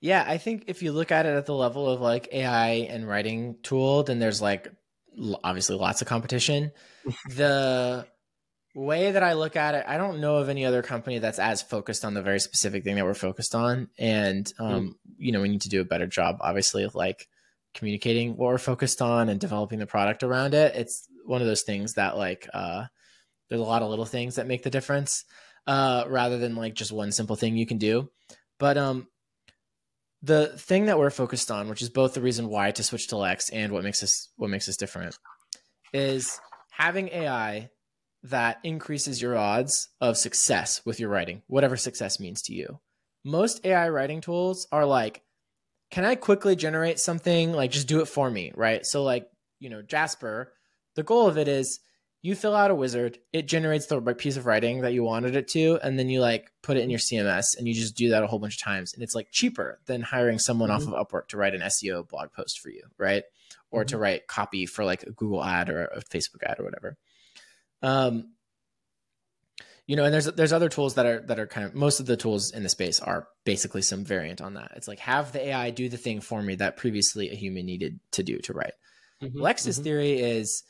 Yeah, 0.00 0.24
I 0.26 0.36
think 0.36 0.64
if 0.66 0.82
you 0.82 0.92
look 0.92 1.10
at 1.10 1.24
it 1.26 1.34
at 1.34 1.46
the 1.46 1.54
level 1.54 1.88
of 1.88 2.00
like 2.00 2.28
AI 2.32 2.86
and 2.90 3.08
writing 3.08 3.56
tool, 3.62 4.02
then 4.02 4.18
there's 4.18 4.42
like 4.42 4.68
obviously 5.42 5.76
lots 5.76 6.02
of 6.02 6.08
competition. 6.08 6.72
the 7.30 8.06
way 8.74 9.12
that 9.12 9.22
I 9.22 9.34
look 9.34 9.56
at 9.56 9.74
it, 9.74 9.84
I 9.86 9.96
don't 9.96 10.20
know 10.20 10.36
of 10.36 10.48
any 10.48 10.64
other 10.64 10.82
company 10.82 11.18
that's 11.18 11.38
as 11.38 11.62
focused 11.62 12.04
on 12.04 12.14
the 12.14 12.22
very 12.22 12.40
specific 12.40 12.84
thing 12.84 12.96
that 12.96 13.04
we're 13.04 13.14
focused 13.14 13.54
on. 13.54 13.88
And 13.98 14.52
um, 14.58 14.96
you 15.16 15.32
know, 15.32 15.40
we 15.40 15.48
need 15.48 15.62
to 15.62 15.68
do 15.68 15.80
a 15.80 15.84
better 15.84 16.06
job, 16.06 16.38
obviously, 16.40 16.82
of 16.82 16.94
like 16.94 17.28
communicating 17.74 18.36
what 18.36 18.48
we're 18.48 18.58
focused 18.58 19.02
on 19.02 19.28
and 19.28 19.40
developing 19.40 19.78
the 19.78 19.86
product 19.86 20.22
around 20.22 20.54
it. 20.54 20.74
It's 20.74 21.06
one 21.24 21.40
of 21.40 21.46
those 21.46 21.62
things 21.62 21.94
that 21.94 22.16
like 22.16 22.48
uh 22.52 22.84
there's 23.48 23.60
a 23.60 23.64
lot 23.64 23.82
of 23.82 23.90
little 23.90 24.04
things 24.06 24.36
that 24.36 24.46
make 24.46 24.62
the 24.62 24.70
difference, 24.70 25.24
uh, 25.66 26.04
rather 26.08 26.38
than 26.38 26.56
like 26.56 26.74
just 26.74 26.92
one 26.92 27.12
simple 27.12 27.36
thing 27.36 27.56
you 27.56 27.66
can 27.66 27.78
do. 27.78 28.10
But 28.58 28.78
um 28.78 29.08
the 30.22 30.46
thing 30.56 30.86
that 30.86 30.98
we're 30.98 31.10
focused 31.10 31.50
on, 31.50 31.68
which 31.68 31.82
is 31.82 31.90
both 31.90 32.14
the 32.14 32.22
reason 32.22 32.48
why 32.48 32.70
to 32.70 32.82
switch 32.82 33.08
to 33.08 33.16
Lex 33.16 33.50
and 33.50 33.72
what 33.72 33.84
makes 33.84 34.02
us 34.02 34.30
what 34.36 34.50
makes 34.50 34.68
us 34.68 34.76
different, 34.76 35.18
is 35.92 36.40
having 36.70 37.08
AI 37.08 37.70
that 38.24 38.58
increases 38.64 39.20
your 39.20 39.36
odds 39.36 39.88
of 40.00 40.16
success 40.16 40.80
with 40.84 40.98
your 40.98 41.10
writing, 41.10 41.42
whatever 41.46 41.76
success 41.76 42.18
means 42.18 42.42
to 42.42 42.54
you. 42.54 42.80
Most 43.22 43.64
AI 43.64 43.88
writing 43.90 44.20
tools 44.20 44.66
are 44.72 44.86
like, 44.86 45.22
can 45.90 46.04
I 46.04 46.14
quickly 46.14 46.56
generate 46.56 46.98
something? 46.98 47.52
Like, 47.52 47.70
just 47.70 47.86
do 47.86 48.00
it 48.00 48.08
for 48.08 48.30
me, 48.30 48.52
right? 48.56 48.84
So, 48.84 49.02
like, 49.02 49.28
you 49.60 49.70
know, 49.70 49.82
Jasper, 49.82 50.52
the 50.96 51.02
goal 51.02 51.28
of 51.28 51.38
it 51.38 51.48
is 51.48 51.80
you 52.22 52.34
fill 52.34 52.56
out 52.56 52.70
a 52.70 52.74
wizard, 52.74 53.18
it 53.34 53.46
generates 53.46 53.86
the 53.86 54.00
right 54.00 54.16
piece 54.16 54.38
of 54.38 54.46
writing 54.46 54.80
that 54.80 54.94
you 54.94 55.04
wanted 55.04 55.36
it 55.36 55.46
to, 55.48 55.78
and 55.82 55.98
then 55.98 56.08
you 56.08 56.22
like 56.22 56.50
put 56.62 56.78
it 56.78 56.82
in 56.82 56.88
your 56.88 56.98
CMS 56.98 57.44
and 57.58 57.68
you 57.68 57.74
just 57.74 57.96
do 57.96 58.08
that 58.08 58.22
a 58.22 58.26
whole 58.26 58.38
bunch 58.38 58.54
of 58.54 58.62
times. 58.62 58.94
And 58.94 59.02
it's 59.02 59.14
like 59.14 59.28
cheaper 59.30 59.78
than 59.84 60.00
hiring 60.00 60.38
someone 60.38 60.70
off 60.70 60.84
mm-hmm. 60.84 60.94
of 60.94 61.06
Upwork 61.06 61.28
to 61.28 61.36
write 61.36 61.54
an 61.54 61.60
SEO 61.60 62.08
blog 62.08 62.32
post 62.32 62.60
for 62.60 62.70
you, 62.70 62.84
right? 62.96 63.24
Or 63.70 63.84
to 63.84 63.94
mm-hmm. 63.94 64.02
write 64.02 64.26
copy 64.26 64.64
for 64.64 64.86
like 64.86 65.02
a 65.02 65.10
Google 65.10 65.44
ad 65.44 65.68
or 65.68 65.84
a 65.84 66.00
Facebook 66.00 66.42
ad 66.42 66.58
or 66.58 66.64
whatever. 66.64 66.96
Um, 67.84 68.30
you 69.86 69.96
know, 69.96 70.04
and 70.04 70.14
there's 70.14 70.24
there's 70.26 70.52
other 70.52 70.68
tools 70.70 70.94
that 70.94 71.04
are 71.06 71.20
that 71.26 71.38
are 71.38 71.46
kind 71.46 71.66
of 71.66 71.74
most 71.74 72.00
of 72.00 72.06
the 72.06 72.16
tools 72.16 72.50
in 72.52 72.62
the 72.62 72.68
space 72.68 73.00
are 73.00 73.28
basically 73.44 73.82
some 73.82 74.04
variant 74.04 74.40
on 74.40 74.54
that. 74.54 74.72
It's 74.76 74.88
like 74.88 74.98
have 75.00 75.32
the 75.32 75.48
AI 75.48 75.70
do 75.70 75.88
the 75.88 75.98
thing 75.98 76.20
for 76.20 76.40
me 76.42 76.54
that 76.56 76.76
previously 76.78 77.30
a 77.30 77.34
human 77.34 77.66
needed 77.66 78.00
to 78.12 78.22
do 78.22 78.38
to 78.38 78.54
write. 78.54 78.72
Mhm, 79.22 79.40
Lex's 79.40 79.78
mhm. 79.78 79.84
theory 79.84 80.18
is 80.20 80.64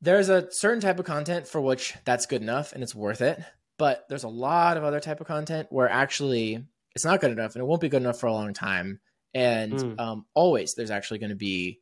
there's 0.00 0.28
a 0.28 0.50
certain 0.50 0.80
type 0.80 0.98
of 0.98 1.06
content 1.06 1.46
for 1.46 1.60
which 1.60 1.94
that's 2.04 2.26
good 2.26 2.42
enough 2.42 2.72
and 2.72 2.82
it's 2.82 2.94
worth 2.94 3.20
it, 3.20 3.40
but 3.78 4.04
there's 4.08 4.24
a 4.24 4.28
lot 4.28 4.76
of 4.76 4.84
other 4.84 5.00
type 5.00 5.20
of 5.20 5.26
content 5.26 5.68
where 5.70 5.88
actually 5.88 6.66
it's 6.94 7.04
not 7.04 7.20
good 7.20 7.30
enough 7.30 7.54
and 7.54 7.62
it 7.62 7.66
won't 7.66 7.80
be 7.80 7.88
good 7.88 8.02
enough 8.02 8.18
for 8.18 8.26
a 8.26 8.32
long 8.32 8.52
time. 8.52 9.00
And 9.32 9.72
Mm. 9.78 9.98
um, 9.98 10.26
always 10.34 10.74
there's 10.74 10.90
actually 10.90 11.18
going 11.20 11.30
to 11.30 11.36
be 11.36 11.80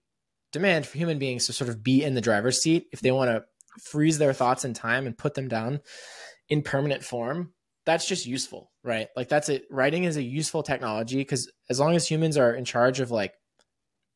demand 0.52 0.86
for 0.86 0.98
human 0.98 1.18
beings 1.18 1.46
to 1.46 1.52
sort 1.52 1.70
of 1.70 1.82
be 1.82 2.04
in 2.04 2.14
the 2.14 2.20
driver's 2.20 2.60
seat 2.62 2.88
if 2.92 3.00
they 3.00 3.10
want 3.10 3.30
to 3.30 3.44
freeze 3.80 4.18
their 4.18 4.32
thoughts 4.32 4.64
in 4.64 4.74
time 4.74 5.06
and 5.06 5.16
put 5.16 5.34
them 5.34 5.48
down 5.48 5.80
in 6.48 6.62
permanent 6.62 7.02
form. 7.04 7.52
That's 7.84 8.06
just 8.06 8.26
useful, 8.26 8.70
right? 8.84 9.08
Like 9.16 9.28
that's 9.28 9.48
it. 9.48 9.64
Writing 9.70 10.04
is 10.04 10.16
a 10.16 10.22
useful 10.22 10.62
technology 10.62 11.16
because 11.16 11.50
as 11.68 11.80
long 11.80 11.94
as 11.96 12.06
humans 12.08 12.36
are 12.36 12.54
in 12.54 12.64
charge 12.64 13.00
of 13.00 13.10
like 13.10 13.34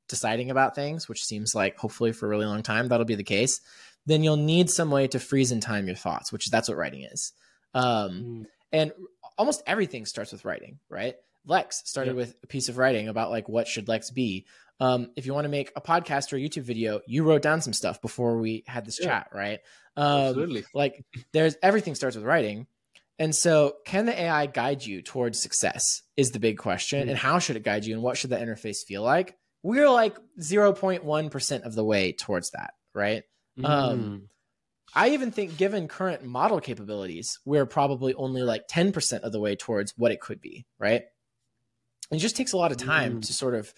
deciding 0.08 0.50
about 0.50 0.74
things, 0.74 1.08
which 1.08 1.24
seems 1.24 1.54
like 1.54 1.76
hopefully 1.76 2.12
for 2.12 2.26
a 2.26 2.28
really 2.28 2.46
long 2.46 2.62
time 2.62 2.88
that'll 2.88 3.06
be 3.06 3.16
the 3.16 3.24
case, 3.24 3.60
then 4.06 4.22
you'll 4.22 4.36
need 4.36 4.70
some 4.70 4.90
way 4.90 5.08
to 5.08 5.18
freeze 5.18 5.50
in 5.50 5.60
time 5.60 5.86
your 5.86 5.96
thoughts, 5.96 6.32
which 6.32 6.46
is 6.46 6.50
that's 6.50 6.68
what 6.68 6.78
writing 6.78 7.02
is. 7.02 7.32
Um, 7.74 8.10
Mm. 8.22 8.46
and 8.72 8.92
almost 9.36 9.62
everything 9.66 10.06
starts 10.06 10.30
with 10.32 10.44
writing, 10.44 10.78
right? 10.88 11.16
Lex 11.44 11.82
started 11.86 12.12
Yeah. 12.12 12.18
with 12.18 12.36
a 12.42 12.46
piece 12.46 12.68
of 12.68 12.78
writing 12.78 13.08
about 13.08 13.30
like 13.30 13.48
what 13.48 13.66
should 13.68 13.88
Lex 13.88 14.10
be. 14.10 14.46
Um, 14.80 15.10
if 15.16 15.24
you 15.26 15.32
want 15.34 15.44
to 15.46 15.48
make 15.50 15.72
a 15.76 15.80
podcast 15.80 16.32
or 16.32 16.36
a 16.36 16.40
YouTube 16.40 16.62
video, 16.64 17.00
you 17.06 17.24
wrote 17.24 17.42
down 17.42 17.60
some 17.62 17.72
stuff 17.72 18.00
before 18.02 18.38
we 18.38 18.62
had 18.66 18.84
this 18.84 18.98
Yeah. 19.00 19.06
chat, 19.06 19.28
right? 19.32 19.60
Um, 19.96 20.06
Absolutely. 20.28 20.64
like 20.74 21.04
there's 21.32 21.56
everything 21.62 21.94
starts 21.94 22.16
with 22.16 22.24
writing. 22.26 22.66
And 23.18 23.34
so, 23.34 23.76
can 23.86 24.04
the 24.04 24.20
AI 24.20 24.44
guide 24.44 24.84
you 24.84 25.00
towards 25.00 25.40
success? 25.40 26.02
Is 26.18 26.30
the 26.32 26.38
big 26.38 26.58
question. 26.58 27.06
Mhm. 27.06 27.10
And 27.10 27.18
how 27.18 27.38
should 27.38 27.56
it 27.56 27.62
guide 27.62 27.86
you? 27.86 27.94
And 27.94 28.02
what 28.02 28.18
should 28.18 28.28
the 28.28 28.36
interface 28.36 28.84
feel 28.86 29.02
like? 29.02 29.34
We're 29.62 29.88
like 29.88 30.18
0.1% 30.38 31.62
of 31.64 31.74
the 31.74 31.84
way 31.84 32.12
towards 32.12 32.50
that, 32.50 32.74
right? 32.94 33.24
Um, 33.64 34.00
Mm. 34.00 34.28
I 34.94 35.10
even 35.10 35.30
think, 35.30 35.56
given 35.56 35.88
current 35.88 36.22
model 36.24 36.60
capabilities, 36.60 37.38
we're 37.46 37.66
probably 37.66 38.12
only 38.14 38.42
like 38.42 38.68
10% 38.68 39.22
of 39.24 39.32
the 39.32 39.40
way 39.40 39.56
towards 39.56 39.94
what 39.96 40.12
it 40.12 40.20
could 40.20 40.40
be, 40.40 40.66
right? 40.78 41.02
It 42.12 42.18
just 42.18 42.36
takes 42.36 42.52
a 42.52 42.56
lot 42.56 42.70
of 42.70 42.76
time 42.78 43.20
Mm. 43.20 43.26
to 43.26 43.32
sort 43.32 43.54
of 43.54 43.72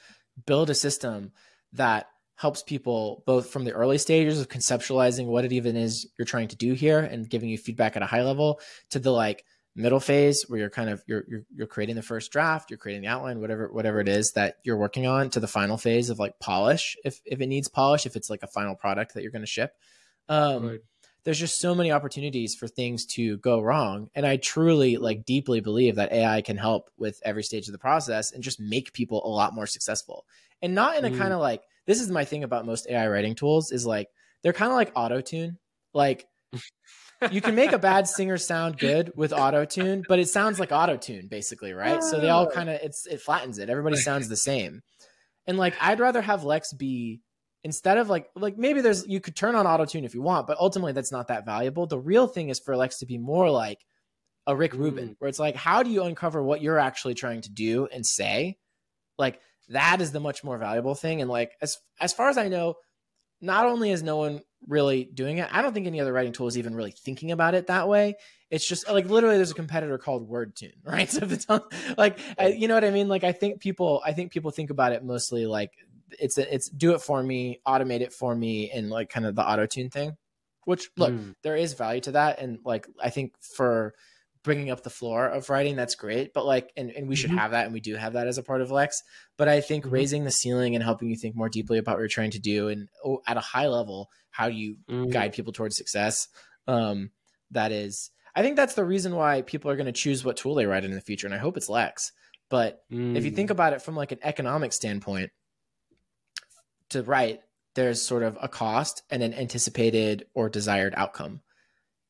build 0.46 0.70
a 0.70 0.74
system 0.74 1.32
that 1.72 2.06
helps 2.36 2.62
people 2.62 3.24
both 3.26 3.50
from 3.50 3.64
the 3.64 3.72
early 3.72 3.98
stages 3.98 4.40
of 4.40 4.48
conceptualizing 4.48 5.26
what 5.26 5.44
it 5.44 5.52
even 5.52 5.76
is 5.76 6.06
you're 6.18 6.24
trying 6.26 6.48
to 6.48 6.56
do 6.56 6.72
here 6.72 7.00
and 7.00 7.28
giving 7.28 7.48
you 7.48 7.58
feedback 7.58 7.96
at 7.96 8.02
a 8.02 8.06
high 8.06 8.22
level 8.22 8.60
to 8.90 8.98
the 8.98 9.10
like 9.10 9.44
middle 9.74 10.00
phase 10.00 10.44
where 10.48 10.60
you're 10.60 10.70
kind 10.70 10.88
of 10.88 11.02
you're 11.06 11.24
you're, 11.28 11.42
you're 11.54 11.66
creating 11.66 11.96
the 11.96 12.02
first 12.02 12.30
draft 12.32 12.70
you're 12.70 12.78
creating 12.78 13.02
the 13.02 13.08
outline 13.08 13.40
whatever 13.40 13.72
whatever 13.72 14.00
it 14.00 14.08
is 14.08 14.32
that 14.32 14.56
you're 14.64 14.76
working 14.76 15.06
on 15.06 15.30
to 15.30 15.40
the 15.40 15.46
final 15.48 15.76
phase 15.76 16.10
of 16.10 16.18
like 16.18 16.38
polish 16.40 16.96
if 17.04 17.20
if 17.24 17.40
it 17.40 17.46
needs 17.46 17.68
polish 17.68 18.06
if 18.06 18.16
it's 18.16 18.30
like 18.30 18.42
a 18.42 18.48
final 18.48 18.74
product 18.74 19.14
that 19.14 19.22
you're 19.22 19.32
going 19.32 19.42
to 19.42 19.46
ship 19.46 19.72
um 20.28 20.66
Right. 20.66 20.80
There's 21.24 21.38
just 21.38 21.60
so 21.60 21.74
many 21.74 21.92
opportunities 21.92 22.54
for 22.54 22.68
things 22.68 23.04
to 23.04 23.36
go 23.38 23.60
wrong. 23.60 24.08
And 24.14 24.24
i 24.26 24.36
truly 24.36 24.96
like 24.96 25.24
deeply 25.24 25.60
believe 25.60 25.96
that 25.96 26.12
ai 26.12 26.40
can 26.42 26.56
help 26.56 26.90
with 26.96 27.20
every 27.24 27.42
stage 27.42 27.66
of 27.68 27.72
the 27.72 27.78
process 27.78 28.32
and 28.32 28.42
just 28.42 28.60
make 28.60 28.92
people 28.92 29.24
a 29.26 29.28
lot 29.28 29.54
more 29.54 29.66
successful. 29.66 30.24
And 30.62 30.74
not 30.74 30.96
in 30.96 31.04
a 31.04 31.10
Mm. 31.10 31.18
kind 31.18 31.32
of 31.32 31.40
like 31.40 31.62
this 31.86 32.00
is 32.00 32.10
my 32.10 32.24
thing 32.24 32.44
about 32.44 32.66
most 32.66 32.86
ai 32.88 33.06
writing 33.08 33.34
tools 33.34 33.72
is 33.72 33.84
like 33.86 34.08
they're 34.42 34.52
kind 34.52 34.70
of 34.70 34.76
like 34.76 34.92
auto 34.94 35.20
tune 35.20 35.58
like 35.92 36.26
you 37.32 37.40
can 37.40 37.54
make 37.54 37.72
a 37.72 37.78
bad 37.78 38.06
singer 38.16 38.36
sound 38.38 38.78
good 38.78 39.12
with 39.16 39.32
auto 39.32 39.64
tune 39.64 40.04
but 40.08 40.18
it 40.18 40.28
sounds 40.28 40.58
like 40.60 40.70
auto 40.72 40.96
tune 40.96 41.26
basically 41.28 41.72
right? 41.72 42.02
So 42.02 42.20
they 42.20 42.28
all 42.30 42.46
Ah. 42.48 42.54
kind 42.54 42.68
of 42.70 42.80
it's 42.82 43.06
it 43.06 43.20
flattens 43.20 43.58
it. 43.58 43.68
Everybody 43.68 43.96
sounds 43.96 44.28
the 44.28 44.36
same. 44.36 44.82
And 45.46 45.58
like 45.58 45.74
i'd 45.80 46.00
rather 46.00 46.20
have 46.22 46.44
lex 46.44 46.72
be 46.72 47.20
instead 47.64 47.98
of 47.98 48.08
like 48.08 48.30
like 48.36 48.56
maybe 48.56 48.80
there's 48.80 49.06
you 49.06 49.20
could 49.20 49.34
turn 49.36 49.54
on 49.54 49.66
auto 49.66 49.84
tune 49.84 50.04
if 50.04 50.14
you 50.14 50.22
want 50.22 50.46
but 50.46 50.56
ultimately 50.58 50.92
that's 50.92 51.12
not 51.12 51.28
that 51.28 51.44
valuable. 51.44 51.86
The 51.86 51.98
real 51.98 52.26
thing 52.26 52.48
is 52.50 52.60
for 52.60 52.76
lex 52.76 52.98
to 52.98 53.06
be 53.06 53.18
more 53.18 53.50
like 53.50 53.84
a 54.46 54.56
rick 54.56 54.72
rubin 54.74 55.10
Mm. 55.10 55.16
where 55.18 55.28
it's 55.28 55.38
like 55.38 55.56
how 55.56 55.82
do 55.82 55.90
you 55.90 56.04
uncover 56.04 56.42
what 56.42 56.62
you're 56.62 56.78
actually 56.78 57.14
trying 57.14 57.40
to 57.42 57.50
do 57.50 57.86
and 57.92 58.06
say? 58.06 58.56
Like 59.18 59.40
that 59.68 60.00
is 60.00 60.12
the 60.12 60.20
much 60.20 60.42
more 60.44 60.56
valuable 60.56 60.94
thing. 60.94 61.20
And 61.20 61.28
like 61.30 61.52
as 61.60 61.76
as 62.00 62.12
far 62.12 62.28
as 62.28 62.38
i 62.38 62.48
know 62.48 62.74
not 63.40 63.66
only 63.66 63.90
is 63.90 64.02
no 64.02 64.16
one 64.16 64.40
really 64.66 65.04
doing 65.04 65.38
it 65.38 65.48
i 65.52 65.62
don't 65.62 65.72
think 65.72 65.86
any 65.86 66.00
other 66.00 66.12
writing 66.12 66.32
tool 66.32 66.48
is 66.48 66.58
even 66.58 66.74
really 66.74 66.90
thinking 66.90 67.30
about 67.30 67.54
it 67.54 67.66
that 67.66 67.88
way. 67.88 68.16
It's 68.50 68.66
just 68.66 68.88
like 68.88 69.10
literally 69.10 69.36
there's 69.36 69.50
a 69.50 69.54
competitor 69.54 69.98
called 69.98 70.30
wordtune 70.30 70.72
right? 70.84 71.10
So 71.10 71.22
if 71.24 71.32
it's 71.32 71.46
on, 71.50 71.60
like 71.98 72.18
I, 72.38 72.48
you 72.48 72.66
know 72.66 72.74
what 72.74 72.84
i 72.84 72.90
mean? 72.90 73.08
Like 73.08 73.24
i 73.24 73.32
think 73.32 73.60
people 73.60 74.00
i 74.04 74.12
think 74.12 74.32
people 74.32 74.50
think 74.50 74.70
about 74.70 74.92
it 74.92 75.04
mostly 75.04 75.44
like 75.44 75.72
it's 76.18 76.38
a, 76.38 76.54
it's 76.54 76.68
do 76.68 76.94
it 76.94 77.00
for 77.00 77.22
me 77.22 77.60
automate 77.66 78.00
it 78.00 78.12
for 78.12 78.34
me 78.34 78.70
and 78.70 78.90
like 78.90 79.08
kind 79.10 79.26
of 79.26 79.34
the 79.34 79.42
auto 79.48 79.66
tune 79.66 79.90
thing 79.90 80.16
which 80.64 80.88
look 80.96 81.12
Mm. 81.12 81.34
there 81.42 81.56
is 81.56 81.74
value 81.74 82.00
to 82.02 82.12
that 82.12 82.38
and 82.40 82.58
like 82.64 82.86
i 83.02 83.10
think 83.10 83.34
for 83.56 83.94
bringing 84.44 84.70
up 84.70 84.82
the 84.82 84.90
floor 84.90 85.26
of 85.26 85.50
writing 85.50 85.76
that's 85.76 85.94
great 85.96 86.32
but 86.32 86.46
like 86.46 86.70
and, 86.76 86.90
and 86.90 87.08
we 87.08 87.16
should 87.16 87.30
Mhm. 87.30 87.38
have 87.38 87.50
that 87.50 87.64
and 87.64 87.74
we 87.74 87.80
do 87.80 87.96
have 87.96 88.12
that 88.14 88.26
as 88.26 88.38
a 88.38 88.42
part 88.42 88.60
of 88.62 88.70
lex 88.70 89.02
but 89.36 89.48
i 89.48 89.60
think 89.60 89.84
Mhm. 89.84 89.90
raising 89.92 90.24
the 90.24 90.30
ceiling 90.30 90.74
and 90.74 90.84
helping 90.84 91.10
you 91.10 91.16
think 91.16 91.34
more 91.36 91.48
deeply 91.48 91.78
about 91.78 91.96
what 91.96 92.00
you're 92.00 92.08
trying 92.08 92.30
to 92.30 92.38
do 92.38 92.68
and 92.68 92.88
oh, 93.04 93.20
at 93.26 93.36
a 93.36 93.40
high 93.40 93.66
level 93.66 94.08
how 94.30 94.48
do 94.48 94.54
you 94.54 94.76
Mm. 94.88 95.10
guide 95.12 95.32
people 95.32 95.52
towards 95.52 95.76
success 95.76 96.28
um 96.66 97.10
that 97.50 97.72
is 97.72 98.10
i 98.34 98.42
think 98.42 98.56
that's 98.56 98.74
the 98.74 98.84
reason 98.84 99.14
why 99.16 99.42
people 99.42 99.70
are 99.70 99.76
going 99.76 99.86
to 99.86 99.92
choose 99.92 100.24
what 100.24 100.36
tool 100.36 100.54
they 100.54 100.66
write 100.66 100.84
in 100.84 100.92
the 100.92 101.00
future 101.00 101.26
and 101.26 101.34
i 101.34 101.38
hope 101.38 101.56
it's 101.56 101.68
lex 101.68 102.12
but 102.48 102.82
if 102.90 103.24
you 103.24 103.32
Mm. 103.32 103.36
think 103.36 103.50
about 103.50 103.72
it 103.72 103.82
from 103.82 103.96
like 103.96 104.12
an 104.12 104.18
economic 104.22 104.72
standpoint 104.72 105.30
to 106.90 107.02
write 107.02 107.40
there's 107.74 108.02
sort 108.02 108.22
of 108.22 108.36
a 108.40 108.48
cost 108.48 109.02
and 109.10 109.22
an 109.22 109.34
anticipated 109.34 110.26
or 110.34 110.48
desired 110.48 110.94
outcome 110.96 111.40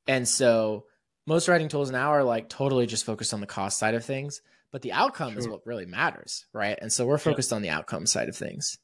and 0.07 0.27
so 0.27 0.85
most 1.29 1.47
writing 1.47 1.69
tools 1.69 1.91
now 1.91 2.09
are 2.09 2.25
like 2.25 2.49
totally 2.49 2.87
just 2.87 3.05
focused 3.05 3.35
on 3.35 3.41
the 3.41 3.47
cost 3.47 3.79
side 3.79 3.95
of 3.95 4.03
things, 4.03 4.41
but 4.73 4.81
the 4.81 4.93
outcome 4.93 5.37
is 5.37 5.47
what 5.47 5.67
really 5.67 5.85
matters, 5.85 6.47
right? 6.55 6.79
And 6.81 6.91
so 6.91 7.07
we're 7.07 7.19
focused 7.19 7.53
on 7.53 7.61
the 7.61 7.69
outcome 7.69 8.07
side 8.07 8.31
of 8.31 8.37
things. 8.37 8.79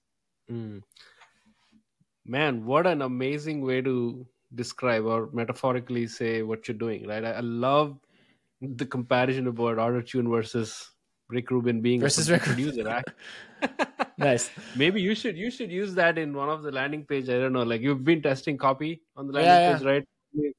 Mm. 0.51 0.83
Man, 2.27 2.67
what 2.67 2.87
an 2.87 3.01
amazing 3.01 3.63
way 3.63 3.81
to 3.81 4.27
describe 4.55 5.07
or 5.07 5.31
metaphorically 5.33 6.07
say 6.07 6.43
what 6.43 6.69
you're 6.69 6.77
doing, 6.77 7.07
right? 7.07 7.25
I, 7.25 7.33
I 7.33 7.41
love 7.41 7.99
the 8.61 8.85
comparison 8.87 9.47
about 9.47 9.79
auto 9.79 10.03
tune 10.03 10.29
versus 10.29 10.91
Rick 11.35 11.51
Rubin 11.51 11.81
being 11.81 12.01
Versus 12.01 12.29
a 12.29 12.33
Rick 12.35 12.43
producer. 12.43 12.85
right? 12.85 13.05
Nice. 14.19 14.51
Maybe 14.77 15.01
you 15.03 15.15
should 15.17 15.37
you 15.37 15.51
should 15.51 15.71
use 15.73 15.93
that 15.95 16.19
in 16.19 16.33
one 16.35 16.49
of 16.49 16.63
the 16.63 16.71
landing 16.71 17.05
page. 17.05 17.29
I 17.29 17.39
don't 17.43 17.53
know, 17.53 17.65
like 17.65 17.81
you've 17.81 18.05
been 18.05 18.23
testing 18.23 18.57
copy 18.57 19.03
on 19.17 19.27
the 19.27 19.33
landing 19.33 19.51
Yeah, 19.53 19.71
yeah. 19.71 19.77
page, 19.79 19.87
right? 19.87 20.57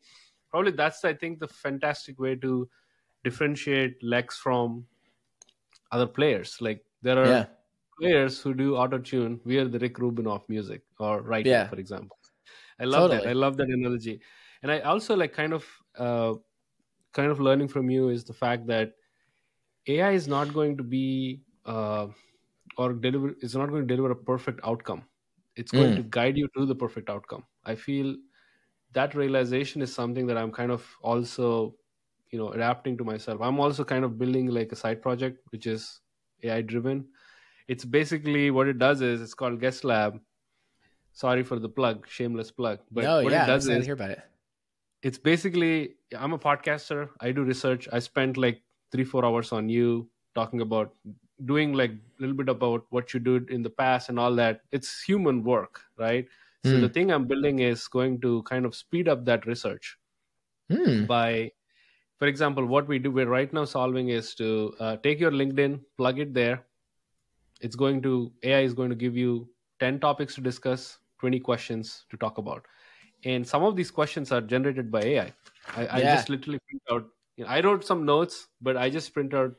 Probably 0.51 0.71
that's 0.71 1.05
I 1.05 1.13
think 1.13 1.39
the 1.39 1.47
fantastic 1.47 2.19
way 2.19 2.35
to 2.35 2.67
differentiate 3.23 4.03
Lex 4.03 4.37
from 4.37 4.85
other 5.91 6.05
players. 6.07 6.57
Like 6.59 6.83
there 7.01 7.17
are 7.23 7.27
Yeah. 7.27 7.45
players 7.99 8.41
who 8.41 8.53
do 8.53 8.75
auto 8.75 8.97
tune. 8.97 9.39
We 9.45 9.57
are 9.59 9.67
the 9.69 9.79
Rick 9.79 9.99
Rubin 9.99 10.27
of 10.27 10.47
music 10.49 10.81
or 10.99 11.21
writing, 11.21 11.51
Yeah. 11.51 11.67
for 11.69 11.77
example. 11.77 12.17
I 12.79 12.83
love 12.85 13.09
that. 13.11 13.25
I 13.25 13.31
love 13.33 13.55
that 13.57 13.69
analogy, 13.69 14.19
and 14.61 14.69
I 14.71 14.79
also 14.81 15.15
like 15.15 15.31
kind 15.31 15.53
of 15.53 15.65
uh, 15.97 16.33
kind 17.13 17.31
of 17.31 17.39
learning 17.39 17.69
from 17.69 17.89
you 17.89 18.09
is 18.09 18.25
the 18.25 18.33
fact 18.33 18.67
that 18.67 18.91
AI 19.87 20.11
is 20.11 20.27
not 20.27 20.53
going 20.53 20.77
to 20.77 20.83
be 20.83 21.43
uh, 21.65 22.07
or 22.77 22.93
deliver. 22.93 23.29
It's 23.41 23.55
not 23.55 23.69
going 23.69 23.87
to 23.87 23.95
deliver 23.95 24.11
a 24.11 24.15
perfect 24.15 24.59
outcome. 24.63 25.07
It's 25.55 25.71
going 25.71 25.95
Mm. 25.95 25.97
to 25.97 26.03
guide 26.03 26.37
you 26.37 26.47
to 26.57 26.65
the 26.65 26.75
perfect 26.75 27.09
outcome. 27.09 27.45
I 27.65 27.75
feel 27.75 28.15
that 28.93 29.15
realization 29.15 29.81
is 29.81 29.93
something 29.93 30.27
that 30.27 30.37
I'm 30.37 30.51
kind 30.51 30.71
of 30.71 30.95
also, 31.01 31.77
you 32.31 32.39
know, 32.39 32.51
adapting 32.51 32.97
to 32.97 33.03
myself. 33.03 33.41
I'm 33.41 33.59
also 33.59 33.83
kind 33.83 34.05
of 34.05 34.17
building 34.17 34.47
like 34.47 34.71
a 34.71 34.75
side 34.75 35.01
project 35.01 35.39
which 35.51 35.67
is 35.67 36.01
AI 36.43 36.61
driven. 36.61 37.09
It's 37.67 37.85
basically 37.85 38.51
what 38.51 38.67
it 38.67 38.79
does 38.79 39.01
is 39.01 39.21
it's 39.21 39.33
called 39.33 39.59
Guest 39.59 39.83
Lab. 39.83 40.19
Sorry 41.13 41.43
for 41.43 41.59
the 41.59 41.69
plug, 41.69 42.07
shameless 42.07 42.51
plug. 42.51 42.81
But 42.91 43.09
no, 43.09 43.19
what 43.19 43.33
yeah, 43.33 43.43
it 43.43 43.45
I'm 43.45 43.53
does 43.53 43.65
excited 43.65 43.83
is 43.83 43.85
hear 43.85 43.93
about 43.93 44.11
it. 44.11 44.23
it's 45.01 45.17
basically 45.17 45.95
i'm 46.17 46.33
a 46.33 46.39
podcaster 46.39 47.09
i 47.19 47.31
do 47.31 47.43
research 47.43 47.87
i 47.91 47.99
spent 47.99 48.37
like 48.37 48.61
three 48.95 49.03
four 49.05 49.25
hours 49.25 49.51
on 49.51 49.69
you 49.69 50.09
talking 50.35 50.61
about 50.61 50.95
doing 51.45 51.73
like 51.73 51.91
a 51.91 52.21
little 52.21 52.35
bit 52.35 52.49
about 52.49 52.85
what 52.91 53.13
you 53.13 53.19
did 53.19 53.49
in 53.49 53.61
the 53.63 53.69
past 53.69 54.09
and 54.09 54.19
all 54.19 54.35
that. 54.35 54.61
It's 54.71 55.01
human 55.03 55.43
work 55.43 55.81
right? 55.97 56.27
So 56.63 56.77
Hmm. 56.77 56.85
the 56.85 56.89
thing 56.89 57.11
i'm 57.11 57.27
building 57.27 57.59
is 57.59 57.87
going 57.87 58.21
to 58.21 58.43
kind 58.43 58.65
of 58.65 58.75
speed 58.75 59.07
up 59.07 59.25
that 59.25 59.45
research. 59.45 59.97
Hmm. 60.69 61.05
by 61.07 61.51
for 62.19 62.27
example 62.27 62.65
what 62.65 62.87
we 62.87 62.99
do 62.99 63.11
we're 63.11 63.27
right 63.29 63.53
now 63.53 63.65
solving 63.65 64.09
is 64.09 64.35
to 64.35 64.75
uh, 64.79 64.97
take 64.97 65.19
your 65.19 65.31
linkedin 65.31 65.83
plug 65.97 66.19
it 66.19 66.33
there. 66.33 66.65
It's 67.61 67.75
going 67.75 68.01
to 68.03 68.33
ai 68.43 68.61
is 68.61 68.73
going 68.73 68.89
to 68.91 68.95
give 68.95 69.17
you 69.17 69.49
10 69.79 69.99
topics 69.99 70.35
to 70.35 70.41
discuss 70.41 70.99
20 71.19 71.39
questions 71.39 72.05
to 72.11 72.17
talk 72.17 72.37
about. 72.37 72.65
And 73.25 73.47
some 73.47 73.63
of 73.63 73.75
these 73.77 73.91
questions 73.91 74.31
are 74.33 74.41
generated 74.41 74.91
by 74.91 75.03
ai 75.03 75.33
i, 75.75 75.87
I 75.99 76.05
just 76.05 76.29
literally 76.29 76.59
print 76.67 76.83
out 76.91 77.09
you 77.37 77.43
know, 77.43 77.49
i 77.49 77.59
wrote 77.61 77.85
some 77.85 78.05
notes 78.05 78.47
but 78.61 78.77
i 78.77 78.89
just 78.89 79.13
print 79.13 79.33
out 79.33 79.53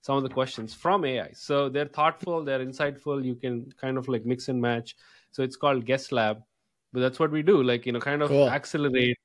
some 0.00 0.16
of 0.16 0.22
the 0.22 0.28
questions 0.28 0.74
from 0.74 1.04
ai 1.04 1.30
so 1.32 1.68
they're 1.68 1.86
thoughtful 1.86 2.44
they're 2.44 2.64
insightful. 2.64 3.24
You 3.24 3.34
can 3.34 3.70
kind 3.80 3.98
of 3.98 4.08
like 4.08 4.24
mix 4.24 4.48
and 4.48 4.60
match. 4.60 4.96
So 5.32 5.42
it's 5.42 5.56
called 5.56 5.84
guest 5.84 6.12
lab 6.12 6.42
but 6.92 7.00
that's 7.00 7.18
what 7.18 7.30
we 7.30 7.42
do 7.42 7.62
like 7.62 7.84
you 7.84 7.92
know 7.92 8.00
kind 8.00 8.22
of 8.22 8.30
Cool. 8.30 8.48
accelerate. 8.48 9.18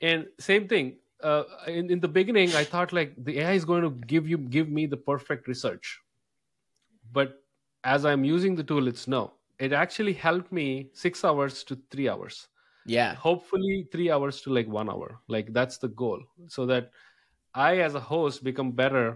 And 0.00 0.26
same 0.38 0.68
thing 0.68 0.96
uh, 1.22 1.44
in, 1.66 1.90
in 1.90 2.00
the 2.00 2.08
beginning 2.08 2.54
i 2.54 2.64
thought 2.64 2.92
like 2.92 3.12
the 3.18 3.40
ai 3.40 3.52
is 3.52 3.64
going 3.64 3.82
to 3.82 3.90
give 4.06 4.28
you 4.28 4.38
give 4.38 4.68
me 4.70 4.86
the 4.86 4.96
perfect 4.96 5.48
research. 5.48 6.00
But 7.12 7.42
as 7.84 8.04
i'm 8.04 8.24
using 8.24 8.54
the 8.54 8.64
tool 8.64 8.88
it's 8.88 9.06
no. 9.08 9.34
It 9.58 9.74
actually 9.74 10.14
helped 10.14 10.50
me 10.52 10.88
six 10.94 11.22
hours 11.22 11.62
to 11.64 11.78
three 11.90 12.08
hours 12.08 12.48
Yeah. 12.90 13.14
hopefully 13.14 13.88
three 13.92 14.10
hours 14.10 14.40
to 14.42 14.50
like 14.58 14.68
one 14.68 14.88
hour 14.90 15.20
like 15.28 15.52
that's 15.52 15.78
the 15.78 15.88
goal 16.02 16.20
so 16.48 16.66
that 16.66 16.90
i 17.54 17.78
as 17.78 17.94
a 17.94 18.00
host 18.00 18.42
become 18.44 18.72
better 18.72 19.06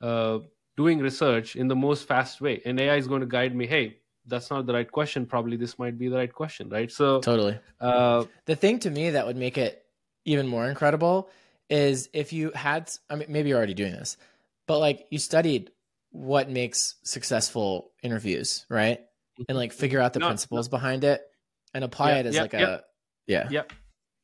uh, 0.00 0.38
doing 0.76 0.98
research 1.00 1.56
in 1.56 1.68
the 1.68 1.76
most 1.76 2.06
fast 2.06 2.40
way 2.40 2.60
and 2.64 2.78
ai 2.80 2.96
is 2.96 3.08
going 3.08 3.20
to 3.20 3.26
guide 3.38 3.54
me 3.54 3.66
hey 3.66 3.98
that's 4.26 4.50
not 4.50 4.66
the 4.66 4.74
right 4.74 4.90
question 4.92 5.26
probably 5.26 5.56
this 5.56 5.78
might 5.78 5.96
be 5.98 6.08
the 6.08 6.16
right 6.16 6.32
question 6.32 6.68
right 6.68 6.90
so 6.92 7.06
Totally. 7.22 7.58
uh, 7.80 8.24
The 8.46 8.56
thing 8.56 8.78
to 8.80 8.90
me 8.90 9.10
that 9.10 9.26
would 9.26 9.36
make 9.36 9.58
it 9.58 9.84
even 10.24 10.46
more 10.46 10.68
incredible 10.68 11.30
is 11.70 12.08
if 12.12 12.32
you 12.32 12.50
had, 12.52 12.90
I 13.10 13.16
mean, 13.16 13.26
maybe 13.30 13.48
you're 13.48 13.58
already 13.58 13.74
doing 13.74 13.92
this, 13.92 14.16
but 14.66 14.78
like 14.78 15.06
you 15.10 15.18
studied 15.18 15.70
what 16.10 16.48
makes 16.48 16.96
successful 17.04 17.92
interviews, 18.02 18.66
right? 18.68 19.00
And 19.48 19.56
like 19.56 19.72
figure 19.72 20.00
out 20.00 20.12
the 20.12 20.20
No, 20.20 20.26
principles 20.26 20.68
behind 20.68 21.04
it 21.04 21.22
and 21.74 21.84
apply 21.84 22.12
Yeah, 22.12 22.18
it 22.20 22.26
as 22.26 22.34
yeah, 22.34 22.42
like 22.42 22.52
yeah. 22.52 22.78
Yeah. 23.28 23.46
yeah. 23.50 23.62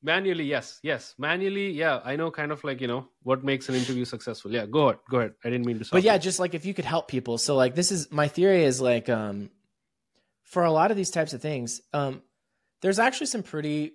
Manually 0.02 0.44
yes 0.44 0.80
yes. 0.82 1.14
Manually 1.16 1.70
yeah 1.70 2.00
i 2.04 2.14
know 2.16 2.30
kind 2.30 2.52
of 2.52 2.62
like 2.64 2.80
you 2.80 2.88
know 2.88 3.08
what 3.22 3.42
makes 3.44 3.68
an 3.68 3.74
interview 3.74 4.04
successful. 4.04 4.52
Yeah 4.52 4.66
go 4.66 4.88
ahead 4.88 4.98
go 5.08 5.18
ahead. 5.18 5.34
I 5.44 5.50
didn't 5.50 5.66
mean 5.66 5.78
to 5.78 5.88
but 5.90 6.02
yeah 6.02 6.14
you. 6.14 6.20
just 6.20 6.38
like 6.40 6.54
if 6.54 6.66
you 6.66 6.74
could 6.74 6.84
help 6.84 7.08
people. 7.08 7.38
So 7.38 7.54
like 7.56 7.74
this 7.74 7.90
is 7.92 8.10
my 8.10 8.28
theory 8.28 8.64
is 8.64 8.80
like 8.80 9.08
um 9.08 9.50
for 10.42 10.64
a 10.64 10.70
lot 10.72 10.90
of 10.90 10.96
these 10.96 11.10
types 11.10 11.32
of 11.32 11.40
things 11.40 11.80
um 11.92 12.22
there's 12.82 12.98
actually 12.98 13.28
some 13.28 13.42
pretty 13.42 13.94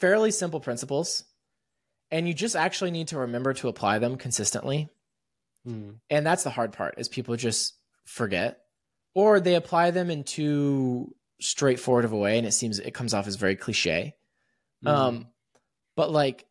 fairly 0.00 0.30
simple 0.32 0.58
principles 0.58 1.24
and 2.10 2.26
you 2.26 2.34
just 2.34 2.56
actually 2.56 2.90
need 2.90 3.08
to 3.08 3.18
remember 3.18 3.54
to 3.54 3.68
apply 3.68 3.98
them 3.98 4.16
consistently. 4.16 4.88
Hmm. 5.64 5.92
and 6.10 6.26
that's 6.26 6.42
the 6.42 6.50
hard 6.50 6.72
part 6.72 6.96
is 6.98 7.08
people 7.08 7.36
just 7.36 7.74
forget 8.04 8.58
or 9.14 9.40
they 9.40 9.54
apply 9.54 9.92
them 9.92 10.10
in 10.10 10.24
too 10.24 11.14
straightforward 11.40 12.04
of 12.04 12.12
a 12.12 12.16
way 12.16 12.36
and 12.38 12.46
it 12.46 12.52
seems 12.52 12.78
it 12.80 12.92
comes 12.92 13.14
off 13.14 13.26
as 13.26 13.36
very 13.36 13.56
cliche 13.56 14.14
Hmm. 14.84 14.88
um 14.88 15.26
but 15.96 16.10
like 16.10 16.46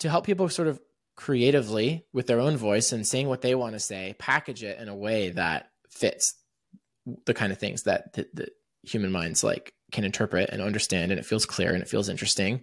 to 0.00 0.10
help 0.10 0.26
people 0.26 0.48
sort 0.48 0.68
of 0.68 0.80
creatively 1.16 2.04
with 2.12 2.26
their 2.26 2.40
own 2.40 2.56
voice 2.56 2.92
and 2.92 3.06
saying 3.06 3.28
what 3.28 3.40
they 3.40 3.54
want 3.54 3.72
to 3.72 3.80
say 3.80 4.14
package 4.18 4.62
it 4.62 4.78
in 4.78 4.88
a 4.88 4.94
way 4.94 5.30
that 5.30 5.70
fits 5.90 6.34
the 7.24 7.34
kind 7.34 7.52
of 7.52 7.58
things 7.58 7.84
that 7.84 8.12
the, 8.12 8.26
the 8.34 8.48
human 8.82 9.10
minds 9.10 9.42
like 9.42 9.72
can 9.92 10.04
interpret 10.04 10.50
and 10.50 10.60
understand 10.60 11.10
and 11.10 11.18
it 11.18 11.24
feels 11.24 11.46
clear 11.46 11.72
and 11.72 11.82
it 11.82 11.88
feels 11.88 12.08
interesting 12.08 12.60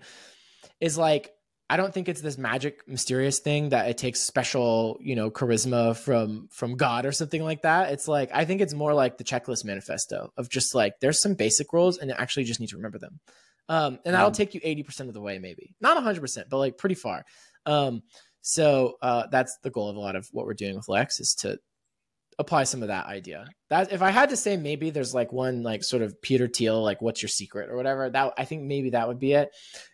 is 0.80 0.98
like 0.98 1.32
i 1.70 1.78
don't 1.78 1.94
think 1.94 2.08
it's 2.08 2.22
this 2.22 2.38
magic 2.38 2.88
mysterious 2.88 3.40
thing 3.40 3.70
that 3.70 3.90
it 3.90 3.98
takes 3.98 4.20
special 4.20 5.00
you 5.02 5.16
know 5.16 5.32
charisma 5.32 5.98
from 5.98 6.48
from 6.52 6.76
god 6.76 7.06
or 7.06 7.12
something 7.12 7.44
like 7.44 7.64
that 7.64 7.92
it's 7.92 8.08
like 8.08 8.30
i 8.34 8.46
think 8.46 8.62
it's 8.62 8.74
more 8.74 8.94
like 8.94 9.18
the 9.18 9.24
checklist 9.24 9.66
manifesto 9.66 10.30
of 10.38 10.50
just 10.50 10.76
like 10.76 10.94
there's 11.02 11.22
some 11.22 11.34
basic 11.34 11.74
rules 11.74 11.98
and 11.98 12.10
you 12.10 12.16
actually 12.18 12.44
just 12.44 12.60
need 12.60 12.70
to 12.70 12.78
remember 12.78 13.00
them 13.00 13.20
um, 13.74 14.00
and 14.06 14.14
that'll 14.16 14.32
Mm. 14.32 14.36
take 14.42 14.54
you 14.56 14.62
80% 14.62 15.08
of 15.10 15.14
the 15.14 15.22
way 15.22 15.40
maybe 15.40 15.76
not 15.82 15.98
100% 15.98 16.50
but 16.50 16.58
like 16.58 16.78
pretty 16.78 16.96
far 16.96 17.26
um, 17.66 18.04
so 18.42 18.96
uh, 19.02 19.24
that's 19.32 19.58
the 19.64 19.70
goal 19.70 19.90
of 19.90 19.96
a 19.96 20.00
lot 20.00 20.16
of 20.16 20.28
what 20.32 20.46
we're 20.46 20.54
doing 20.64 20.76
with 20.76 20.88
lex 20.90 21.20
is 21.20 21.34
to 21.42 21.58
apply 22.40 22.64
some 22.64 22.82
of 22.82 22.88
that 22.88 23.06
idea 23.06 23.46
that 23.70 23.92
if 23.94 24.02
i 24.02 24.10
had 24.10 24.30
to 24.30 24.36
say 24.36 24.58
maybe 24.58 24.90
there's 24.90 25.14
like 25.14 25.32
one 25.32 25.62
like 25.62 25.84
sort 25.84 26.02
of 26.02 26.20
peter 26.22 26.48
thiel 26.48 26.82
like 26.82 27.00
what's 27.00 27.22
your 27.22 27.30
secret 27.30 27.70
or 27.70 27.76
whatever 27.78 28.10
that 28.10 28.34
i 28.40 28.44
think 28.44 28.64
maybe 28.64 28.90
that 28.90 29.08
would 29.08 29.20
be 29.20 29.34
it 29.34 29.50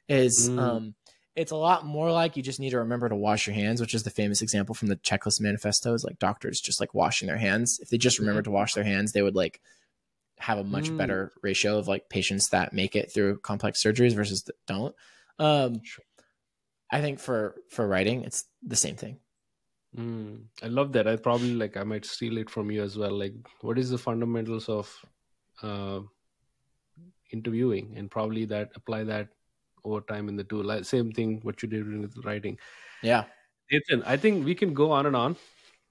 is 0.07 0.49
Mm. 0.49 0.60
um 0.60 0.95
it's 1.35 1.51
a 1.51 1.56
lot 1.57 1.85
more 1.85 2.11
like 2.11 2.35
you 2.38 2.43
just 2.43 2.60
need 2.61 2.72
to 2.72 2.80
remember 2.80 3.07
to 3.10 3.15
wash 3.15 3.45
your 3.45 3.53
hands 3.56 3.81
which 3.81 3.93
is 3.93 4.03
the 4.03 4.10
famous 4.10 4.41
example 4.41 4.73
from 4.73 4.88
the 4.88 4.95
checklist 4.95 5.41
manifesto 5.41 5.93
is 5.93 6.03
like 6.06 6.18
doctors 6.18 6.61
just 6.61 6.80
like 6.80 6.93
washing 6.93 7.27
their 7.27 7.38
hands 7.38 7.77
if 7.81 7.89
they 7.89 7.97
just 7.97 8.19
remember 8.19 8.41
to 8.41 8.51
wash 8.51 8.73
their 8.73 8.84
hands 8.85 9.11
they 9.11 9.22
would 9.22 9.35
like 9.35 9.60
have 10.40 10.57
a 10.57 10.64
much 10.64 10.90
Mm. 10.91 10.98
better 10.98 11.34
ratio 11.41 11.78
of 11.78 11.88
like 11.88 12.10
patients 12.10 12.49
that 12.49 12.74
make 12.74 12.95
it 12.95 13.11
through 13.11 13.40
complex 13.40 13.84
surgeries 13.84 14.16
versus 14.16 14.44
that 14.44 14.56
don't 14.68 14.95
um 15.40 15.82
Sure. 15.84 16.06
i 16.91 17.02
think 17.02 17.20
for 17.20 17.56
for 17.70 17.88
writing 17.88 18.24
it's 18.24 18.45
the 18.64 18.76
same 18.76 18.95
thing 18.95 19.20
Mm, 19.95 20.45
I 20.61 20.68
love 20.68 20.91
that. 20.94 21.07
I 21.07 21.16
probably 21.16 21.53
like 21.53 21.76
I 21.78 21.84
might 21.84 22.06
steal 22.06 22.38
it 22.38 22.49
from 22.49 22.70
you 22.72 22.84
as 22.84 22.98
well. 22.98 23.11
Like, 23.11 23.34
what 23.61 23.78
is 23.80 23.90
the 23.90 23.98
fundamentals 23.98 24.70
of 24.70 25.06
uh, 25.64 26.02
interviewing, 27.32 27.94
and 27.98 28.10
probably 28.10 28.45
that 28.45 28.72
apply 28.76 29.03
that 29.06 29.30
over 29.84 30.02
time 30.02 30.28
in 30.30 30.36
the 30.36 30.44
tool. 30.44 30.64
Like, 30.64 30.86
same 30.86 31.11
thing 31.11 31.40
what 31.44 31.61
you 31.64 31.70
did 31.70 31.88
with 31.88 32.18
writing. 32.26 32.57
yeah 33.02 33.26
Nathan, 33.72 34.03
I 34.03 34.18
think 34.18 34.45
we 34.45 34.56
can 34.56 34.74
go 34.74 34.91
on 34.91 35.06
and 35.06 35.16
on, 35.16 35.36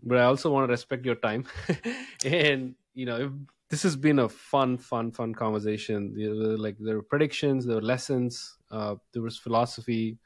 but 0.03 0.19
I 0.19 0.25
also 0.25 0.51
want 0.51 0.69
to 0.69 0.73
respect 0.73 1.05
your 1.07 1.15
time. 1.15 1.47
and 2.25 2.75
you 2.95 3.07
know, 3.07 3.17
if, 3.17 3.33
this 3.71 3.83
has 3.83 3.97
been 3.97 4.19
a 4.19 4.29
fun, 4.29 4.79
fun, 4.79 5.11
fun 5.11 5.35
conversation. 5.35 6.15
There 6.17 6.35
were, 6.35 6.57
like 6.57 6.77
there 6.79 6.97
were 6.97 7.03
predictions, 7.03 7.67
there 7.67 7.77
were 7.77 7.83
lessons, 7.83 8.57
uh, 8.71 8.97
there 9.13 9.23
was 9.23 9.37
philosophy. 9.37 10.19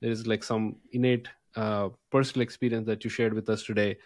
There's 0.00 0.26
like 0.26 0.44
some 0.44 0.76
innate 0.92 1.28
uh, 1.56 1.88
personal 2.10 2.42
experience 2.42 2.86
that 2.86 3.02
you 3.02 3.10
shared 3.10 3.34
with 3.34 3.48
us 3.48 3.64
today. 3.64 3.98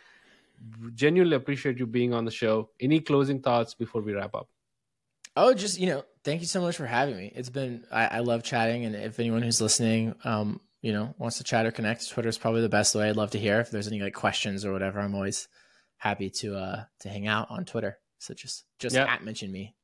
Genuinely 0.95 1.37
appreciate 1.37 1.79
you 1.79 1.87
being 1.87 2.15
on 2.15 2.25
the 2.25 2.31
show. 2.31 2.71
Any 2.81 3.01
closing 3.01 3.43
thoughts 3.43 3.75
before 3.75 4.01
we 4.01 4.15
wrap 4.15 4.35
up? 4.35 4.49
Oh, 5.37 5.53
just 5.53 5.79
you 5.79 5.87
know, 5.87 6.05
thank 6.25 6.41
you 6.41 6.47
so 6.47 6.61
much 6.61 6.77
for 6.77 6.87
having 6.87 7.17
me. 7.17 7.33
It's 7.35 7.51
been 7.51 7.85
I, 7.91 8.07
I 8.07 8.19
love 8.21 8.43
chatting, 8.43 8.85
and 8.85 8.95
if 8.95 9.19
anyone 9.19 9.43
who's 9.43 9.61
listening 9.61 10.15
um, 10.25 10.61
you 10.81 10.93
know 10.93 11.15
wants 11.19 11.39
to 11.39 11.45
chat 11.45 11.67
or 11.67 11.73
connect, 11.73 12.09
Twitter 12.09 12.29
is 12.29 12.39
probably 12.39 12.63
the 12.63 12.69
best 12.69 12.95
way. 12.95 13.09
I'd 13.09 13.17
love 13.17 13.31
to 13.31 13.39
hear 13.39 13.61
if 13.61 13.71
there's 13.71 13.89
any 13.89 14.01
like 14.01 14.15
questions 14.15 14.65
or 14.65 14.73
whatever. 14.73 15.01
I'm 15.01 15.15
always 15.15 15.49
happy 15.97 16.31
to 16.31 16.57
uh 16.57 16.85
to 17.01 17.09
hang 17.09 17.27
out 17.27 17.51
on 17.51 17.65
Twitter. 17.65 17.99
So 18.23 18.35
just 18.35 18.65
just 18.79 18.95
Yeah. 18.95 19.13
at 19.13 19.25
mention 19.25 19.51
me. 19.51 19.75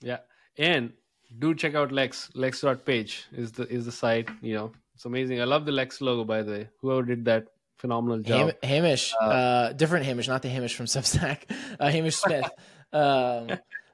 Yeah, 0.00 0.18
and 0.58 0.92
do 1.38 1.54
check 1.54 1.74
out 1.74 1.92
Lex. 1.92 2.30
Lex.page 2.34 3.26
is 3.32 3.52
the 3.52 3.64
is 3.68 3.84
the 3.86 3.92
site. 3.92 4.28
You 4.42 4.54
know, 4.54 4.72
it's 4.94 5.04
amazing. 5.04 5.40
I 5.40 5.44
love 5.44 5.66
the 5.66 5.72
Lex 5.72 6.00
logo. 6.00 6.24
By 6.24 6.42
the 6.42 6.52
way, 6.52 6.68
whoever 6.80 7.02
did 7.02 7.24
that, 7.26 7.46
phenomenal 7.78 8.18
job. 8.20 8.38
Ham- 8.40 8.56
Hamish, 8.62 9.14
uh, 9.20 9.72
different 9.74 10.04
Hamish, 10.06 10.26
not 10.26 10.42
the 10.42 10.48
Hamish 10.48 10.74
from 10.74 10.86
Substack. 10.94 11.42
Uh, 11.78 11.88
Hamish 11.90 12.16
Smith. 12.16 12.50
um, 12.92 13.48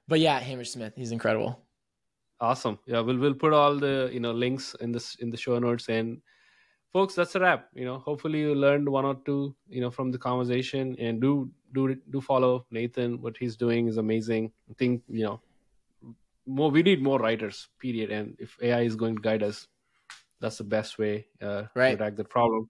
but 0.09 0.20
yeah, 0.20 0.39
Hamish 0.40 0.70
Smith. 0.70 0.94
He's 0.97 1.12
incredible. 1.12 1.61
Awesome. 2.40 2.78
Yeah, 2.86 3.01
we'll 3.01 3.19
we'll 3.19 3.35
put 3.35 3.53
all 3.53 3.77
the 3.77 4.09
you 4.12 4.20
know 4.20 4.32
links 4.32 4.74
in 4.81 4.93
this 4.93 5.16
in 5.16 5.31
the 5.31 5.36
show 5.36 5.59
notes 5.59 5.89
and 5.89 6.23
folks, 6.97 7.14
that's 7.14 7.35
a 7.39 7.40
wrap. 7.40 7.68
You 7.74 7.85
know, 7.89 7.98
hopefully 7.98 8.40
you 8.40 8.55
learned 8.55 8.89
one 8.89 9.05
or 9.05 9.16
two 9.28 9.55
you 9.68 9.81
know 9.85 9.90
from 9.97 10.10
the 10.14 10.20
conversation 10.27 10.97
and 10.98 11.20
do 11.20 11.32
do 11.78 11.94
do 12.14 12.20
follow 12.20 12.52
Nathan. 12.70 13.20
What 13.24 13.36
he's 13.43 13.56
doing 13.64 13.89
is 13.93 13.98
amazing. 14.05 14.52
I 14.70 14.74
think 14.82 15.02
you 15.09 15.24
know 15.27 15.36
more. 16.59 16.70
We 16.77 16.82
need 16.89 17.02
more 17.09 17.18
writers. 17.27 17.68
Period. 17.86 18.10
And 18.10 18.36
if 18.47 18.56
AI 18.62 18.82
is 18.90 18.97
going 19.02 19.16
to 19.16 19.23
guide 19.28 19.43
us, 19.51 19.66
that's 20.40 20.59
the 20.62 20.68
best 20.77 20.98
way 20.98 21.14
uh, 21.43 21.62
Right. 21.74 21.98
to 21.98 22.05
attack 22.05 22.16
the 22.16 22.24
problem. 22.36 22.68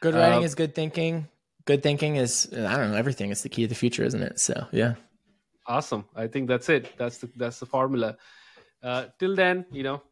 Good 0.00 0.14
writing 0.14 0.38
Um, 0.44 0.44
is 0.44 0.54
good 0.54 0.74
thinking. 0.74 1.26
Good 1.64 1.82
thinking 1.82 2.16
is 2.16 2.32
I 2.52 2.76
don't 2.76 2.90
know 2.92 3.00
everything. 3.04 3.30
It's 3.32 3.42
the 3.42 3.48
key 3.48 3.62
to 3.62 3.68
the 3.74 3.80
future, 3.84 4.04
isn't 4.10 4.22
it? 4.30 4.38
So 4.38 4.66
yeah. 4.82 4.94
Awesome. 5.66 6.04
I 6.14 6.26
think 6.28 6.48
that's 6.48 6.68
it. 6.68 6.92
That's 6.98 7.18
the 7.18 7.28
that's 7.44 7.58
the 7.58 7.66
formula. 7.76 8.16
Uh, 8.82 9.06
till 9.18 9.34
then, 9.34 9.64
you 9.78 9.82
know, 9.82 10.02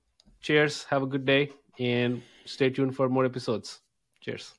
cheers. 0.40 0.84
Have 0.92 1.02
a 1.08 1.10
good 1.16 1.26
day 1.34 1.42
and 1.78 2.22
stay 2.46 2.70
tuned 2.70 2.94
for 2.94 3.08
more 3.08 3.24
episodes. 3.24 3.80
Cheers. 4.20 4.54